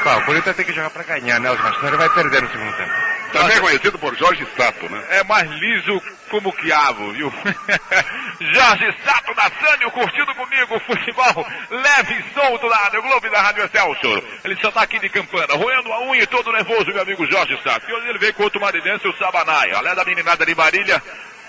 Pá, 0.04 0.18
o 0.18 0.26
Corinthians 0.26 0.56
tem 0.56 0.66
que 0.66 0.74
jogar 0.74 0.90
pra 0.90 1.04
ganhar, 1.04 1.40
né, 1.40 1.52
Osmar? 1.52 1.76
Senão 1.80 1.98
vai 1.98 2.10
perder 2.10 2.42
no 2.42 2.52
segundo 2.52 2.76
tempo. 2.76 3.17
Também 3.32 3.60
conhecido 3.60 4.00
por 4.00 4.16
Jorge 4.16 4.46
Sato, 4.56 4.90
né? 4.90 5.04
É 5.12 5.24
mais 5.24 5.50
liso 5.50 6.02
como 6.30 6.52
quiabo, 6.54 7.12
viu? 7.14 7.34
Jorge 8.40 8.96
Sato 9.06 9.34
da 9.34 9.50
Sânio 9.60 9.92
curtindo 9.92 10.34
comigo 10.36 10.76
o 10.76 10.80
futebol 10.80 11.48
leve 11.70 12.14
e 12.14 12.34
solto 12.34 12.68
lá 12.68 12.90
no 12.94 13.02
Globo 13.02 13.28
e 13.28 13.30
da 13.30 13.42
Rádio 13.42 13.66
Excelsior. 13.66 14.24
Ele 14.44 14.56
só 14.62 14.72
tá 14.72 14.82
aqui 14.82 15.00
de 15.00 15.10
campana, 15.10 15.54
roendo 15.56 15.92
a 15.92 16.02
unha 16.04 16.24
e 16.24 16.28
todo 16.28 16.52
nervoso, 16.52 16.92
meu 16.92 17.02
amigo 17.02 17.26
Jorge 17.26 17.60
Sato. 17.64 17.90
E 17.90 17.94
hoje 17.94 18.10
ele 18.10 18.20
veio 18.20 18.34
contra 18.34 18.58
o 18.58 18.62
Marinense, 18.62 19.08
o 19.08 19.18
Sabanai. 19.18 19.72
Além 19.72 19.96
da 19.96 20.06
meninada 20.06 20.46
de 20.46 20.56
Marília, 20.56 21.02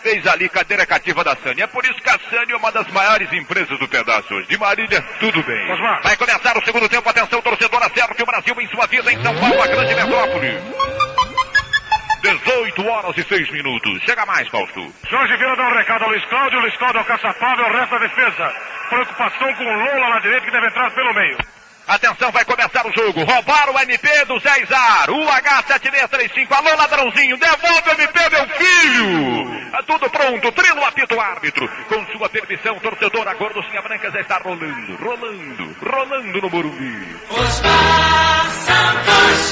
fez 0.03 0.27
ali 0.27 0.49
cadeira 0.49 0.87
cativa 0.87 1.25
da 1.25 1.37
Sânio. 1.37 1.65
É 1.65 1.67
por 1.67 1.85
isso 1.85 2.01
que 2.01 2.11
a 2.11 2.19
Sânio 2.31 2.55
é 2.55 2.57
uma 2.57 2.73
das 2.73 2.87
maiores 2.89 3.33
empresas 3.33 3.79
do 3.79 3.89
pedaço 3.89 4.33
hoje. 4.35 4.49
De 4.49 4.59
Marília, 4.59 5.03
tudo 5.21 5.43
bem. 5.43 5.67
Vai 6.03 6.17
começar 6.17 6.57
o 6.57 6.65
segundo 6.65 6.89
tempo. 6.89 7.09
Atenção, 7.09 7.43
torcedor, 7.43 7.83
acerte 7.83 8.23
o 8.23 8.27
Brasil 8.27 8.55
em 8.61 8.69
sua 8.69 8.87
vida 8.87 9.13
em 9.13 9.23
São 9.23 9.35
Paulo, 9.37 9.63
a 9.63 9.67
grande 9.67 9.95
metrópole. 9.95 11.08
18 12.23 12.87
horas 12.87 13.17
e 13.17 13.23
6 13.23 13.51
minutos. 13.51 14.03
Chega 14.03 14.27
mais, 14.27 14.49
Fausto. 14.49 14.93
Jorge 15.09 15.37
Vieira 15.37 15.57
dá 15.57 15.69
um 15.69 15.75
recado 15.75 16.05
ao 16.05 16.11
Luiz 16.11 16.25
Cláudio, 16.27 16.61
Luiz 16.61 16.77
Cláudio 16.77 17.01
alcaçapável, 17.01 17.67
o 17.67 17.73
resto 17.73 17.91
da 17.91 17.99
defesa. 17.99 18.53
Preocupação 18.89 19.55
com 19.55 19.65
o 19.65 19.79
Lola 19.79 20.09
na 20.11 20.21
direita 20.21 20.47
que 20.47 20.53
deve 20.53 20.67
entrar 20.67 20.91
pelo 20.93 21.15
meio. 21.15 21.39
Atenção, 21.89 22.31
vai 22.31 22.45
começar 22.45 22.87
o 22.87 22.93
jogo. 22.93 23.25
Roubaram 23.25 23.75
o 23.75 23.79
MP 23.79 24.25
do 24.27 24.39
Zé 24.41 24.63
Izar. 24.63 25.09
UH7635. 25.09 26.53
Alô, 26.53 26.77
ladrãozinho. 26.77 27.39
Devolve 27.39 27.89
o 27.89 27.93
MP, 27.93 28.31
meu 28.31 28.47
filho. 28.47 29.69
É 29.73 29.83
tudo 29.85 30.11
pronto. 30.11 30.53
Trilo 30.53 30.85
apito 30.85 31.15
o 31.15 31.21
árbitro. 31.21 31.67
Com 31.89 32.05
sua 32.13 32.29
permissão, 32.29 32.79
torcedor, 32.81 33.27
a 33.27 33.33
gorducinha 33.33 33.81
branca 33.81 34.11
já 34.11 34.21
está 34.21 34.37
rolando, 34.37 34.97
rolando, 34.97 35.77
rolando 35.83 36.43
no 36.43 36.51
Morumbi. 36.51 37.17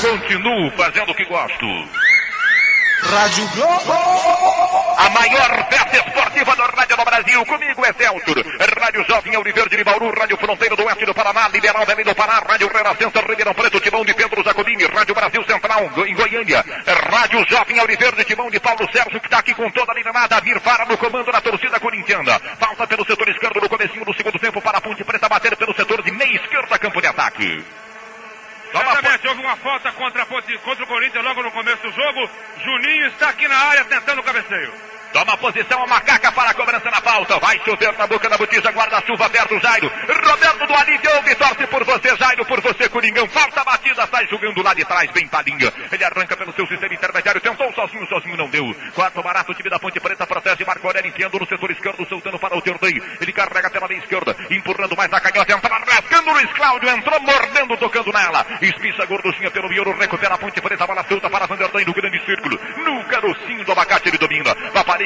Continuo 0.02 0.70
fazendo 0.72 1.12
o 1.12 1.14
que 1.14 1.24
gosto. 1.24 1.66
Rádio 3.10 3.48
Globo. 3.54 3.92
A 4.98 5.10
maior 5.10 5.68
festa 5.70 5.96
esportiva 5.96 6.56
da 6.56 6.66
Rádio 6.66 6.96
do 6.96 7.04
Brasil. 7.04 7.46
Comigo 7.46 7.84
é 7.86 7.92
Celtur. 7.92 8.44
Rádio 8.80 9.04
Jovem 9.08 9.34
Auriverde 9.36 9.76
de 9.76 9.84
Bauru. 9.84 10.12
Rádio 10.18 10.36
Fronteira 10.36 10.74
do 10.74 10.84
Oeste 10.84 11.06
do 11.06 11.14
Paraná. 11.14 11.48
Liberal 11.48 11.86
Velho 11.86 12.04
do 12.04 12.14
Pará. 12.14 12.42
Rádio 12.48 12.68
Renascença 12.68 13.20
Ribeirão 13.20 13.54
Preto. 13.54 13.80
Timão 13.80 14.04
de 14.04 14.12
Pedro 14.12 14.42
Jacobini. 14.42 14.84
Rádio 14.86 15.14
Brasil 15.14 15.44
Central 15.44 15.90
em 16.06 16.14
Goiânia. 16.14 16.64
Rádio 17.10 17.44
Jovem 17.48 17.78
Auriverde. 17.78 18.24
Timão 18.24 18.50
de 18.50 18.58
Paulo 18.58 18.88
Sérgio 18.92 19.20
que 19.20 19.26
está 19.26 19.38
aqui 19.38 19.54
com 19.54 19.70
toda 19.70 19.92
a 19.92 19.94
liderada. 19.94 20.40
Vir 20.40 20.60
para 20.60 20.84
no 20.86 20.98
comando 20.98 21.30
da 21.30 21.40
torcida 21.40 21.78
corintiana. 21.78 22.40
Falta 22.58 22.86
pelo 22.86 23.06
setor 23.06 23.28
esquerdo 23.28 23.60
no 23.60 23.68
comecinho 23.68 24.04
do 24.04 24.14
segundo 24.14 24.38
tempo 24.38 24.60
para 24.60 24.78
a 24.78 24.80
Ponte 24.80 25.04
Preta 25.04 25.28
bater 25.28 25.56
pelo 25.56 25.74
setor 25.74 26.02
de 26.02 26.10
meia 26.10 26.34
esquerda 26.34 26.78
campo 26.78 27.00
de 27.00 27.06
ataque. 27.06 27.64
Exatamente, 28.80 29.28
houve 29.28 29.40
uma 29.40 29.56
falta 29.56 29.92
contra, 29.92 30.26
contra 30.26 30.84
o 30.84 30.86
Corinthians 30.86 31.24
logo 31.24 31.42
no 31.42 31.50
começo 31.52 31.82
do 31.82 31.92
jogo. 31.92 32.30
Juninho 32.64 33.06
está 33.08 33.30
aqui 33.30 33.48
na 33.48 33.56
área 33.56 33.84
tentando 33.84 34.20
o 34.20 34.24
cabeceio. 34.24 34.95
Toma 35.16 35.34
posição 35.38 35.82
a 35.82 35.86
macaca 35.86 36.30
para 36.30 36.50
a 36.50 36.52
cobrança 36.54 36.90
na 36.90 37.00
pauta. 37.00 37.38
Vai 37.38 37.58
chover 37.64 37.96
na 37.96 38.06
boca 38.06 38.28
da 38.28 38.36
botija, 38.36 38.70
guarda-chuva 38.70 39.24
aberto, 39.24 39.58
Jairo. 39.60 39.90
Roberto 40.22 40.66
do 40.66 40.74
Alívio 40.74 41.10
ouve, 41.16 41.34
torce 41.36 41.66
por 41.68 41.82
você, 41.84 42.14
Jairo, 42.18 42.44
por 42.44 42.60
você, 42.60 42.86
Coringão. 42.90 43.26
Falta 43.26 43.64
batida, 43.64 44.06
sai 44.10 44.26
jogando 44.26 44.62
lá 44.62 44.74
de 44.74 44.84
trás, 44.84 45.10
bem 45.12 45.26
palinha. 45.26 45.72
Ele 45.90 46.04
arranca 46.04 46.36
pelo 46.36 46.52
seu 46.52 46.66
sistema 46.66 46.92
intermediário, 46.92 47.40
tentou 47.40 47.72
sozinho, 47.72 48.06
sozinho 48.08 48.36
não 48.36 48.50
deu. 48.50 48.76
Quarto 48.94 49.22
barato, 49.22 49.52
o 49.52 49.54
time 49.54 49.70
da 49.70 49.78
Ponte 49.78 49.98
Preta 49.98 50.26
protege 50.26 50.66
Marco 50.66 50.86
Aurélio, 50.86 51.08
enfiando 51.08 51.38
no 51.38 51.46
setor 51.46 51.70
esquerdo, 51.70 52.06
soltando 52.06 52.38
para 52.38 52.54
o 52.54 52.60
Terdei. 52.60 53.00
Ele 53.18 53.32
carrega 53.32 53.70
pela 53.70 53.88
meia 53.88 54.00
esquerda, 54.00 54.36
empurrando 54.50 54.94
mais 54.94 55.10
na 55.10 55.18
canhota, 55.18 55.50
entra 55.50 55.78
rasgando 55.78 56.30
Luiz 56.30 56.52
Cláudio, 56.52 56.90
entrou 56.90 57.20
mordendo, 57.22 57.74
tocando 57.78 58.12
nela. 58.12 58.44
Espiça 58.60 59.06
gorducinha 59.06 59.50
pelo 59.50 59.70
miolo, 59.70 59.96
recupera 59.96 60.34
a 60.34 60.38
Ponte 60.38 60.60
Preta, 60.60 60.86
bola 60.86 61.06
solta 61.08 61.30
para 61.30 61.46
Vanderlei 61.46 61.86
no 61.86 61.94
grande 61.94 62.22
círculo. 62.26 62.60
No 62.84 63.02
carocinho 63.04 63.64
do 63.64 63.72
abacate 63.72 64.08
ele 64.10 64.18
domina. 64.18 64.54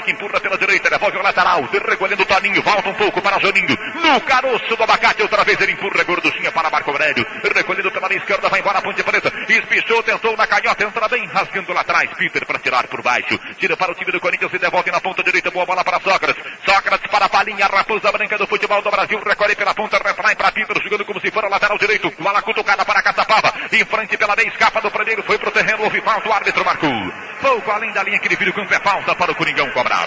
Paparica 0.01 0.11
empurra 0.11 0.41
pela 0.41 0.57
direita, 0.57 0.91
devolve 0.91 1.19
o 1.19 1.23
lateral, 1.23 1.63
recolhendo 1.63 2.23
o 2.23 2.27
Toninho, 2.27 2.63
volta 2.63 2.89
um 2.89 2.95
pouco 2.95 3.21
para 3.21 3.39
Janinho. 3.39 3.77
No 3.95 4.21
caroço 4.23 4.77
do 4.77 4.83
abacate, 4.83 5.23
outra 5.23 5.45
vez 5.45 5.61
ele 5.61 5.73
empurra 5.73 6.05
gorducinha 6.05 6.51
para 6.53 6.71
Marco 6.71 6.91
Aurélio. 6.91 7.27
Recolhendo 7.55 7.91
pela 7.91 8.15
esquerda, 8.15 8.49
vai 8.49 8.61
embora 8.61 8.79
a 8.79 8.83
Ponte 8.83 9.03
Preta. 9.03 9.33
Espichou, 9.49 10.03
tentou 10.03 10.37
na 10.37 10.47
canhota, 10.47 10.85
entra 10.85 11.09
bem, 11.09 11.27
rasgando 11.27 11.73
lá 11.73 11.83
atrás. 11.83 12.11
Peter 12.17 12.47
para 12.47 12.59
tirar 12.59 12.87
por 12.89 13.03
baixo. 13.03 13.39
Tira 13.59 13.77
para 13.77 13.93
o 13.93 13.95
time 13.95 14.13
do 14.13 14.21
Corinthians 14.21 14.53
e 14.53 14.59
devolve 14.59 14.91
na 14.91 15.01
ponta 15.01 15.23
direita. 15.23 15.51
Boa 15.51 15.67
bola 15.67 15.85
para 15.85 16.01
Sócrates. 16.01 16.43
Sócrates 16.65 17.11
para 17.11 17.21
Bola 17.21 17.29
pra 17.29 17.43
linha, 17.43 17.67
raposa 17.67 18.11
branca 18.11 18.39
do 18.39 18.47
futebol 18.47 18.81
do 18.81 18.91
Brasil. 18.91 19.21
Recolhe 19.23 19.55
pela 19.55 19.75
ponta, 19.75 19.99
retrai 19.99 20.35
pra 20.35 20.51
Peter, 20.51 20.83
jogando 20.83 21.05
como 21.05 21.21
se 21.21 21.31
for 21.31 21.45
a 21.45 21.49
lateral 21.49 21.77
direito. 21.77 22.11
Bola 22.19 22.41
cutucada 22.41 22.83
para 22.83 23.03
Caçapava. 23.03 23.53
Em 23.71 23.85
frente 23.85 24.17
pela 24.17 24.35
meia, 24.35 24.49
escapa 24.49 24.81
do 24.81 24.91
Prandeiro, 24.91 25.23
foi 25.25 25.37
pro 25.37 25.51
terreno, 25.51 25.85
houve 25.85 26.01
falta, 26.01 26.27
o 26.27 26.33
árbitro 26.33 26.65
marcou. 26.65 27.13
Pouco 27.43 27.71
além 27.71 27.93
da 27.93 28.03
linha 28.03 28.19
que 28.19 28.35
vira 28.35 28.51
o 28.51 28.55
campo, 28.55 28.73
é 28.73 28.81
falta 28.81 29.15
para 29.15 29.33
o 29.33 29.35
Coringão 29.35 29.71
cobrar. 29.91 30.07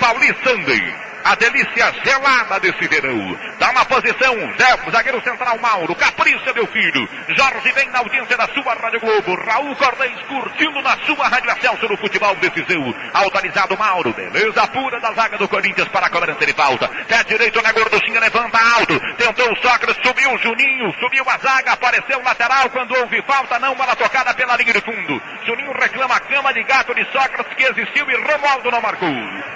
Paulistande. 0.00 1.04
A 1.24 1.34
delícia 1.36 1.90
gelada 2.04 2.60
desse 2.60 2.86
verão. 2.86 3.38
Dá 3.58 3.70
uma 3.70 3.86
posição, 3.86 4.34
Zé, 4.58 4.90
zagueiro 4.90 5.22
central 5.22 5.58
Mauro, 5.58 5.94
capricha 5.94 6.52
meu 6.52 6.66
filho. 6.66 7.08
Jorge 7.28 7.72
vem 7.72 7.88
na 7.88 8.00
audiência 8.00 8.36
da 8.36 8.46
sua 8.48 8.74
Rádio 8.74 9.00
Globo. 9.00 9.34
Raul 9.42 9.74
Cordens 9.74 10.20
curtindo 10.28 10.82
na 10.82 10.98
sua 11.06 11.26
Rádio 11.26 11.50
Celso 11.62 11.88
no 11.88 11.96
futebol 11.96 12.36
decisão. 12.36 12.94
Autorizado 13.14 13.74
Mauro, 13.78 14.12
beleza 14.12 14.66
pura 14.68 15.00
da 15.00 15.12
zaga 15.12 15.38
do 15.38 15.48
Corinthians 15.48 15.88
para 15.88 16.08
a 16.08 16.10
cobrança 16.10 16.44
de 16.44 16.52
falta. 16.52 16.88
Pé 17.08 17.24
direito 17.24 17.62
na 17.62 17.72
gorduchinha, 17.72 18.20
levanta 18.20 18.58
alto. 18.76 19.00
Tentou 19.16 19.50
o 19.50 19.56
Sócrates, 19.62 19.96
subiu 20.06 20.30
o 20.30 20.38
Juninho, 20.38 20.92
subiu 21.00 21.24
a 21.26 21.38
zaga, 21.38 21.72
apareceu 21.72 22.18
o 22.18 22.22
lateral 22.22 22.68
quando 22.68 22.94
houve 22.98 23.22
falta, 23.22 23.58
não 23.58 23.74
bola 23.74 23.96
tocada 23.96 24.34
pela 24.34 24.58
linha 24.58 24.74
de 24.74 24.80
fundo. 24.82 25.22
Juninho 25.46 25.72
reclama 25.72 26.16
a 26.16 26.20
cama 26.20 26.52
de 26.52 26.62
gato 26.64 26.94
de 26.94 27.02
Sócrates 27.10 27.54
que 27.54 27.64
existiu 27.64 28.10
e 28.10 28.14
Romualdo 28.14 28.70
não 28.70 28.82
marcou. 28.82 28.93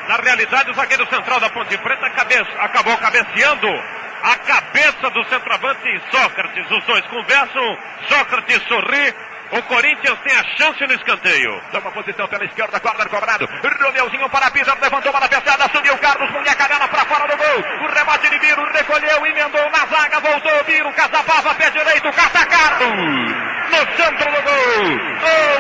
Na 0.09 0.17
realidade, 0.17 0.71
o 0.71 0.75
zagueiro 0.75 1.07
central 1.09 1.41
da 1.41 1.51
Ponte 1.51 1.77
Preta 1.79 2.11
cabeça, 2.11 2.51
acabou 2.61 2.97
cabeceando 2.97 3.69
a 4.23 4.37
cabeça 4.37 5.11
do 5.11 5.25
centroavante 5.25 6.03
Sócrates. 6.11 6.71
Os 6.71 6.85
dois 6.85 7.07
conversam, 7.07 7.79
Sócrates 8.09 8.63
sorri. 8.69 9.15
O 9.51 9.63
Corinthians 9.63 10.19
tem 10.21 10.37
a 10.37 10.45
chance 10.57 10.87
no 10.87 10.93
escanteio. 10.93 11.63
Toma 11.73 11.91
posição 11.93 12.29
pela 12.29 12.45
esquerda, 12.45 12.79
corner 12.81 13.09
cobrado. 13.09 13.49
Romeuzinho 13.83 14.29
para 14.29 14.51
Pizar, 14.51 14.77
levantou 14.81 15.11
para 15.11 15.25
a 15.25 15.29
pesada, 15.29 15.71
subiu 15.73 15.97
Carlos, 15.99 16.29
a 16.31 16.55
canela 16.55 16.87
para 16.87 17.05
fora 17.07 17.27
do 17.27 17.37
gol. 17.37 17.65
O 17.83 17.93
rebate 17.93 18.29
de 18.29 18.39
Biro, 18.41 18.63
recolheu, 18.73 19.27
emendou 19.27 19.71
na 19.71 19.87
zaga, 19.87 20.21
voltou 20.21 20.65
Biro, 20.65 20.93
Casapava, 20.93 21.55
pé 21.55 21.71
direito, 21.71 22.13
caça 22.13 22.45
Carlos. 22.45 23.49
No 23.71 23.97
centro 23.97 24.31
do 24.33 24.43
gol. 24.43 25.09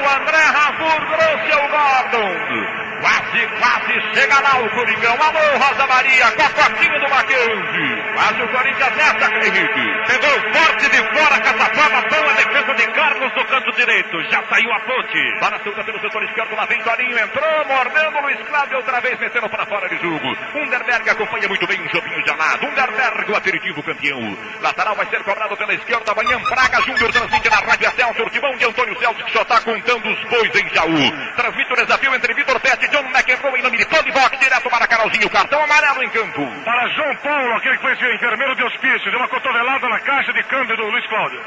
O 0.02 0.20
André 0.20 0.42
Rafur 0.42 1.00
trouxe 1.16 1.52
o 1.56 1.68
Gordon. 1.68 2.87
Quase, 3.00 3.46
quase 3.60 4.14
chega 4.14 4.40
lá 4.40 4.58
o 4.58 4.70
Coringão. 4.70 5.16
Alô, 5.22 5.58
Rosa 5.58 5.86
Maria, 5.86 6.32
cocotinho 6.32 7.00
do 7.00 7.08
Mackenzie. 7.08 8.12
Quase 8.14 8.42
o 8.42 8.48
Corinthians 8.48 8.96
nessa, 8.96 9.34
Henrique. 9.46 10.08
Pegou 10.08 10.52
forte 10.52 10.88
de 10.90 10.96
fora, 10.96 11.40
Caçapava, 11.40 12.08
boa 12.08 12.34
defesa 12.34 12.74
de 12.74 12.86
Carlos 12.88 13.32
no 13.36 13.44
canto 13.44 13.72
direito. 13.72 14.22
Já 14.30 14.42
saiu 14.48 14.72
a 14.72 14.80
ponte. 14.80 15.38
Para 15.38 15.58
solta 15.62 15.84
pelo 15.84 16.00
setor 16.00 16.24
esquerdo, 16.24 16.56
lá 16.56 16.66
vem 16.66 16.82
Torinho, 16.82 17.18
entrou, 17.18 17.64
mordendo 17.66 18.20
Luiz 18.20 18.38
Cláudio 18.48 18.76
outra 18.78 19.00
vez, 19.00 19.18
metendo 19.20 19.48
para 19.48 19.66
fora 19.66 19.88
de 19.88 19.96
jogo. 20.02 20.36
Underberg 20.56 21.10
acompanha 21.10 21.48
muito 21.48 21.66
bem 21.68 21.80
o 21.80 21.88
Jobinho 21.88 22.26
gelado. 22.26 22.66
Underberg, 22.66 23.30
o 23.30 23.36
aperitivo 23.36 23.82
campeão. 23.84 24.36
Lateral 24.60 24.96
vai 24.96 25.06
ser 25.06 25.22
cobrado 25.22 25.56
pela 25.56 25.74
esquerda, 25.74 26.10
amanhã 26.10 26.38
Braga 26.50 26.80
Júnior 26.82 27.12
transmite 27.12 27.48
na 27.48 27.56
Rádio 27.58 27.92
Celso, 27.92 28.30
timão 28.30 28.56
de 28.56 28.64
Antônio 28.64 28.98
Celso, 28.98 29.24
que 29.24 29.32
só 29.32 29.42
está 29.42 29.60
contando 29.60 30.08
os 30.08 30.24
bois 30.24 30.54
em 30.54 30.68
Jaú. 30.74 31.34
Transmite 31.36 31.72
o 31.72 31.76
desafio 31.76 32.14
entre 32.14 32.34
Vitor 32.34 32.58
Pet 32.60 32.87
John 32.90 33.04
McEnroe 33.10 33.58
em 33.58 33.62
nome 33.62 33.76
de 33.76 33.84
Tony 33.86 34.10
Box, 34.12 34.38
direto 34.38 34.70
para 34.70 34.86
Carolzinho, 34.86 35.30
cartão 35.30 35.62
amarelo 35.62 36.02
em 36.02 36.10
campo. 36.10 36.46
Para 36.64 36.88
João 36.88 37.14
Paulo, 37.16 37.54
aquele 37.54 37.76
que 37.76 37.82
foi 37.82 38.14
enfermeiro 38.14 38.54
de 38.54 38.64
hospício, 38.64 39.10
deu 39.10 39.18
uma 39.18 39.28
cotovelada 39.28 39.88
na 39.88 40.00
caixa 40.00 40.32
de 40.32 40.42
câmbio 40.44 40.76
do 40.76 40.84
Luiz 40.84 41.06
Cláudio. 41.06 41.40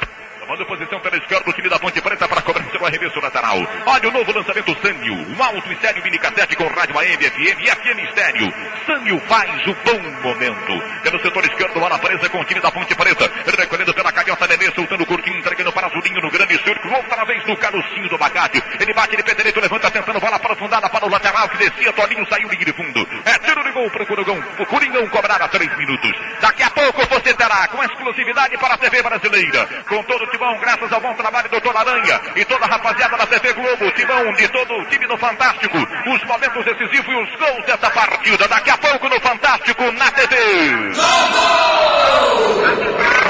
Tomando 0.52 0.66
posição 0.66 1.00
pela 1.00 1.16
esquerda 1.16 1.46
do 1.46 1.54
time 1.54 1.70
da 1.70 1.80
Ponte 1.80 2.02
Preta 2.02 2.28
para 2.28 2.42
cobrança 2.42 2.78
do 2.78 2.86
arremesso 2.86 3.22
lateral. 3.22 3.58
Olha 3.86 4.10
o 4.10 4.12
novo 4.12 4.34
lançamento 4.34 4.76
Sânio. 4.82 5.14
Um 5.14 5.42
alto 5.42 5.72
e 5.72 5.78
sério 5.78 6.04
mini 6.04 6.20
cassete 6.20 6.58
com 6.58 6.68
rádio 6.68 7.00
AM, 7.00 7.24
FM 7.24 7.62
e 7.62 7.72
FM 7.72 8.00
estéreo. 8.10 8.54
Sânio 8.86 9.18
faz 9.30 9.66
o 9.66 9.74
bom 9.76 10.02
momento. 10.22 11.02
Pelo 11.04 11.22
setor 11.22 11.46
esquerdo, 11.46 11.80
bola 11.80 11.98
presa 12.00 12.28
com 12.28 12.42
o 12.42 12.44
time 12.44 12.60
da 12.60 12.70
Ponte 12.70 12.94
Preta. 12.94 13.32
Recolhendo 13.58 13.94
pela 13.94 14.12
canhota 14.12 14.46
Nenê, 14.46 14.70
soltando 14.76 15.04
o 15.04 15.06
curtinho, 15.06 15.38
entregando 15.38 15.72
para 15.72 15.88
Zulinho 15.88 16.22
no 16.22 16.30
grande 16.30 16.62
círculo. 16.62 16.96
Outra 16.96 17.24
vez 17.24 17.46
no 17.48 17.56
carocinho 17.56 18.10
do 18.10 18.16
abacate. 18.16 18.62
Ele 18.78 18.94
bate 18.94 19.16
de 19.16 19.24
pé 19.24 19.34
direito, 19.34 19.62
levanta, 19.62 19.90
tentando 19.90 20.20
bola 20.20 20.36
aprofundada 20.36 20.90
para 20.90 21.06
o 21.06 21.10
lateral 21.10 21.48
que 21.48 21.60
descia. 21.60 21.94
Toninho 21.94 22.28
saiu 22.28 22.50
linha 22.50 22.66
de 22.66 22.74
fundo. 22.74 23.08
É 23.24 23.38
tiro 23.38 23.64
de 23.64 23.72
gol 23.72 23.90
para 23.90 24.04
o 24.04 24.06
Coringão. 24.06 24.44
O 24.60 24.66
Coringão 24.66 25.08
cobrar 25.08 25.42
a 25.42 25.48
três 25.48 25.78
minutos. 25.78 26.12
Daqui 26.42 26.64
a 26.64 26.70
pouco 26.72 27.08
você 27.08 27.34
terá 27.36 27.70
com 27.70 27.82
exclusividade 27.82 28.58
para 28.58 28.74
a 28.74 28.78
TV 28.78 29.02
brasileira. 29.02 29.66
Com 29.88 30.04
todo 30.04 30.26
o 30.26 30.28
timão, 30.42 30.58
graças 30.58 30.92
ao 30.92 31.00
bom 31.00 31.14
trabalho 31.14 31.48
do 31.48 31.52
Doutor 31.52 31.78
Aranha 31.78 32.20
e 32.36 32.44
toda 32.46 32.66
a 32.66 32.68
rapaziada 32.68 33.16
da 33.16 33.28
TV 33.28 33.54
Globo, 33.54 33.92
timão 33.92 34.34
de 34.34 34.48
todo 34.48 34.74
o 34.74 34.86
time 34.86 35.06
do 35.06 35.18
Fantástico, 35.18 35.78
os 35.78 36.24
momentos 36.24 36.66
decisivos 36.66 37.14
e 37.14 37.16
os 37.16 37.36
gols 37.36 37.66
dessa 37.66 37.92
partida. 37.92 38.48
Daqui 38.48 38.72
a 38.72 38.78
pouco 38.78 39.08
no 39.08 39.20
Fantástico, 39.22 39.92
na 39.92 40.12
TV. 40.12 40.36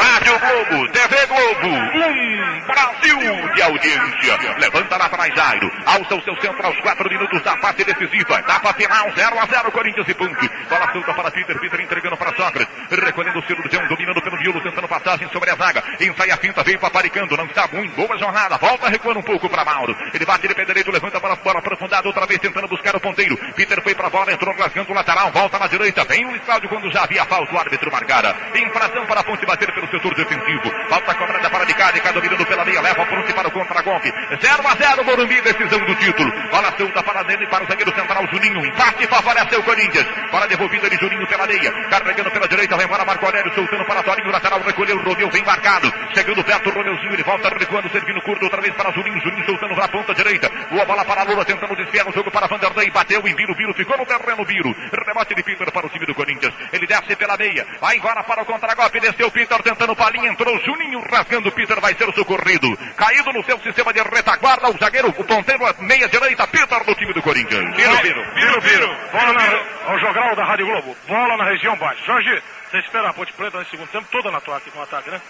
Rádio 0.02 0.40
Globo, 0.40 0.92
TV 0.94 1.26
Globo, 1.28 1.68
um 1.68 2.42
Brasil 2.66 3.54
de 3.54 3.62
audiência. 3.62 4.38
Levanta 4.58 4.98
lá 4.98 5.06
atrás, 5.06 5.34
Jairo. 5.36 5.72
Alça 5.86 6.16
o 6.16 6.24
seu 6.24 6.36
centro 6.42 6.66
aos 6.66 6.80
quatro 6.80 7.10
minutos 7.10 7.42
da 7.44 7.58
fase 7.58 7.84
decisiva. 7.84 8.40
Etapa 8.40 8.74
final, 8.74 9.12
0 9.14 9.40
a 9.40 9.46
0 9.46 9.72
Corinthians 9.72 10.08
e 10.08 10.14
ponte. 10.14 10.50
Bola 10.70 10.92
solta 10.94 11.14
para 11.14 11.32
Peter, 11.32 11.60
Peter 11.60 11.82
entregando 11.82 12.18
para 12.18 12.36
Sócrates. 12.36 12.68
Recolhendo 12.90 13.40
o 13.40 13.44
cirurgião, 13.44 13.86
dominando 13.88 14.22
pelo 14.22 14.38
miolo, 14.38 14.62
tentando 14.62 14.88
passagem 14.88 15.28
sobre 15.30 15.50
a 15.50 15.56
zaga. 15.56 15.84
Ensaia 16.00 16.34
a 16.34 16.38
finta, 16.38 16.64
veio 16.64 16.80
paparicando, 16.92 17.38
não 17.38 17.46
está 17.46 17.68
muito. 17.72 17.96
Boa 17.96 18.18
jornada, 18.18 18.58
volta 18.58 18.90
recuando 18.90 19.20
um 19.20 19.24
pouco 19.24 19.50
para 19.50 19.64
Mauro. 19.64 19.96
Ele 20.14 20.26
bate 20.26 20.48
de 20.48 20.54
pé 20.54 20.66
direito, 20.66 20.92
levanta 20.92 21.20
para 21.20 21.36
fora, 21.38 21.60
aprofundado, 21.60 22.08
outra 22.08 22.26
vez 22.26 22.40
tentando 22.40 22.68
buscar 22.68 22.96
o 22.96 23.00
ponteiro. 23.00 23.38
Peter 23.56 23.82
foi 23.82 23.96
para 23.96 24.08
a 24.08 24.10
bola, 24.10 24.32
entrou 24.34 24.54
rasgando 24.56 24.92
o 24.92 24.96
lateral, 24.96 25.32
volta 25.32 25.58
na 25.58 25.68
direita. 25.68 26.04
Vem 26.04 26.26
o 26.26 26.40
Cláudio 26.42 26.70
quando 26.70 26.92
já 26.92 27.04
havia 27.04 27.26
falta, 27.26 27.56
o 27.56 27.58
árbitro 27.58 27.92
marcara. 27.92 28.36
Infração 28.56 29.06
para 29.06 29.22
a 29.22 29.24
ponte 29.24 29.46
bater 29.46 29.74
pelo 29.74 29.90
setor 29.90 30.14
defensivo. 30.14 30.70
Falta 30.90 31.16
cobrada 31.16 31.50
para 31.50 31.66
de 31.66 31.74
cá, 31.74 31.92
de 31.92 32.02
cá 32.02 32.12
dominando 32.12 32.46
pela 32.46 32.66
meia, 32.66 32.82
leva 32.82 33.02
a 33.02 33.06
ponte 33.06 33.34
para 33.34 33.48
o 33.48 33.52
contra-golpe. 33.52 34.12
0 34.42 34.68
a 34.68 34.76
0 34.76 35.06
Morumbi, 35.06 35.42
decisão 35.42 35.80
do 35.80 35.96
título. 35.96 36.32
Bola 36.50 36.74
solta 36.78 37.02
para 37.04 37.24
dele, 37.24 37.48
para 37.48 37.64
o 37.64 37.68
zagueiro 37.68 37.96
central 37.96 38.28
Juninho. 38.28 38.66
Empate 38.66 39.08
favorece 39.08 39.56
o 39.56 39.64
Corinthians. 39.64 40.08
Bola 40.30 40.48
devolvida 40.48 40.90
de 40.90 40.98
Juninho 40.98 41.26
pela 41.28 41.48
meia. 41.48 41.72
Carregando 41.90 42.32
pela 42.32 42.48
direita, 42.48 42.76
vai 42.76 42.86
embora 42.86 43.06
Marco 43.06 43.26
Aurélio, 43.26 43.54
soltando 43.54 43.86
para 43.86 44.04
Torinho, 44.04 44.32
lateral, 44.32 44.60
recolheu, 44.62 45.02
Romeu 45.02 45.30
vem 45.30 45.44
marcado. 45.44 45.92
Chegando 46.14 46.44
perto, 46.44 46.70
o 46.82 46.84
Romeuzinho, 46.84 47.14
ele 47.14 47.24
volta 47.24 47.50
recuando, 47.50 47.90
servindo 47.90 48.22
curto 48.22 48.44
outra 48.44 48.62
vez 48.62 48.74
para 48.76 48.92
Juninho. 48.92 49.20
Juninho 49.22 49.46
soltando 49.46 49.76
na 49.76 49.88
ponta 49.88 50.14
direita. 50.14 50.50
Boa 50.70 50.86
bola 50.86 51.06
para 51.06 51.24
Lula, 51.24 51.46
tentando 51.46 51.76
desviar 51.76 52.08
o 52.08 52.12
jogo 52.12 52.32
para 52.32 52.48
Vanderlei. 52.48 52.90
Bateu 52.90 53.22
em 53.28 53.36
Biro, 53.36 53.56
Biro 53.56 53.74
ficou 53.74 53.98
no 53.98 54.06
terreno, 54.06 54.44
Biro. 54.46 54.76
Rebote 55.06 55.36
de 55.36 55.44
Peter 55.44 55.72
para 55.72 55.86
o 55.86 55.90
time 55.90 56.06
do 56.06 56.16
Corinthians. 56.16 56.54
Ele 56.74 56.88
desce 56.88 57.16
pela 57.16 57.38
meia. 57.38 57.66
Vai 57.80 57.98
embora 57.98 58.24
para 58.24 58.42
o 58.42 58.46
contra-golpe. 58.46 59.00
Desceu 59.00 59.30
Peter 59.32 59.62
tentando 59.62 59.96
palinha. 59.96 60.30
Entrou 60.30 60.58
Juninho 60.60 61.02
rasgando. 61.10 61.52
Peter 61.52 61.80
vai 61.80 61.94
ser 61.94 62.12
socorrido. 62.14 62.76
Caído 62.98 63.32
no 63.34 63.44
seu 63.44 63.60
sistema 63.60 63.94
de 63.94 64.02
retaguarda. 64.02 64.70
O 64.70 64.78
zagueiro, 64.78 65.10
o 65.10 65.24
ponteiro, 65.24 65.66
a 65.66 65.74
meia 65.80 66.08
direita. 66.08 66.48
Peter 66.48 66.84
do 66.84 66.96
time 66.96 67.14
do 67.14 67.22
Corinthians. 67.22 67.76
Biro, 67.76 67.98
Biro. 68.02 68.34
Biro, 68.34 68.62
Biro. 68.62 68.96
Bola 69.12 69.34
na, 69.34 69.92
ao 69.92 70.00
jogral 70.00 70.36
da 70.36 70.46
Rádio 70.46 70.66
Globo. 70.66 70.98
Bola 71.08 71.38
na 71.38 71.46
região 71.46 71.76
baixa. 71.78 72.02
Jorge, 72.06 72.42
você 72.70 72.80
espera 72.80 73.10
a 73.10 73.14
Ponte 73.14 73.34
Preta 73.34 73.60
nesse 73.60 73.72
segundo 73.72 73.90
tempo 73.90 74.08
toda 74.12 74.32
na 74.32 74.38
ataque, 74.38 74.72
no 74.74 74.82
ataque, 74.82 75.10
né? 75.12 75.22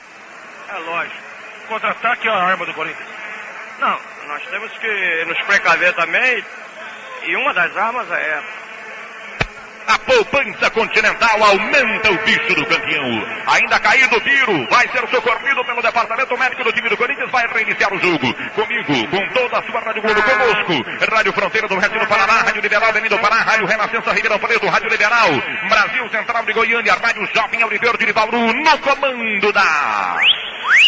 É 0.70 0.78
lógico. 0.78 1.31
Contra-ataque 1.72 2.28
é 2.28 2.32
a 2.32 2.36
arma 2.36 2.66
do 2.66 2.74
Corinthians. 2.74 3.08
Não, 3.80 3.98
nós 4.28 4.46
temos 4.48 4.70
que 4.78 5.26
nos 5.26 5.42
precaver 5.44 5.94
também. 5.94 6.44
E 7.24 7.36
uma 7.38 7.54
das 7.54 7.78
armas 7.78 8.12
é 8.12 8.30
essa. 8.30 8.71
A 9.88 9.98
poupança 10.00 10.70
continental 10.70 11.44
aumenta 11.44 12.12
o 12.12 12.18
bicho 12.24 12.56
do 12.56 12.66
campeão. 12.66 13.28
Ainda 13.48 13.80
caído 13.80 14.16
o 14.16 14.22
tiro, 14.22 14.68
vai 14.70 14.88
ser 14.90 15.08
socorrido 15.10 15.66
pelo 15.66 15.82
departamento 15.82 16.38
médico 16.38 16.64
do 16.64 16.72
time 16.72 16.90
do 16.90 16.98
Corinthians, 16.98 17.30
vai 17.32 17.48
reiniciar 17.48 17.94
o 17.94 18.00
jogo. 18.00 18.34
Comigo, 18.54 19.08
com 19.08 19.28
toda 19.34 19.58
a 19.58 19.64
sua 19.64 19.82
Rádio 19.82 20.02
Globo 20.02 20.22
conosco. 20.22 21.12
Rádio 21.12 21.34
Fronteira 21.34 21.68
do 21.68 21.78
Resto 21.78 22.00
do 22.00 22.08
Paraná, 22.08 22.42
Rádio 22.42 22.62
Liberal 22.62 22.90
Avenida 22.90 23.16
do 23.16 23.22
Pará, 23.22 23.38
Rádio 23.38 23.66
Renascença 23.66 24.14
Ribeirão 24.14 24.40
Preto, 24.40 24.68
Rádio 24.68 24.90
Liberal, 24.90 25.30
Brasil 25.68 26.10
Central 26.10 26.46
de 26.46 26.54
Goiânia, 26.54 26.94
Rádio 26.94 27.28
Jovem 27.36 27.62
Auriverde 27.62 28.06
de 28.06 28.14
Bauru, 28.14 28.54
no 28.54 28.78
comando 28.80 29.52
da... 29.52 30.18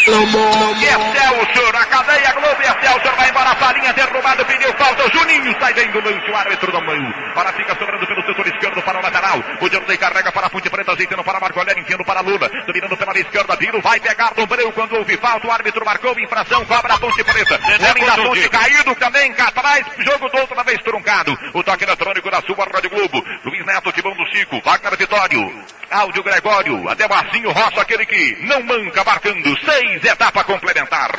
Excelsior, 0.06 1.76
a 1.76 1.86
cadeia 1.86 2.32
Globo 2.34 2.62
Excelsior 2.62 3.16
vai 3.16 3.30
embora, 3.30 3.50
a 3.52 3.56
farinha 3.56 3.94
derrubada, 3.94 4.44
pediu 4.44 4.74
falta, 4.74 5.10
Juninho 5.12 5.56
sai 5.60 5.74
bem 5.74 5.90
do 5.92 6.02
lance, 6.02 6.30
o 6.30 6.36
árbitro 6.36 6.72
da 6.72 6.82
mão. 6.82 7.14
Para 7.34 7.54
fica 7.54 7.74
sobrando 7.76 8.06
pelo 8.06 8.22
setor 8.26 8.48
esquerdo 8.48 8.82
para 8.84 9.00
o 9.00 9.02
lateral. 9.02 9.44
O 9.62 9.70
Jornei 9.70 9.98
carrega 9.98 10.32
para 10.32 10.48
a 10.48 10.50
Ponte 10.50 10.70
Preta, 10.70 10.92
ajeitando 10.92 11.24
para 11.24 11.40
Marco 11.40 11.60
Aurélio, 11.60 11.82
enfiando 11.82 12.06
para 12.06 12.22
Lula. 12.22 12.50
Dominando 12.68 12.98
pela 12.98 13.20
esquerda, 13.20 13.56
Biro 13.56 13.82
vai 13.82 14.00
pegar 14.00 14.34
no 14.38 14.46
breu 14.46 14.72
quando 14.74 14.96
houve 14.96 15.18
falta. 15.18 15.48
O 15.48 15.52
árbitro 15.52 15.86
marcou 15.86 16.20
infração, 16.20 16.66
cobra 16.66 16.94
a 16.94 17.00
Ponte 17.00 17.24
Preta. 17.24 17.60
Homem 17.90 18.06
da 18.06 18.16
Ponte 18.16 18.50
caído 18.50 18.96
também, 18.96 19.34
cá 19.34 19.48
atrás, 19.48 19.86
jogo 20.00 20.30
do 20.30 20.38
outra 20.38 20.64
vez 20.64 20.82
truncado. 20.84 21.38
O 21.54 21.64
toque 21.64 21.84
eletrônico 21.84 22.30
da 22.30 22.42
sua 22.42 22.66
Rádio 22.66 22.90
Globo. 22.90 23.24
Luiz 23.44 23.66
Neto, 23.66 23.92
Timão 23.92 24.16
do 24.16 24.26
Chico, 24.28 24.62
Wagner 24.64 24.98
Vitório. 24.98 25.64
Áudio 25.90 26.24
Gregório, 26.24 26.90
até 26.90 27.08
Marcinho 27.08 27.52
Rocha, 27.52 27.82
aquele 27.82 28.06
que 28.06 28.38
não 28.48 28.64
manca, 28.64 29.04
marcando 29.04 29.56
seis 29.64 30.04
etapa 30.04 30.44
complementar. 30.44 31.12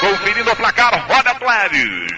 Conferindo 0.00 0.50
o 0.50 0.56
placar, 0.56 1.06
roda 1.06 1.34
Pleves. 1.36 2.12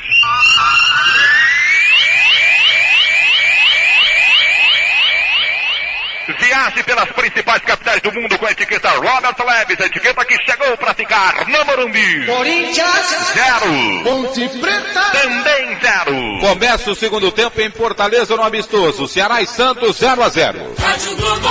Viaje 6.56 6.82
pelas 6.84 7.12
principais 7.12 7.62
capitais 7.64 8.00
do 8.00 8.10
mundo 8.12 8.38
com 8.38 8.46
a 8.46 8.50
etiqueta 8.50 8.88
Robert 8.88 9.36
Leves, 9.46 9.78
a 9.78 9.84
etiqueta 9.84 10.24
que 10.24 10.38
chegou 10.42 10.74
para 10.78 10.94
ficar 10.94 11.46
no 11.46 11.64
Morumbi. 11.66 12.24
Corinthians. 12.24 13.06
Zero. 13.34 14.02
Ponte 14.02 14.48
Preta. 14.58 15.00
Também 15.12 15.78
zero. 15.82 16.40
Começa 16.40 16.90
o 16.90 16.94
segundo 16.94 17.30
tempo 17.30 17.60
em 17.60 17.70
Fortaleza 17.70 18.34
no 18.36 18.42
amistoso. 18.42 19.06
Ceará 19.06 19.42
e 19.42 19.46
Santos 19.46 19.98
0 19.98 20.22
a 20.22 20.28
0. 20.30 20.74
Rádio 20.78 21.16
Globo 21.16 21.48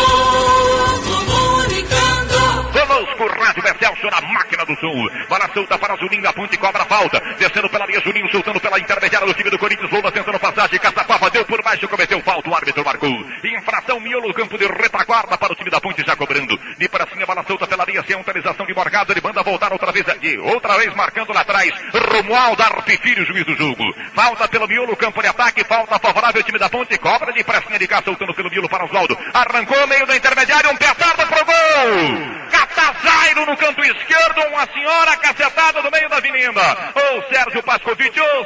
comunicando. 1.05 2.35
Conosco, 2.73 3.34
Rádio 3.55 3.63
Vercelso 3.63 4.09
na 4.09 4.21
máquina 4.33 4.65
do 4.65 4.75
sul. 4.75 5.09
Bola 5.29 5.49
solta 5.53 5.77
para 5.77 5.95
Juninho, 5.95 6.27
a 6.27 6.33
ponte 6.33 6.57
cobra 6.57 6.83
a 6.83 6.85
falta. 6.85 7.21
Descendo 7.37 7.69
pela 7.69 7.85
linha, 7.85 8.01
Juninho 8.01 8.29
soltando 8.29 8.59
pela 8.59 8.77
intermediária 8.77 9.25
do 9.25 9.33
time 9.33 9.49
do 9.49 9.57
Corinthians. 9.57 9.91
Lula 9.91 10.11
tentando 10.11 10.39
passagem, 10.39 10.79
Caçapava 10.79 11.29
deu 11.29 11.45
por 11.45 11.63
baixo, 11.63 11.87
cometeu 11.87 12.21
falta, 12.21 12.49
o 12.49 12.55
árbitro 12.55 12.83
marcou. 12.83 13.25
Infração, 13.43 13.99
miolo, 14.01 14.33
campo 14.33 14.57
de 14.57 14.67
retaguarda 14.67 15.37
para 15.37 15.53
o 15.53 15.55
time 15.55 15.69
da 15.69 15.79
ponte 15.79 16.03
já 16.05 16.15
cobrando. 16.15 16.59
De 16.77 16.89
para 16.89 17.07
cima, 17.07 17.25
bola 17.25 17.45
solta 17.47 17.65
pela 17.65 17.85
linha, 17.85 18.03
sem 18.05 18.15
autorização 18.15 18.65
de 18.65 18.73
Morgado. 18.73 19.13
Ele 19.13 19.21
manda 19.21 19.41
voltar 19.41 19.71
outra 19.71 19.91
vez 19.91 20.07
aqui. 20.09 20.37
Outra 20.37 20.77
vez 20.77 20.93
marcando 20.93 21.31
lá 21.31 21.41
atrás. 21.41 21.71
Romualdo 22.11 22.61
Arpifilho, 22.61 23.25
juiz 23.25 23.45
do 23.45 23.55
jogo. 23.55 23.83
Falta 24.13 24.49
pelo 24.49 24.67
miolo, 24.67 24.95
campo 24.97 25.21
de 25.21 25.29
ataque. 25.29 25.63
Falta 25.63 25.97
favorável, 25.99 26.43
time 26.43 26.59
da 26.59 26.69
ponte. 26.69 26.97
Cobra 26.97 27.31
de 27.31 27.43
pressinha 27.43 27.79
de 27.79 27.87
cá, 27.87 28.01
soltando 28.03 28.33
pelo 28.33 28.49
miolo 28.49 28.67
para 28.67 28.83
Oswaldo. 28.83 29.17
Arrancou 29.33 29.87
meio 29.87 30.05
da 30.05 30.17
intermediária, 30.17 30.69
um 30.69 30.75
petardo 30.75 31.25
pro 31.25 31.45
gol. 31.45 32.35
Catazairo 32.51 33.44
no 33.45 33.57
canto 33.57 33.83
esquerdo, 33.83 34.47
uma 34.47 34.65
senhora 34.67 35.17
cacetada 35.17 35.81
no 35.81 35.91
meio 35.91 36.09
da 36.09 36.17
avenida. 36.17 36.61
Ou 36.95 37.23
Sérgio 37.29 37.63
Pascovitch, 37.63 38.17
ou 38.17 38.45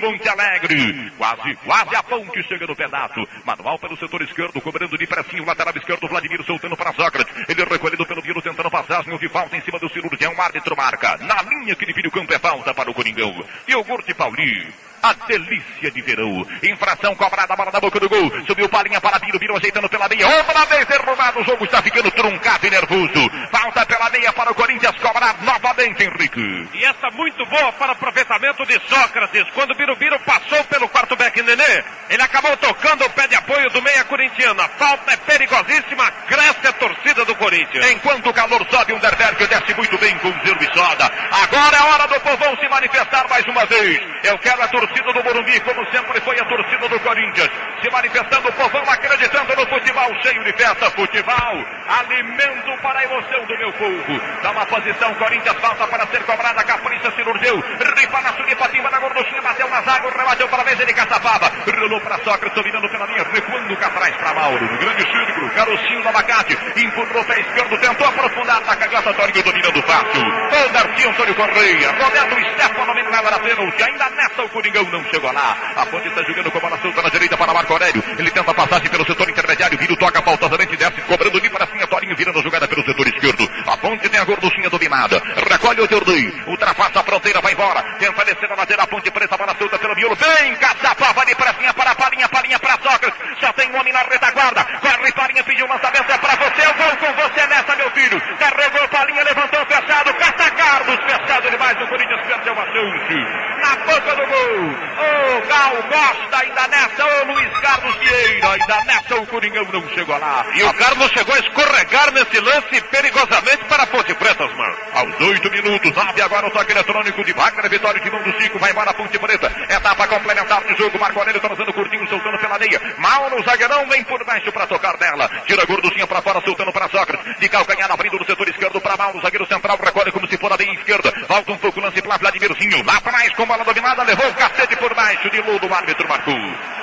Monte 0.00 0.28
Alegre. 0.28 1.12
Quase, 1.16 1.56
quase 1.56 1.96
a 1.96 2.02
ponte 2.02 2.42
chega 2.44 2.66
no 2.66 2.76
pedaço. 2.76 3.26
Manual 3.44 3.78
pelo 3.78 3.96
setor 3.96 4.22
esquerdo, 4.22 4.60
cobrando 4.60 4.96
de 4.96 5.06
pressinho, 5.06 5.44
lateral 5.44 5.74
esquerdo, 5.76 6.08
Vladimir 6.08 6.42
soltando 6.44 6.76
para 6.76 6.92
Sócrates. 6.92 7.34
Ele 7.48 7.64
recolhido 7.64 8.06
pelo 8.06 8.22
Viro, 8.22 8.42
tentando 8.42 8.70
passagem, 8.70 9.12
houve 9.12 9.28
falta 9.28 9.56
em 9.56 9.62
cima 9.62 9.78
do 9.78 9.88
cirurgião, 9.88 10.34
o 10.34 10.40
árbitro 10.40 10.76
marca. 10.76 11.16
Na 11.18 11.42
linha 11.42 11.74
que 11.74 11.86
divide 11.86 12.08
o 12.08 12.10
campo 12.10 12.32
é 12.32 12.38
falta 12.38 12.74
para 12.74 12.90
o 12.90 12.94
Coringão. 12.94 13.44
Iogurte 13.68 14.14
Pauli. 14.14 14.85
A 15.06 15.12
delícia 15.28 15.88
de 15.88 16.02
verão. 16.02 16.44
Infração 16.64 17.14
cobrada, 17.14 17.54
bola 17.54 17.70
na 17.70 17.78
boca 17.78 18.00
do 18.00 18.08
gol. 18.08 18.28
Subiu 18.44 18.68
palinha 18.68 19.00
para 19.00 19.20
Biro, 19.20 19.38
Biro 19.38 19.56
ajeitando 19.56 19.88
pela 19.88 20.08
meia. 20.08 20.26
Outra 20.26 20.64
vez 20.64 20.84
derrubado, 20.84 21.38
o 21.38 21.44
jogo 21.44 21.64
está 21.64 21.80
ficando 21.80 22.10
truncado 22.10 22.66
e 22.66 22.70
nervoso. 22.70 23.30
Falta 23.52 23.86
pela 23.86 24.10
meia 24.10 24.32
para 24.32 24.50
o 24.50 24.54
Corinthians 24.56 24.96
cobrar 24.96 25.40
novamente, 25.44 26.02
Henrique. 26.02 26.68
E 26.74 26.84
essa 26.84 27.08
muito 27.12 27.46
boa 27.46 27.72
para 27.74 27.92
aproveitamento 27.92 28.66
de 28.66 28.80
Sócrates. 28.88 29.48
Quando 29.54 29.70
o 29.70 29.76
Birubiru 29.76 30.18
passou 30.26 30.64
pelo 30.64 30.88
quarto 30.88 31.14
back 31.14 31.40
Nenê, 31.40 31.84
ele 32.10 32.22
acabou 32.22 32.56
tocando 32.56 33.04
o 33.04 33.10
pé 33.10 33.28
de 33.28 33.36
apoio 33.36 33.70
do 33.70 33.80
meia 33.82 34.02
corintiana. 34.06 34.64
A 34.64 34.68
falta 34.70 35.12
é 35.12 35.16
perigosíssima, 35.18 36.10
cresce 36.26 36.66
a 36.66 36.72
torcida 36.72 37.24
do 37.24 37.36
Corinthians. 37.36 37.92
Enquanto 37.92 38.28
o 38.28 38.34
calor 38.34 38.66
sobe, 38.68 38.92
um 38.92 38.98
Derberg 38.98 39.46
desce 39.46 39.72
muito 39.76 39.96
bem 39.98 40.18
com 40.18 40.32
zero 40.44 40.58
e 40.60 40.76
soda. 40.76 41.08
Agora 41.30 41.76
é 41.76 41.82
hora 41.82 42.08
do 42.08 42.20
povão 42.22 42.56
se 42.56 42.68
manifestar 42.68 43.28
mais 43.28 43.46
uma 43.46 43.64
vez. 43.66 44.00
Eu 44.24 44.36
quero 44.40 44.60
a 44.62 44.66
torcida 44.66 44.95
do 45.02 45.24
Morumbi, 45.24 45.60
como 45.60 45.84
sempre 45.90 46.20
foi 46.20 46.38
a 46.38 46.44
torcida 46.44 46.88
do 46.88 47.00
Corinthians. 47.00 47.50
Se 47.82 47.90
manifestando, 47.90 48.48
o 48.48 48.52
povão 48.52 48.82
acreditando 48.88 49.56
no 49.56 49.66
futebol 49.66 50.14
cheio 50.22 50.42
de 50.44 50.52
festa. 50.52 50.90
Futebol, 50.90 51.64
alimento 51.86 52.82
para 52.82 53.00
a 53.00 53.04
emoção 53.04 53.44
do 53.44 53.58
meu 53.58 53.72
povo. 53.74 54.20
Dá 54.42 54.50
uma 54.50 54.66
posição, 54.66 55.14
Corinthians 55.14 55.56
falta 55.60 55.86
para 55.86 56.06
ser 56.06 56.22
cobrada. 56.24 56.64
Capricha, 56.64 57.12
se 57.12 57.22
urgeu. 57.22 57.60
Ripa 57.96 58.20
na 58.22 58.32
sunipa, 58.32 58.68
timba 58.68 58.90
na 58.90 58.98
gorduchinha, 58.98 59.42
bateu 59.42 59.68
na 59.68 59.80
zaga, 59.82 60.08
rebateu 60.08 60.48
para 60.48 60.62
a 60.62 60.64
vez, 60.64 60.80
ele 60.80 60.92
caçapava. 60.92 61.52
Rolou 61.78 62.00
para 62.00 62.18
Sócrates, 62.18 62.54
dominando 62.54 62.88
pela 62.88 63.06
linha, 63.06 63.24
recuando 63.32 63.76
cá 63.76 63.86
atrás 63.86 64.16
para 64.16 64.34
Mauro. 64.34 64.64
No 64.64 64.78
grande 64.78 65.02
círculo, 65.02 65.50
carocinho 65.50 66.02
do 66.02 66.08
abacate. 66.08 66.58
Empurrou 66.76 67.24
pé 67.24 67.40
esquerdo, 67.40 67.78
tentou 67.78 68.08
aprofundar 68.08 68.60
na 68.62 68.76
canhota, 68.76 69.14
Torinho 69.14 69.42
dominando 69.42 69.82
fácil. 69.82 70.46
Darcy 70.72 71.08
Antônio 71.08 71.34
Correia, 71.34 71.90
Roberto 71.92 72.52
Stefano, 72.52 72.94
menina 72.94 73.22
na 73.22 73.38
pênalti. 73.38 73.82
Ainda 73.82 74.10
nessa 74.10 74.42
o 74.42 74.48
Coringão 74.76 74.92
não 74.92 75.04
chegou 75.10 75.32
lá. 75.32 75.56
A 75.76 75.86
ponte 75.86 76.08
está 76.08 76.22
jogando 76.22 76.50
com 76.50 76.58
a 76.58 76.60
bola 76.60 76.78
solta 76.82 77.02
na 77.02 77.08
direita 77.08 77.36
para 77.36 77.52
Marco 77.52 77.72
Aurélio. 77.72 78.02
Ele 78.18 78.30
tenta 78.30 78.50
a 78.50 78.54
passagem 78.54 78.90
pelo 78.90 79.06
setor 79.06 79.28
intermediário. 79.28 79.78
Vira, 79.78 79.96
toca 79.96 80.20
pautosamente, 80.22 80.76
desce, 80.76 81.00
cobrando 81.02 81.38
ali 81.38 81.48
para 81.48 81.66
cima. 81.66 81.86
Torinho 81.86 82.16
virando 82.16 82.38
a 82.38 82.42
jogada 82.42 82.68
pelo 82.68 82.84
setor 82.84 83.06
esquerdo. 83.06 83.48
A 83.66 83.76
ponte 83.78 84.08
tem 84.08 84.20
a 84.20 84.24
gorduchinha 84.24 84.68
dominada. 84.68 85.22
Recolhe 85.48 85.80
o 85.80 85.88
Jordi. 85.88 86.42
Ultrapassa 86.46 87.00
a 87.00 87.02
fronteira, 87.02 87.40
vai 87.40 87.52
embora. 87.52 87.82
Tenta 87.98 88.24
descer 88.24 88.48
na 88.48 88.56
lateral, 88.56 88.84
a 88.84 88.88
ponte 88.88 89.10
preta, 89.10 89.36
bola 89.36 89.56
solta 89.58 89.78
pelo 89.78 89.94
miolo. 89.94 90.16
Vem, 90.16 90.54
caçapava 90.56 91.24
de 91.24 91.34
pressinha 91.34 91.72
para 91.72 91.90
a 91.90 91.94
palinha, 91.94 92.28
palinha 92.28 92.58
para 92.58 92.72
Sócrates. 92.82 93.18
Só 93.40 93.52
tem 93.52 93.70
um 93.70 93.80
homem 93.80 93.92
na 93.92 94.00
retaguarda. 94.00 94.64
Corre, 94.80 95.12
palinha, 95.12 95.44
pediu 95.44 95.64
um 95.66 95.68
lançamento. 95.68 96.10
É 96.10 96.18
para 96.18 96.36
você, 96.36 96.66
eu 96.66 96.74
vou 96.74 96.96
com 96.96 97.12
você 97.14 97.46
nessa, 97.46 97.76
meu 97.76 97.90
filho. 97.92 98.20
Carregou 98.38 98.88
palinha, 98.88 99.24
levantou, 99.24 99.64
fechado. 99.66 100.12
Caça 100.14 100.50
Carlos, 100.50 100.98
fechado 101.06 101.50
demais. 101.50 101.80
O 101.80 101.86
Corinthians 101.86 102.26
perdeu 102.26 102.52
a 102.52 102.66
chance. 102.66 103.46
Na 103.62 103.76
boca 103.86 104.16
do 104.16 104.26
gol. 104.26 104.65
Ô, 104.68 105.46
Gal 105.46 105.76
Costa, 105.82 106.38
ainda 106.38 106.68
nessa. 106.68 107.04
Ô, 107.04 107.32
Luiz 107.32 107.60
Carlos 107.60 107.96
Vieira, 107.96 108.52
ainda 108.52 108.84
nessa. 108.84 109.16
O 109.16 109.26
Coringão 109.26 109.66
não 109.72 109.88
chegou 109.90 110.18
lá. 110.18 110.44
E 110.54 110.62
o 110.62 110.74
Carlos 110.74 111.10
chegou 111.12 111.34
a 111.34 111.38
escorregar 111.38 112.12
nesse 112.12 112.40
lance 112.40 112.80
perigosamente 112.90 113.64
para 113.68 113.82
a 113.84 113.86
Ponte 113.86 114.14
Preta, 114.14 114.44
Osmar. 114.44 114.74
Aos 114.94 115.20
oito 115.20 115.50
minutos, 115.50 115.96
abre 115.96 116.22
agora 116.22 116.46
o 116.46 116.50
toque 116.50 116.72
eletrônico 116.72 117.24
de 117.24 117.32
Wagner 117.32 117.70
Vitória, 117.70 118.00
Timão 118.00 118.22
do 118.22 118.32
Chico, 118.40 118.58
vai 118.58 118.70
embora 118.70 118.90
a 118.90 118.94
Ponte 118.94 119.18
Preta. 119.18 119.52
Etapa 119.68 120.06
complementar 120.08 120.62
do 120.64 120.76
jogo, 120.76 120.98
Marco 120.98 121.18
Aurélio 121.18 121.40
trazendo 121.40 121.72
curtinho, 121.72 122.08
soltando 122.08 122.38
pela 122.38 122.58
meia. 122.58 122.80
Mal 122.98 123.30
no 123.30 123.42
zagueirão, 123.42 123.86
vem 123.88 124.02
por 124.04 124.24
baixo 124.24 124.50
para 124.52 124.66
tocar 124.66 124.98
nela. 124.98 125.28
Tira 125.46 125.62
a 125.62 125.66
gorduchinha 125.66 126.06
para 126.06 126.22
fora, 126.22 126.40
soltando 126.44 126.72
para 126.72 126.88
Sócrates. 126.88 127.38
De 127.38 127.48
calcanhar, 127.48 127.90
abrindo 127.90 128.18
no 128.18 128.26
setor 128.26 128.48
esquerdo 128.48 128.80
para 128.80 128.96
Mal, 128.96 129.12
no 129.12 129.20
zagueiro 129.20 129.46
central, 129.46 129.78
recolhe 129.82 130.10
como 130.10 130.26
se 130.26 130.38
for 130.38 130.52
a 130.52 130.56
meia 130.56 130.72
esquerda. 130.72 131.12
Volta 131.28 131.52
um 131.52 131.58
pouco, 131.58 131.80
lance 131.80 132.00
para 132.00 132.16
Vladimirzinho. 132.16 132.84
Lá 132.84 132.96
atrás, 132.96 133.34
com 133.34 133.46
bola 133.46 133.64
dominada, 133.64 134.02
levou 134.02 134.26
o 134.26 134.34
cacete 134.56 134.76
por 134.76 134.94
baixo 134.94 135.28
de 135.30 135.40
Ludo, 135.42 135.68
o 135.68 135.74
árbitro 135.74 136.08
marcou. 136.08 136.34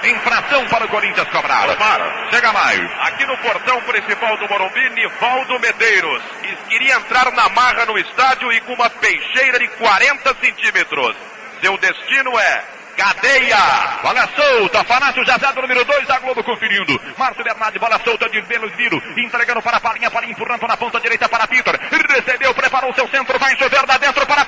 Infração 0.03 0.65
para 0.67 0.85
o 0.85 0.89
Corinthians 0.89 1.27
cobrar. 1.29 1.67
Chega 2.31 2.53
mais. 2.53 2.79
Aqui 3.01 3.25
no 3.25 3.37
portão 3.37 3.81
principal 3.81 4.37
do 4.37 4.47
Morumbi, 4.47 4.89
Nivaldo 4.91 5.59
Medeiros. 5.59 6.23
E 6.43 6.69
queria 6.69 6.95
entrar 6.95 7.31
na 7.31 7.49
marra 7.49 7.85
no 7.85 7.97
estádio 7.97 8.51
e 8.51 8.61
com 8.61 8.73
uma 8.73 8.89
peixeira 8.89 9.57
de 9.57 9.67
40 9.69 10.35
centímetros. 10.35 11.15
Seu 11.61 11.77
destino 11.77 12.37
é 12.37 12.63
Cadeia! 12.95 13.57
Bola 14.03 14.29
solta, 14.35 14.83
Fanácio 14.83 15.25
Jazado, 15.25 15.61
número 15.61 15.83
2, 15.83 16.09
a 16.09 16.19
Globo 16.19 16.43
conferindo. 16.43 16.99
Márcio 17.17 17.43
Bernardi, 17.43 17.79
bola 17.79 17.99
solta 18.03 18.29
de 18.29 18.41
Belosviro, 18.43 19.01
entregando 19.17 19.61
para 19.61 19.77
a 19.77 19.79
Palinha, 19.79 20.11
Palinha 20.11 20.31
empurrando 20.31 20.67
na 20.67 20.77
ponta 20.77 20.99
direita 20.99 21.27
para 21.27 21.47
Peter. 21.47 21.79
Recebeu, 22.09 22.53
preparou 22.53 22.93
seu 22.93 23.07
centro, 23.07 23.39
vai 23.39 23.57
chover 23.57 23.85
da 23.85 23.97
dentro 23.97 24.25
para 24.27 24.42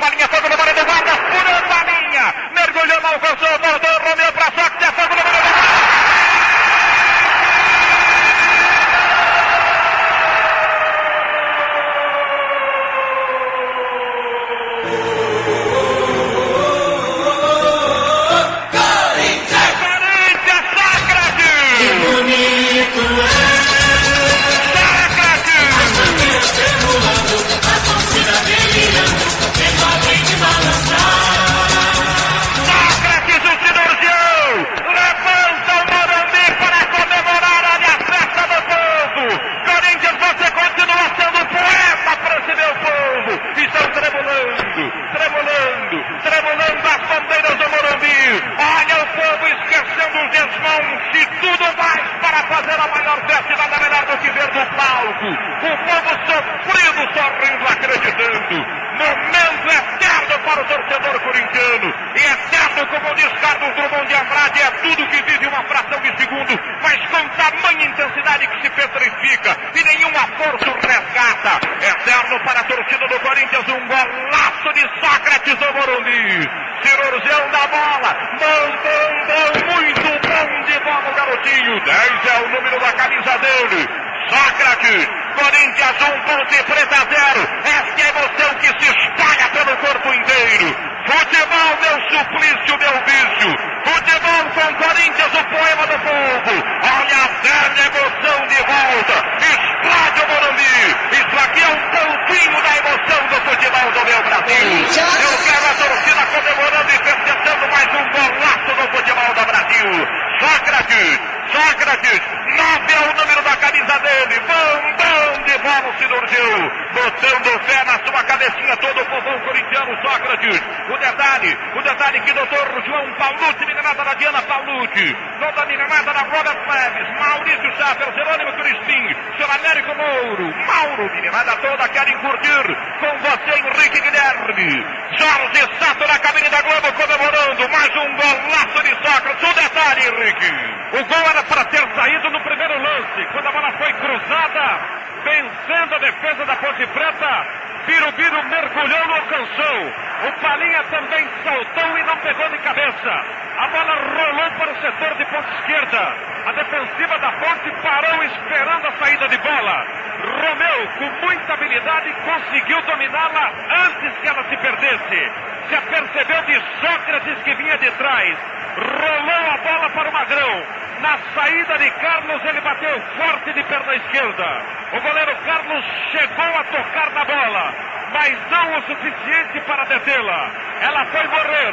Robert 126.36 126.68
Leves, 126.68 127.08
Maurício 127.18 127.76
Schaffer, 127.78 128.14
Jerônimo 128.14 128.52
Crispim, 128.58 129.16
seu 129.38 129.50
Américo 129.50 129.96
Mouro, 129.96 130.54
Mauro, 130.68 131.10
meninada 131.16 131.56
toda, 131.58 131.88
querem 131.88 132.18
curtir 132.18 132.76
com 133.00 133.18
você, 133.20 133.58
Henrique 133.58 134.02
Guilherme. 134.02 134.86
Jorge 135.18 135.80
Sato 135.80 136.06
na 136.06 136.20
cabine 136.20 136.50
da 136.50 136.62
Globo 136.62 136.92
comemorando 136.92 137.70
mais 137.70 137.96
um 137.96 138.16
golaço 138.18 138.84
de 138.84 138.90
Sócrates. 139.02 139.50
O 139.50 139.54
detalhe, 139.54 140.02
Henrique. 140.08 140.52
O 140.92 141.06
gol 141.06 141.30
era 141.30 141.44
para 141.44 141.64
ter 141.66 141.96
saído 141.96 142.30
no 142.30 142.44
primeiro 142.44 142.82
lance, 142.82 143.26
quando 143.32 143.48
a 143.48 143.52
bola 143.54 143.72
foi 143.78 143.94
cruzada, 143.94 144.80
vencendo 145.24 145.96
a 145.96 146.00
defesa 146.00 146.46
da 146.46 146.56
Ponte 146.58 146.86
Preta. 146.88 147.66
Birubiru 147.86 148.44
mergulhou, 148.50 149.08
não 149.08 149.16
alcançou. 149.16 150.05
O 150.24 150.32
Palinha 150.40 150.84
também 150.86 151.28
saltou 151.44 151.98
e 151.98 152.04
não 152.04 152.18
pegou 152.18 152.50
de 152.50 152.58
cabeça. 152.60 153.12
A 153.58 153.68
bola 153.68 153.96
rolou 153.96 154.52
para 154.52 154.72
o 154.72 154.82
setor 154.82 155.14
de 155.16 155.26
ponta 155.26 155.50
esquerda. 155.60 156.36
A 156.46 156.52
defensiva 156.54 157.20
da 157.20 157.32
Ponte 157.34 157.72
parou 157.82 158.24
esperando 158.24 158.88
a 158.88 158.92
saída 158.94 159.28
de 159.28 159.38
bola. 159.40 159.86
Romeu, 160.26 160.88
com 160.98 161.26
muita 161.26 161.54
habilidade, 161.54 162.14
conseguiu 162.24 162.82
dominá-la 162.84 163.52
antes 163.88 164.18
que 164.20 164.28
ela 164.28 164.44
se 164.44 164.58
perdesse. 164.58 165.32
Se 165.68 165.76
apercebeu 165.76 166.42
de 166.44 166.62
Sócrates 166.80 167.44
que 167.44 167.56
vinha 167.56 167.78
de 167.78 167.92
trás. 167.92 168.38
Rolou 168.78 169.52
a 169.52 169.58
bola 169.58 169.90
para 169.90 170.10
o 170.10 170.14
Magrão. 170.14 170.64
Na 171.02 171.18
saída 171.34 171.78
de 171.78 171.92
Carlos, 171.92 172.46
ele 172.46 172.62
bateu 172.62 173.02
forte 173.18 173.54
de 173.54 173.64
perna 173.64 173.96
esquerda. 173.96 174.62
O 174.94 175.02
goleiro 175.02 175.36
Carlos 175.46 175.86
chegou 176.12 176.60
a 176.60 176.64
tocar 176.64 177.10
na 177.12 177.26
bola, 177.26 177.74
mas 178.16 178.32
não 178.50 178.78
o 178.78 178.82
suficiente 178.84 179.60
para 179.68 179.84
detê-la. 179.84 180.50
Ela 180.80 181.06
foi 181.08 181.28
morrer 181.28 181.72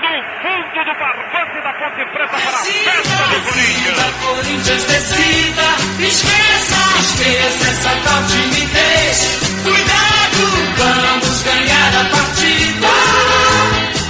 no 0.00 0.22
fundo 0.40 0.84
do 0.84 0.94
barbante 0.98 1.60
da 1.60 1.72
Ponte 1.74 2.04
Preta 2.12 2.28
para 2.28 2.58
a 2.58 2.64
festa 2.64 3.24
do 3.28 3.40
Corinthians. 3.42 4.14
Corinthians 4.24 4.84
decida, 4.86 5.68
esqueça, 6.00 6.80
esqueça 6.98 7.70
essa 7.70 7.90
tal 8.04 8.22
timidez. 8.26 9.38
Cuidado, 9.62 10.40
vamos 10.78 11.42
ganhar 11.42 11.92
a 11.94 12.04
partida. 12.08 12.88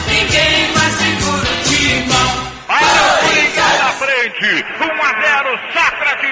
Ninguém 0.07 0.73
mais 0.73 0.95
segura 0.95 1.51
o 1.51 1.63
timão. 1.65 2.31
Olha 2.69 3.03
o 3.03 3.27
Corinthians 3.27 3.79
na 3.83 3.91
frente. 3.91 4.65
1 4.81 4.87
a 4.87 5.21
0, 5.21 5.61
Sócrates. 5.75 6.31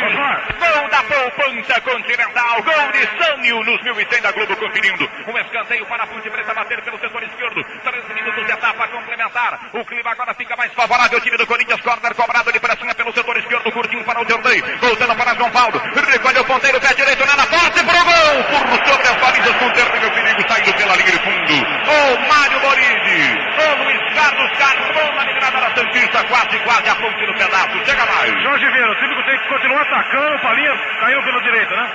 Gol 0.61 0.89
da 0.91 1.03
poupança 1.03 1.81
continental. 1.81 2.20
Gol 2.59 2.93
de 2.93 3.07
Sânio 3.17 3.63
nos 3.63 3.81
1100 3.83 4.23
da 4.23 4.33
Globo 4.33 4.57
conferindo. 4.57 5.09
Um 5.29 5.39
escanteio 5.39 5.87
para 5.87 6.03
a 6.03 6.07
Ponte 6.07 6.29
Preta 6.29 6.53
bater 6.53 6.83
pelo 6.83 6.99
setor 6.99 7.23
esquerdo. 7.23 7.63
13 7.63 8.15
minutos 8.15 8.47
de 8.47 8.53
etapa 8.53 8.89
complementar. 8.89 9.61
O 9.73 9.85
clima 9.85 10.11
agora 10.11 10.35
fica 10.35 10.57
mais 10.57 10.73
favorável. 10.75 11.19
O 11.19 11.21
time 11.21 11.37
do 11.37 11.47
Corinthians, 11.47 11.81
corner 11.81 12.15
cobrado 12.15 12.53
de 12.53 12.59
pressinha 12.59 12.95
pelo 12.95 13.13
setor 13.13 13.37
esquerdo. 13.37 13.71
Curtinho 13.71 14.05
para 14.05 14.21
o 14.21 14.25
Derlei. 14.25 14.61
Voltando 14.81 15.15
para 15.15 15.35
João 15.37 15.51
Paulo. 15.51 15.81
Recolhe 16.11 16.39
o 16.41 16.45
ponteiro, 16.45 16.81
pé 16.81 16.95
direito, 16.95 17.25
na 17.25 17.47
forte 17.47 17.85
pro 17.85 18.05
gol. 18.05 18.45
Por 18.51 18.89
sobre 18.89 19.09
as 19.09 19.17
balizas 19.17 19.57
com 19.57 19.71
terrível 19.71 20.11
perigo. 20.11 20.49
Saindo 20.49 20.75
pela 20.75 20.97
linha 20.97 21.13
de 21.13 21.19
fundo. 21.19 21.55
O 21.87 22.29
Mário 22.29 22.61
Boride. 22.61 23.51
O 23.61 23.85
Luiz 23.85 24.15
Carlos 24.15 24.51
Carmona, 24.59 25.23
eliminada 25.23 25.61
da 25.61 25.75
Santista. 25.75 26.25
Quase, 26.25 26.59
quase 26.59 26.89
a 26.89 26.95
ponte 26.97 27.27
no 27.27 27.35
pedaço. 27.35 27.85
Chega 27.85 28.07
mais. 28.07 28.43
Jorge 28.43 28.71
Vieira, 28.71 28.91
o 28.91 28.95
time 28.97 29.23
tem 29.25 29.39
que 29.39 29.49
continuar 29.49 29.83
atacando, 29.83 30.41
Palinha 30.41 30.77
caiu 31.01 31.23
pelo 31.23 31.41
direito, 31.43 31.75
né? 31.77 31.91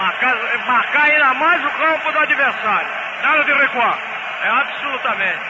Marcar, 0.00 0.34
marcar 0.66 1.02
ainda 1.02 1.34
mais 1.34 1.62
o 1.62 1.70
campo 1.72 2.10
do 2.10 2.18
adversário. 2.20 2.88
Nada 3.22 3.44
de 3.44 3.52
recuar. 3.52 3.98
É 4.42 4.48
absolutamente. 4.48 5.40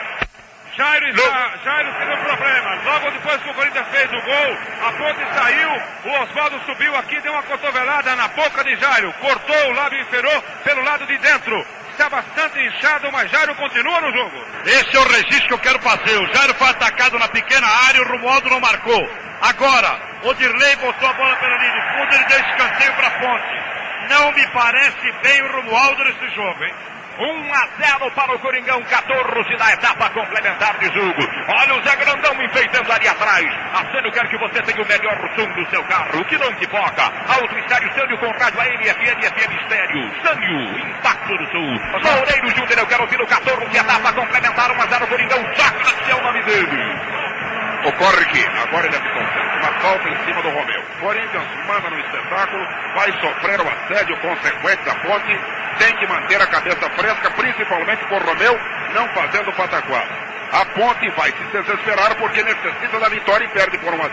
Jairo, 0.75 1.07
está, 1.07 1.51
Jairo 1.63 1.93
teve 1.93 2.13
um 2.13 2.17
problema. 2.17 2.75
Logo 2.83 3.11
depois 3.11 3.41
que 3.41 3.49
o 3.49 3.53
Corinthians 3.53 3.87
fez 3.91 4.11
o 4.11 4.21
gol, 4.21 4.57
a 4.87 4.91
ponte 4.91 5.25
saiu, 5.33 5.69
o 6.03 6.23
Oswaldo 6.23 6.59
subiu 6.65 6.93
aqui, 6.97 7.21
deu 7.21 7.31
uma 7.31 7.43
cotovelada 7.43 8.13
na 8.17 8.27
boca 8.27 8.61
de 8.65 8.75
Jairo, 8.75 9.13
cortou 9.21 9.69
o 9.69 9.73
lábio 9.73 10.01
inferior 10.01 10.43
pelo 10.65 10.83
lado 10.83 11.05
de 11.05 11.17
dentro. 11.17 11.65
Está 11.91 12.09
bastante 12.09 12.59
inchado, 12.59 13.09
mas 13.09 13.31
Jairo 13.31 13.55
continua 13.55 14.01
no 14.01 14.11
jogo. 14.11 14.45
Esse 14.65 14.97
é 14.97 14.99
o 14.99 15.07
registro 15.07 15.47
que 15.47 15.53
eu 15.53 15.59
quero 15.59 15.79
fazer. 15.79 16.17
O 16.17 16.33
Jairo 16.33 16.53
foi 16.55 16.67
atacado 16.67 17.17
na 17.17 17.29
pequena 17.29 17.67
área, 17.87 18.01
o 18.01 18.07
Romualdo 18.07 18.49
não 18.49 18.59
marcou. 18.59 19.09
Agora, 19.41 19.97
o 20.23 20.33
Dirley 20.33 20.75
botou 20.75 21.09
a 21.09 21.13
bola 21.13 21.35
pela 21.37 21.57
linha 21.57 21.71
de 21.71 21.81
fundo, 21.93 22.15
ele 22.15 22.25
deu 22.25 22.39
escanteio 22.39 22.93
para 22.95 23.07
a 23.07 23.11
ponte. 23.11 23.80
Não 24.09 24.31
me 24.31 24.47
parece 24.47 25.11
bem 25.23 25.41
o 25.43 25.51
Romualdo 25.51 26.03
nesse 26.03 26.35
jogo, 26.35 26.63
hein? 26.63 26.73
1 27.19 27.53
a 27.53 27.67
0 27.99 28.11
para 28.11 28.35
o 28.35 28.39
Coringão, 28.39 28.81
14 28.83 29.57
da 29.57 29.73
etapa 29.73 30.09
complementar 30.09 30.77
de 30.79 30.85
jogo. 30.93 31.21
Olha 31.49 31.75
o 31.75 31.83
Zé 31.83 31.95
Grandão 31.97 32.33
enfeitando 32.41 32.91
ali 32.91 33.07
atrás. 33.07 33.45
A 33.73 33.91
Sânio 33.91 34.11
quer 34.11 34.27
que 34.27 34.37
você 34.37 34.61
tenha 34.63 34.81
o 34.81 34.87
melhor 34.87 35.17
som 35.35 35.45
do 35.53 35.69
seu 35.69 35.83
carro, 35.83 36.25
que 36.25 36.37
não 36.37 36.53
pipoca. 36.55 37.03
Alto 37.27 37.57
Estéreo 37.59 37.93
Sânio 37.93 38.17
com 38.17 38.31
rádio 38.31 38.61
AM, 38.61 38.83
FM, 38.83 39.21
FM 39.21 39.61
Estéreo. 39.61 40.21
Sânio, 40.23 40.79
Impacto 40.79 41.37
do 41.37 41.51
Sul. 41.51 41.81
Loureiro 42.01 42.49
Júnior, 42.49 42.79
eu 42.79 42.87
quero 42.87 43.03
ouvir 43.03 43.21
o 43.21 43.27
14 43.27 43.65
de 43.67 43.77
etapa 43.77 44.13
complementar, 44.13 44.71
1 44.71 44.81
a 44.81 44.87
0 44.87 45.07
Coringão. 45.07 45.39
Sócrates 45.55 46.09
é 46.09 46.15
o 46.15 46.23
nome 46.23 46.41
dele. 46.43 47.40
Ocorre 47.83 48.25
que 48.25 48.45
agora 48.61 48.85
ele 48.87 48.95
acontece 48.95 49.57
uma 49.57 49.79
falta 49.79 50.09
em 50.09 50.25
cima 50.25 50.41
do 50.41 50.49
Romeu. 50.49 50.83
Corinthians 50.99 51.47
manda 51.67 51.89
no 51.89 51.99
espetáculo, 51.99 52.67
vai 52.95 53.11
sofrer 53.13 53.59
o 53.61 53.69
assédio 53.69 54.17
consequente 54.17 54.83
da 54.83 54.95
ponte, 54.95 55.39
tem 55.79 55.95
que 55.97 56.07
manter 56.07 56.41
a 56.41 56.47
cabeça 56.47 56.89
fresca, 56.91 57.31
principalmente 57.31 58.05
por 58.05 58.21
Romeu 58.21 58.59
não 58.93 59.07
fazendo 59.09 59.51
pataquada. 59.53 60.09
A 60.51 60.65
ponte 60.65 61.09
vai 61.11 61.31
se 61.31 61.43
desesperar 61.45 62.15
porque 62.17 62.43
necessita 62.43 62.99
da 62.99 63.09
vitória 63.09 63.45
e 63.45 63.49
perde 63.49 63.77
por 63.79 63.93
uma 63.93 64.09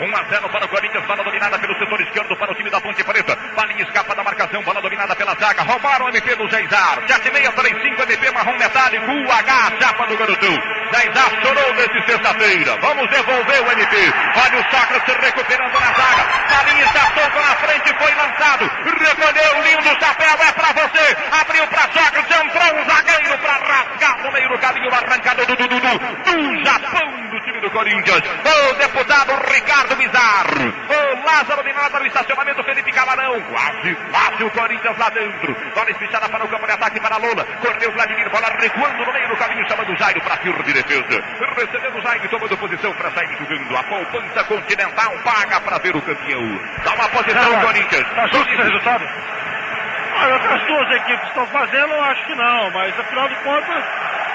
1 0.00 0.16
a 0.16 0.22
0 0.24 0.48
para 0.48 0.64
o 0.64 0.68
Corinthians, 0.68 1.04
bola 1.04 1.22
dominada 1.22 1.58
pelo 1.58 1.78
setor 1.78 2.00
esquerdo 2.00 2.34
para 2.36 2.52
o 2.52 2.54
time 2.54 2.70
da 2.70 2.80
Ponte 2.80 3.04
Preta. 3.04 3.36
Palinha 3.54 3.82
escapa 3.82 4.14
da 4.14 4.24
marcação, 4.24 4.62
bola 4.62 4.80
dominada 4.80 5.14
pela 5.14 5.34
zaga. 5.34 5.62
Roubaram 5.62 6.06
o 6.06 6.08
MP 6.08 6.34
do 6.36 6.48
Zeizar. 6.48 7.00
7635 7.06 8.02
MP 8.02 8.30
marrom 8.30 8.56
metálico, 8.56 9.04
UH, 9.04 9.78
chapa 9.78 10.06
do 10.06 10.16
garotão. 10.16 10.62
Zeizar 10.94 11.30
chorou 11.42 11.74
nesse 11.74 12.06
sexta-feira. 12.06 12.78
Vamos 12.80 13.10
devolver 13.10 13.62
o 13.62 13.72
MP. 13.72 13.96
Olha 14.36 14.58
o 14.58 14.70
Sócrates 14.70 15.16
recuperando 15.16 15.72
na 15.74 15.92
zaga. 15.92 16.22
Palinha 16.48 16.86
solto 16.88 17.40
na 17.40 17.56
frente, 17.56 17.94
foi 17.98 18.14
lançado. 18.14 18.70
Recolheu, 18.84 19.62
lindo 19.64 20.00
chapéu, 20.00 20.36
é 20.48 20.52
pra 20.52 20.72
você. 20.72 21.16
Abriu 21.40 21.66
pra 21.66 21.82
Sócrates, 21.92 22.40
entrou 22.40 22.80
um 22.80 22.84
zagueiro 22.86 23.38
pra 23.38 23.52
rasgar 23.52 24.22
no 24.24 24.32
meio 24.32 24.48
do 24.48 24.58
caminho, 24.58 24.94
arrancado 24.94 25.44
do 25.44 25.56
Dudu 25.56 25.80
do 25.80 26.64
Japão 26.64 27.20
do 27.30 27.40
time 27.40 27.60
do 27.60 27.70
Corinthians. 27.70 28.20
O 28.20 28.74
deputado 28.74 29.32
Ricardo 29.52 29.89
Bizar. 29.96 30.46
O 30.88 31.26
Lázaro 31.26 31.62
de 31.62 31.72
nada 31.72 31.98
no 31.98 32.06
estacionamento, 32.06 32.64
Felipe 32.64 32.92
Camarão. 32.92 33.40
Quase, 33.42 33.94
quase 34.10 34.44
o 34.44 34.50
Corinthians 34.50 34.96
lá 34.98 35.08
dentro. 35.10 35.54
Bola 35.74 35.90
espichada 35.90 36.28
para 36.28 36.44
o 36.44 36.48
campo 36.48 36.66
de 36.66 36.72
ataque 36.72 37.00
para 37.00 37.16
Lula. 37.18 37.44
Correu 37.60 37.92
Vladimir, 37.92 38.30
bola 38.30 38.48
recuando 38.58 39.04
no 39.04 39.12
meio 39.12 39.28
do 39.28 39.36
caminho, 39.36 39.68
chamando 39.68 39.92
o 39.92 39.96
Jairo 39.96 40.20
para 40.22 40.36
tiro 40.38 40.62
de 40.62 40.72
defesa. 40.72 41.22
Recebendo 41.56 41.98
o 41.98 42.02
Jairo, 42.02 42.28
tomando 42.28 42.56
posição 42.56 42.92
para 42.94 43.10
sair 43.10 43.36
jogando. 43.38 43.76
A 43.76 43.82
poupança 43.84 44.44
continental 44.44 45.12
paga 45.24 45.60
para 45.60 45.78
ver 45.78 45.94
o 45.96 46.02
campeão. 46.02 46.60
Dá 46.84 46.94
uma 46.94 47.08
posição, 47.08 47.52
É, 47.52 47.64
Corinthians. 47.64 48.06
Tá 48.14 48.26
justo 48.28 48.62
resultado? 48.62 49.04
Olha, 50.16 50.36
o 50.36 50.40
que 50.40 50.46
as 50.54 50.62
duas 50.66 50.90
equipes 50.96 51.28
estão 51.28 51.46
fazendo, 51.46 51.92
eu 51.92 52.04
acho 52.04 52.26
que 52.26 52.34
não, 52.34 52.70
mas 52.70 52.98
afinal 52.98 53.28
de 53.28 53.34
contas, 53.36 53.84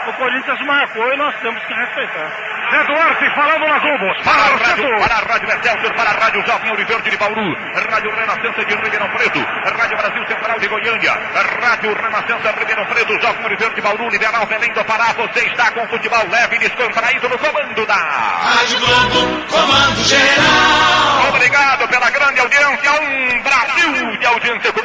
o 0.10 0.14
Corinthians 0.14 0.60
marcou 0.65 1.14
e 1.14 1.18
nós 1.18 1.36
temos 1.41 1.64
que 1.65 1.73
respeitar. 1.73 2.32
Zé 2.72 2.84
Duarte 2.84 3.36
falando 3.36 3.68
na 3.68 3.80
Globo. 3.80 4.23
Para 4.23 4.41
a 4.41 4.69
rádio, 4.69 4.99
para 4.99 5.15
a 5.15 5.19
rádio 5.19 5.49
Excelsior, 5.49 5.94
para 5.95 6.10
a 6.10 6.14
rádio 6.14 6.45
Jovem 6.45 6.72
Oliverde 6.72 7.10
de 7.10 7.18
Bauru, 7.18 7.53
rádio 7.91 8.11
Renascença 8.11 8.65
de 8.65 8.76
Ribeirão 8.76 9.10
Preto, 9.10 9.40
rádio 9.40 9.98
Brasil 9.98 10.27
Central 10.27 10.60
de 10.60 10.68
Goiânia, 10.68 11.14
rádio 11.61 11.94
Renascença 11.94 12.52
Ribeirão 12.57 12.86
Preto, 12.86 13.22
Jovem 13.22 13.45
Oliverde 13.45 13.76
de 13.76 13.82
Bauru, 13.82 14.10
Liberal 14.10 14.45
Belém 14.48 14.73
do 14.73 14.86
Pará, 14.86 15.14
você 15.14 15.45
está 15.45 15.72
com 15.72 15.88
futebol 15.88 16.27
leve 16.30 16.56
e 16.56 16.60
descontraído 16.60 17.30
no 17.30 17.38
comando 17.38 17.86
da 17.86 17.95
Rádio 17.95 18.80
Globo, 18.80 19.45
comando 19.48 20.03
geral. 20.03 21.30
Obrigado 21.30 21.88
pela 21.88 22.10
grande 22.10 22.40
audiência, 22.40 22.91
um 23.02 23.44
Brasil 23.44 24.18
de 24.18 24.26
audiência. 24.26 24.76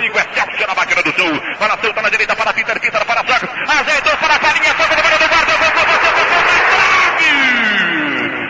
Sul. 1.21 1.41
Para 1.59 1.77
solta 1.79 2.01
na 2.03 2.09
direita 2.09 2.35
para 2.35 2.53
Peter, 2.53 2.81
Peter 2.81 3.05
para 3.05 3.21
Sócrates. 3.21 3.71
Azeitou 3.71 4.17
para 4.17 4.35
a 4.35 4.39
Farinha, 4.39 4.75
toca 4.75 4.97
no 4.97 5.03
do 5.03 5.29
guarda. 5.29 5.53
Gol, 5.53 5.71
gol, 5.71 5.85
gol, 5.85 6.01
gol, 6.01 6.25
gol, 6.25 6.41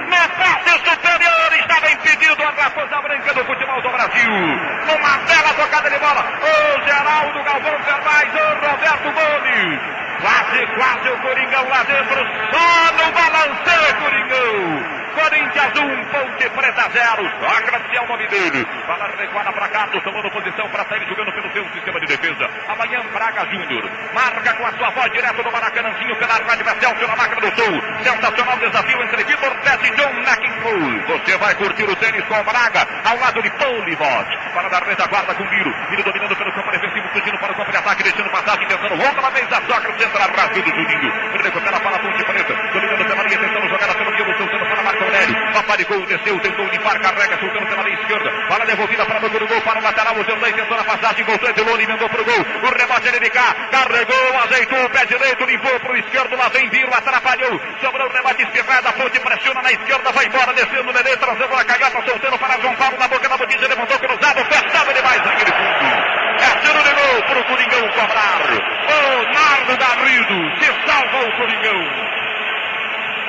na 0.08 0.28
parte 0.28 0.60
superior 0.84 1.52
estava 1.58 1.90
impedido 1.90 2.42
a 2.42 2.50
Raposa 2.50 3.02
Branca 3.02 3.34
do 3.34 3.44
futebol 3.44 3.82
do 3.82 3.90
Brasil. 3.90 4.30
Numa 4.30 5.18
bela 5.18 5.54
tocada 5.54 5.90
de 5.90 5.98
bola. 5.98 6.24
O 6.40 6.86
Geraldo 6.86 7.42
Galvão 7.44 7.78
Ferraz, 7.84 8.34
o 8.34 8.66
Roberto 8.66 9.12
Gomes. 9.12 10.09
Quase, 10.20 10.66
quase 10.74 11.08
o 11.08 11.18
Coringão 11.22 11.68
lá 11.68 11.82
dentro. 11.84 12.20
Só 12.52 12.92
no 12.92 13.12
balanceio, 13.12 13.94
Coringão. 14.00 15.00
Corinthians 15.14 15.72
1, 15.74 15.82
um, 15.82 16.04
Ponte 16.06 16.48
Preta 16.50 16.88
0. 16.88 17.30
Sócrates 17.40 17.96
é 17.96 18.00
o 18.00 18.06
nome 18.06 18.26
dele. 18.28 18.66
Bala 18.86 19.10
recuada 19.18 19.52
para 19.52 19.68
Carlos, 19.68 20.02
tomando 20.04 20.30
posição 20.30 20.68
para 20.68 20.84
sair 20.84 21.08
jogando 21.08 21.32
pelo 21.32 21.52
seu 21.52 21.64
sistema 21.72 22.00
de 22.00 22.06
defesa. 22.06 22.48
Amanhã 22.68 23.02
Braga 23.12 23.44
Júnior. 23.46 23.90
Marca 24.14 24.54
com 24.54 24.66
a 24.66 24.72
sua 24.72 24.90
voz 24.90 25.12
direto 25.12 25.42
no 25.42 25.50
Maracanãzinho 25.50 26.16
pela 26.16 26.34
Rádio 26.34 26.64
Vercelso 26.64 27.06
na 27.08 27.16
máquina 27.16 27.40
do 27.40 27.56
Sul. 27.56 27.82
Sensacional 28.02 28.56
desafio 28.58 29.02
entre 29.02 29.24
Vitor 29.24 29.54
Pérez 29.62 29.90
e 29.90 29.96
John 29.96 30.12
McEnroe. 30.12 31.00
Você 31.08 31.36
vai 31.38 31.54
curtir 31.56 31.84
o 31.84 31.96
tênis 31.96 32.24
com 32.26 32.40
o 32.40 32.44
Braga 32.44 32.86
ao 33.04 33.18
lado 33.18 33.42
de 33.42 33.50
Polivot. 33.50 34.38
Para 34.54 34.68
dar 34.68 34.82
retaguarda 34.84 35.34
com 35.34 35.44
Miro. 35.44 35.74
Miro 35.90 36.04
dominando 36.04 36.36
pelo 36.36 36.52
campo 36.52 36.70
defensivo, 36.70 37.08
fugindo 37.08 37.38
para 37.38 37.52
o 37.52 37.56
campo 37.56 37.70
de 37.70 37.76
ataque, 37.76 38.02
deixando 38.04 38.30
passagem, 38.30 38.66
tentando 38.68 39.02
outra 39.02 39.30
vez 39.30 39.52
a 39.52 39.60
Sócrates 39.62 40.09
entrar 40.10 40.30
rápido 40.34 40.64
do 40.64 40.70
Juninho. 40.70 41.12
Recupera 41.42 41.80
para 41.80 41.96
a 41.96 41.98
Ponte 42.00 42.24
Preta. 42.24 42.54
Dominando 42.72 43.04
pela 43.06 43.22
linha, 43.22 43.38
tentando 43.38 43.68
jogar 43.68 43.94
pelo 43.94 44.10
meio, 44.10 44.36
soltando 44.36 44.66
para 44.66 44.82
Marco 44.82 45.04
Aurélio. 45.04 45.52
Paparicou, 45.52 46.06
desceu, 46.06 46.40
tentou 46.40 46.66
limpar, 46.66 47.00
carrega, 47.00 47.38
soltando 47.38 47.66
pela 47.66 47.82
linha 47.84 48.00
esquerda. 48.00 48.30
Bola 48.48 48.66
devolvida 48.66 49.06
para 49.06 49.26
o 49.26 49.30
do 49.30 49.46
gol, 49.46 49.60
para 49.62 49.78
o 49.78 49.82
lateral. 49.82 50.14
O 50.18 50.24
Zerlei 50.24 50.52
tentou 50.52 50.76
na 50.76 50.84
passagem, 50.84 51.24
voltou 51.24 51.48
Edilone, 51.48 51.86
mandou 51.86 52.08
para 52.08 52.22
o 52.22 52.24
gol. 52.24 52.40
O 52.62 52.74
rebote 52.74 53.08
ele 53.08 53.20
de 53.20 53.30
cá, 53.30 53.54
carregou, 53.70 54.38
azeitou 54.44 54.84
o 54.84 54.90
pé 54.90 55.06
direito, 55.06 55.44
limpou 55.44 55.80
para 55.80 55.92
o 55.92 55.96
esquerdo, 55.96 56.36
lá 56.36 56.48
vem 56.48 56.68
Viro, 56.70 56.92
atrapalhou. 56.92 57.60
Sobrou 57.80 58.06
o 58.08 58.12
rebate 58.12 58.42
espirrado, 58.42 58.88
a 58.88 58.92
Ponte 58.92 59.20
pressiona 59.20 59.62
na 59.62 59.72
esquerda, 59.72 60.12
vai 60.12 60.26
embora, 60.26 60.52
descendo 60.52 60.90
o 60.90 60.92
Nenê, 60.92 61.16
trazendo 61.16 61.54
a 61.54 61.64
cagata, 61.64 62.02
soltando 62.04 62.38
para 62.38 62.60
João 62.60 62.74
Paulo 62.76 62.98
na 62.98 63.08
boca 63.08 63.28
da 63.28 63.36
botija, 63.36 63.68
levantou 63.68 63.98
cruzado, 63.98 64.44
fechava 64.44 64.92
demais 64.92 65.24
naquele 65.24 65.52
fundo. 65.52 66.19
É 66.42 66.56
tiro 66.60 66.82
de 66.82 66.90
gol 66.94 67.22
para 67.22 67.40
o 67.40 67.44
Coringão 67.44 67.88
cobrar. 67.88 68.40
O 68.88 69.32
Nardo 69.32 69.76
Garrido 69.76 70.58
se 70.58 70.66
salva 70.86 71.26
o 71.26 71.36
Coringão. 71.36 72.10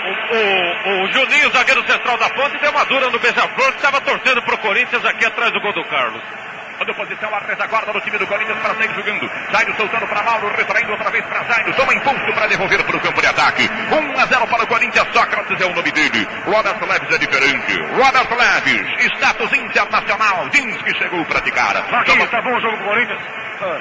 O, 0.02 0.34
o, 0.34 1.04
o, 1.04 1.12
Juninho, 1.12 1.52
zagueiro 1.52 1.86
central 1.86 2.18
da 2.18 2.30
ponte, 2.30 2.58
deu 2.58 2.72
uma 2.72 2.86
dura 2.86 3.10
no 3.10 3.20
beija-flor 3.20 3.72
que 3.72 3.78
estava 3.78 4.02
torcendo 4.02 4.42
pro 4.42 4.58
Corinthians 4.58 5.06
aqui 5.06 5.26
atrás 5.26 5.52
do 5.52 5.62
gol 5.62 5.74
do 5.74 5.84
Carlos. 5.86 6.41
Dando 6.82 6.96
posição 6.96 7.30
a 7.36 7.38
retaguarda 7.38 7.94
do 7.94 8.02
time 8.02 8.18
do 8.18 8.26
Corinthians 8.26 8.58
para 8.58 8.74
sair 8.74 8.92
jogando. 8.96 9.30
Jairo 9.52 9.76
soltando 9.76 10.08
para 10.08 10.24
Mauro, 10.24 10.52
retraindo 10.58 10.92
outra 10.92 11.12
vez 11.12 11.24
para 11.26 11.44
Jairo. 11.44 11.76
Toma 11.76 11.94
impulso 11.94 12.34
para 12.34 12.48
devolver 12.48 12.84
para 12.84 12.98
o 12.98 13.00
campo 13.00 13.22
de 13.22 13.28
ataque. 13.28 13.70
1 13.70 14.20
a 14.20 14.26
0 14.26 14.48
para 14.48 14.64
o 14.64 14.68
Corinthians. 14.68 15.08
Sócrates 15.14 15.62
é 15.62 15.66
o 15.68 15.76
nome 15.76 15.92
dele. 15.92 16.28
Robert 16.44 16.82
Leves 16.82 17.14
é 17.14 17.18
diferente. 17.20 17.80
Robert 17.94 18.36
Leves, 18.36 19.06
status 19.14 19.54
internacional. 19.54 20.50
Diz 20.50 20.82
que 20.82 20.98
chegou 20.98 21.24
para 21.26 21.40
praticar. 21.40 21.78
Aqui, 21.78 22.14
Toma... 22.14 22.26
tá 22.26 22.42
bom 22.42 22.58
o 22.58 22.62
jogo 22.62 22.76
do 22.76 22.84
Corinthians? 22.84 23.22
Ah, 23.62 23.80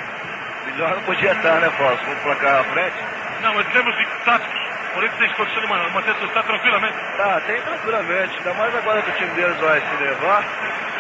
melhor 0.67 0.95
não 0.97 1.03
podia 1.05 1.33
estar, 1.33 1.59
né, 1.59 1.71
Fausto? 1.79 2.05
Com 2.05 2.13
o 2.13 2.17
placar 2.17 2.61
à 2.61 2.65
frente. 2.65 2.97
Não, 3.41 3.55
mas 3.55 3.67
temos 3.69 3.97
de 3.97 4.07
táticos. 4.27 4.70
O 4.91 4.93
Corinthians 4.93 5.19
tem 5.21 5.33
condição 5.35 5.63
de 5.63 5.69
manter 5.93 6.15
seu 6.17 6.27
estado 6.27 6.47
tranquilamente? 6.47 6.95
Tá, 7.17 7.41
tem 7.47 7.61
tranquilamente. 7.63 8.37
Ainda 8.39 8.55
mais 8.55 8.75
agora 8.75 9.03
que 9.03 9.11
o 9.11 9.15
time 9.15 9.31
deles 9.35 9.57
vai 9.61 9.81
se 9.81 10.03
levar. 10.03 10.45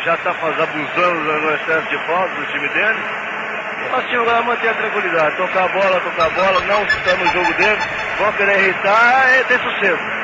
Já 0.05 0.15
está 0.15 0.31
abusando 0.31 1.21
no 1.21 1.55
excesso 1.55 1.89
de 1.89 1.99
falta 2.07 2.35
do 2.37 2.47
time 2.47 2.69
dele. 2.69 2.99
E 3.85 3.89
nós 3.89 4.07
tínhamos 4.07 4.33
que 4.33 4.43
manter 4.43 4.69
a 4.69 4.75
tranquilidade. 4.75 5.37
Tocar 5.37 5.65
a 5.65 5.69
bola, 5.69 6.01
tocar 6.01 6.27
a 6.27 6.31
bola, 6.31 6.61
não 6.67 6.83
estar 6.85 7.17
no 7.17 7.27
jogo 7.33 7.55
dele. 7.55 7.79
Vão 8.19 8.33
querer 8.35 8.61
irritar 8.61 9.39
e 9.41 9.45
ter 9.45 9.59
sucesso. 9.59 10.21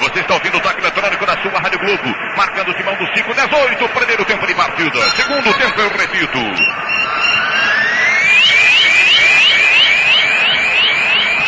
Você 0.00 0.20
está 0.20 0.34
ouvindo 0.34 0.56
o 0.56 0.60
toque 0.60 0.80
eletrônico 0.80 1.26
da 1.26 1.36
sua 1.42 1.60
Rádio 1.60 1.78
Globo. 1.78 2.16
Marcando 2.36 2.70
o 2.70 2.74
timão 2.74 2.94
do 2.96 3.06
5, 3.06 3.34
18. 3.34 3.88
Primeiro 3.88 4.24
tempo 4.24 4.46
de 4.46 4.54
partida. 4.54 5.00
Segundo 5.10 5.54
tempo, 5.54 5.80
eu 5.80 5.88
repito. 5.90 6.38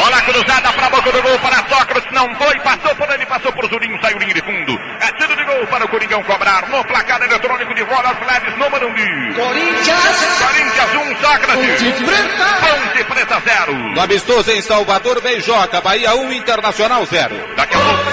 Bola 0.07 0.23
cruzada 0.23 0.73
para 0.73 0.87
a 0.87 0.91
boca 0.91 1.11
do 1.11 1.21
gol 1.21 1.37
para 1.41 1.57
Sócrates, 1.69 2.13
não 2.13 2.33
foi, 2.37 2.61
passou 2.61 2.95
por 2.95 3.11
ele, 3.11 3.27
passou 3.27 3.53
por 3.53 3.69
Zurinho, 3.69 4.01
saiu 4.01 4.17
linha 4.19 4.35
de 4.35 4.41
fundo. 4.41 4.79
É 5.01 5.11
tiro 5.19 5.35
de 5.35 5.43
gol 5.43 5.67
para 5.67 5.85
o 5.85 5.89
Coringão 5.89 6.23
cobrar 6.23 6.69
no 6.69 6.85
placar 6.85 7.21
eletrônico 7.23 7.75
de 7.75 7.83
Rodas 7.83 8.17
Leves 8.25 8.57
no 8.57 8.71
Morumbi. 8.71 9.35
Corinthians! 9.35 10.39
Corinthians 10.39 10.95
1, 10.95 11.01
um, 11.01 11.17
Sócrates. 11.17 11.83
Ponte 11.83 12.05
Preta! 12.05 12.45
Ponte 12.61 13.05
Preta 13.05 13.43
0. 13.65 13.73
No 13.97 14.01
amistoso 14.01 14.53
em 14.53 14.63
Salvador, 14.63 15.21
Beijoca, 15.21 15.81
Bahia 15.81 16.15
1, 16.15 16.21
um, 16.21 16.33
Internacional 16.33 17.05
0. 17.05 17.57
Daqui 17.57 17.75
a 17.75 17.79
pouco. 17.79 18.07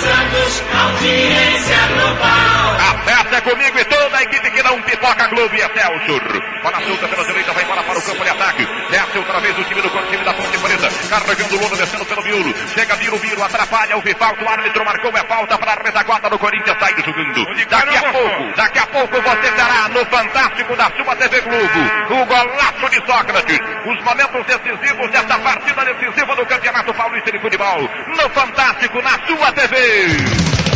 Santos, 0.00 0.62
audiência 0.72 1.76
global. 1.88 2.60
A 2.80 2.98
festa 3.04 3.36
é 3.36 3.40
comigo 3.42 3.78
e 3.78 3.84
toda 3.84 4.16
a 4.16 4.22
equipe 4.22 4.50
que 4.50 4.62
não 4.62 4.80
pipoca 4.82 5.26
Globo 5.28 5.54
e 5.54 5.60
Excelsior. 5.60 6.22
Bola 6.62 6.80
solta 6.86 7.08
pela 7.08 7.24
direita, 7.24 7.52
vai 7.52 7.64
embora 7.64 7.82
para 7.82 7.98
o 7.98 8.02
campo 8.02 8.24
de 8.24 8.30
ataque. 8.30 8.68
Desce 8.90 9.18
outra 9.18 9.40
vez 9.40 9.58
o 9.58 9.64
time 9.64 9.82
do 9.82 9.88
time 9.88 10.24
da 10.24 10.32
Ponte 10.34 10.58
Preta. 10.58 10.90
Carregando 11.30 11.54
o 11.54 11.60
Lula, 11.60 11.76
descendo 11.76 12.04
pelo 12.06 12.24
miolo. 12.24 12.52
Chega 12.74 12.96
Biro, 12.96 13.16
Biro, 13.20 13.40
atrapalha 13.40 13.96
o 13.96 14.02
falta. 14.02 14.44
O 14.44 14.48
árbitro 14.48 14.84
marcou, 14.84 15.16
é 15.16 15.24
falta 15.28 15.56
para 15.58 15.72
a 15.74 15.74
retaguarda 15.76 16.28
do 16.28 16.36
Corinthians. 16.40 16.76
Sai 16.80 16.92
jogando. 17.04 17.46
Daqui 17.68 17.96
a 17.96 18.12
pouco, 18.12 18.56
daqui 18.56 18.78
a 18.80 18.86
pouco 18.88 19.22
você 19.22 19.52
terá 19.52 19.88
no 19.90 20.04
Fantástico 20.06 20.74
da 20.74 20.90
sua 20.90 21.14
TV 21.14 21.40
Globo 21.42 22.20
o 22.20 22.26
golaço 22.26 22.90
de 22.90 23.06
Sócrates. 23.06 23.60
Os 23.86 24.04
momentos 24.04 24.44
decisivos 24.44 25.10
desta 25.12 25.38
partida 25.38 25.84
decisiva 25.84 26.34
do 26.34 26.46
Campeonato 26.46 26.92
Paulista 26.94 27.30
de 27.30 27.38
Futebol. 27.38 27.88
No 28.08 28.28
Fantástico, 28.30 29.00
na 29.00 29.26
sua 29.28 29.52
TV. 29.52 30.69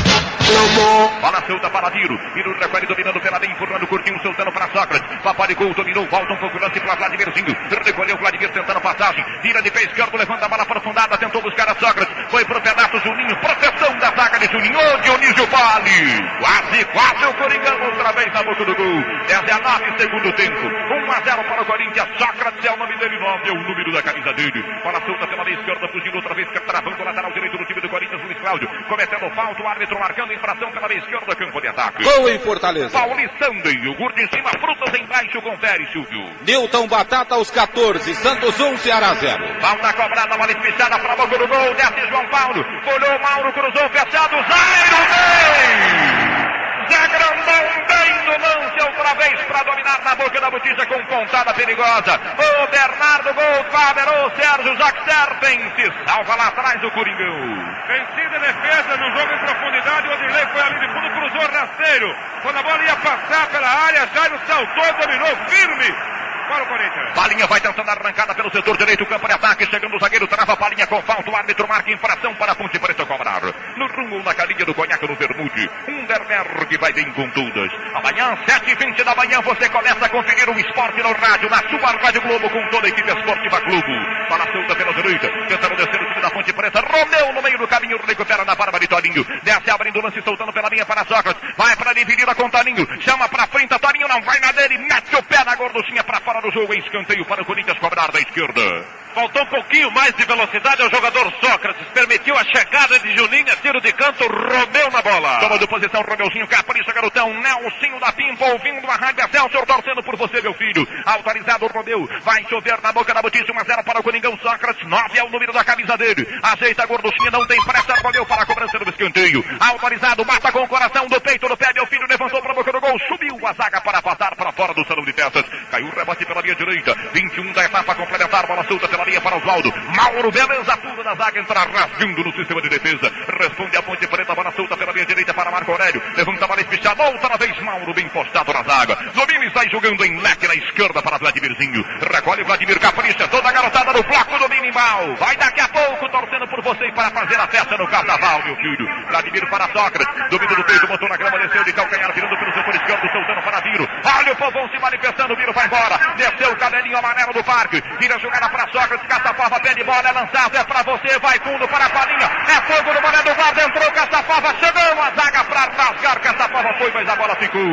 Bola 1.21 1.41
solta 1.47 1.71
para 1.71 1.89
Viro. 1.91 2.19
Viro 2.35 2.53
recolhe 2.59 2.87
dominando 2.87 3.21
pela 3.21 3.39
bem, 3.39 3.51
empurrando 3.51 3.87
curtinho, 3.87 4.21
soltando 4.21 4.53
para 4.53 4.69
Sócrates. 4.69 5.23
Paparicou, 5.23 5.73
dominou, 5.75 6.07
volta 6.07 6.33
um 6.33 6.37
pouco 6.37 6.59
lance 6.59 6.81
para 6.81 6.95
Vladimirzinho. 6.97 7.57
Recolheu 7.85 8.17
Vladimir 8.19 8.51
tentando 8.51 8.81
passagem. 8.81 9.25
Tira 9.43 9.63
de 9.63 9.71
pé 9.71 9.83
esquerdo, 9.85 10.17
levanta 10.17 10.45
a 10.45 10.49
bola 10.49 10.63
aprofundada, 10.63 11.17
tentou 11.17 11.41
buscar 11.41 11.69
a 11.69 11.75
Sócrates. 11.75 12.15
Foi 12.31 12.45
pro 12.45 12.61
pedaço 12.61 12.99
Juninho, 13.01 13.37
proteção 13.37 13.99
da 13.99 14.11
zaga 14.11 14.39
de 14.39 14.53
Juninho. 14.53 14.79
Ô 14.79 14.97
Dionísio 14.99 15.47
Vale. 15.47 16.29
Quase, 16.41 16.85
quase 16.87 17.27
o 17.27 17.35
Coringão 17.35 17.83
outra 17.83 18.13
vez 18.13 18.33
na 18.33 18.43
boca 18.43 18.65
do 18.65 18.75
gol. 18.75 19.05
19 19.27 19.99
segundo 19.99 20.33
tempo. 20.33 20.67
1 20.67 21.13
a 21.13 21.21
0 21.21 21.45
para 21.45 21.63
o 21.63 21.67
Corinthians. 21.67 22.09
Sócrates 22.19 22.65
é 22.65 22.73
o 22.73 22.77
nome 22.77 22.97
dele, 22.99 23.19
9 23.19 23.49
é 23.49 23.53
o 23.53 23.63
número 23.63 23.93
da 23.93 24.03
camisa 24.03 24.33
dele. 24.35 24.63
Bola 24.83 25.01
solta 25.07 25.27
pela 25.27 25.45
meia 25.45 25.55
esquerda, 25.55 25.89
fugindo 25.89 26.17
outra 26.17 26.35
vez, 26.35 26.49
travando 26.51 27.01
o 27.01 27.05
lateral 27.05 27.33
direito 27.33 27.57
do 27.57 27.65
time 27.65 27.81
do 27.81 27.89
Corinthians, 27.89 28.23
Luiz 28.23 28.39
Cláudio. 28.39 28.69
Cometendo 28.89 29.31
falta, 29.35 29.63
o 29.63 29.69
árbitro 29.69 29.99
marcando 29.99 30.34
infração 30.35 30.71
pela 30.73 30.89
meia 30.89 30.99
esquerda, 30.99 31.35
campo 31.37 31.61
de 31.61 31.69
ataque. 31.69 32.03
Gol 32.03 32.29
em 32.29 32.39
Fortaleza. 32.39 32.99
Paulistando, 32.99 33.71
iogurte 33.71 34.23
em 34.23 34.29
cima, 34.29 34.51
frutas 34.51 35.01
embaixo, 35.01 35.41
confere, 35.43 35.87
Silvio. 35.93 36.31
Newton 36.47 36.87
Batata 36.89 37.35
aos 37.35 37.51
14, 37.51 38.15
Santos 38.17 38.59
1, 38.59 38.79
Ceará 38.79 39.15
0. 39.15 39.61
Falta 39.61 39.93
cobrada, 39.93 40.37
bola 40.37 40.53
espichada 40.53 40.99
para 40.99 41.17
boca 41.17 41.39
do 41.39 41.49
gol, 41.49 41.75
desce 41.75 42.09
João 42.09 42.27
Paulo. 42.29 42.65
Olhou 42.87 43.19
Mauro, 43.21 43.53
cruzou, 43.53 43.89
fechado, 43.91 44.37
vem! 44.37 46.35
Zé 46.35 46.44
Grandão 46.85 47.85
bem 47.89 48.05
lance 48.39 48.83
outra 48.83 49.15
vez 49.15 49.41
para 49.45 49.63
dominar 49.63 50.03
na 50.05 50.15
boca 50.15 50.41
da 50.41 50.51
botija 50.51 50.87
com 50.87 51.05
pontada 51.07 51.55
perigosa. 51.55 52.21
O 52.39 52.67
Bernardo 52.69 53.35
Gol, 53.35 53.65
Faber, 53.71 54.09
o 54.09 54.31
Sérgio 54.37 54.77
Serpen 55.05 55.73
se 55.77 55.93
salva 56.07 56.35
lá 56.37 56.49
atrás 56.49 56.81
do 56.81 56.91
Coringão. 56.91 57.75
Vencida 57.87 58.39
defesa 58.39 58.97
no 58.97 59.19
jogo 59.19 59.33
em 59.33 59.39
profundidade, 59.39 60.09
o 60.09 60.13
Odilei 60.13 60.47
foi 60.47 60.61
ali 60.63 60.81
de 60.81 60.89
fundo, 60.89 61.11
cruzou 61.11 61.51
rasteiro. 61.51 62.17
Quando 62.43 62.59
a 62.59 62.63
bola 62.63 62.83
ia 62.83 62.97
passar 62.97 63.47
pela 63.49 63.69
área, 63.69 64.09
Jairo 64.15 64.41
saltou, 64.47 64.93
dominou 65.01 65.37
firme. 65.49 66.14
Para 66.49 66.63
o 66.63 66.67
Corinthians. 66.67 67.15
Palinha 67.15 67.47
vai 67.47 67.61
tentando 67.61 67.89
arrancada 67.89 68.35
pelo 68.35 68.51
setor 68.51 68.77
direito, 68.77 69.07
campo 69.07 69.27
de 69.27 69.33
ataque, 69.33 69.67
chegando 69.67 69.97
o 69.97 69.99
zagueiro, 69.99 70.27
trava 70.27 70.57
Palinha 70.57 70.87
com 70.87 71.01
falta, 71.03 71.31
o 71.31 71.37
árbitro 71.37 71.67
marca 71.67 71.91
infração 71.91 72.35
para 72.35 72.53
a 72.53 72.55
Ponte 72.55 72.79
Preta 72.79 73.07
cobrar. 73.07 73.41
No 73.77 73.87
rumo, 73.89 74.23
na 74.23 74.35
carinha 74.35 74.65
do 74.65 74.75
conhaque 74.75 75.09
no 75.09 75.17
Bermude, 75.17 75.71
Underberg 75.89 76.77
vai 76.79 76.93
bem 76.93 77.11
com 77.13 77.29
todas. 77.31 77.73
Amanhã, 77.95 78.37
7h20 78.47 79.05
da 79.05 79.15
manhã, 79.15 79.41
você 79.41 79.69
começa 79.71 80.05
a 80.05 80.09
conferir 80.09 80.49
o 80.51 80.59
esporte 80.61 81.03
no 81.03 81.13
rádio, 81.13 81.49
na 81.49 81.59
sua 81.69 81.91
Rádio 81.91 82.21
Globo, 82.21 82.51
com 82.51 82.69
toda 82.71 82.87
a 82.87 82.91
equipe 82.91 83.11
esportiva 83.11 83.61
Globo. 83.61 83.93
Bola 84.29 84.53
solta 84.53 84.77
pela 84.77 84.93
direita, 84.93 85.29
tentando 85.49 85.77
descer 85.77 86.03
o 86.03 86.09
time 86.09 86.21
da 86.21 86.31
Ponte 86.31 86.53
Preta, 86.53 86.81
Romeu 86.81 87.33
no 87.33 87.43
meio 87.43 87.59
do 87.59 87.69
caminho, 87.69 87.99
recupera 88.07 88.45
na 88.45 88.55
barba 88.55 88.79
de 88.79 88.87
Toninho, 88.87 89.25
desce 89.43 89.71
abrindo 89.71 89.99
o 89.99 90.03
lance, 90.03 90.21
soltando 90.23 90.53
pela 90.53 90.69
linha 90.69 90.85
para 90.85 91.05
Sócrates, 91.05 91.43
vai 91.57 91.75
para 91.77 91.93
dividir 91.95 92.27
com 92.35 92.51
Toninho, 92.51 92.87
chama 93.01 93.29
para 93.29 93.47
frente, 93.47 93.79
Toninho 93.79 94.09
não 94.09 94.21
vai 94.23 94.39
na 94.41 94.53
dele, 94.53 94.79
mete 94.79 95.17
o 95.17 95.23
pé 95.23 95.43
na 95.45 95.55
gorduchinha 95.57 96.05
para 96.05 96.21
fora 96.21 96.34
do 96.41 96.51
jogo, 96.51 96.75
em 96.75 96.79
escanteio 96.79 97.25
para 97.27 97.43
o 97.43 97.47
Corinthians 97.47 97.79
cobrar 97.79 98.11
da 98.11 98.21
esquerda. 98.21 99.04
Faltou 99.15 99.43
um 99.43 99.47
pouquinho 99.47 99.91
mais 99.93 100.13
de 100.15 100.25
velocidade 100.25 100.83
ao 100.83 100.91
jogador 100.91 101.33
Sócrates. 101.41 101.87
Permitiu 101.95 102.37
a 102.37 102.45
chegada 102.45 102.99
de 102.99 103.17
Juninho, 103.17 103.57
tiro 103.63 103.81
de 103.81 103.93
canto, 103.93 104.27
Romeu 104.27 104.91
na 104.91 105.01
bola. 105.03 105.39
Tomando 105.39 105.69
posição, 105.69 106.03
Romeuzinho, 106.03 106.49
capricha, 106.49 106.93
garotão. 106.93 107.33
Nelsinho 107.33 108.01
da 108.01 108.11
Pimpa, 108.11 108.45
ouvindo 108.47 108.91
a 108.91 108.97
rádio 108.97 109.25
Celso, 109.31 109.67
torcendo 109.67 110.03
por 110.03 110.17
você, 110.17 110.43
meu 110.43 110.53
filho. 110.55 110.87
Autorizado, 111.07 111.69
Romeu. 111.69 112.09
Vai 112.23 112.45
chover 112.49 112.81
na 112.83 112.93
boca 112.93 113.15
da 113.15 113.23
botice, 113.23 113.53
1 113.53 113.59
a 113.61 113.63
0 113.63 113.85
para 113.85 114.01
o 114.01 114.03
Coringão 114.03 114.37
Sócrates. 114.43 114.85
9 114.85 115.19
é 115.19 115.23
o 115.23 115.31
número 115.31 115.53
da 115.53 115.63
camisa 115.63 115.97
dele. 115.97 116.27
Ajeita 116.43 116.83
a 116.83 116.87
gorduchinha, 116.87 117.31
não 117.31 117.47
tem 117.47 117.63
pressa, 117.63 117.95
Romeu 118.03 118.27
para 118.27 118.43
a 118.43 118.47
cobrança 118.47 118.79
do 118.81 118.91
escanteio. 118.91 119.45
Autorizado, 119.61 120.25
mata 120.27 120.51
com 120.51 120.63
o 120.63 120.69
coração 120.69 121.07
do 121.07 121.21
peito 121.21 121.49
do 121.49 121.57
pé, 121.57 121.73
meu 121.73 121.87
filho. 121.87 122.07
Levantou 122.09 122.43
para 122.43 122.51
a 122.51 122.55
boca 122.55 122.73
do 122.73 122.81
gol, 122.81 122.99
subiu 123.07 123.39
a 123.47 123.53
zaga 123.53 123.81
para 123.81 124.03
passar 124.03 124.35
para 124.35 124.51
fora 124.51 124.75
do 124.75 124.85
salão 124.85 125.05
de 125.05 125.13
festas. 125.13 125.45
Caiu 125.71 125.87
o 125.87 125.95
rebote 125.95 126.27
pela 126.27 126.41
linha 126.41 126.57
direita. 126.57 126.97
21 127.13 127.53
da 127.53 127.65
etapa 127.65 127.95
complementar, 127.95 128.47
bola 128.49 128.65
solta 128.65 128.89
pela 128.89 129.04
linha 129.05 129.21
para 129.21 129.37
Oswaldo. 129.37 129.73
Mauro, 129.97 130.31
beleza 130.31 130.77
pura 130.77 131.03
da 131.05 131.15
zaga, 131.15 131.41
entra 131.41 131.61
rasgando 131.65 132.25
no 132.25 132.33
sistema 132.33 132.61
de 132.63 132.69
defesa. 132.69 133.13
Responde 133.39 133.77
a 133.77 133.83
ponte 133.83 134.07
preta, 134.07 134.35
bola 134.35 134.53
solta 134.53 134.77
pela 134.77 134.93
linha 134.93 135.07
direita 135.07 135.35
para 135.35 135.51
Marco 135.51 135.73
Aurélio. 135.73 136.03
Levanta 136.17 136.45
a 136.45 136.49
bola 136.49 136.61
espichada, 136.61 137.03
outra 137.05 137.37
vez 137.37 137.59
Mauro, 137.61 137.95
bem 137.95 138.09
postado 138.09 138.53
na 138.53 138.63
zaga. 138.63 138.97
Domínio 139.15 139.51
sai 139.53 139.69
jogando 139.71 140.05
em 140.05 140.21
leque 140.21 140.47
na 140.49 140.55
esquerda 140.55 141.03
para 141.03 141.19
Vladimirzinho. 141.19 141.85
Recolhe 142.13 142.45
Vladimir 142.45 142.79
Capricha, 142.81 143.29
toda 143.29 143.49
a 143.49 143.53
garotada 143.53 143.93
no 143.93 144.03
bloco 144.03 144.39
do 144.39 144.49
minimal. 144.49 145.17
Vai 145.17 145.37
daqui 145.37 145.61
a 145.61 145.69
pouco 145.69 146.09
torcendo 146.09 146.47
por 146.49 146.63
você 146.63 146.91
para 146.93 147.11
fazer 147.11 147.41
a 147.41 147.47
festa 147.49 147.77
no 147.77 147.87
carnaval, 147.89 148.43
meu 148.45 148.57
filho. 148.57 148.87
Vladimir 149.09 149.49
para 149.51 149.69
Sócrates, 149.73 150.31
domínio 150.31 150.57
do 150.57 150.65
peito, 150.65 150.87
botou 150.87 151.09
na 151.09 151.17
grama, 151.17 151.39
desceu 151.39 151.65
de 151.65 151.73
calcanhar, 151.73 152.13
virando 152.13 152.37
pelo 152.37 152.55
setor 152.55 152.75
esquerdo, 152.75 153.13
soltando 153.13 153.43
para 153.43 153.61
Viro. 153.61 153.89
Olha 154.19 154.33
o 154.33 154.37
povão 154.37 154.69
se 154.69 154.79
manifestando, 154.79 155.37
Viro 155.37 155.53
vai 155.53 155.67
embora. 155.67 155.99
Desceu 156.17 156.53
o 156.53 156.57
cabelinho 156.57 156.99
amarelo 156.99 157.33
do 157.33 157.45
parque. 157.45 157.83
Vira 157.99 158.17
a 158.17 158.19
jogada 158.19 158.49
para 158.49 158.69
Sócrates, 158.71 158.94
Caçapava, 158.99 159.61
pé 159.61 159.75
de 159.75 159.85
bola, 159.85 160.09
é 160.09 160.13
lançado, 160.13 160.57
é 160.57 160.65
para 160.65 160.83
você, 160.83 161.19
vai 161.19 161.39
fundo 161.41 161.67
para 161.69 161.87
a 161.87 161.91
palinha. 161.91 162.31
É 162.49 162.61
fogo 162.63 162.93
no 162.93 163.01
boné 163.01 163.23
do 163.23 163.35
guarda, 163.35 163.63
entrou 163.63 163.93
Caçapava, 163.93 164.55
chegou 164.59 165.03
a 165.03 165.11
zaga 165.11 165.45
para 165.45 165.61
rasgar. 165.61 166.21
Caçapava 166.21 166.75
foi, 166.79 166.91
mas 166.93 167.09
a 167.09 167.17
bola 167.17 167.35
ficou 167.37 167.65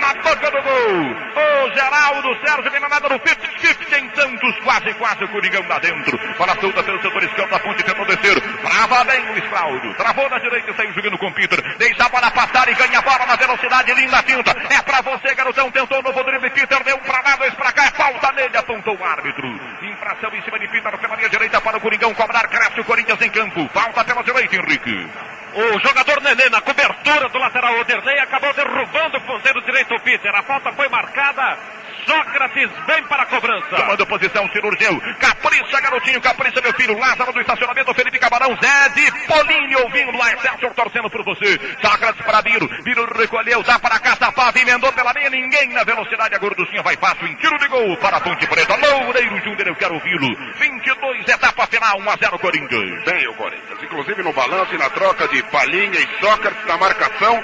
na 0.00 0.14
boca 0.14 0.50
do 0.50 0.62
gol. 0.62 1.30
O 1.36 1.70
Geraldo 1.74 2.46
Sérgio 2.46 2.70
vem 2.70 2.80
na 2.80 2.88
nada 2.88 3.08
no 3.08 3.20
50-50 3.20 3.98
em 4.00 4.10
Santos, 4.14 4.60
quase, 4.64 4.94
quase 4.94 5.24
o 5.24 5.28
Coringão 5.28 5.66
lá 5.68 5.78
dentro. 5.78 6.18
Bola 6.38 6.56
solta 6.60 6.82
pelo 6.82 7.02
setor 7.02 7.22
esquerdo 7.22 7.50
da 7.50 7.58
ponte, 7.58 7.82
tentou 7.82 8.06
descer. 8.06 8.40
Trava 8.40 9.04
bem 9.04 9.38
o 9.38 9.48
Cláudio. 9.48 9.94
Travou 9.94 10.30
na 10.30 10.38
direita 10.38 10.72
saiu 10.74 10.92
jogando 10.92 11.18
com 11.18 11.26
o 11.26 11.32
Peter. 11.32 11.60
Deixa 11.76 12.04
a 12.04 12.08
bola 12.08 12.30
passar 12.30 12.68
e 12.68 12.74
ganha 12.74 12.98
a 12.98 13.02
bola 13.02 13.26
na 13.26 13.36
velocidade, 13.36 13.94
linda 13.94 14.22
tinta. 14.22 14.50
É 14.70 14.82
pra 14.82 15.00
você, 15.02 15.34
garotão. 15.34 15.70
Tentou 15.70 15.98
o 15.98 16.02
novo 16.02 16.22
drible. 16.24 16.50
Peter 16.50 16.82
deu 16.84 16.98
pra 16.98 17.20
lá, 17.20 17.36
dois 17.36 17.54
pra 17.54 17.72
cá. 17.72 17.84
É 17.86 17.90
falta 17.90 18.32
nele, 18.32 18.56
apontou 18.56 18.96
o 18.96 19.04
árbitro. 19.04 19.46
Infração 19.82 20.30
em 20.34 20.42
cima 20.42 20.58
de 20.58 20.68
Peter 20.70 20.98
pela 20.98 21.16
linha 21.16 21.28
direita 21.28 21.60
para 21.60 21.76
o 21.76 21.80
Coringão 21.80 22.14
cobrar. 22.14 22.48
Cresce 22.48 22.80
o 22.80 22.84
Corinthians 22.84 23.20
em 23.20 23.30
campo. 23.30 23.68
Falta 23.72 24.04
pela 24.04 24.22
direita, 24.22 24.56
Henrique. 24.56 25.08
O 25.54 25.78
jogador 25.80 26.20
Nenê 26.22 26.48
na 26.48 26.60
cobertura 26.60 27.28
do 27.28 27.38
lateral 27.38 27.80
Oderley 27.80 28.18
acabou 28.20 28.52
derrubando 28.54 29.18
o 29.18 29.20
ponteiro 29.22 29.60
direito 29.62 29.98
Peter. 30.00 30.34
A 30.34 30.42
falta 30.42 30.72
foi 30.72 30.88
marcada. 30.88 31.58
Sócrates 32.06 32.70
vem 32.86 33.02
para 33.04 33.22
a 33.22 33.26
cobrança. 33.26 33.76
Tomando 33.76 34.06
posição, 34.06 34.48
cirurgião. 34.50 34.98
Capricha, 35.18 35.80
garotinho, 35.80 36.20
capricha, 36.20 36.60
meu 36.60 36.72
filho. 36.74 36.98
Lázaro 36.98 37.32
do 37.32 37.40
estacionamento, 37.40 37.94
Felipe 37.94 38.18
Camarão, 38.18 38.56
Zé 38.60 38.88
de 38.90 39.26
Polini 39.26 39.76
ouvindo 39.76 40.16
lá, 40.16 40.32
Excelsior 40.32 40.74
torcendo 40.74 41.10
por 41.10 41.22
você. 41.24 41.58
Sócrates 41.80 42.24
para 42.24 42.42
Biro. 42.42 42.68
Biro 42.82 43.04
recolheu, 43.16 43.62
dá 43.62 43.78
para 43.78 43.98
Caçapava, 43.98 44.58
emendou 44.58 44.92
pela 44.92 45.12
meia, 45.12 45.30
ninguém 45.30 45.68
na 45.68 45.84
velocidade. 45.84 46.34
A 46.34 46.38
gorducinha 46.38 46.82
vai 46.82 46.96
fácil 46.96 47.26
em 47.26 47.34
tiro 47.36 47.58
de 47.58 47.68
gol 47.68 47.96
para 47.98 48.16
a 48.16 48.20
Ponte 48.20 48.46
Preta. 48.46 48.76
Loureiro 48.76 49.36
Júnior, 49.44 49.68
eu 49.68 49.76
quero 49.76 49.94
ouvi-lo. 49.94 50.28
22, 50.58 51.28
etapa 51.28 51.66
final, 51.66 51.98
1 51.98 52.10
a 52.10 52.16
0 52.16 52.38
Corinthians. 52.38 53.04
Bem, 53.04 53.28
o 53.28 53.34
Corinthians. 53.34 53.82
Inclusive 53.82 54.22
no 54.22 54.32
balanço 54.32 54.74
e 54.74 54.78
na 54.78 54.90
troca 54.90 55.28
de 55.28 55.39
Palhinha 55.44 55.98
e 55.98 56.20
Sócrates 56.20 56.66
na 56.66 56.76
marcação, 56.76 57.42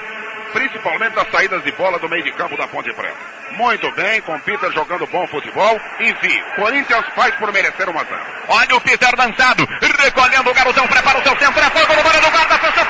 principalmente 0.53 1.13
das 1.13 1.29
saídas 1.31 1.63
de 1.63 1.71
bola 1.73 1.99
do 1.99 2.09
meio 2.09 2.23
de 2.23 2.31
campo 2.33 2.57
da 2.57 2.67
Ponte 2.67 2.93
Preta. 2.93 3.37
Muito 3.51 3.91
bem, 3.93 4.21
com 4.21 4.39
Peter 4.39 4.71
jogando 4.71 5.07
bom 5.07 5.25
futebol. 5.27 5.79
Enfim, 5.99 6.41
Corinthians 6.55 7.05
faz 7.15 7.33
por 7.35 7.51
merecer 7.51 7.89
uma 7.89 8.03
zero. 8.03 8.21
Olha 8.47 8.75
o 8.75 8.81
Peter 8.81 9.15
dançado, 9.15 9.67
recolhendo 10.03 10.49
o 10.49 10.53
garotão, 10.53 10.87
prepara 10.87 11.19
o 11.19 11.23
seu 11.23 11.37
centro, 11.37 11.59
é 11.59 11.69
fogo 11.69 11.95
no 11.95 12.21
do 12.21 12.31
guarda, 12.31 12.57
fechou 12.57 12.85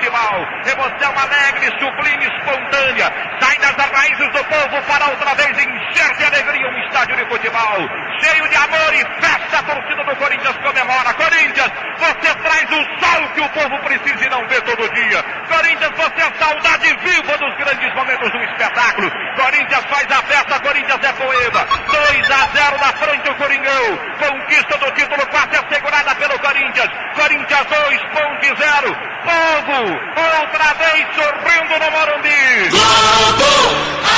futebol. 0.00 0.48
Emoção 0.64 1.12
alegre, 1.18 1.68
sublime, 1.78 2.24
espontânea. 2.24 3.12
Sai 3.40 3.58
das 3.58 3.76
raízes 3.76 4.32
do 4.32 4.44
povo 4.44 4.82
para 4.86 5.10
outra 5.10 5.34
vez 5.34 5.50
encher 5.50 6.16
de 6.16 6.24
alegria 6.24 6.68
um 6.68 6.78
estádio 6.86 7.16
de 7.16 7.24
futebol. 7.26 7.88
Cheio 8.22 8.48
de 8.48 8.56
amor 8.56 8.94
e 8.94 9.20
festa, 9.20 9.58
a 9.58 9.62
torcida 9.62 10.04
do 10.04 10.16
Corinthians 10.16 10.56
comemora. 10.56 11.14
Corinthians, 11.14 11.72
você 11.98 12.34
traz 12.34 12.70
o 12.70 12.82
sol 13.00 13.28
que 13.34 13.40
o 13.40 13.48
povo 13.50 13.78
precisa 13.80 14.24
e 14.24 14.30
não 14.30 14.46
vê 14.48 14.60
todo 14.62 14.94
dia. 14.94 15.22
Corinthians, 15.48 15.92
você 15.96 16.22
é 16.22 16.32
saudade 16.38 16.96
viva 17.04 17.38
dos 17.38 17.56
grandes 17.56 17.94
momentos 17.94 18.30
do 18.30 18.44
espetáculo. 18.44 19.10
Corinthians 19.36 19.84
faz 19.86 20.06
a 20.10 20.22
festa, 20.22 20.60
Corinthians 20.60 21.02
é 21.02 21.12
poema. 21.12 21.66
2 21.86 22.30
a 22.30 22.46
0 22.46 22.78
na 22.78 22.92
frente 22.92 23.28
o 23.28 23.34
Coringão. 23.34 23.98
Conquista 24.18 24.78
do 24.78 24.90
título 24.92 25.26
quase 25.26 25.56
assegurada 25.56 26.14
pelo 26.14 26.19
Corinthians. 26.40 26.90
Corinthians 27.14 27.66
2, 27.68 28.00
ponte 28.14 28.48
0. 28.56 28.96
Povo, 29.20 29.78
outra 30.16 30.74
vez 30.74 31.06
sorrindo 31.14 31.78
no 31.78 31.90
Morumbi. 31.90 32.68
Globo, 32.70 33.52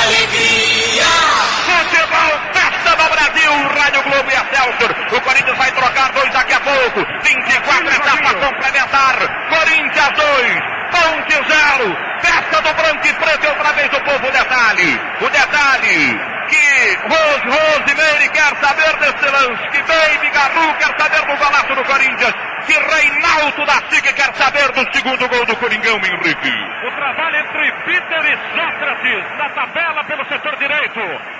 alegria. 0.01 1.11
Futebol, 1.67 2.33
Brasil, 3.43 3.67
Rádio 3.67 4.03
Globo 4.03 4.31
e 4.31 4.33
Excelsior. 4.33 4.91
O 5.11 5.21
Corinthians 5.21 5.57
vai 5.57 5.71
trocar 5.71 6.11
dois 6.13 6.31
daqui 6.31 6.53
a 6.53 6.59
pouco. 6.61 7.05
24 7.23 7.89
etapa 7.89 8.33
complementar. 8.35 9.15
Corinthians 9.49 10.13
2, 10.15 10.59
Ponte 10.91 11.33
0. 11.33 11.97
Festa 12.21 12.61
do 12.61 12.73
branco 12.73 13.07
e 13.07 13.13
preto 13.13 13.45
e 13.45 13.49
outra 13.49 13.73
vez 13.73 13.93
o 13.93 14.01
povo. 14.01 14.27
O 14.27 14.31
detalhe, 14.31 15.01
o 15.21 15.29
detalhe 15.29 16.19
que 16.49 16.97
Rose, 17.09 17.47
Rosemary 17.47 18.29
quer 18.29 18.55
saber 18.61 18.97
desse 18.97 19.25
lance, 19.25 19.67
que 19.71 19.81
Baby 19.81 20.29
Garru 20.29 20.73
quer 20.75 20.93
saber 20.97 21.21
do 21.25 21.37
golaço 21.37 21.75
do 21.75 21.83
Corinthians, 21.83 22.33
que 22.65 22.73
Reinaldo 22.73 23.65
da 23.65 23.73
SIC 23.89 24.13
quer 24.13 24.33
saber 24.35 24.71
do 24.71 24.93
segundo 24.93 25.27
gol 25.27 25.45
do 25.45 25.55
Coringão, 25.57 25.97
Henrique. 25.97 26.53
O 26.87 26.91
trabalho 26.91 27.35
entre 27.37 27.71
Peter 27.85 28.25
e 28.25 28.37
Sócrates 28.55 29.37
na 29.37 29.49
tabela 29.49 30.03
pelo 30.05 30.25
setor 30.25 30.55
direito. 30.57 30.99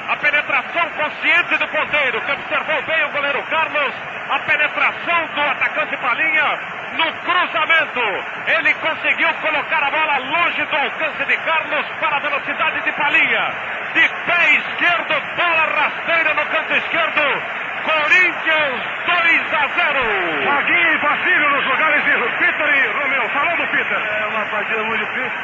A 0.10 0.18
penetração 0.18 0.90
consciente 0.90 1.58
do 1.58 1.68
ponteiro, 1.68 2.22
que 2.22 2.32
observou 2.32 2.82
bem 2.84 3.06
o 3.06 3.12
goleiro 3.12 3.44
Carlos. 3.44 3.94
A 4.30 4.40
penetração 4.40 5.26
do 5.36 5.42
atacante 5.42 5.98
Palinha 5.98 6.60
no 6.98 7.14
cruzamento. 7.24 8.02
Ele 8.48 8.74
conseguiu 8.76 9.34
colocar 9.42 9.84
a 9.84 9.92
bola 9.92 10.18
longe 10.18 10.66
do 10.66 10.76
alcance 10.76 11.26
de 11.26 11.38
Carlos 11.38 11.86
para 12.00 12.18
a 12.18 12.20
velocidade 12.20 12.82
de 12.84 12.92
Palinha. 12.94 13.54
De 13.94 14.08
pé 14.26 14.54
esquerdo, 14.56 15.22
bola 15.36 15.66
rasteira 15.66 16.34
no 16.34 16.46
canto 16.46 16.74
esquerdo. 16.74 17.64
Corinthians 17.84 18.80
2 19.06 19.54
a 19.54 19.68
0. 19.68 20.46
Vaguinho 20.46 20.94
e 20.94 20.98
Facílio 21.00 21.50
nos 21.50 21.66
lugares 21.66 22.04
de 22.06 22.12
Peter 22.40 22.70
e 22.76 22.88
Romeu. 22.98 23.30
Falou 23.30 23.58
do 23.58 23.68
Peter. 23.68 23.98
É 23.98 24.26
uma 24.28 24.46
partida 24.46 24.84
muito 24.84 25.06
difícil. 25.06 25.40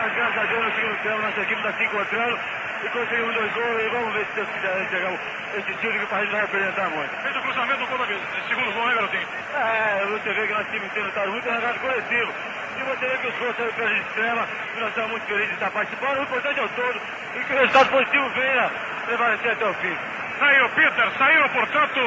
Mas 0.00 0.14
graças 0.14 0.38
a 0.38 0.44
Deus 0.46 0.64
no 0.64 0.74
segundo 0.74 0.96
tempo 1.02 1.22
nossa 1.22 1.40
equipe 1.40 1.60
está 1.60 1.72
se 1.72 1.84
encontrando 1.84 2.38
e 2.82 2.88
conseguimos 2.88 3.34
dois 3.34 3.52
gols 3.52 3.82
e 3.82 3.88
vamos 3.90 4.12
ver 4.14 4.26
se 4.26 4.32
Deus 4.34 4.48
quiser 4.48 4.88
chegar 4.90 5.12
esse 5.54 5.74
time 5.74 5.92
que 5.92 6.14
a 6.14 6.18
gente 6.18 6.32
vai 6.32 6.40
representar 6.40 6.90
muito. 6.90 7.22
Fez 7.22 7.36
o 7.36 7.40
cruzamento 7.42 7.80
no 7.80 7.86
gol 7.86 8.06
esse 8.10 8.48
segundo 8.48 8.72
gol, 8.72 8.86
né, 8.86 8.94
garotinho? 8.94 9.28
É, 9.54 10.06
você 10.06 10.32
vê 10.32 10.46
que 10.46 10.52
nosso 10.54 10.70
time 10.70 10.86
inteiro 10.86 11.08
está 11.08 11.26
muito 11.26 11.48
regado 11.48 11.78
coletivo. 11.78 12.32
E 12.78 12.82
você 12.82 13.06
vê 13.06 13.18
que 13.18 13.26
os 13.28 13.34
gols 13.36 13.56
saem 13.56 13.72
pela 13.72 13.92
extrema, 13.92 14.48
e 14.74 14.80
nós 14.80 14.88
estamos 14.88 15.10
muito 15.10 15.26
felizes 15.26 15.48
de 15.48 15.54
estar 15.54 15.70
participando. 15.70 16.18
O 16.18 16.22
importante 16.22 16.58
é 16.58 16.64
o 16.64 16.68
todo 16.70 17.00
e 17.36 17.44
que 17.44 17.52
o 17.52 17.58
resultado 17.58 17.90
positivo 17.90 18.28
venha 18.30 18.70
prevalecer 19.06 19.52
até 19.52 19.66
o 19.66 19.74
fim. 19.74 19.96
Saiu 20.42 20.68
Peter, 20.70 21.08
saíram, 21.18 21.48
portanto, 21.50 22.00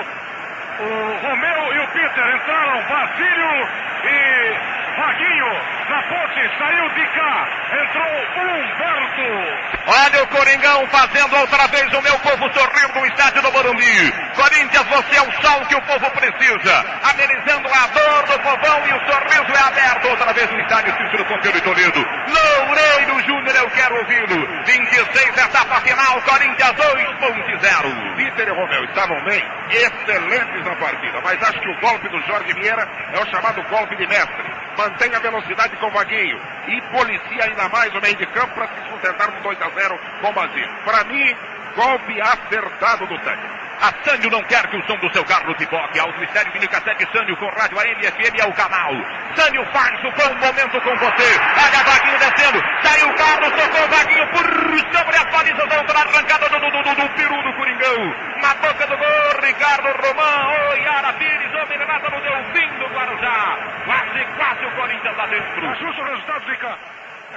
o 0.80 1.28
Romeu 1.28 1.74
e 1.74 1.80
o 1.80 1.88
Peter 1.88 2.36
entraram, 2.36 2.84
Basílio 2.84 3.70
e 4.04 4.76
Vaguinho 4.98 5.76
na 5.90 6.02
ponte, 6.04 6.42
saiu 6.58 6.90
de 6.90 7.06
cá, 7.08 7.48
entrou 7.72 8.16
Humberto. 8.44 9.76
Olha 9.88 10.24
o 10.24 10.28
Coringão 10.28 10.88
fazendo 10.88 11.38
outra 11.38 11.68
vez 11.68 11.94
o 11.94 12.02
meu 12.02 12.18
povo 12.20 12.52
sorrir 12.54 12.96
no 12.96 13.06
estádio 13.06 13.42
do 13.42 13.52
Morumbi. 13.52 14.14
Corinthians, 14.36 14.88
você 14.88 15.16
é 15.16 15.22
o 15.22 15.32
sol 15.42 15.66
que 15.68 15.76
o 15.76 15.82
povo 15.84 16.10
precisa. 16.12 16.86
Amenizando 17.04 17.70
a 17.70 17.88
dor 17.88 18.24
do 18.24 18.40
povão 18.40 18.82
e 18.88 18.94
o 18.94 19.00
sorriso 19.06 19.54
é 19.54 19.68
aberto 19.68 20.10
outra 20.10 20.34
vez 20.34 20.50
no 20.50 20.60
estádio 20.60 20.96
Cícero 20.98 21.26
Pompeu 21.26 21.56
e 21.56 21.62
Toledo. 21.62 22.08
Loureiro 22.28 23.22
Júnior, 23.28 23.56
eu 23.56 23.70
quero 23.70 23.96
ouvi-lo. 23.98 24.64
26, 24.66 25.38
etapa 25.38 25.82
final, 25.82 26.22
Corinthians 26.24 26.74
2.0. 26.74 28.16
Peter 28.16 28.48
e 28.48 28.52
Romeu 28.52 28.84
estavam 28.86 29.24
bem, 29.24 29.44
excelentes 29.70 30.65
partida, 30.76 31.22
mas 31.22 31.42
acho 31.44 31.60
que 31.60 31.70
o 31.70 31.80
golpe 31.80 32.08
do 32.10 32.22
Jorge 32.22 32.54
Vieira 32.54 32.88
é 33.14 33.20
o 33.20 33.26
chamado 33.28 33.62
golpe 33.64 33.96
de 33.96 34.08
mestre. 34.08 34.44
Mantém 34.78 35.14
a 35.14 35.20
velocidade 35.20 35.76
com 35.78 35.88
o 35.88 35.92
Vaguinho 35.92 36.40
e 36.68 36.82
policia 36.92 37.44
ainda 37.44 37.70
mais 37.70 37.94
o 37.94 38.02
meio 38.02 38.16
de 38.16 38.26
campo 38.28 38.54
para 38.56 38.68
se 38.68 38.90
sustentar 38.90 39.32
no 39.32 39.42
2 39.42 39.62
a 39.62 39.70
0 39.70 40.00
com 40.22 40.34
o. 40.34 40.70
Para 40.84 41.04
mim, 41.06 41.36
golpe 41.76 42.22
acertado 42.22 43.06
do 43.06 43.18
técnico. 43.20 43.66
A 43.82 43.92
Sânio 44.04 44.32
não 44.32 44.42
quer 44.44 44.66
que 44.68 44.78
o 44.78 44.88
som 44.88 44.96
do 44.98 45.12
seu 45.12 45.24
carro 45.26 45.54
se 45.58 45.66
toque. 45.66 46.00
Aos 46.00 46.18
mistérios 46.18 46.60
de 46.60 46.68
Cassete 46.68 47.06
Sânio 47.12 47.36
com 47.36 47.48
rádio 47.50 47.78
AM 47.78 48.02
FM 48.02 48.40
é 48.40 48.46
o 48.46 48.54
canal. 48.54 48.94
Sânio 49.36 49.66
faz 49.74 50.00
o 50.00 50.12
bom 50.12 50.34
momento 50.40 50.80
com 50.82 50.96
você. 50.96 51.30
Olha 51.60 51.84
Vaguinho 51.84 52.18
descendo. 52.20 52.64
Saiu 52.82 53.10
o 53.10 53.16
carro, 53.16 53.52
tocou 53.52 53.86
o 53.86 53.90
Vaguinho 53.90 54.28
por 54.32 54.56
sobre 54.96 55.18
as 55.18 55.26
balizas 55.26 55.68
da 55.68 55.78
outra 55.78 56.00
arrancada 56.00 56.50
do, 56.50 56.60
do, 56.60 56.72
do, 56.72 56.96
do 56.96 57.10
peru 57.16 57.44
do 57.44 57.54
Coringão. 57.54 58.16
Na 58.42 58.54
boca 58.56 58.88
do 58.88 58.98
gol, 58.98 59.42
Ricardo 59.44 59.88
Romão. 60.02 60.70
Oi, 60.70 60.88
Ara 60.88 61.14
Pires, 61.14 61.54
homem 61.54 61.78
nada 61.78 62.10
no 62.10 62.22
Delfim 62.22 62.70
do 62.80 62.88
Guarujá. 62.96 63.58
Quase, 63.86 64.26
quase 64.38 64.66
o 64.66 64.72
Corinthians 64.72 65.18
lá 65.18 65.26
dentro. 65.28 65.70
Ajusta 65.70 66.02
o 66.02 66.06
resultado, 66.06 66.50
Rica. 66.50 66.78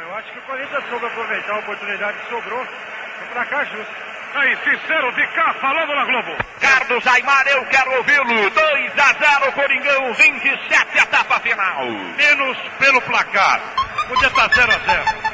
Eu 0.01 0.16
acho 0.16 0.32
que 0.32 0.39
o 0.39 0.43
Corinthians 0.43 0.85
soube 0.89 1.06
aproveitar 1.06 1.52
a 1.52 1.59
oportunidade 1.59 2.19
que 2.19 2.28
sobrou. 2.28 2.65
Foi 2.65 3.27
pra 3.32 3.44
cá 3.44 3.65
justo. 3.65 4.18
Aí, 4.34 4.56
sincero 4.59 5.12
de 5.12 5.26
cá, 5.28 5.55
falando 5.60 5.94
na 5.94 6.05
Globo. 6.05 6.36
Carlos 6.60 7.06
Aymar, 7.06 7.46
eu 7.48 7.64
quero 7.66 7.96
ouvi-lo. 7.96 8.50
2 8.50 8.98
a 8.98 9.40
0, 9.40 9.52
Coringão, 9.52 10.14
27, 10.14 10.98
etapa 10.98 11.40
final. 11.40 11.86
Menos 11.86 12.59
pelo 12.78 13.00
placar. 13.02 13.60
Podia 14.06 14.28
estar 14.28 14.48
0 14.55 14.72
a 14.72 14.78
0. 14.78 15.28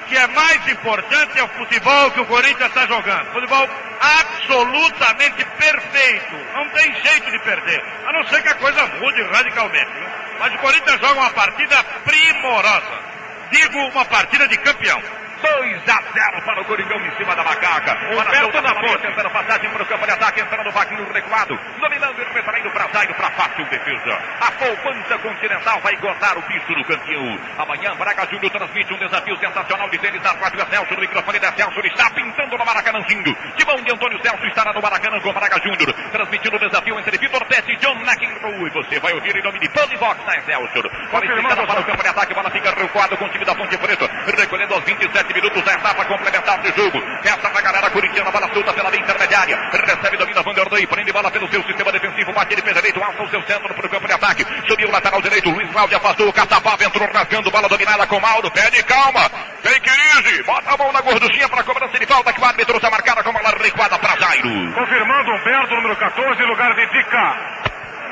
O 0.00 0.04
que 0.10 0.16
é 0.16 0.26
mais 0.28 0.68
importante 0.68 1.38
é 1.38 1.42
o 1.42 1.48
futebol 1.48 2.10
que 2.10 2.20
o 2.20 2.26
Corinthians 2.26 2.68
está 2.68 2.86
jogando. 2.86 3.32
Futebol 3.32 3.68
absolutamente 4.00 5.44
perfeito. 5.44 6.36
Não 6.54 6.68
tem 6.70 6.94
jeito 7.02 7.30
de 7.30 7.38
perder. 7.40 7.82
A 8.06 8.12
não 8.12 8.26
ser 8.26 8.42
que 8.42 8.48
a 8.48 8.54
coisa 8.54 8.86
mude 9.00 9.22
radicalmente. 9.22 9.90
Né? 9.90 10.36
Mas 10.38 10.54
o 10.54 10.58
Corinthians 10.58 11.00
joga 11.00 11.20
uma 11.20 11.30
partida 11.30 11.84
primorosa. 12.04 13.10
Digo, 13.50 13.78
uma 13.78 14.04
partida 14.04 14.46
de 14.48 14.56
campeão. 14.58 15.19
2 15.40 15.88
a 15.88 16.02
0 16.12 16.42
para 16.44 16.60
o 16.60 16.64
Coringão 16.64 17.00
em 17.00 17.10
cima 17.16 17.34
da 17.34 17.44
macaca. 17.44 17.96
Humberto 18.12 18.60
na 18.60 18.74
ponte. 18.74 19.02
Tentando 19.02 19.30
passagem 19.30 19.70
para 19.70 19.82
o 19.82 19.86
campo 19.86 20.06
de 20.06 20.12
ataque, 20.12 20.40
entrando 20.40 20.68
o 20.68 20.72
Vaguinho 20.72 21.12
recuado. 21.12 21.58
Dominando 21.80 22.20
e 22.20 22.34
retraindo 22.34 22.70
para 22.70 22.88
Zairo 22.88 23.14
para 23.14 23.30
fácil 23.30 23.64
defesa. 23.66 24.18
A 24.40 24.50
poupança 24.52 25.18
continental 25.18 25.80
vai 25.80 25.94
engordar 25.94 26.38
o 26.38 26.42
bicho 26.42 26.74
do 26.74 26.84
campeão. 26.84 27.38
Amanhã, 27.58 27.94
Braga 27.96 28.26
Júnior 28.30 28.50
transmite 28.50 28.92
um 28.94 28.98
desafio 28.98 29.36
sensacional 29.38 29.88
de 29.88 29.98
tênis 29.98 30.22
da 30.22 30.32
Rádio 30.32 30.66
Celso. 30.68 30.94
No 30.94 31.00
microfone 31.00 31.38
da 31.38 31.52
Celso 31.52 31.80
está 31.86 32.10
pintando 32.10 32.58
no 32.58 32.64
Maracanãzinho. 32.64 33.36
De 33.56 33.64
mão 33.64 33.76
de 33.82 33.92
Antônio 33.92 34.20
Celso 34.22 34.46
estará 34.46 34.72
no 34.72 34.82
Maracanã 34.82 35.20
com 35.20 35.32
Braga 35.32 35.58
Júnior. 35.60 35.92
Transmitindo 36.12 36.56
o 36.56 36.58
desafio 36.58 36.98
entre 36.98 37.18
Vitor 37.18 37.44
Tete 37.46 37.72
e 37.72 37.76
John 37.76 37.96
McEnroe. 38.00 38.66
E 38.66 38.70
você 38.70 38.98
vai 39.00 39.12
ouvir 39.12 39.36
em 39.36 39.42
nome 39.42 39.58
de 39.58 39.68
Polivox 39.68 40.24
na 40.26 40.40
Celso. 40.42 40.82
Confirmando 41.10 41.66
para 41.66 41.80
o 41.80 41.84
campo 41.84 42.02
de 42.02 42.08
ataque, 42.08 42.34
bola 42.34 42.50
fica 42.50 42.70
recuado 42.74 43.16
com 43.16 43.24
o 43.24 43.28
time 43.28 43.44
da 43.44 43.54
Ponte 43.54 43.76
Preta. 43.78 44.08
Recolhendo 44.36 44.74
aos 44.74 44.84
27 44.84 45.29
minutos 45.32 45.66
a 45.66 45.72
etapa 45.74 46.04
complementar 46.04 46.60
do 46.60 46.72
jogo. 46.76 46.98
Essa 47.24 47.50
da 47.50 47.60
galera 47.60 47.90
corintiana, 47.90 48.30
bola 48.30 48.52
solta 48.52 48.72
pela 48.72 48.90
linha 48.90 49.02
intermediária. 49.02 49.56
Recebe, 49.72 50.16
domina 50.16 50.42
Vanderlei, 50.42 50.86
prende 50.86 51.12
bola 51.12 51.30
pelo 51.30 51.48
seu 51.50 51.62
sistema 51.64 51.92
defensivo. 51.92 52.32
Bate 52.32 52.56
de 52.56 52.62
pé 52.62 52.72
direito, 52.72 53.02
alça 53.02 53.22
o 53.22 53.28
seu 53.28 53.42
centro 53.42 53.74
para 53.74 53.86
o 53.86 53.90
campo 53.90 54.06
de 54.06 54.12
ataque. 54.12 54.46
Subiu 54.68 54.88
o 54.88 54.92
lateral 54.92 55.22
direito, 55.22 55.50
Luiz 55.50 55.70
Cláudio 55.70 55.96
afastou 55.96 56.28
o 56.28 56.32
Catapava, 56.32 56.84
entrou 56.84 57.08
rasgando, 57.12 57.50
bola 57.50 57.68
dominada 57.68 58.06
com 58.06 58.20
Mauro. 58.20 58.50
Pede 58.50 58.82
calma, 58.84 59.28
tem 59.62 59.80
que 59.80 59.90
easy. 59.90 60.42
Bota 60.42 60.74
a 60.74 60.76
mão 60.76 60.92
na 60.92 61.00
gorduchinha 61.00 61.48
para 61.48 61.62
cobrança 61.62 61.98
de 61.98 62.06
falta 62.06 62.32
que 62.32 62.40
o 62.40 62.44
árbitro 62.44 62.76
está 62.76 62.90
marcada 62.90 63.22
com 63.22 63.32
bola 63.32 63.50
recuada 63.50 63.98
para 63.98 64.16
Jairo. 64.16 64.72
Confirmando 64.72 65.32
Humberto, 65.32 65.74
número 65.74 65.96
14, 65.96 66.42
em 66.42 66.46
lugar 66.46 66.74
de 66.74 66.86
Dica. 66.86 67.70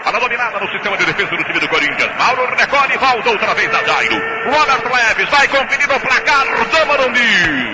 Bola 0.09 0.20
dominada 0.20 0.59
no 0.59 0.66
sistema 0.72 0.97
de 0.97 1.05
defesa 1.05 1.36
do 1.36 1.44
time 1.44 1.60
do 1.60 1.68
Corinthians. 1.68 2.10
Mauro 2.16 2.48
recolhe 2.56 2.94
e 2.94 2.97
volta 2.97 3.28
outra 3.28 3.55
vez 3.55 3.68
a 3.74 3.85
Jairo. 3.85 4.16
Robert 4.47 4.90
Leves 4.90 5.28
vai 5.28 5.47
conferir 5.48 5.93
o 5.93 6.01
placar 6.01 6.47
do 6.47 6.86
Morumbi. 6.86 7.72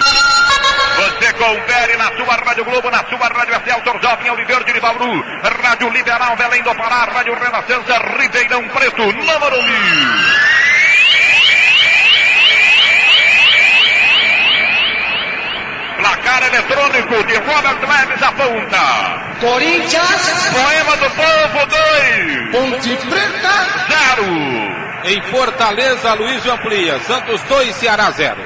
Você 0.96 1.32
confere 1.34 1.96
na 1.96 2.10
sua 2.16 2.34
Rádio 2.34 2.64
Globo, 2.64 2.90
na 2.90 3.04
sua 3.04 3.28
Rádio 3.28 3.54
Celso 3.64 4.02
Jovem 4.02 4.28
Alviverde 4.30 4.72
de 4.72 4.80
Bauru. 4.80 5.24
Rádio 5.62 5.88
Liberal 5.90 6.34
Belém 6.34 6.62
do 6.64 6.74
Pará, 6.74 7.04
Rádio 7.04 7.34
Renascença 7.34 7.98
Ribeirão 8.18 8.68
Preto, 8.68 9.12
no 9.12 9.38
Morumbi. 9.38 10.63
Placar 16.04 16.42
eletrônico 16.42 17.24
de 17.24 17.34
Robert 17.38 17.80
Leves 17.80 18.22
aponta. 18.22 19.36
Corinthians. 19.40 20.50
Poema 20.52 20.96
do 20.98 21.08
Povo 21.16 21.66
2. 21.66 22.50
Ponte 22.52 22.96
Preta. 23.06 23.66
0. 24.18 24.26
Em 25.04 25.22
Fortaleza, 25.30 26.12
Luiz 26.12 26.44
amplia. 26.44 27.00
Santos 27.06 27.40
2, 27.44 27.74
Ceará 27.76 28.10
0. 28.10 28.36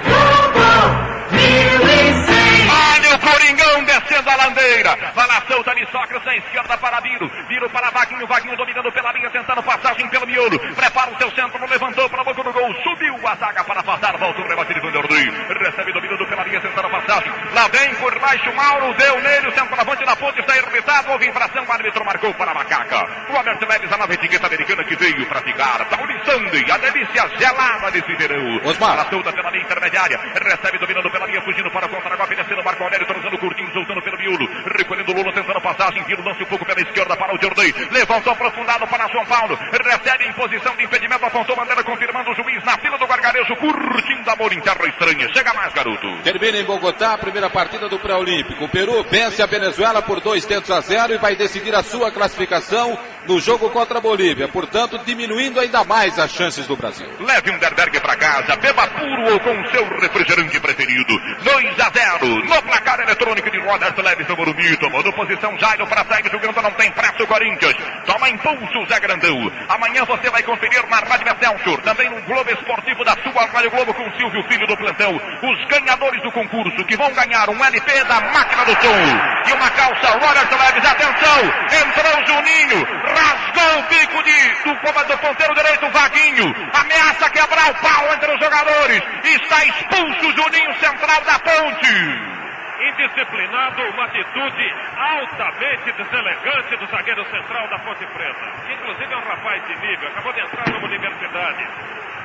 O 3.09 3.19
Coringão 3.19 3.85
descendo 3.85 4.29
a 4.29 4.37
landeira. 4.37 4.97
Bala 5.15 5.43
solta 5.49 5.75
de 5.75 5.87
Sócrates 5.91 6.27
na 6.27 6.37
esquerda 6.37 6.77
para 6.77 7.01
Viro. 7.01 7.31
Viro 7.49 7.71
para 7.71 7.91
Vaguinho. 7.91 8.27
Vaguinho 8.27 8.57
dominando 8.57 8.93
pela 8.93 9.13
linha, 9.13 9.31
tentando 9.31 9.63
passagem 9.63 10.07
pelo 10.09 10.27
miolo. 10.27 10.59
Prepara 10.75 11.11
o 11.11 11.17
seu 11.17 11.31
centro, 11.31 11.67
levantou 11.67 12.09
para 12.11 12.21
a 12.21 12.25
boca 12.25 12.43
do 12.43 12.53
gol. 12.53 12.75
Subiu 12.83 13.17
a 13.27 13.35
zaga 13.37 13.65
para 13.65 13.83
passar. 13.83 14.17
Volta 14.19 14.41
o 14.41 14.49
rebate 14.49 14.75
de 14.75 14.81
Vanderlei. 14.81 15.25
Recebe 15.25 15.93
dominando 15.93 16.27
pela 16.27 16.45
linha, 16.45 16.61
tentando 16.61 16.91
passagem. 16.91 17.33
Lá 17.55 17.69
vem 17.69 17.95
por 17.95 18.19
baixo 18.19 18.53
Mauro. 18.55 18.95
Deu 18.95 19.21
nele. 19.21 19.49
O 19.49 19.53
centroavante 19.53 20.05
da 20.05 20.17
ponte 20.17 20.41
está 20.41 20.57
irritado. 20.57 21.13
Houve 21.13 21.29
infração. 21.29 21.65
O 21.65 21.73
árbitro 21.73 22.05
marcou 22.05 22.35
para 22.35 22.51
a 22.51 22.55
macaca. 22.55 23.07
Robert 23.31 23.59
Leves, 23.69 23.93
a 23.93 23.97
nova 23.97 24.13
etiqueta 24.15 24.47
americana 24.47 24.85
que 24.85 24.97
veio 24.97 25.27
para 25.27 25.41
ficar. 25.41 25.85
Tauri 25.87 26.21
Sunday, 26.25 26.71
a 26.71 26.77
delícia 26.77 27.29
gelada 27.39 27.91
desse 27.91 28.15
verão. 28.17 28.61
Osmar. 28.65 28.97
Bala 28.97 29.11
solta 29.11 29.33
pela 29.33 29.51
linha 29.51 29.65
intermediária. 29.65 30.19
Recebe 30.19 30.79
dominando 30.79 31.11
pela 31.11 31.27
linha, 31.27 31.41
fugindo 31.43 31.71
para 31.71 31.87
o 31.87 31.89
contra-golpe. 31.89 32.37
Descendo 32.37 32.63
Marco 32.65 32.83
Aurélio, 32.83 32.98
trazendo 33.07 33.39
curtinho, 33.39 33.73
soltando 33.73 34.03
pelo 34.03 34.19
miolo. 34.19 34.49
Recolhendo 34.77 35.13
Lula, 35.13 35.33
tentando 35.33 35.61
passagem. 35.61 36.03
Viro 36.05 36.23
lance 36.23 36.43
um 36.43 36.47
pouco 36.47 36.65
pela 36.65 36.81
esquerda 36.81 37.17
para 37.17 37.35
o 37.35 37.39
Jordan. 37.41 37.63
Levantou 37.91 38.33
aprofundado 38.33 38.87
para 38.87 39.09
São 39.11 39.25
Paulo. 39.27 39.57
Recebe 39.57 40.25
em 40.25 40.33
posição 40.33 40.77
de 40.77 40.85
impedimento. 40.85 41.25
Apontou 41.25 41.57
bandeira, 41.57 41.83
confirmando 41.83 42.31
o 42.31 42.35
juiz 42.35 42.65
na 42.65 42.79
fila 42.79 42.99
do 42.99 43.07
gargarejo. 43.07 43.57
Curtindo 43.57 44.31
amor 44.31 44.53
em 44.53 44.61
terra 44.61 44.87
estranha. 44.87 45.29
Chega 45.35 45.53
mais, 45.55 45.73
garoto. 45.73 46.23
Termina 46.23 46.59
em 46.59 46.65
Bogotá 46.65 47.15
a 47.15 47.19
primeira 47.19 47.51
partida 47.51 47.89
do 47.89 47.99
pré-olímpico. 47.99 48.65
O 48.65 48.69
Peru 48.69 49.03
vence 49.05 49.43
a 49.43 49.47
Venezuela 49.47 50.03
por 50.03 50.21
dois 50.21 50.45
tentos 50.45 50.71
a 50.71 50.81
zero 50.81 51.15
e 51.15 51.19
vai 51.19 51.37
decidir 51.37 51.75
a 51.75 51.83
sua 51.83 52.11
classificação 52.11 52.99
no 53.29 53.39
jogo 53.39 53.69
contra 53.69 53.99
a 53.99 54.01
Bolívia, 54.01 54.49
portanto 54.49 54.99
diminuindo 55.05 55.61
ainda 55.61 55.85
mais 55.85 56.19
as 56.19 56.33
chances 56.33 56.67
do 56.67 56.75
Brasil. 56.75 57.07
Leve 57.21 57.51
um 57.51 57.59
Derberg 57.59 58.01
para 58.01 58.17
casa, 58.17 58.57
beba 58.57 58.87
puro 58.87 59.33
ou 59.35 59.41
com 59.41 59.71
seu 59.71 59.85
refrigerante 60.01 60.59
preferido. 60.59 61.13
2 61.45 61.81
a 61.81 61.91
0 61.91 62.27
no 62.27 62.63
placar 62.63 63.01
eletrônico 63.01 63.51
de 63.51 63.59
Robert 63.59 63.95
Leves 63.99 64.27
do 64.27 64.37
Morumbi. 64.37 64.77
Tomando 64.79 65.13
posição 65.13 65.59
Jairo 65.59 65.87
para 65.87 66.05
sair 66.07 66.25
jogando, 66.31 66.63
não 66.63 66.71
tem 66.73 66.91
pressa 66.93 67.23
o 67.23 67.27
Corinthians. 67.27 67.75
Toma 68.07 68.31
impulso 68.31 68.87
Zé 68.89 68.99
Grandão. 68.99 69.53
Amanhã 69.69 70.05
você 70.07 70.31
vai 70.31 70.43
conferir 70.43 70.89
na 70.89 70.97
Rádio 70.97 71.29
Excelsior, 71.29 71.83
também 71.83 72.09
no 72.09 72.23
Globo 72.23 72.51
Esportivo 72.51 73.05
da 73.05 73.15
sua 73.23 73.45
Rádio 73.47 73.71
Globo 73.71 73.93
com 73.93 74.11
Silvio 74.17 74.43
Filho 74.45 74.67
do 74.67 74.77
Plantão. 74.77 75.15
Os 75.15 75.69
ganhadores 75.69 76.23
do 76.23 76.33
concurso 76.33 76.85
que 76.87 76.97
vão 76.97 77.13
ganhar 77.13 77.51
um 77.51 77.63
LP 77.63 78.05
da 78.05 78.21
Máquina 78.21 78.65
do 78.65 78.73
Som 78.73 79.49
e 79.49 79.53
uma 79.53 79.71
calça 79.71 80.13
Robert 80.13 80.49
Leves. 80.51 80.89
Atenção, 80.89 81.41
entrou 81.67 82.27
Juninho, 82.27 82.87
rasgou 83.19 83.79
o 83.79 83.83
bico 83.83 84.23
de, 84.23 84.49
do, 84.65 85.09
do 85.09 85.19
ponteiro 85.19 85.55
direito, 85.55 85.91
Vaguinho, 85.91 86.55
ameaça 86.73 87.31
quebrar 87.31 87.71
o 87.71 87.75
pau 87.75 88.15
entre 88.15 88.33
os 88.33 88.41
jogadores, 88.41 89.03
está 89.25 89.65
expulso 89.65 90.33
Juninho 90.37 90.75
Central 90.81 91.21
da 91.23 91.39
Ponte 91.39 92.39
indisciplinado, 92.81 93.83
uma 93.91 94.05
atitude 94.05 94.75
altamente 94.97 95.93
deselegante 95.93 96.77
do 96.77 96.87
zagueiro 96.87 97.25
central 97.31 97.69
da 97.69 97.79
Ponte 97.81 98.07
Preta. 98.07 98.53
que 98.67 98.73
Inclusive 98.73 99.13
é 99.13 99.17
um 99.17 99.29
rapaz 99.29 99.67
de 99.67 99.77
nível, 99.77 100.09
acabou 100.09 100.33
de 100.33 100.41
entrar 100.41 100.69
numa 100.71 100.87
universidade. 100.87 101.69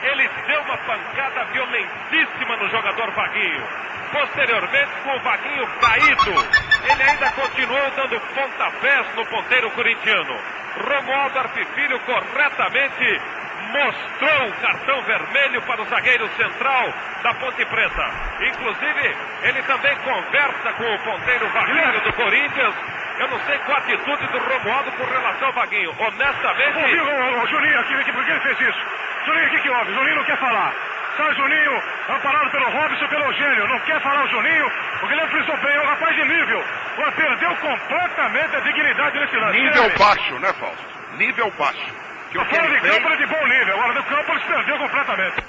Ele 0.04 0.30
deu 0.48 0.62
uma 0.62 0.78
pancada 0.78 1.46
violentíssima 1.46 2.58
no 2.58 2.70
jogador 2.70 3.12
Vaguinho. 3.12 3.68
Posteriormente, 4.12 4.92
com 5.04 5.16
o 5.16 5.20
Vaguinho 5.22 5.68
caído, 5.80 6.32
ele 6.92 7.04
ainda 7.04 7.32
continuou 7.32 7.92
dando 7.92 8.20
pontapés 8.20 9.16
no 9.16 9.26
ponteiro 9.26 9.72
corintiano. 9.72 10.63
Romualdo 10.78 11.40
Arpifilho 11.40 12.00
corretamente 12.02 13.22
mostrou 13.74 14.50
o 14.50 14.54
cartão 14.62 15.02
vermelho 15.04 15.62
para 15.64 15.82
o 15.82 15.86
zagueiro 15.86 16.28
central 16.36 16.94
da 17.24 17.34
Ponte 17.36 17.66
Preta. 17.66 18.12
Inclusive, 18.42 19.16
ele 19.44 19.62
também 19.64 19.96
conversa 19.98 20.74
com 20.74 20.84
o 20.84 21.00
ponteiro 21.00 21.48
Vaguinho 21.50 22.02
do 22.02 22.14
Corinthians. 22.14 22.76
Eu 23.20 23.28
não 23.28 23.40
sei 23.46 23.58
qual 23.60 23.78
a 23.78 23.80
atitude 23.80 24.28
do 24.28 24.40
Romualdo 24.40 24.92
com 24.92 25.06
relação 25.06 25.48
ao 25.48 25.54
Vaguinho. 25.54 25.92
Honestamente. 26.00 26.78
Ouviu 26.78 27.48
Juninho 27.48 27.80
aqui, 27.80 28.12
por 28.12 28.26
que 28.26 28.32
ele 28.32 28.40
fez 28.42 28.62
isso? 28.62 28.80
Juninho, 29.26 29.48
o 29.48 29.50
que, 29.52 29.60
que 29.60 29.70
houve? 29.70 29.94
Juninho 29.94 30.16
não 30.16 30.24
quer 30.26 30.38
falar. 30.38 30.74
Sai 31.18 31.36
Juninho, 31.36 31.84
amparado 32.10 32.50
pelo 32.50 32.70
Robson 32.72 33.08
pelo 33.08 33.26
Eugênio. 33.26 33.68
Não 33.68 33.80
quer 33.82 34.02
falar 34.02 34.26
o 34.26 34.30
Juninho, 34.30 34.72
o 35.04 35.08
Guilherme 35.08 35.32
frisou 35.32 35.58
bem, 35.58 35.76
é 35.76 35.82
um 35.82 35.86
rapaz 35.86 36.16
de 36.16 36.24
nível. 36.24 36.66
Mas 36.98 37.14
perdeu 37.14 37.56
completamente 37.58 38.56
a 38.56 38.60
dignidade 38.62 39.20
nesse 39.20 39.36
lance. 39.36 39.60
Nível 39.60 39.98
baixo, 39.98 40.40
né, 40.40 40.54
Fausto? 40.54 41.18
Nível 41.18 41.52
baixo. 41.58 42.04
Que 42.32 42.40
o 42.40 42.46
fora 42.46 42.68
de 42.68 42.80
campo 42.82 43.08
ele 43.08 43.14
é 43.14 43.18
de 43.18 43.26
bom 43.28 43.48
nível, 43.48 43.74
agora 43.76 43.94
no 43.94 44.04
campo 44.06 44.32
ele 44.32 44.40
se 44.40 44.48
perdeu 44.48 44.78
completamente. 44.80 45.44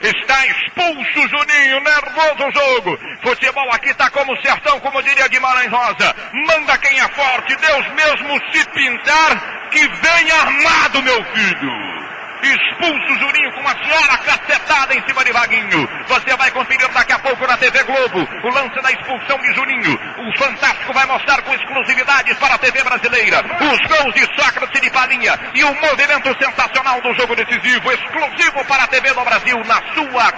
Está 0.00 0.46
expulso 0.46 1.28
Juninho, 1.28 1.80
nervoso 1.80 2.48
o 2.48 2.52
jogo. 2.52 2.98
Futebol 3.22 3.68
aqui 3.72 3.94
tá 3.94 4.10
como 4.10 4.36
sertão, 4.40 4.80
como 4.80 5.02
diria 5.02 5.28
Guimarães 5.28 5.70
Rosa. 5.70 6.16
Manda 6.32 6.78
quem 6.78 6.98
é 6.98 7.08
forte, 7.08 7.54
Deus 7.54 7.86
mesmo 7.88 8.40
se 8.50 8.68
pintar, 8.70 9.68
que 9.70 9.86
venha 9.86 10.34
armado, 10.34 11.02
meu 11.02 11.22
filho. 11.26 11.99
Expulso 12.42 13.18
Juninho 13.18 13.52
com 13.52 13.60
uma 13.60 13.76
senhora 13.76 14.16
cacetada 14.18 14.94
em 14.94 15.02
cima 15.06 15.24
de 15.24 15.32
Vaguinho. 15.32 15.88
Você 16.08 16.36
vai 16.36 16.50
conferir 16.50 16.88
daqui 16.88 17.12
a 17.12 17.18
pouco 17.18 17.46
na 17.46 17.56
TV 17.56 17.82
Globo 17.84 18.28
o 18.42 18.50
lance 18.50 18.80
da 18.80 18.90
expulsão 18.90 19.38
de 19.38 19.54
Juninho. 19.54 19.98
O 20.18 20.38
Fantástico 20.38 20.92
vai 20.92 21.06
mostrar 21.06 21.42
com 21.42 21.54
exclusividade 21.54 22.34
para 22.36 22.54
a 22.54 22.58
TV 22.58 22.82
brasileira 22.82 23.44
os 23.60 23.80
gols 23.86 24.14
de 24.14 24.24
Sócrates 24.34 24.78
e 24.78 24.80
de 24.80 24.90
Palinha 24.90 25.38
e 25.54 25.64
o 25.64 25.74
movimento 25.74 26.34
sensacional 26.42 27.00
do 27.00 27.14
jogo 27.14 27.36
decisivo, 27.36 27.92
exclusivo 27.92 28.64
para 28.66 28.84
a 28.84 28.86
TV 28.86 29.12
do 29.12 29.24
Brasil 29.24 29.62
na 29.64 29.82
sua. 29.94 30.32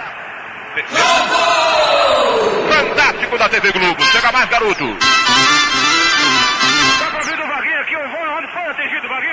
Fantástico 2.69 3.37
da 3.37 3.47
TV 3.49 3.71
Globo. 3.71 4.03
Chega 4.05 4.31
mais, 4.31 4.49
garoto. 4.49 4.97
Tá 6.99 7.11
convido 7.11 7.43
o 7.43 7.47
Vaguinho 7.47 7.81
aqui, 7.81 7.95
onde 7.95 8.51
foi 8.51 8.61
atingido, 8.61 9.07
Vaguinho? 9.07 9.32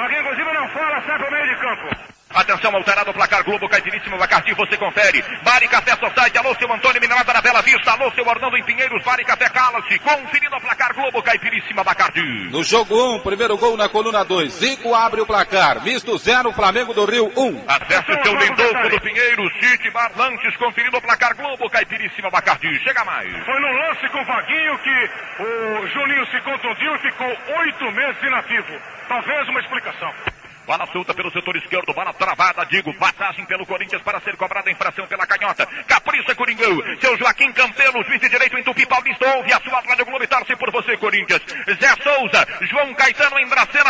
Vaguinho, 0.00 0.22
inclusive, 0.22 0.52
não 0.54 0.66
fala, 0.68 1.02
sai 1.02 1.18
pro 1.18 1.30
meio 1.30 1.46
de 1.46 1.56
campo. 1.56 2.09
Atenção, 2.32 2.72
alterado 2.76 3.10
o 3.10 3.14
placar 3.14 3.42
Globo, 3.42 3.68
Caipiríssimo 3.68 4.16
Bacardi, 4.16 4.54
você 4.54 4.76
confere. 4.76 5.20
Bari 5.42 5.66
Café 5.66 5.96
Society, 5.96 6.38
alô 6.38 6.54
seu 6.54 6.72
Antônio 6.72 7.00
Minerada 7.00 7.32
da 7.32 7.40
Bela 7.40 7.60
Vista, 7.60 7.90
alô 7.90 8.08
seu 8.12 8.24
Orlando 8.24 8.56
em 8.56 8.62
Pinheiros, 8.62 9.02
Bari 9.02 9.24
Café 9.24 9.48
Cala-se, 9.48 9.98
conferindo 9.98 10.54
o 10.54 10.60
placar 10.60 10.94
Globo, 10.94 11.20
Caipiríssima 11.24 11.82
Bacardi. 11.82 12.48
No 12.50 12.62
jogo 12.62 12.94
1, 12.94 13.14
um, 13.14 13.18
primeiro 13.18 13.58
gol 13.58 13.76
na 13.76 13.88
coluna 13.88 14.24
2, 14.24 14.52
Zico 14.52 14.94
abre 14.94 15.20
o 15.20 15.26
placar, 15.26 15.82
misto 15.82 16.16
0, 16.16 16.52
Flamengo 16.52 16.94
do 16.94 17.04
Rio 17.04 17.32
1. 17.36 17.40
Um. 17.40 17.64
Acesse 17.66 18.22
seu 18.22 18.36
Lindolfo 18.36 18.88
do 18.90 19.00
Pinheiros, 19.00 19.52
City 19.58 19.90
Bar 19.90 20.12
Lanches, 20.16 20.56
conferindo 20.56 20.98
o 20.98 21.02
placar 21.02 21.34
Globo, 21.34 21.68
Caipiríssima 21.68 22.30
Bacardi, 22.30 22.78
chega 22.84 23.04
mais. 23.04 23.44
Foi 23.44 23.58
no 23.58 23.72
lance 23.72 24.08
com 24.08 24.20
o 24.20 24.24
Vaguinho 24.24 24.78
que 24.78 25.10
o 25.42 25.86
Juninho 25.88 26.26
se 26.26 26.40
contundiu 26.42 26.94
e 26.94 26.98
ficou 26.98 27.36
oito 27.58 27.90
meses 27.90 28.22
inativo. 28.22 28.80
Talvez 29.08 29.48
uma 29.48 29.58
explicação. 29.58 30.39
Bola 30.70 30.86
solta 30.92 31.12
pelo 31.12 31.32
setor 31.32 31.56
esquerdo, 31.56 31.92
bola 31.92 32.12
travada, 32.12 32.64
digo, 32.66 32.94
passagem 32.94 33.44
pelo 33.44 33.66
Corinthians 33.66 34.02
para 34.02 34.20
ser 34.20 34.36
cobrada 34.36 34.70
infração 34.70 35.04
pela 35.04 35.26
canhota. 35.26 35.66
Capricha, 35.84 36.32
Coringão. 36.32 36.78
Seu 37.00 37.18
Joaquim 37.18 37.50
Campelo, 37.50 38.04
juiz 38.04 38.20
de 38.20 38.28
direito 38.28 38.56
em 38.56 38.62
Tupi 38.62 38.86
Paulista, 38.86 39.34
ouve 39.34 39.52
a 39.52 39.60
sua 39.60 39.80
Rádio 39.80 40.04
Globo 40.04 40.24
torce 40.28 40.54
por 40.54 40.70
você, 40.70 40.96
Corinthians. 40.96 41.42
Zé 41.74 41.92
Souza, 42.04 42.46
João 42.70 42.94
Caetano 42.94 43.40
em 43.40 43.48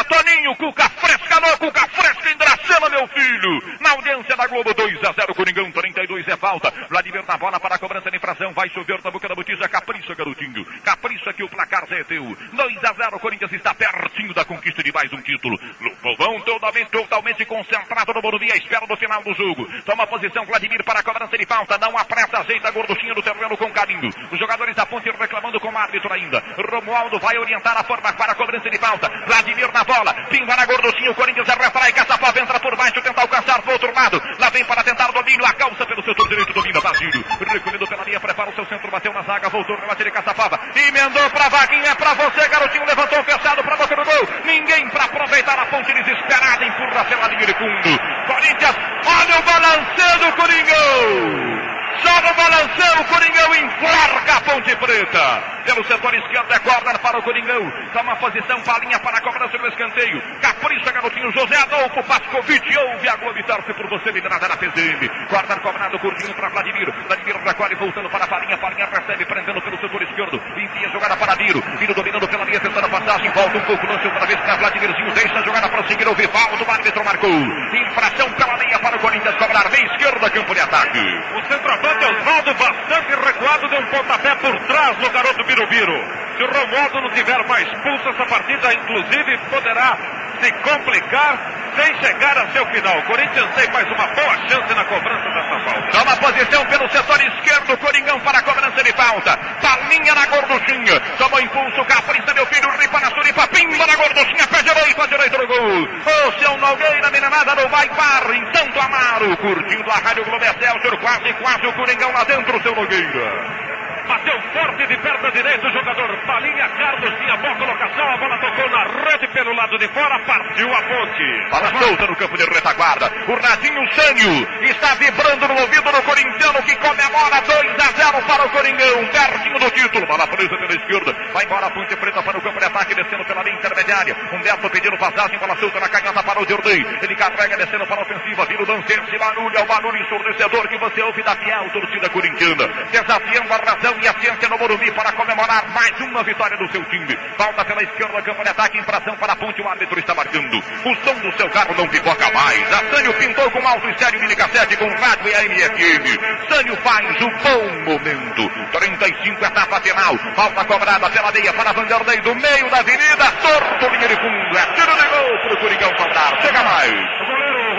Toninho, 0.08 0.56
Cuca 0.56 0.88
Fresca 0.88 1.40
no 1.40 1.58
Cuca 1.58 1.86
Fresca 1.88 2.30
em 2.30 2.90
meu 2.90 3.06
filho. 3.08 3.78
Na 3.80 3.90
audiência 3.90 4.36
da 4.36 4.46
Globo, 4.46 4.72
2 4.72 5.04
a 5.04 5.12
0, 5.12 5.34
Coringão, 5.34 5.70
32 5.70 6.28
é 6.28 6.36
falta. 6.36 6.72
Vladimir 6.88 7.24
na 7.26 7.36
bola 7.36 7.60
para 7.60 7.74
a 7.74 7.78
cobrança 7.78 8.10
de 8.10 8.16
infração, 8.16 8.52
vai 8.54 8.70
chover 8.70 9.00
na 9.04 9.10
boca 9.10 9.28
da 9.28 9.34
botija, 9.34 9.68
capricha, 9.68 10.14
garotinho. 10.14 10.64
Capricha 10.82 11.32
que 11.34 11.42
o 11.42 11.48
placar 11.48 11.86
já 11.88 11.96
é 11.96 12.04
teu. 12.04 12.24
2 12.24 12.84
a 12.84 12.92
0, 12.94 13.20
Corinthians 13.20 13.52
está 13.52 13.74
pertinho 13.74 14.32
da 14.32 14.44
conquista 14.44 14.82
de 14.82 14.92
mais 14.92 15.12
um 15.12 15.20
título. 15.20 15.58
No 15.80 15.90
povão 15.96 16.40
toda 16.40 16.69
totalmente 16.90 17.44
concentrado 17.44 18.14
no 18.14 18.22
Morumbi 18.22 18.50
à 18.52 18.56
espera 18.56 18.86
do 18.86 18.96
final 18.96 19.22
do 19.22 19.34
jogo. 19.34 19.66
Toma 19.84 20.06
posição 20.06 20.44
Vladimir 20.44 20.82
para 20.84 21.00
a 21.00 21.02
cobrança 21.02 21.36
de 21.36 21.46
falta. 21.46 21.78
Não 21.78 21.96
apressa, 21.96 22.38
ajeita 22.38 22.68
a 22.68 22.70
gorduchinha 22.70 23.14
do 23.14 23.22
terreno 23.22 23.56
com 23.56 23.70
carinho. 23.72 24.08
Os 24.30 24.38
jogadores 24.38 24.74
da 24.76 24.86
ponte 24.86 25.10
reclamando 25.10 25.60
com 25.60 25.68
o 25.68 25.78
árbitro 25.78 26.12
ainda. 26.12 26.42
Romualdo 26.70 27.18
vai 27.18 27.36
orientar 27.38 27.76
a 27.76 27.84
forma 27.84 28.12
para 28.12 28.32
a 28.32 28.34
cobrança 28.34 28.70
de 28.70 28.78
falta. 28.78 29.08
Vladimir 29.26 29.72
na 29.72 29.84
bola. 29.84 30.14
Pimba 30.30 30.56
na 30.56 30.66
gorduchinha. 30.66 31.10
O 31.10 31.14
Corinthians 31.14 31.48
refrai. 31.48 31.92
Caçapava 31.92 32.40
entra 32.40 32.60
por 32.60 32.76
baixo. 32.76 33.02
Tenta 33.02 33.20
alcançar 33.20 33.62
do 33.62 33.70
outro 33.70 33.92
lado. 33.94 34.20
Lá 34.38 34.50
vem 34.50 34.64
para 34.64 34.82
tentar 34.84 35.10
domínio. 35.12 35.44
A 35.44 35.52
calça 35.52 35.86
pelo 35.86 36.02
setor 36.02 36.28
direito. 36.28 36.52
Domina 36.52 36.80
Basílio. 36.80 37.24
Recolhendo 37.40 37.86
pela 37.86 38.04
linha. 38.04 38.20
Prepara 38.20 38.50
o 38.50 38.54
seu 38.54 38.66
centro. 38.66 38.90
Bateu 38.90 39.12
na 39.12 39.22
zaga. 39.22 39.48
Voltou 39.48 39.76
para 39.76 39.88
bater 39.88 40.04
de 40.04 40.10
Caçapava. 40.10 40.60
Emendou 40.74 41.30
para 41.30 41.48
Vaguinha. 41.48 41.90
É 41.90 41.94
para 41.94 42.14
você, 42.14 42.48
garotinho. 42.48 42.84
Levantou 42.84 43.24
fechado 43.24 43.62
para 43.62 43.76
boca 43.76 43.96
do 43.96 44.04
gol. 44.04 44.28
Ninguém 44.44 44.88
para 44.90 45.04
aproveitar 45.04 45.58
a 45.58 45.66
ponte 45.66 45.92
desesperada. 45.92 46.49
Empurra 46.58 47.04
pela 47.04 47.28
linha 47.28 47.46
de 47.46 47.54
fundo. 47.54 48.00
Corinthians, 48.26 48.76
olha 49.06 49.38
o 49.38 49.42
balanceio 49.42 50.18
do 50.18 50.32
Coringão. 50.36 51.79
Só 51.98 52.20
no 52.22 52.34
balanceio 52.34 53.00
o 53.00 53.04
Coringão 53.04 53.54
enforca 53.54 54.36
a 54.36 54.40
Ponte 54.40 54.76
Preta. 54.76 55.60
Pelo 55.64 55.84
setor 55.84 56.14
esquerdo 56.14 56.52
é 56.52 56.58
corner 56.60 56.98
para 56.98 57.18
o 57.18 57.22
Coringão. 57.22 57.70
Toma 57.92 58.16
posição, 58.16 58.60
palinha 58.62 58.98
para 59.00 59.18
a 59.18 59.20
cobrança 59.20 59.58
do 59.58 59.66
escanteio. 59.68 60.22
Capricha, 60.40 60.90
garotinho. 60.90 61.30
José 61.32 61.56
Adolfo 61.56 62.02
Pascovitch. 62.04 62.76
Ouve 62.76 63.08
a 63.08 63.16
Globo 63.16 63.42
torce 63.44 63.74
por 63.74 63.88
você, 63.88 64.10
liderada 64.10 64.48
na 64.48 64.56
PZM. 64.56 65.08
Corner 65.28 65.60
cobrado, 65.60 65.98
curtinho 65.98 66.34
para 66.34 66.48
Vladimir. 66.48 66.90
Vladimir 67.06 67.36
recolhe, 67.36 67.74
voltando 67.74 68.08
para 68.08 68.24
a 68.24 68.28
palinha. 68.28 68.58
Palinha 68.58 68.86
recebe, 68.86 69.24
prendendo 69.26 69.60
pelo 69.60 69.78
setor 69.78 70.02
esquerdo. 70.02 70.42
Envia 70.56 70.88
a 70.88 70.90
jogada 70.90 71.16
para 71.16 71.34
Diro. 71.34 71.62
Diro 71.78 71.94
dominando 71.94 72.28
pela 72.28 72.44
linha, 72.44 72.60
tentando 72.60 72.88
passagem. 72.88 73.30
Volta 73.30 73.58
um 73.58 73.60
pouco, 73.60 73.86
lance 73.86 74.06
outra 74.06 74.26
vez 74.26 74.40
para 74.40 74.56
Vladimirzinho. 74.56 75.12
Deixa 75.12 75.38
a 75.38 75.42
jogada 75.42 75.68
prosseguir. 75.68 76.08
O 76.08 76.14
Vivaldo, 76.14 76.64
o 76.64 76.70
árbitro 76.70 77.04
marcou. 77.04 77.30
Infração 77.30 78.30
pela 78.32 78.56
linha 78.56 78.78
para 78.78 78.96
o 78.96 79.00
Corinthians 79.00 79.36
cobrar. 79.36 79.70
Meia 79.70 79.86
esquerda, 79.86 80.30
campo 80.30 80.54
de 80.54 80.60
ataque. 80.60 80.98
O 81.36 81.42
centroavante 81.80 82.04
Osvaldo, 82.04 82.54
bastante 82.54 83.14
recuado, 83.14 83.68
deu 83.68 83.80
um 83.80 83.86
pontapé 83.86 84.34
por 84.36 84.58
trás 84.66 84.98
no 84.98 85.10
garoto 85.10 85.44
Birubiru. 85.44 86.04
Se 86.36 86.42
o 86.42 86.46
Romualdo 86.46 87.00
não 87.00 87.10
tiver 87.10 87.46
mais 87.46 87.68
pulso, 87.82 88.08
essa 88.08 88.26
partida, 88.26 88.72
inclusive, 88.72 89.38
poderá 89.50 90.19
se 90.40 90.52
complicar 90.52 91.38
sem 91.76 91.94
chegar 92.00 92.36
a 92.36 92.46
seu 92.52 92.66
final. 92.66 92.98
O 92.98 93.02
Corinthians 93.02 93.48
tem 93.54 93.70
mais 93.70 93.86
uma 93.86 94.06
boa 94.08 94.36
chance 94.48 94.74
na 94.74 94.84
cobrança 94.84 95.28
dessa 95.30 95.60
falta. 95.64 95.90
Toma 95.90 96.16
posição 96.16 96.66
pelo 96.66 96.88
setor 96.90 97.20
esquerdo, 97.20 97.78
Coringão 97.78 98.20
para 98.20 98.38
a 98.38 98.42
cobrança 98.42 98.82
de 98.82 98.92
falta. 98.92 99.36
Palinha 99.36 100.14
na 100.14 100.26
gorduchinha. 100.26 101.00
Toma 101.18 101.40
impulso, 101.40 101.84
capricha, 101.84 102.34
meu 102.34 102.46
filho, 102.46 102.70
ripa 102.78 103.00
na 103.00 103.10
suripa, 103.10 103.46
pimba 103.48 103.86
na 103.86 103.96
gorduchinha, 103.96 104.46
pé 104.48 104.62
direito, 104.62 105.02
a 105.02 105.06
direita 105.06 105.38
do 105.38 105.46
gol. 105.46 105.88
O 106.26 106.38
seu 106.38 106.56
Nogueira, 106.58 107.10
meninada 107.10 107.54
do 107.56 107.68
Vai 107.68 107.88
Par, 107.90 108.34
em 108.34 108.44
Santo 108.54 108.80
Amaro, 108.80 109.36
curtindo 109.36 109.90
a 109.90 109.94
Rádio 109.94 110.24
Globo 110.24 110.44
Excelsior, 110.44 110.98
quase, 110.98 111.32
quase 111.34 111.66
o 111.66 111.72
Coringão 111.74 112.12
lá 112.12 112.24
dentro, 112.24 112.62
seu 112.62 112.74
Nogueira. 112.74 113.69
Bateu 114.06 114.40
forte 114.52 114.86
de 114.86 114.96
perna 114.98 115.30
direita 115.30 115.66
o 115.66 115.72
jogador 115.72 116.16
Palinha 116.26 116.68
Carlos 116.68 117.14
tinha 117.18 117.36
boa 117.36 117.54
colocação. 117.54 118.10
A 118.10 118.16
bola 118.16 118.38
tocou 118.38 118.70
na 118.70 118.84
rede 118.84 119.28
pelo 119.28 119.54
lado 119.54 119.78
de 119.78 119.88
fora. 119.88 120.18
Partiu 120.20 120.74
a 120.74 120.82
ponte. 120.82 121.50
Bola 121.50 121.78
solta 121.78 122.06
no 122.06 122.16
campo 122.16 122.36
de 122.36 122.44
retaguarda. 122.44 123.12
O 123.28 123.34
Radinho 123.34 123.92
Sânio 123.92 124.48
está 124.62 124.94
vibrando 124.94 125.48
no 125.48 125.60
ouvido 125.60 125.92
do 125.92 126.02
corintiano 126.02 126.62
que 126.62 126.76
comemora 126.76 127.40
2 127.40 127.74
a 127.78 128.10
0 128.10 128.26
para 128.26 128.46
o 128.46 128.50
Coringão. 128.50 129.06
Pertinho 129.06 129.58
do 129.58 129.70
título. 129.70 130.06
Bola 130.06 130.26
presa 130.26 130.56
pela 130.56 130.74
esquerda. 130.74 131.16
Vai 131.32 131.44
embora 131.44 131.66
a 131.66 131.70
ponte 131.70 131.96
preta 131.96 132.22
para 132.22 132.38
o 132.38 132.40
campo 132.40 132.58
de 132.58 132.66
ataque. 132.66 132.94
Descendo 132.94 133.24
pela 133.24 133.42
linha 133.42 133.56
intermediária. 133.56 134.16
Humberto 134.32 134.70
pedindo 134.70 134.96
passagem, 134.98 135.38
bola 135.38 135.56
solta 135.56 135.80
na 135.80 135.88
canhota 135.88 136.22
para 136.22 136.40
o 136.40 136.48
Jordi. 136.48 136.86
Ele 137.02 137.16
carrega 137.16 137.56
descendo 137.56 137.86
para 137.86 138.00
a 138.00 138.04
ofensiva, 138.04 138.44
vira 138.46 138.62
o 138.62 138.66
dançante, 138.66 139.18
barulho, 139.18 139.56
é 139.56 139.62
o 139.62 139.66
barulho 139.66 139.96
ensurdecedor 140.02 140.68
que 140.68 140.78
você 140.78 141.02
ouve 141.02 141.22
da 141.22 141.36
fiel 141.36 141.70
torcida 141.70 142.08
corintiana. 142.08 142.68
Desafiando 142.90 143.52
a 143.52 143.56
razão 143.56 143.99
e 144.02 144.08
a 144.08 144.14
ciência 144.20 144.48
no 144.48 144.58
Morumbi 144.58 144.90
para 144.92 145.12
comemorar 145.12 145.68
mais 145.72 146.00
uma 146.00 146.22
vitória 146.22 146.56
do 146.56 146.70
seu 146.70 146.82
time. 146.86 147.16
Falta 147.36 147.64
pela 147.64 147.82
esquerda, 147.82 148.22
campo 148.22 148.42
de 148.42 148.48
ataque, 148.48 148.78
infração 148.78 149.16
para 149.16 149.32
a 149.32 149.36
ponte, 149.36 149.60
o 149.60 149.68
árbitro 149.68 149.98
está 149.98 150.14
marcando. 150.14 150.58
O 150.58 150.94
som 151.04 151.14
do 151.20 151.36
seu 151.36 151.48
carro 151.50 151.74
não 151.76 151.88
pipoca 151.88 152.30
mais. 152.32 152.72
A 152.72 152.90
Sânio 152.90 153.12
pintou 153.14 153.50
com 153.50 153.66
alto 153.66 153.88
estéreo 153.88 154.20
mini 154.20 154.34
cassete 154.36 154.76
com 154.76 154.88
rádio 154.88 155.28
e 155.28 155.34
AM 155.34 155.54
FM. 155.54 156.48
Sânio 156.48 156.76
faz 156.76 157.20
o 157.20 157.30
bom 157.30 157.92
momento. 157.92 158.50
35 158.72 159.44
etapa 159.44 159.80
final. 159.80 160.16
Falta 160.34 160.64
cobrada 160.64 161.10
pela 161.10 161.32
meia 161.32 161.52
para 161.52 161.72
Vanderlei 161.72 162.20
do 162.20 162.34
meio 162.34 162.70
da 162.70 162.78
avenida. 162.78 163.32
Torto 163.42 163.94
linha 163.94 164.08
de 164.08 164.16
fundo. 164.16 164.58
É 164.58 164.66
tiro 164.74 164.94
de 164.94 165.08
gol 165.08 165.38
para 165.42 165.54
o 165.54 165.56
Coringão 165.58 165.90
faltar. 165.96 166.42
Chega 166.42 166.62
mais. 166.62 167.69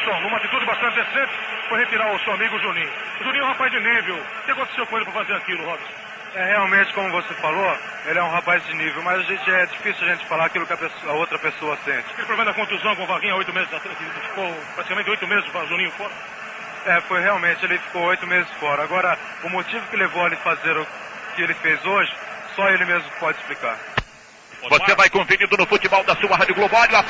Robinson, 0.00 0.20
numa 0.20 0.36
atitude 0.36 0.64
bastante 0.64 0.94
decente, 0.96 1.32
foi 1.68 1.78
retirar 1.80 2.12
o 2.12 2.18
seu 2.20 2.32
amigo 2.32 2.58
Juninho. 2.58 2.90
O 3.20 3.24
Juninho 3.24 3.42
é 3.42 3.46
um 3.46 3.48
rapaz 3.48 3.70
de 3.70 3.80
nível. 3.80 4.16
O 4.16 4.44
que 4.44 4.50
aconteceu 4.50 4.86
com 4.86 4.96
ele 4.96 5.04
para 5.04 5.14
fazer 5.14 5.34
aquilo, 5.34 5.64
Robinson? 5.64 5.92
É, 6.34 6.44
realmente, 6.44 6.92
como 6.92 7.10
você 7.10 7.34
falou, 7.34 7.78
ele 8.06 8.18
é 8.18 8.22
um 8.22 8.30
rapaz 8.30 8.64
de 8.64 8.74
nível, 8.74 9.02
mas 9.02 9.18
a 9.18 9.22
gente, 9.22 9.50
é 9.50 9.66
difícil 9.66 10.06
a 10.06 10.12
gente 10.12 10.26
falar 10.26 10.46
aquilo 10.46 10.66
que 10.66 10.72
a, 10.72 10.76
pessoa, 10.76 11.12
a 11.12 11.16
outra 11.16 11.38
pessoa 11.38 11.76
sente. 11.84 12.06
Aquele 12.10 12.26
problema 12.26 12.44
da 12.44 12.54
contusão 12.54 12.94
com 12.94 13.02
o 13.02 13.06
Vaguinha 13.06 13.32
há 13.32 13.36
oito 13.36 13.52
meses 13.52 13.72
atrás, 13.72 13.96
ele 14.00 14.10
ficou 14.10 14.54
praticamente 14.74 15.10
oito 15.10 15.26
meses 15.26 15.50
com 15.50 15.58
o 15.58 15.66
Juninho 15.66 15.90
fora. 15.92 16.12
É, 16.86 17.00
foi 17.02 17.20
realmente, 17.20 17.64
ele 17.64 17.78
ficou 17.78 18.02
oito 18.04 18.26
meses 18.26 18.50
fora. 18.58 18.82
Agora, 18.84 19.18
o 19.42 19.50
motivo 19.50 19.86
que 19.88 19.96
levou 19.96 20.24
ele 20.26 20.36
a 20.36 20.38
fazer 20.38 20.76
o 20.76 20.86
que 21.34 21.42
ele 21.42 21.54
fez 21.54 21.84
hoje, 21.84 22.12
só 22.54 22.68
ele 22.70 22.84
mesmo 22.84 23.10
pode 23.18 23.36
explicar. 23.38 23.76
Você 24.68 24.94
vai 24.94 25.08
conferindo 25.08 25.56
no 25.56 25.66
futebol 25.66 26.04
da 26.04 26.14
sua 26.16 26.36
Rádio 26.36 26.54
Globo. 26.54 26.76
Olha 26.76 27.00
o 27.00 27.04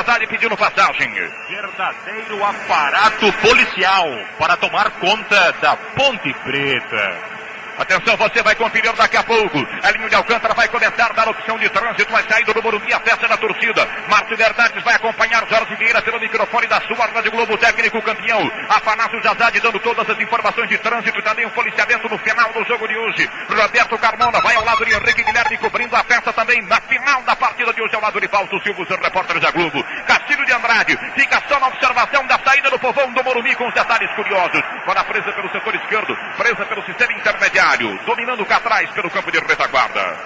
está 0.00 0.18
lhe 0.18 0.26
pedindo 0.26 0.56
passagem. 0.56 1.10
Verdadeiro 1.48 2.44
aparato 2.44 3.32
policial 3.34 4.06
para 4.38 4.56
tomar 4.56 4.90
conta 4.92 5.52
da 5.60 5.76
Ponte 5.76 6.32
Preta. 6.44 7.39
Atenção, 7.80 8.14
você 8.14 8.42
vai 8.42 8.54
conferir 8.54 8.92
daqui 8.92 9.16
a 9.16 9.22
pouco. 9.22 9.56
A 9.82 9.90
linha 9.92 10.06
de 10.10 10.14
Alcântara 10.14 10.52
vai 10.52 10.68
começar 10.68 11.06
a 11.06 11.14
dar 11.14 11.26
opção 11.26 11.58
de 11.58 11.66
trânsito. 11.70 12.12
Vai 12.12 12.22
sair 12.24 12.44
do 12.44 12.62
Morumbi 12.62 12.92
a 12.92 13.00
festa 13.00 13.26
da 13.26 13.38
torcida. 13.38 13.88
Márcio 14.06 14.36
Bernardes 14.36 14.84
vai 14.84 14.94
acompanhar 14.96 15.48
Jorge 15.48 15.74
Vieira 15.76 16.02
pelo 16.02 16.20
microfone 16.20 16.66
da 16.66 16.78
sua 16.82 17.06
Rádio 17.06 17.30
Globo, 17.30 17.56
técnico 17.56 18.02
campeão. 18.02 18.52
Afanásio 18.68 19.22
Jazade 19.22 19.60
dando 19.60 19.80
todas 19.80 20.10
as 20.10 20.20
informações 20.20 20.68
de 20.68 20.76
trânsito. 20.76 21.22
Também 21.22 21.46
um 21.46 21.50
policiamento 21.50 22.06
no 22.06 22.18
final 22.18 22.52
do 22.52 22.62
jogo 22.64 22.86
de 22.86 22.98
hoje. 22.98 23.30
Roberto 23.48 23.96
Carmona 23.96 24.40
vai 24.40 24.54
ao 24.56 24.64
lado 24.64 24.84
de 24.84 24.92
Henrique 24.92 25.24
Guilherme 25.24 25.56
cobrindo 25.56 25.96
a 25.96 26.04
festa 26.04 26.34
também 26.34 26.60
na 26.66 26.82
final 26.82 27.22
da 27.22 27.34
partida 27.34 27.72
de 27.72 27.80
hoje 27.80 27.94
ao 27.94 28.02
lado 28.02 28.20
de 28.20 28.28
Fausto 28.28 28.60
Silva, 28.62 28.82
os 28.82 28.88
repórteres 28.90 29.40
da 29.40 29.50
Globo. 29.52 29.82
Castilho 30.06 30.44
de 30.44 30.52
Andrade 30.52 30.98
fica 31.14 31.42
só 31.48 31.58
na 31.58 31.68
observação 31.68 32.26
da 32.26 32.38
saída 32.44 32.68
do 32.68 32.78
povão 32.78 33.10
do 33.10 33.24
Morumbi 33.24 33.56
com 33.56 33.66
os 33.66 33.72
detalhes 33.72 34.10
curiosos. 34.12 34.60
Bola 34.84 35.02
presa 35.04 35.32
pelo 35.32 35.50
setor 35.50 35.74
esquerdo, 35.76 36.14
presa 36.36 36.66
pelo 36.66 36.84
sistema 36.84 37.14
intermediário 37.14 37.69
dominando 38.04 38.44
cá 38.46 38.56
atrás 38.56 38.90
pelo 38.90 39.10
campo 39.10 39.30
de 39.30 39.38
retaguarda. 39.38 40.16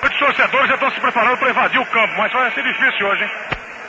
Muitos 0.00 0.18
torcedores 0.18 0.68
já 0.68 0.74
estão 0.74 0.90
se 0.90 1.00
preparando 1.00 1.38
para 1.38 1.50
invadir 1.50 1.80
o 1.80 1.86
campo, 1.86 2.14
mas 2.16 2.32
vai 2.32 2.50
ser 2.52 2.62
difícil 2.62 3.06
hoje, 3.06 3.24
hein? 3.24 3.30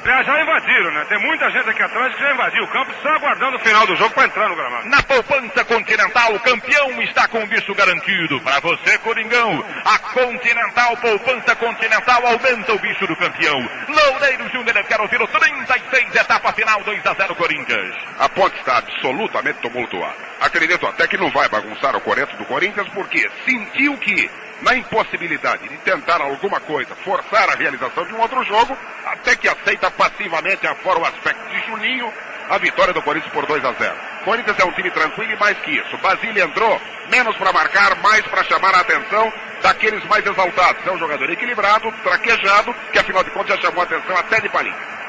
Já, 0.04 0.24
já 0.24 0.42
invadiram, 0.42 0.92
né? 0.92 1.06
Tem 1.08 1.20
muita 1.20 1.50
gente 1.52 1.70
aqui 1.70 1.84
atrás 1.84 2.16
que 2.16 2.22
já 2.22 2.34
invadiu 2.34 2.64
o 2.64 2.68
campo, 2.68 2.92
só 3.04 3.10
aguardando 3.10 3.58
o 3.58 3.60
final 3.60 3.86
do 3.86 3.96
jogo 3.96 4.14
para 4.14 4.26
entrar 4.26 4.50
no 4.50 4.56
gramado. 4.56 4.90
Na 4.90 5.04
poupança 5.04 5.64
continental, 5.66 6.34
o 6.34 6.40
campeão 6.40 7.02
está 7.04 7.28
com 7.28 7.44
o 7.44 7.48
bicho 7.48 7.74
garantido. 7.76 8.42
Para 8.42 8.60
você, 8.60 8.98
Coringão, 9.00 9.64
a 9.86 10.00
Continental, 10.00 10.98
poupança 10.98 11.56
continental, 11.56 12.26
aumenta 12.26 12.74
o 12.74 12.80
bicho 12.80 13.06
do 13.06 13.16
campeão. 13.16 13.60
Loureiro 13.88 14.50
Júnior, 14.50 14.78
eu 14.78 14.84
quero 14.86 15.04
ouvir 15.04 15.22
o 15.22 15.28
36, 15.28 16.16
etapa 16.16 16.52
final, 16.54 16.84
2 16.84 17.06
a 17.06 17.14
0 17.14 17.36
Corinthians. 17.36 17.96
A 18.20 18.28
ponte 18.30 18.58
está 18.58 18.78
absolutamente 18.78 19.60
tumultuada. 19.60 20.16
Acredito 20.40 20.88
até 20.88 21.08
que 21.08 21.18
não 21.18 21.30
vai 21.30 21.48
bagunçar 21.48 21.96
o 21.96 22.02
coreto 22.02 22.36
do 22.38 22.46
Corinthians, 22.46 22.88
porque 22.90 23.30
sentiu 23.46 23.96
que 23.98 24.30
na 24.62 24.76
impossibilidade 24.76 25.68
de 25.68 25.78
tentar 25.78 26.22
alguma 26.22 26.60
coisa, 26.60 26.96
forçar 27.04 27.50
a 27.50 27.56
realização 27.56 28.06
de 28.06 28.14
um 28.14 28.20
outro 28.20 28.44
jogo, 28.44 28.78
até 29.06 29.36
que 29.36 29.48
aceita 29.48 29.90
passivamente, 29.92 30.68
afora 30.68 31.00
o 31.00 31.06
aspecto 31.06 31.50
de 31.50 31.60
Juninho, 31.68 32.12
a 32.50 32.58
vitória 32.58 32.94
do 32.94 33.02
Corinthians 33.02 33.34
por 33.34 33.46
2 33.46 33.64
a 33.64 33.72
0. 33.72 33.96
Corinthians 34.26 34.60
é 34.60 34.66
um 34.66 34.72
time 34.74 34.92
tranquilo 34.92 35.32
e 35.32 35.38
mais 35.38 35.58
que 35.60 35.72
isso. 35.72 35.98
Basílio 35.98 36.44
entrou 36.44 36.82
menos 37.10 37.36
para 37.38 37.54
marcar, 37.54 37.96
mais 38.02 38.26
para 38.28 38.44
chamar 38.44 38.76
a 38.76 38.82
atenção 38.82 39.32
daqueles 39.62 40.04
mais 40.06 40.26
exaltados. 40.26 40.86
É 40.86 40.92
um 40.92 41.00
jogador 41.00 41.30
equilibrado, 41.30 41.92
traquejado, 42.04 42.74
que 42.92 43.00
afinal 43.00 43.24
de 43.24 43.32
contas 43.32 43.56
já 43.56 43.62
chamou 43.62 43.82
a 43.82 43.86
atenção 43.86 44.16
até 44.18 44.42
de 44.42 44.50
Palinha. 44.50 45.01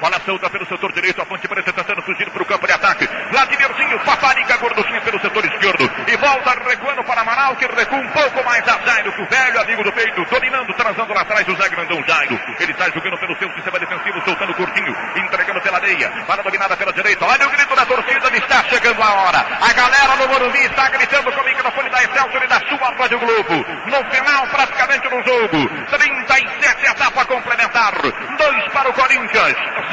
Bola 0.00 0.20
solta 0.24 0.48
pelo 0.48 0.64
setor 0.66 0.92
direito, 0.92 1.20
a 1.20 1.26
Ponte 1.26 1.48
Preta 1.48 1.72
tentando 1.72 2.02
fugir 2.02 2.30
para 2.30 2.42
o 2.42 2.46
campo 2.46 2.66
de 2.66 2.72
ataque. 2.72 3.08
Vladimirzinho, 3.30 3.98
Paparica, 4.00 4.56
gorduchinha 4.58 5.00
pelo 5.00 5.20
setor 5.20 5.44
esquerdo. 5.44 5.90
E 6.06 6.16
volta 6.16 6.54
recuando 6.68 7.02
para 7.02 7.20
Amaral, 7.20 7.56
que 7.56 7.66
recua 7.66 7.98
um 7.98 8.08
pouco 8.08 8.44
mais 8.44 8.66
a 8.68 8.78
Jairo, 8.78 9.12
que 9.12 9.22
o 9.22 9.26
velho 9.26 9.60
amigo 9.60 9.82
do 9.82 9.92
peito, 9.92 10.24
dominando, 10.30 10.72
transando 10.74 11.12
lá 11.12 11.22
atrás 11.22 11.48
o 11.48 11.56
Zé 11.56 11.68
Grandão 11.68 12.02
Jairo. 12.06 12.40
Ele 12.60 12.72
está 12.72 12.88
jogando 12.90 13.18
pelo 13.18 13.36
seu 13.38 13.50
sistema 13.54 13.78
defensivo, 13.78 14.22
soltando 14.24 14.54
curtinho, 14.54 14.94
entregando 15.16 15.60
pela 15.60 15.80
meia. 15.80 16.10
Para 16.26 16.42
dominada 16.42 16.76
pela 16.76 16.92
direita. 16.92 17.24
Olha 17.26 17.46
o 17.46 17.50
grito 17.50 17.74
da 17.74 17.86
torcida, 17.86 18.36
está 18.36 18.62
chegando 18.64 19.02
a 19.02 19.12
hora. 19.14 19.38
A 19.60 19.72
galera 19.72 20.16
do 20.16 20.28
Morumbi 20.28 20.64
está 20.64 20.88
gritando 20.90 21.32
com 21.32 21.40
o 21.40 21.44
microfone 21.44 21.90
da 21.90 22.04
Excelsior 22.04 22.42
e 22.44 22.46
da 22.46 22.60
sua 22.68 22.94
Rádio 22.96 23.18
Globo. 23.18 23.66
No 23.86 24.10
final, 24.10 24.46
praticamente 24.48 25.08
no 25.08 25.22
jogo. 25.24 25.68
37 25.90 26.86
etapa 26.86 27.24
complementar. 27.24 27.94
Dois 28.38 28.72
para 28.72 28.90
o 28.90 28.92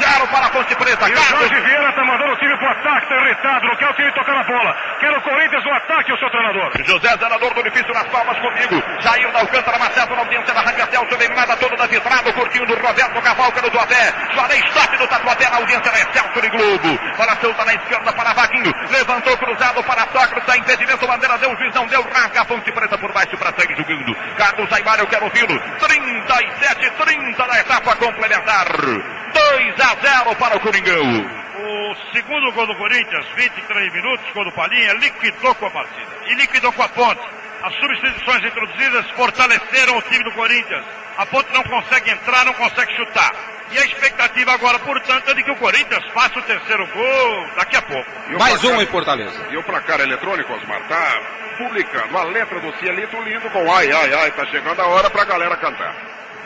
Zero 0.06 0.26
para 0.28 0.46
a 0.46 0.50
Ponte 0.50 0.74
Preta. 0.76 1.08
E 1.08 1.14
o 1.14 1.22
Jorge 1.22 1.60
Vieira 1.60 1.88
está 1.90 2.04
mandando 2.04 2.35
ataque, 2.76 3.08
tá 3.08 3.16
irritado, 3.16 3.66
não 3.66 3.76
quer 3.76 3.88
o 3.88 3.94
time 3.94 4.12
tocar 4.12 4.34
na 4.34 4.44
bola. 4.44 4.76
Quer 5.00 5.10
o 5.10 5.20
Corinthians 5.22 5.64
no 5.64 5.72
ataque, 5.72 6.12
o 6.12 6.18
seu 6.18 6.30
treinador. 6.30 6.70
José 6.84 7.16
Zanador 7.16 7.54
do 7.54 7.62
difícil 7.62 7.94
nas 7.94 8.06
palmas 8.08 8.38
comigo. 8.38 8.82
Jair 9.00 9.32
da 9.32 9.40
Alcântara, 9.40 9.78
Marcelo 9.78 10.14
na 10.14 10.22
audiência 10.22 10.54
da 10.54 10.60
Rádio 10.60 10.86
Celso, 10.90 11.14
eliminada 11.14 11.56
toda 11.56 11.76
da 11.76 11.86
vitrada, 11.86 12.32
curtinho 12.32 12.66
do 12.66 12.74
Roberto 12.74 13.22
Cavalcano 13.22 13.70
do 13.70 13.78
Até. 13.78 14.12
Juarez 14.34 14.64
Top 14.72 14.96
do 14.96 15.08
Tatuapé 15.08 15.50
na 15.50 15.56
audiência 15.56 15.90
da 15.90 16.00
Excelso 16.00 16.40
de 16.40 16.48
Globo. 16.50 17.00
Bola 17.16 17.36
solta 17.40 17.64
na 17.64 17.74
esquerda 17.74 18.12
para 18.12 18.32
Vaguinho. 18.34 18.72
Levantou 18.90 19.36
cruzado 19.38 19.82
para 19.84 20.06
Sócrates, 20.08 20.48
a 20.48 20.56
impedimento, 20.56 21.06
bandeira 21.06 21.38
deu, 21.38 21.52
o 21.52 21.56
juiz 21.56 21.74
não 21.74 21.86
deu, 21.86 22.02
rasga 22.02 22.40
a 22.40 22.44
Ponte 22.44 22.72
Preta 22.72 22.98
por 22.98 23.12
baixo 23.12 23.36
para 23.36 23.52
sair 23.52 23.76
jogando. 23.76 24.14
Carlos 24.36 24.72
Aymar, 24.72 24.98
eu 24.98 25.06
quero 25.06 25.24
ouvi-lo. 25.24 25.58
37, 25.78 26.90
30 26.90 27.46
da 27.46 27.60
etapa 27.60 27.96
complementar. 27.96 28.66
2 28.66 29.80
a 29.80 30.24
0 30.24 30.36
para 30.36 30.56
o 30.56 30.60
Coringão. 30.60 31.45
O 31.58 31.94
segundo 32.12 32.52
gol 32.52 32.66
do 32.66 32.74
Corinthians, 32.76 33.26
23 33.34 33.92
minutos, 33.92 34.32
gol 34.34 34.44
do 34.44 34.52
Palinha, 34.52 34.92
liquidou 34.94 35.54
com 35.54 35.66
a 35.66 35.70
partida. 35.70 36.16
E 36.26 36.34
liquidou 36.34 36.72
com 36.72 36.82
a 36.82 36.88
ponte. 36.88 37.22
As 37.62 37.74
substituições 37.76 38.44
introduzidas 38.44 39.10
fortaleceram 39.12 39.96
o 39.96 40.02
time 40.02 40.22
do 40.24 40.32
Corinthians. 40.32 40.84
A 41.16 41.24
ponte 41.24 41.52
não 41.52 41.62
consegue 41.64 42.10
entrar, 42.10 42.44
não 42.44 42.52
consegue 42.52 42.94
chutar. 42.94 43.32
E 43.72 43.78
a 43.78 43.84
expectativa 43.84 44.52
agora, 44.52 44.78
portanto, 44.78 45.30
é 45.30 45.34
de 45.34 45.42
que 45.42 45.50
o 45.50 45.56
Corinthians 45.56 46.04
faça 46.12 46.38
o 46.38 46.42
terceiro 46.42 46.86
gol 46.88 47.48
daqui 47.56 47.76
a 47.76 47.82
pouco. 47.82 48.10
Mais 48.38 48.62
um 48.62 48.80
em 48.80 48.86
Fortaleza. 48.86 49.46
E 49.50 49.56
o 49.56 49.62
placar 49.64 50.00
eletrônico, 50.00 50.52
Osmar, 50.52 50.80
tá 50.88 51.20
publicando 51.58 52.18
a 52.18 52.24
letra 52.24 52.60
do 52.60 52.72
Cielito 52.78 53.20
lindo 53.22 53.50
com 53.50 53.72
ai, 53.72 53.90
ai, 53.90 54.14
ai, 54.14 54.30
tá 54.32 54.44
chegando 54.46 54.80
a 54.80 54.86
hora 54.86 55.08
pra 55.10 55.24
galera 55.24 55.56
cantar. 55.56 55.94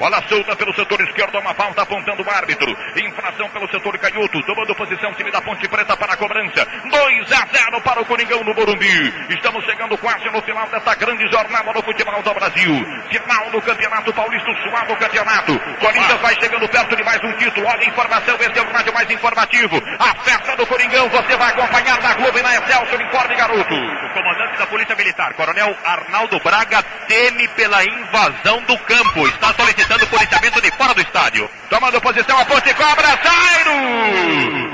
Bola 0.00 0.24
solta 0.30 0.56
pelo 0.56 0.74
setor 0.74 0.98
esquerdo, 1.02 1.38
uma 1.38 1.52
falta 1.52 1.82
apontando 1.82 2.22
o 2.22 2.30
árbitro. 2.30 2.74
Infração 2.96 3.50
pelo 3.50 3.68
setor 3.68 3.98
canhoto, 3.98 4.42
tomando 4.46 4.74
posição, 4.74 5.12
time 5.12 5.30
da 5.30 5.42
Ponte 5.42 5.68
Preta 5.68 5.94
para 5.94 6.14
a 6.14 6.16
cobrança. 6.16 6.66
2 6.90 7.32
a 7.32 7.46
0 7.52 7.80
para 7.82 8.00
o 8.00 8.06
Coringão 8.06 8.42
no 8.42 8.54
Morumbi. 8.54 9.14
Estamos 9.28 9.62
chegando 9.66 9.98
quase 9.98 10.24
no 10.30 10.40
final 10.40 10.66
dessa 10.68 10.94
grande 10.94 11.30
jornada 11.30 11.70
no 11.74 11.82
futebol 11.82 12.22
do 12.22 12.32
Brasil. 12.32 12.72
Final 13.10 13.50
do 13.50 13.60
Campeonato 13.60 14.10
Paulista, 14.14 14.50
suado 14.62 14.96
campeonato. 14.96 15.60
Corinthians 15.78 16.20
vai 16.22 16.34
chegando 16.40 16.66
perto 16.66 16.96
de 16.96 17.04
mais 17.04 17.22
um 17.22 17.32
título. 17.36 17.66
Olha 17.66 17.82
a 17.82 17.84
informação, 17.84 18.36
esse 18.36 18.58
é 18.58 18.62
o 18.62 18.72
rádio 18.72 18.94
mais 18.94 19.10
informativo. 19.10 19.82
A 19.98 20.14
festa 20.24 20.56
do 20.56 20.66
Coringão, 20.66 21.10
você 21.10 21.36
vai 21.36 21.50
acompanhar 21.50 22.00
na 22.00 22.14
Globo 22.14 22.38
e 22.38 22.42
na 22.42 22.54
Excelsior. 22.54 23.02
Informe, 23.02 23.36
garoto. 23.36 23.74
O 23.74 24.12
comandante 24.14 24.58
da 24.58 24.66
Polícia 24.66 24.96
Militar, 24.96 25.34
Coronel 25.34 25.76
Arnaldo 25.84 26.40
Braga, 26.40 26.82
teme 27.06 27.46
pela 27.48 27.84
invasão 27.84 28.62
do 28.62 28.78
campo. 28.78 29.28
Está 29.28 29.52
solicitando 29.52 29.89
policiamento 29.98 30.60
de 30.60 30.70
fora 30.72 30.94
do 30.94 31.00
estádio. 31.00 31.50
Tomando 31.68 32.00
posição, 32.00 32.38
a 32.38 32.44
ponte 32.44 32.74
cobra, 32.74 33.08
Jairo! 33.22 33.70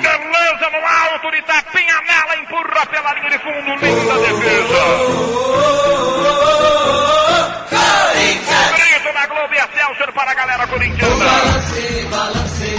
Lança 0.03 0.71
no 0.71 0.87
alto 0.87 1.31
de 1.31 1.43
tapinha 1.43 2.01
nela, 2.07 2.37
empurra 2.37 2.87
pela 2.87 3.15
linha 3.15 3.31
de 3.31 3.39
fundo, 3.39 3.75
linda 3.85 4.19
defesa. 4.19 4.83
Grito 8.77 9.13
na 9.13 9.27
Globo 9.27 9.55
e 9.55 9.59
Excelsior 9.59 10.13
para 10.13 10.31
a 10.31 10.35
galera 10.35 10.67
corintiana. 10.67 11.25
Balance, 11.25 12.09
balance. 12.11 12.77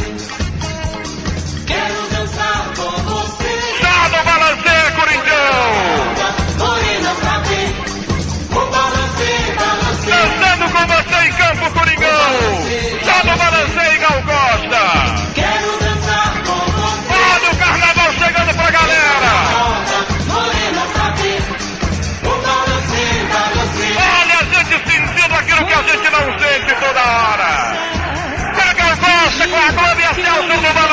Quero 1.66 2.08
dançar 2.10 2.66
com 2.76 2.92
você. 3.04 3.82
Já 3.82 4.10
no 4.10 4.24
balancê, 4.24 4.92
Corinthians! 4.96 6.07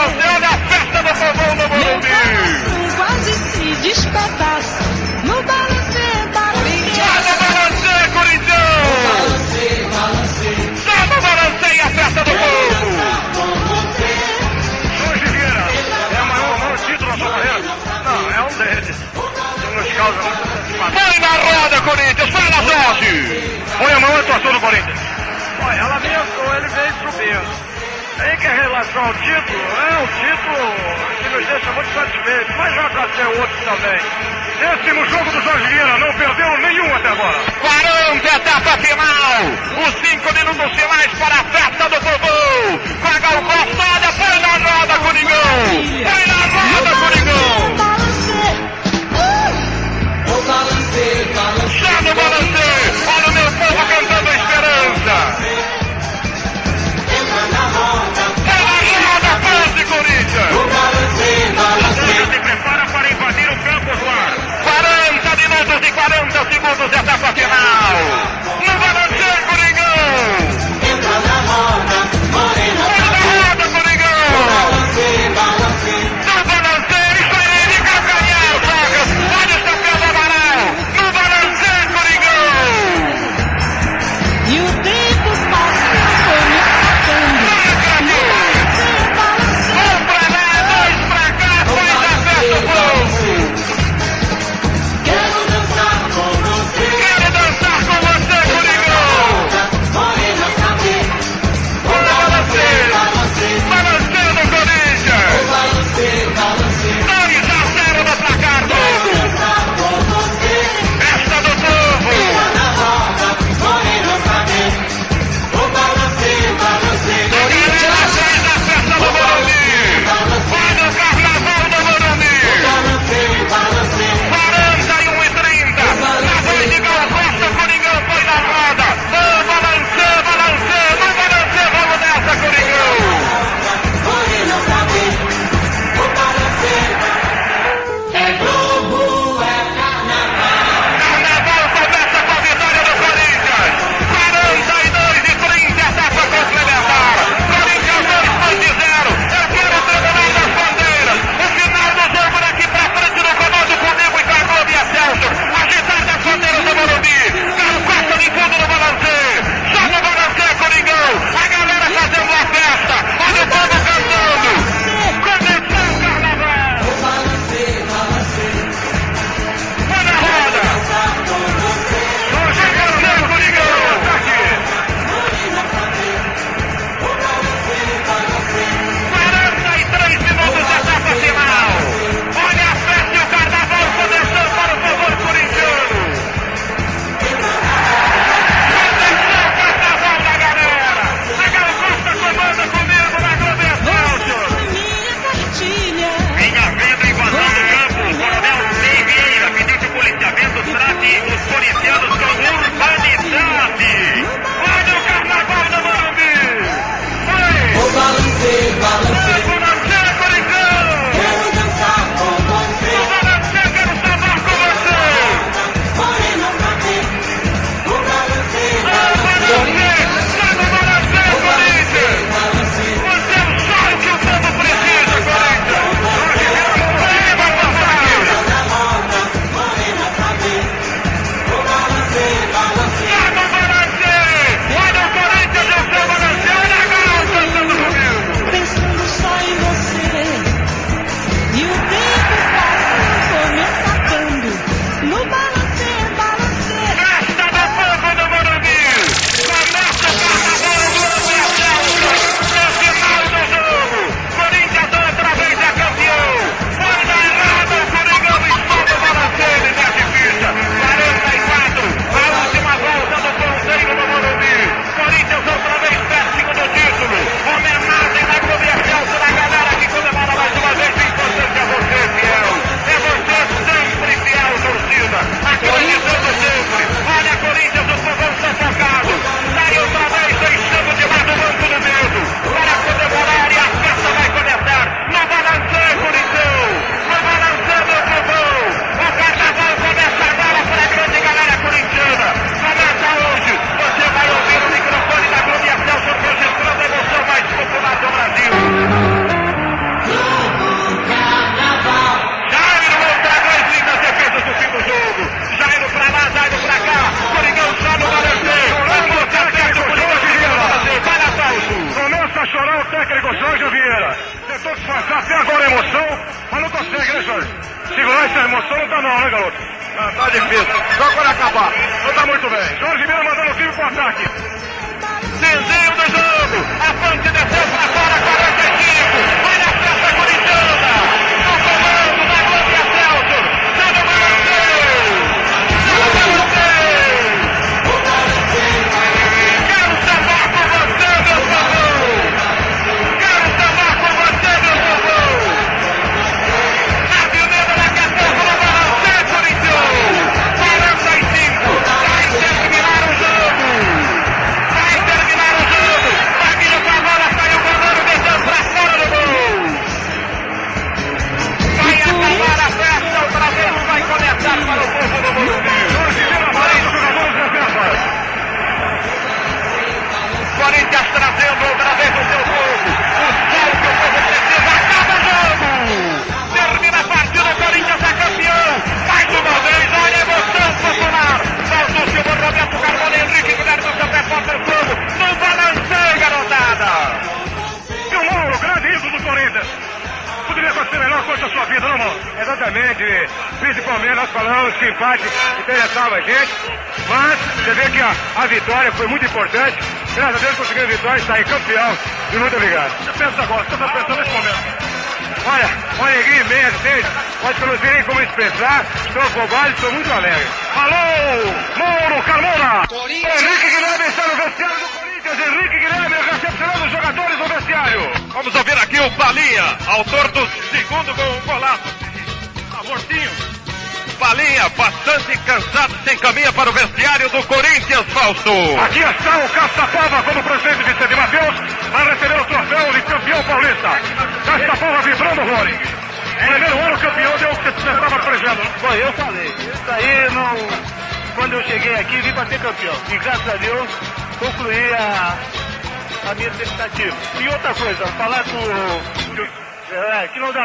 Bandeira 0.05 0.49
aperta 0.49 1.03
no 1.03 1.15
povão 1.15 1.57
do 1.57 1.69
Morumbi. 1.69 2.09
Meu 2.09 2.97
quase 2.97 3.33
se 3.33 3.75
despedaça. 3.83 4.85
No 5.25 5.43
balanço 5.43 5.75
balancê, 5.95 6.09
balancê. 6.35 6.95
Sai 6.95 7.33
balanço 7.41 7.89
Corinthians. 8.13 8.65
Balanço, 8.85 9.49
balancê, 9.55 9.67
balancê. 9.95 10.53
Sai 10.85 11.05
no 11.07 11.17
balancê 11.23 11.69
e 11.75 11.81
aperta 11.81 12.21
no 12.21 12.33
povo. 12.39 12.89
Hoje, 15.11 15.27
Vieira, 15.27 15.65
é 16.13 16.21
o 16.21 16.27
maior, 16.27 16.79
título 16.87 17.11
na 17.11 17.17
sua 17.17 17.31
carreira? 17.31 17.63
Não, 18.05 18.23
é 18.31 18.41
um 18.43 18.53
deles. 18.59 18.97
Nos 19.75 19.93
causa 19.95 20.19
Põe 20.95 21.19
na 21.21 21.33
roda, 21.45 21.81
Corinthians. 21.81 22.31
Põe 22.31 22.51
na 22.51 22.63
sorte. 22.63 23.11
Põe 23.79 23.93
a 23.93 24.01
mão 24.01 24.11
e 24.11 24.21
atuação 24.21 24.53
do 24.53 24.61
Corinthians. 24.61 25.01
Olha, 25.67 25.79
ela 25.79 25.97
ameaçou, 25.97 26.55
ele 26.57 26.69
veio 26.69 26.95
pro 26.95 27.13
berço. 27.13 27.64
Em 28.25 28.37
que 28.37 28.47
a 28.47 28.55
relação 28.55 29.05
ao 29.05 29.15
título 29.15 29.59
né? 29.59 29.89
é 29.91 29.97
um 29.99 30.07
título 30.07 30.75
que 31.21 31.29
nos 31.29 31.47
deixa 31.47 31.73
muito 31.73 31.95
satisfeitos, 31.95 32.57
mas 32.57 32.75
já 32.75 32.87
até 32.87 33.27
outro 33.27 33.57
também. 33.65 34.01
Décimo 34.61 35.07
jogo 35.07 35.31
do 35.31 35.43
Jorge 35.43 35.67
Vieira, 35.67 35.99
não 35.99 36.13
perdeu 36.15 36.59
nenhum 36.59 36.95
até 36.95 37.09
agora. 37.09 37.39
40 37.61 38.27
etapa 38.37 38.79
final, 38.79 39.45
os 39.87 39.95
5 40.09 40.33
minutos 40.33 40.73
finais 40.81 41.13
para 41.19 41.35
a 41.35 41.45
festa 41.45 41.89
do 41.91 42.01
Vovô. 42.01 42.79
Paga 43.03 43.29
o 43.37 43.43
costada, 43.45 44.13
foi 44.13 44.39
na 44.41 44.53
roda, 44.71 44.95
Coringão! 45.01 45.57
Foi 46.11 46.27
na 46.27 46.41
roda, 46.73 46.91
Coringão! 46.97 47.95
Já 51.81 52.01
no 52.03 52.15
balanço! 52.15 52.54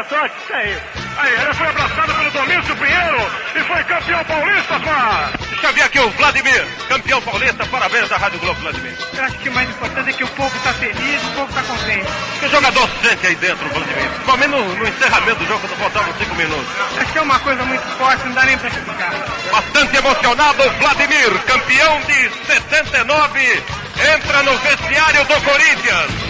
não 0.00 0.02
dá 0.02 0.04
sorte, 0.04 0.34
isso 0.42 0.54
aí. 0.54 0.78
Aí, 1.18 1.32
ele 1.34 1.54
foi 1.54 1.66
abraçado 1.66 2.14
pelo 2.14 2.30
Domício 2.30 2.76
Pinheiro 2.76 3.30
e 3.54 3.60
foi 3.60 3.84
campeão 3.84 4.24
paulista, 4.24 4.80
pá! 4.80 5.30
Deixa 5.50 5.66
eu 5.66 5.72
ver 5.74 5.82
aqui 5.82 6.00
o 6.00 6.10
Vladimir, 6.10 6.66
campeão 6.88 7.20
paulista, 7.22 7.66
parabéns 7.66 8.08
da 8.08 8.16
Rádio 8.16 8.38
Globo, 8.38 8.60
Vladimir. 8.60 8.96
Eu 9.12 9.24
acho 9.24 9.38
que 9.38 9.48
o 9.48 9.52
mais 9.52 9.68
importante 9.68 10.10
é 10.10 10.12
que 10.12 10.24
o 10.24 10.28
povo 10.28 10.56
está 10.56 10.72
feliz, 10.74 11.22
o 11.22 11.30
povo 11.32 11.48
está 11.50 11.62
contente. 11.62 12.06
Que 12.40 12.48
jogador 12.48 12.88
sente 13.02 13.26
aí 13.26 13.34
dentro, 13.34 13.68
Vladimir? 13.68 14.08
Principalmente 14.08 14.50
no, 14.50 14.74
no 14.74 14.88
encerramento 14.88 15.38
do 15.40 15.46
jogo, 15.46 15.60
quando 15.60 15.78
faltavam 15.78 16.14
cinco 16.18 16.34
minutos. 16.34 16.66
Acho 16.98 17.12
que 17.12 17.18
é 17.18 17.22
uma 17.22 17.38
coisa 17.40 17.64
muito 17.64 17.82
forte, 17.98 18.24
não 18.24 18.32
dá 18.32 18.44
nem 18.44 18.56
para 18.56 18.68
explicar. 18.68 19.12
Bastante 19.52 19.96
emocionado, 19.96 20.70
Vladimir, 20.78 21.38
campeão 21.46 22.00
de 22.02 22.30
79, 22.46 23.62
entra 24.14 24.42
no 24.44 24.56
vestiário 24.58 25.24
do 25.26 25.40
Corinthians. 25.42 26.29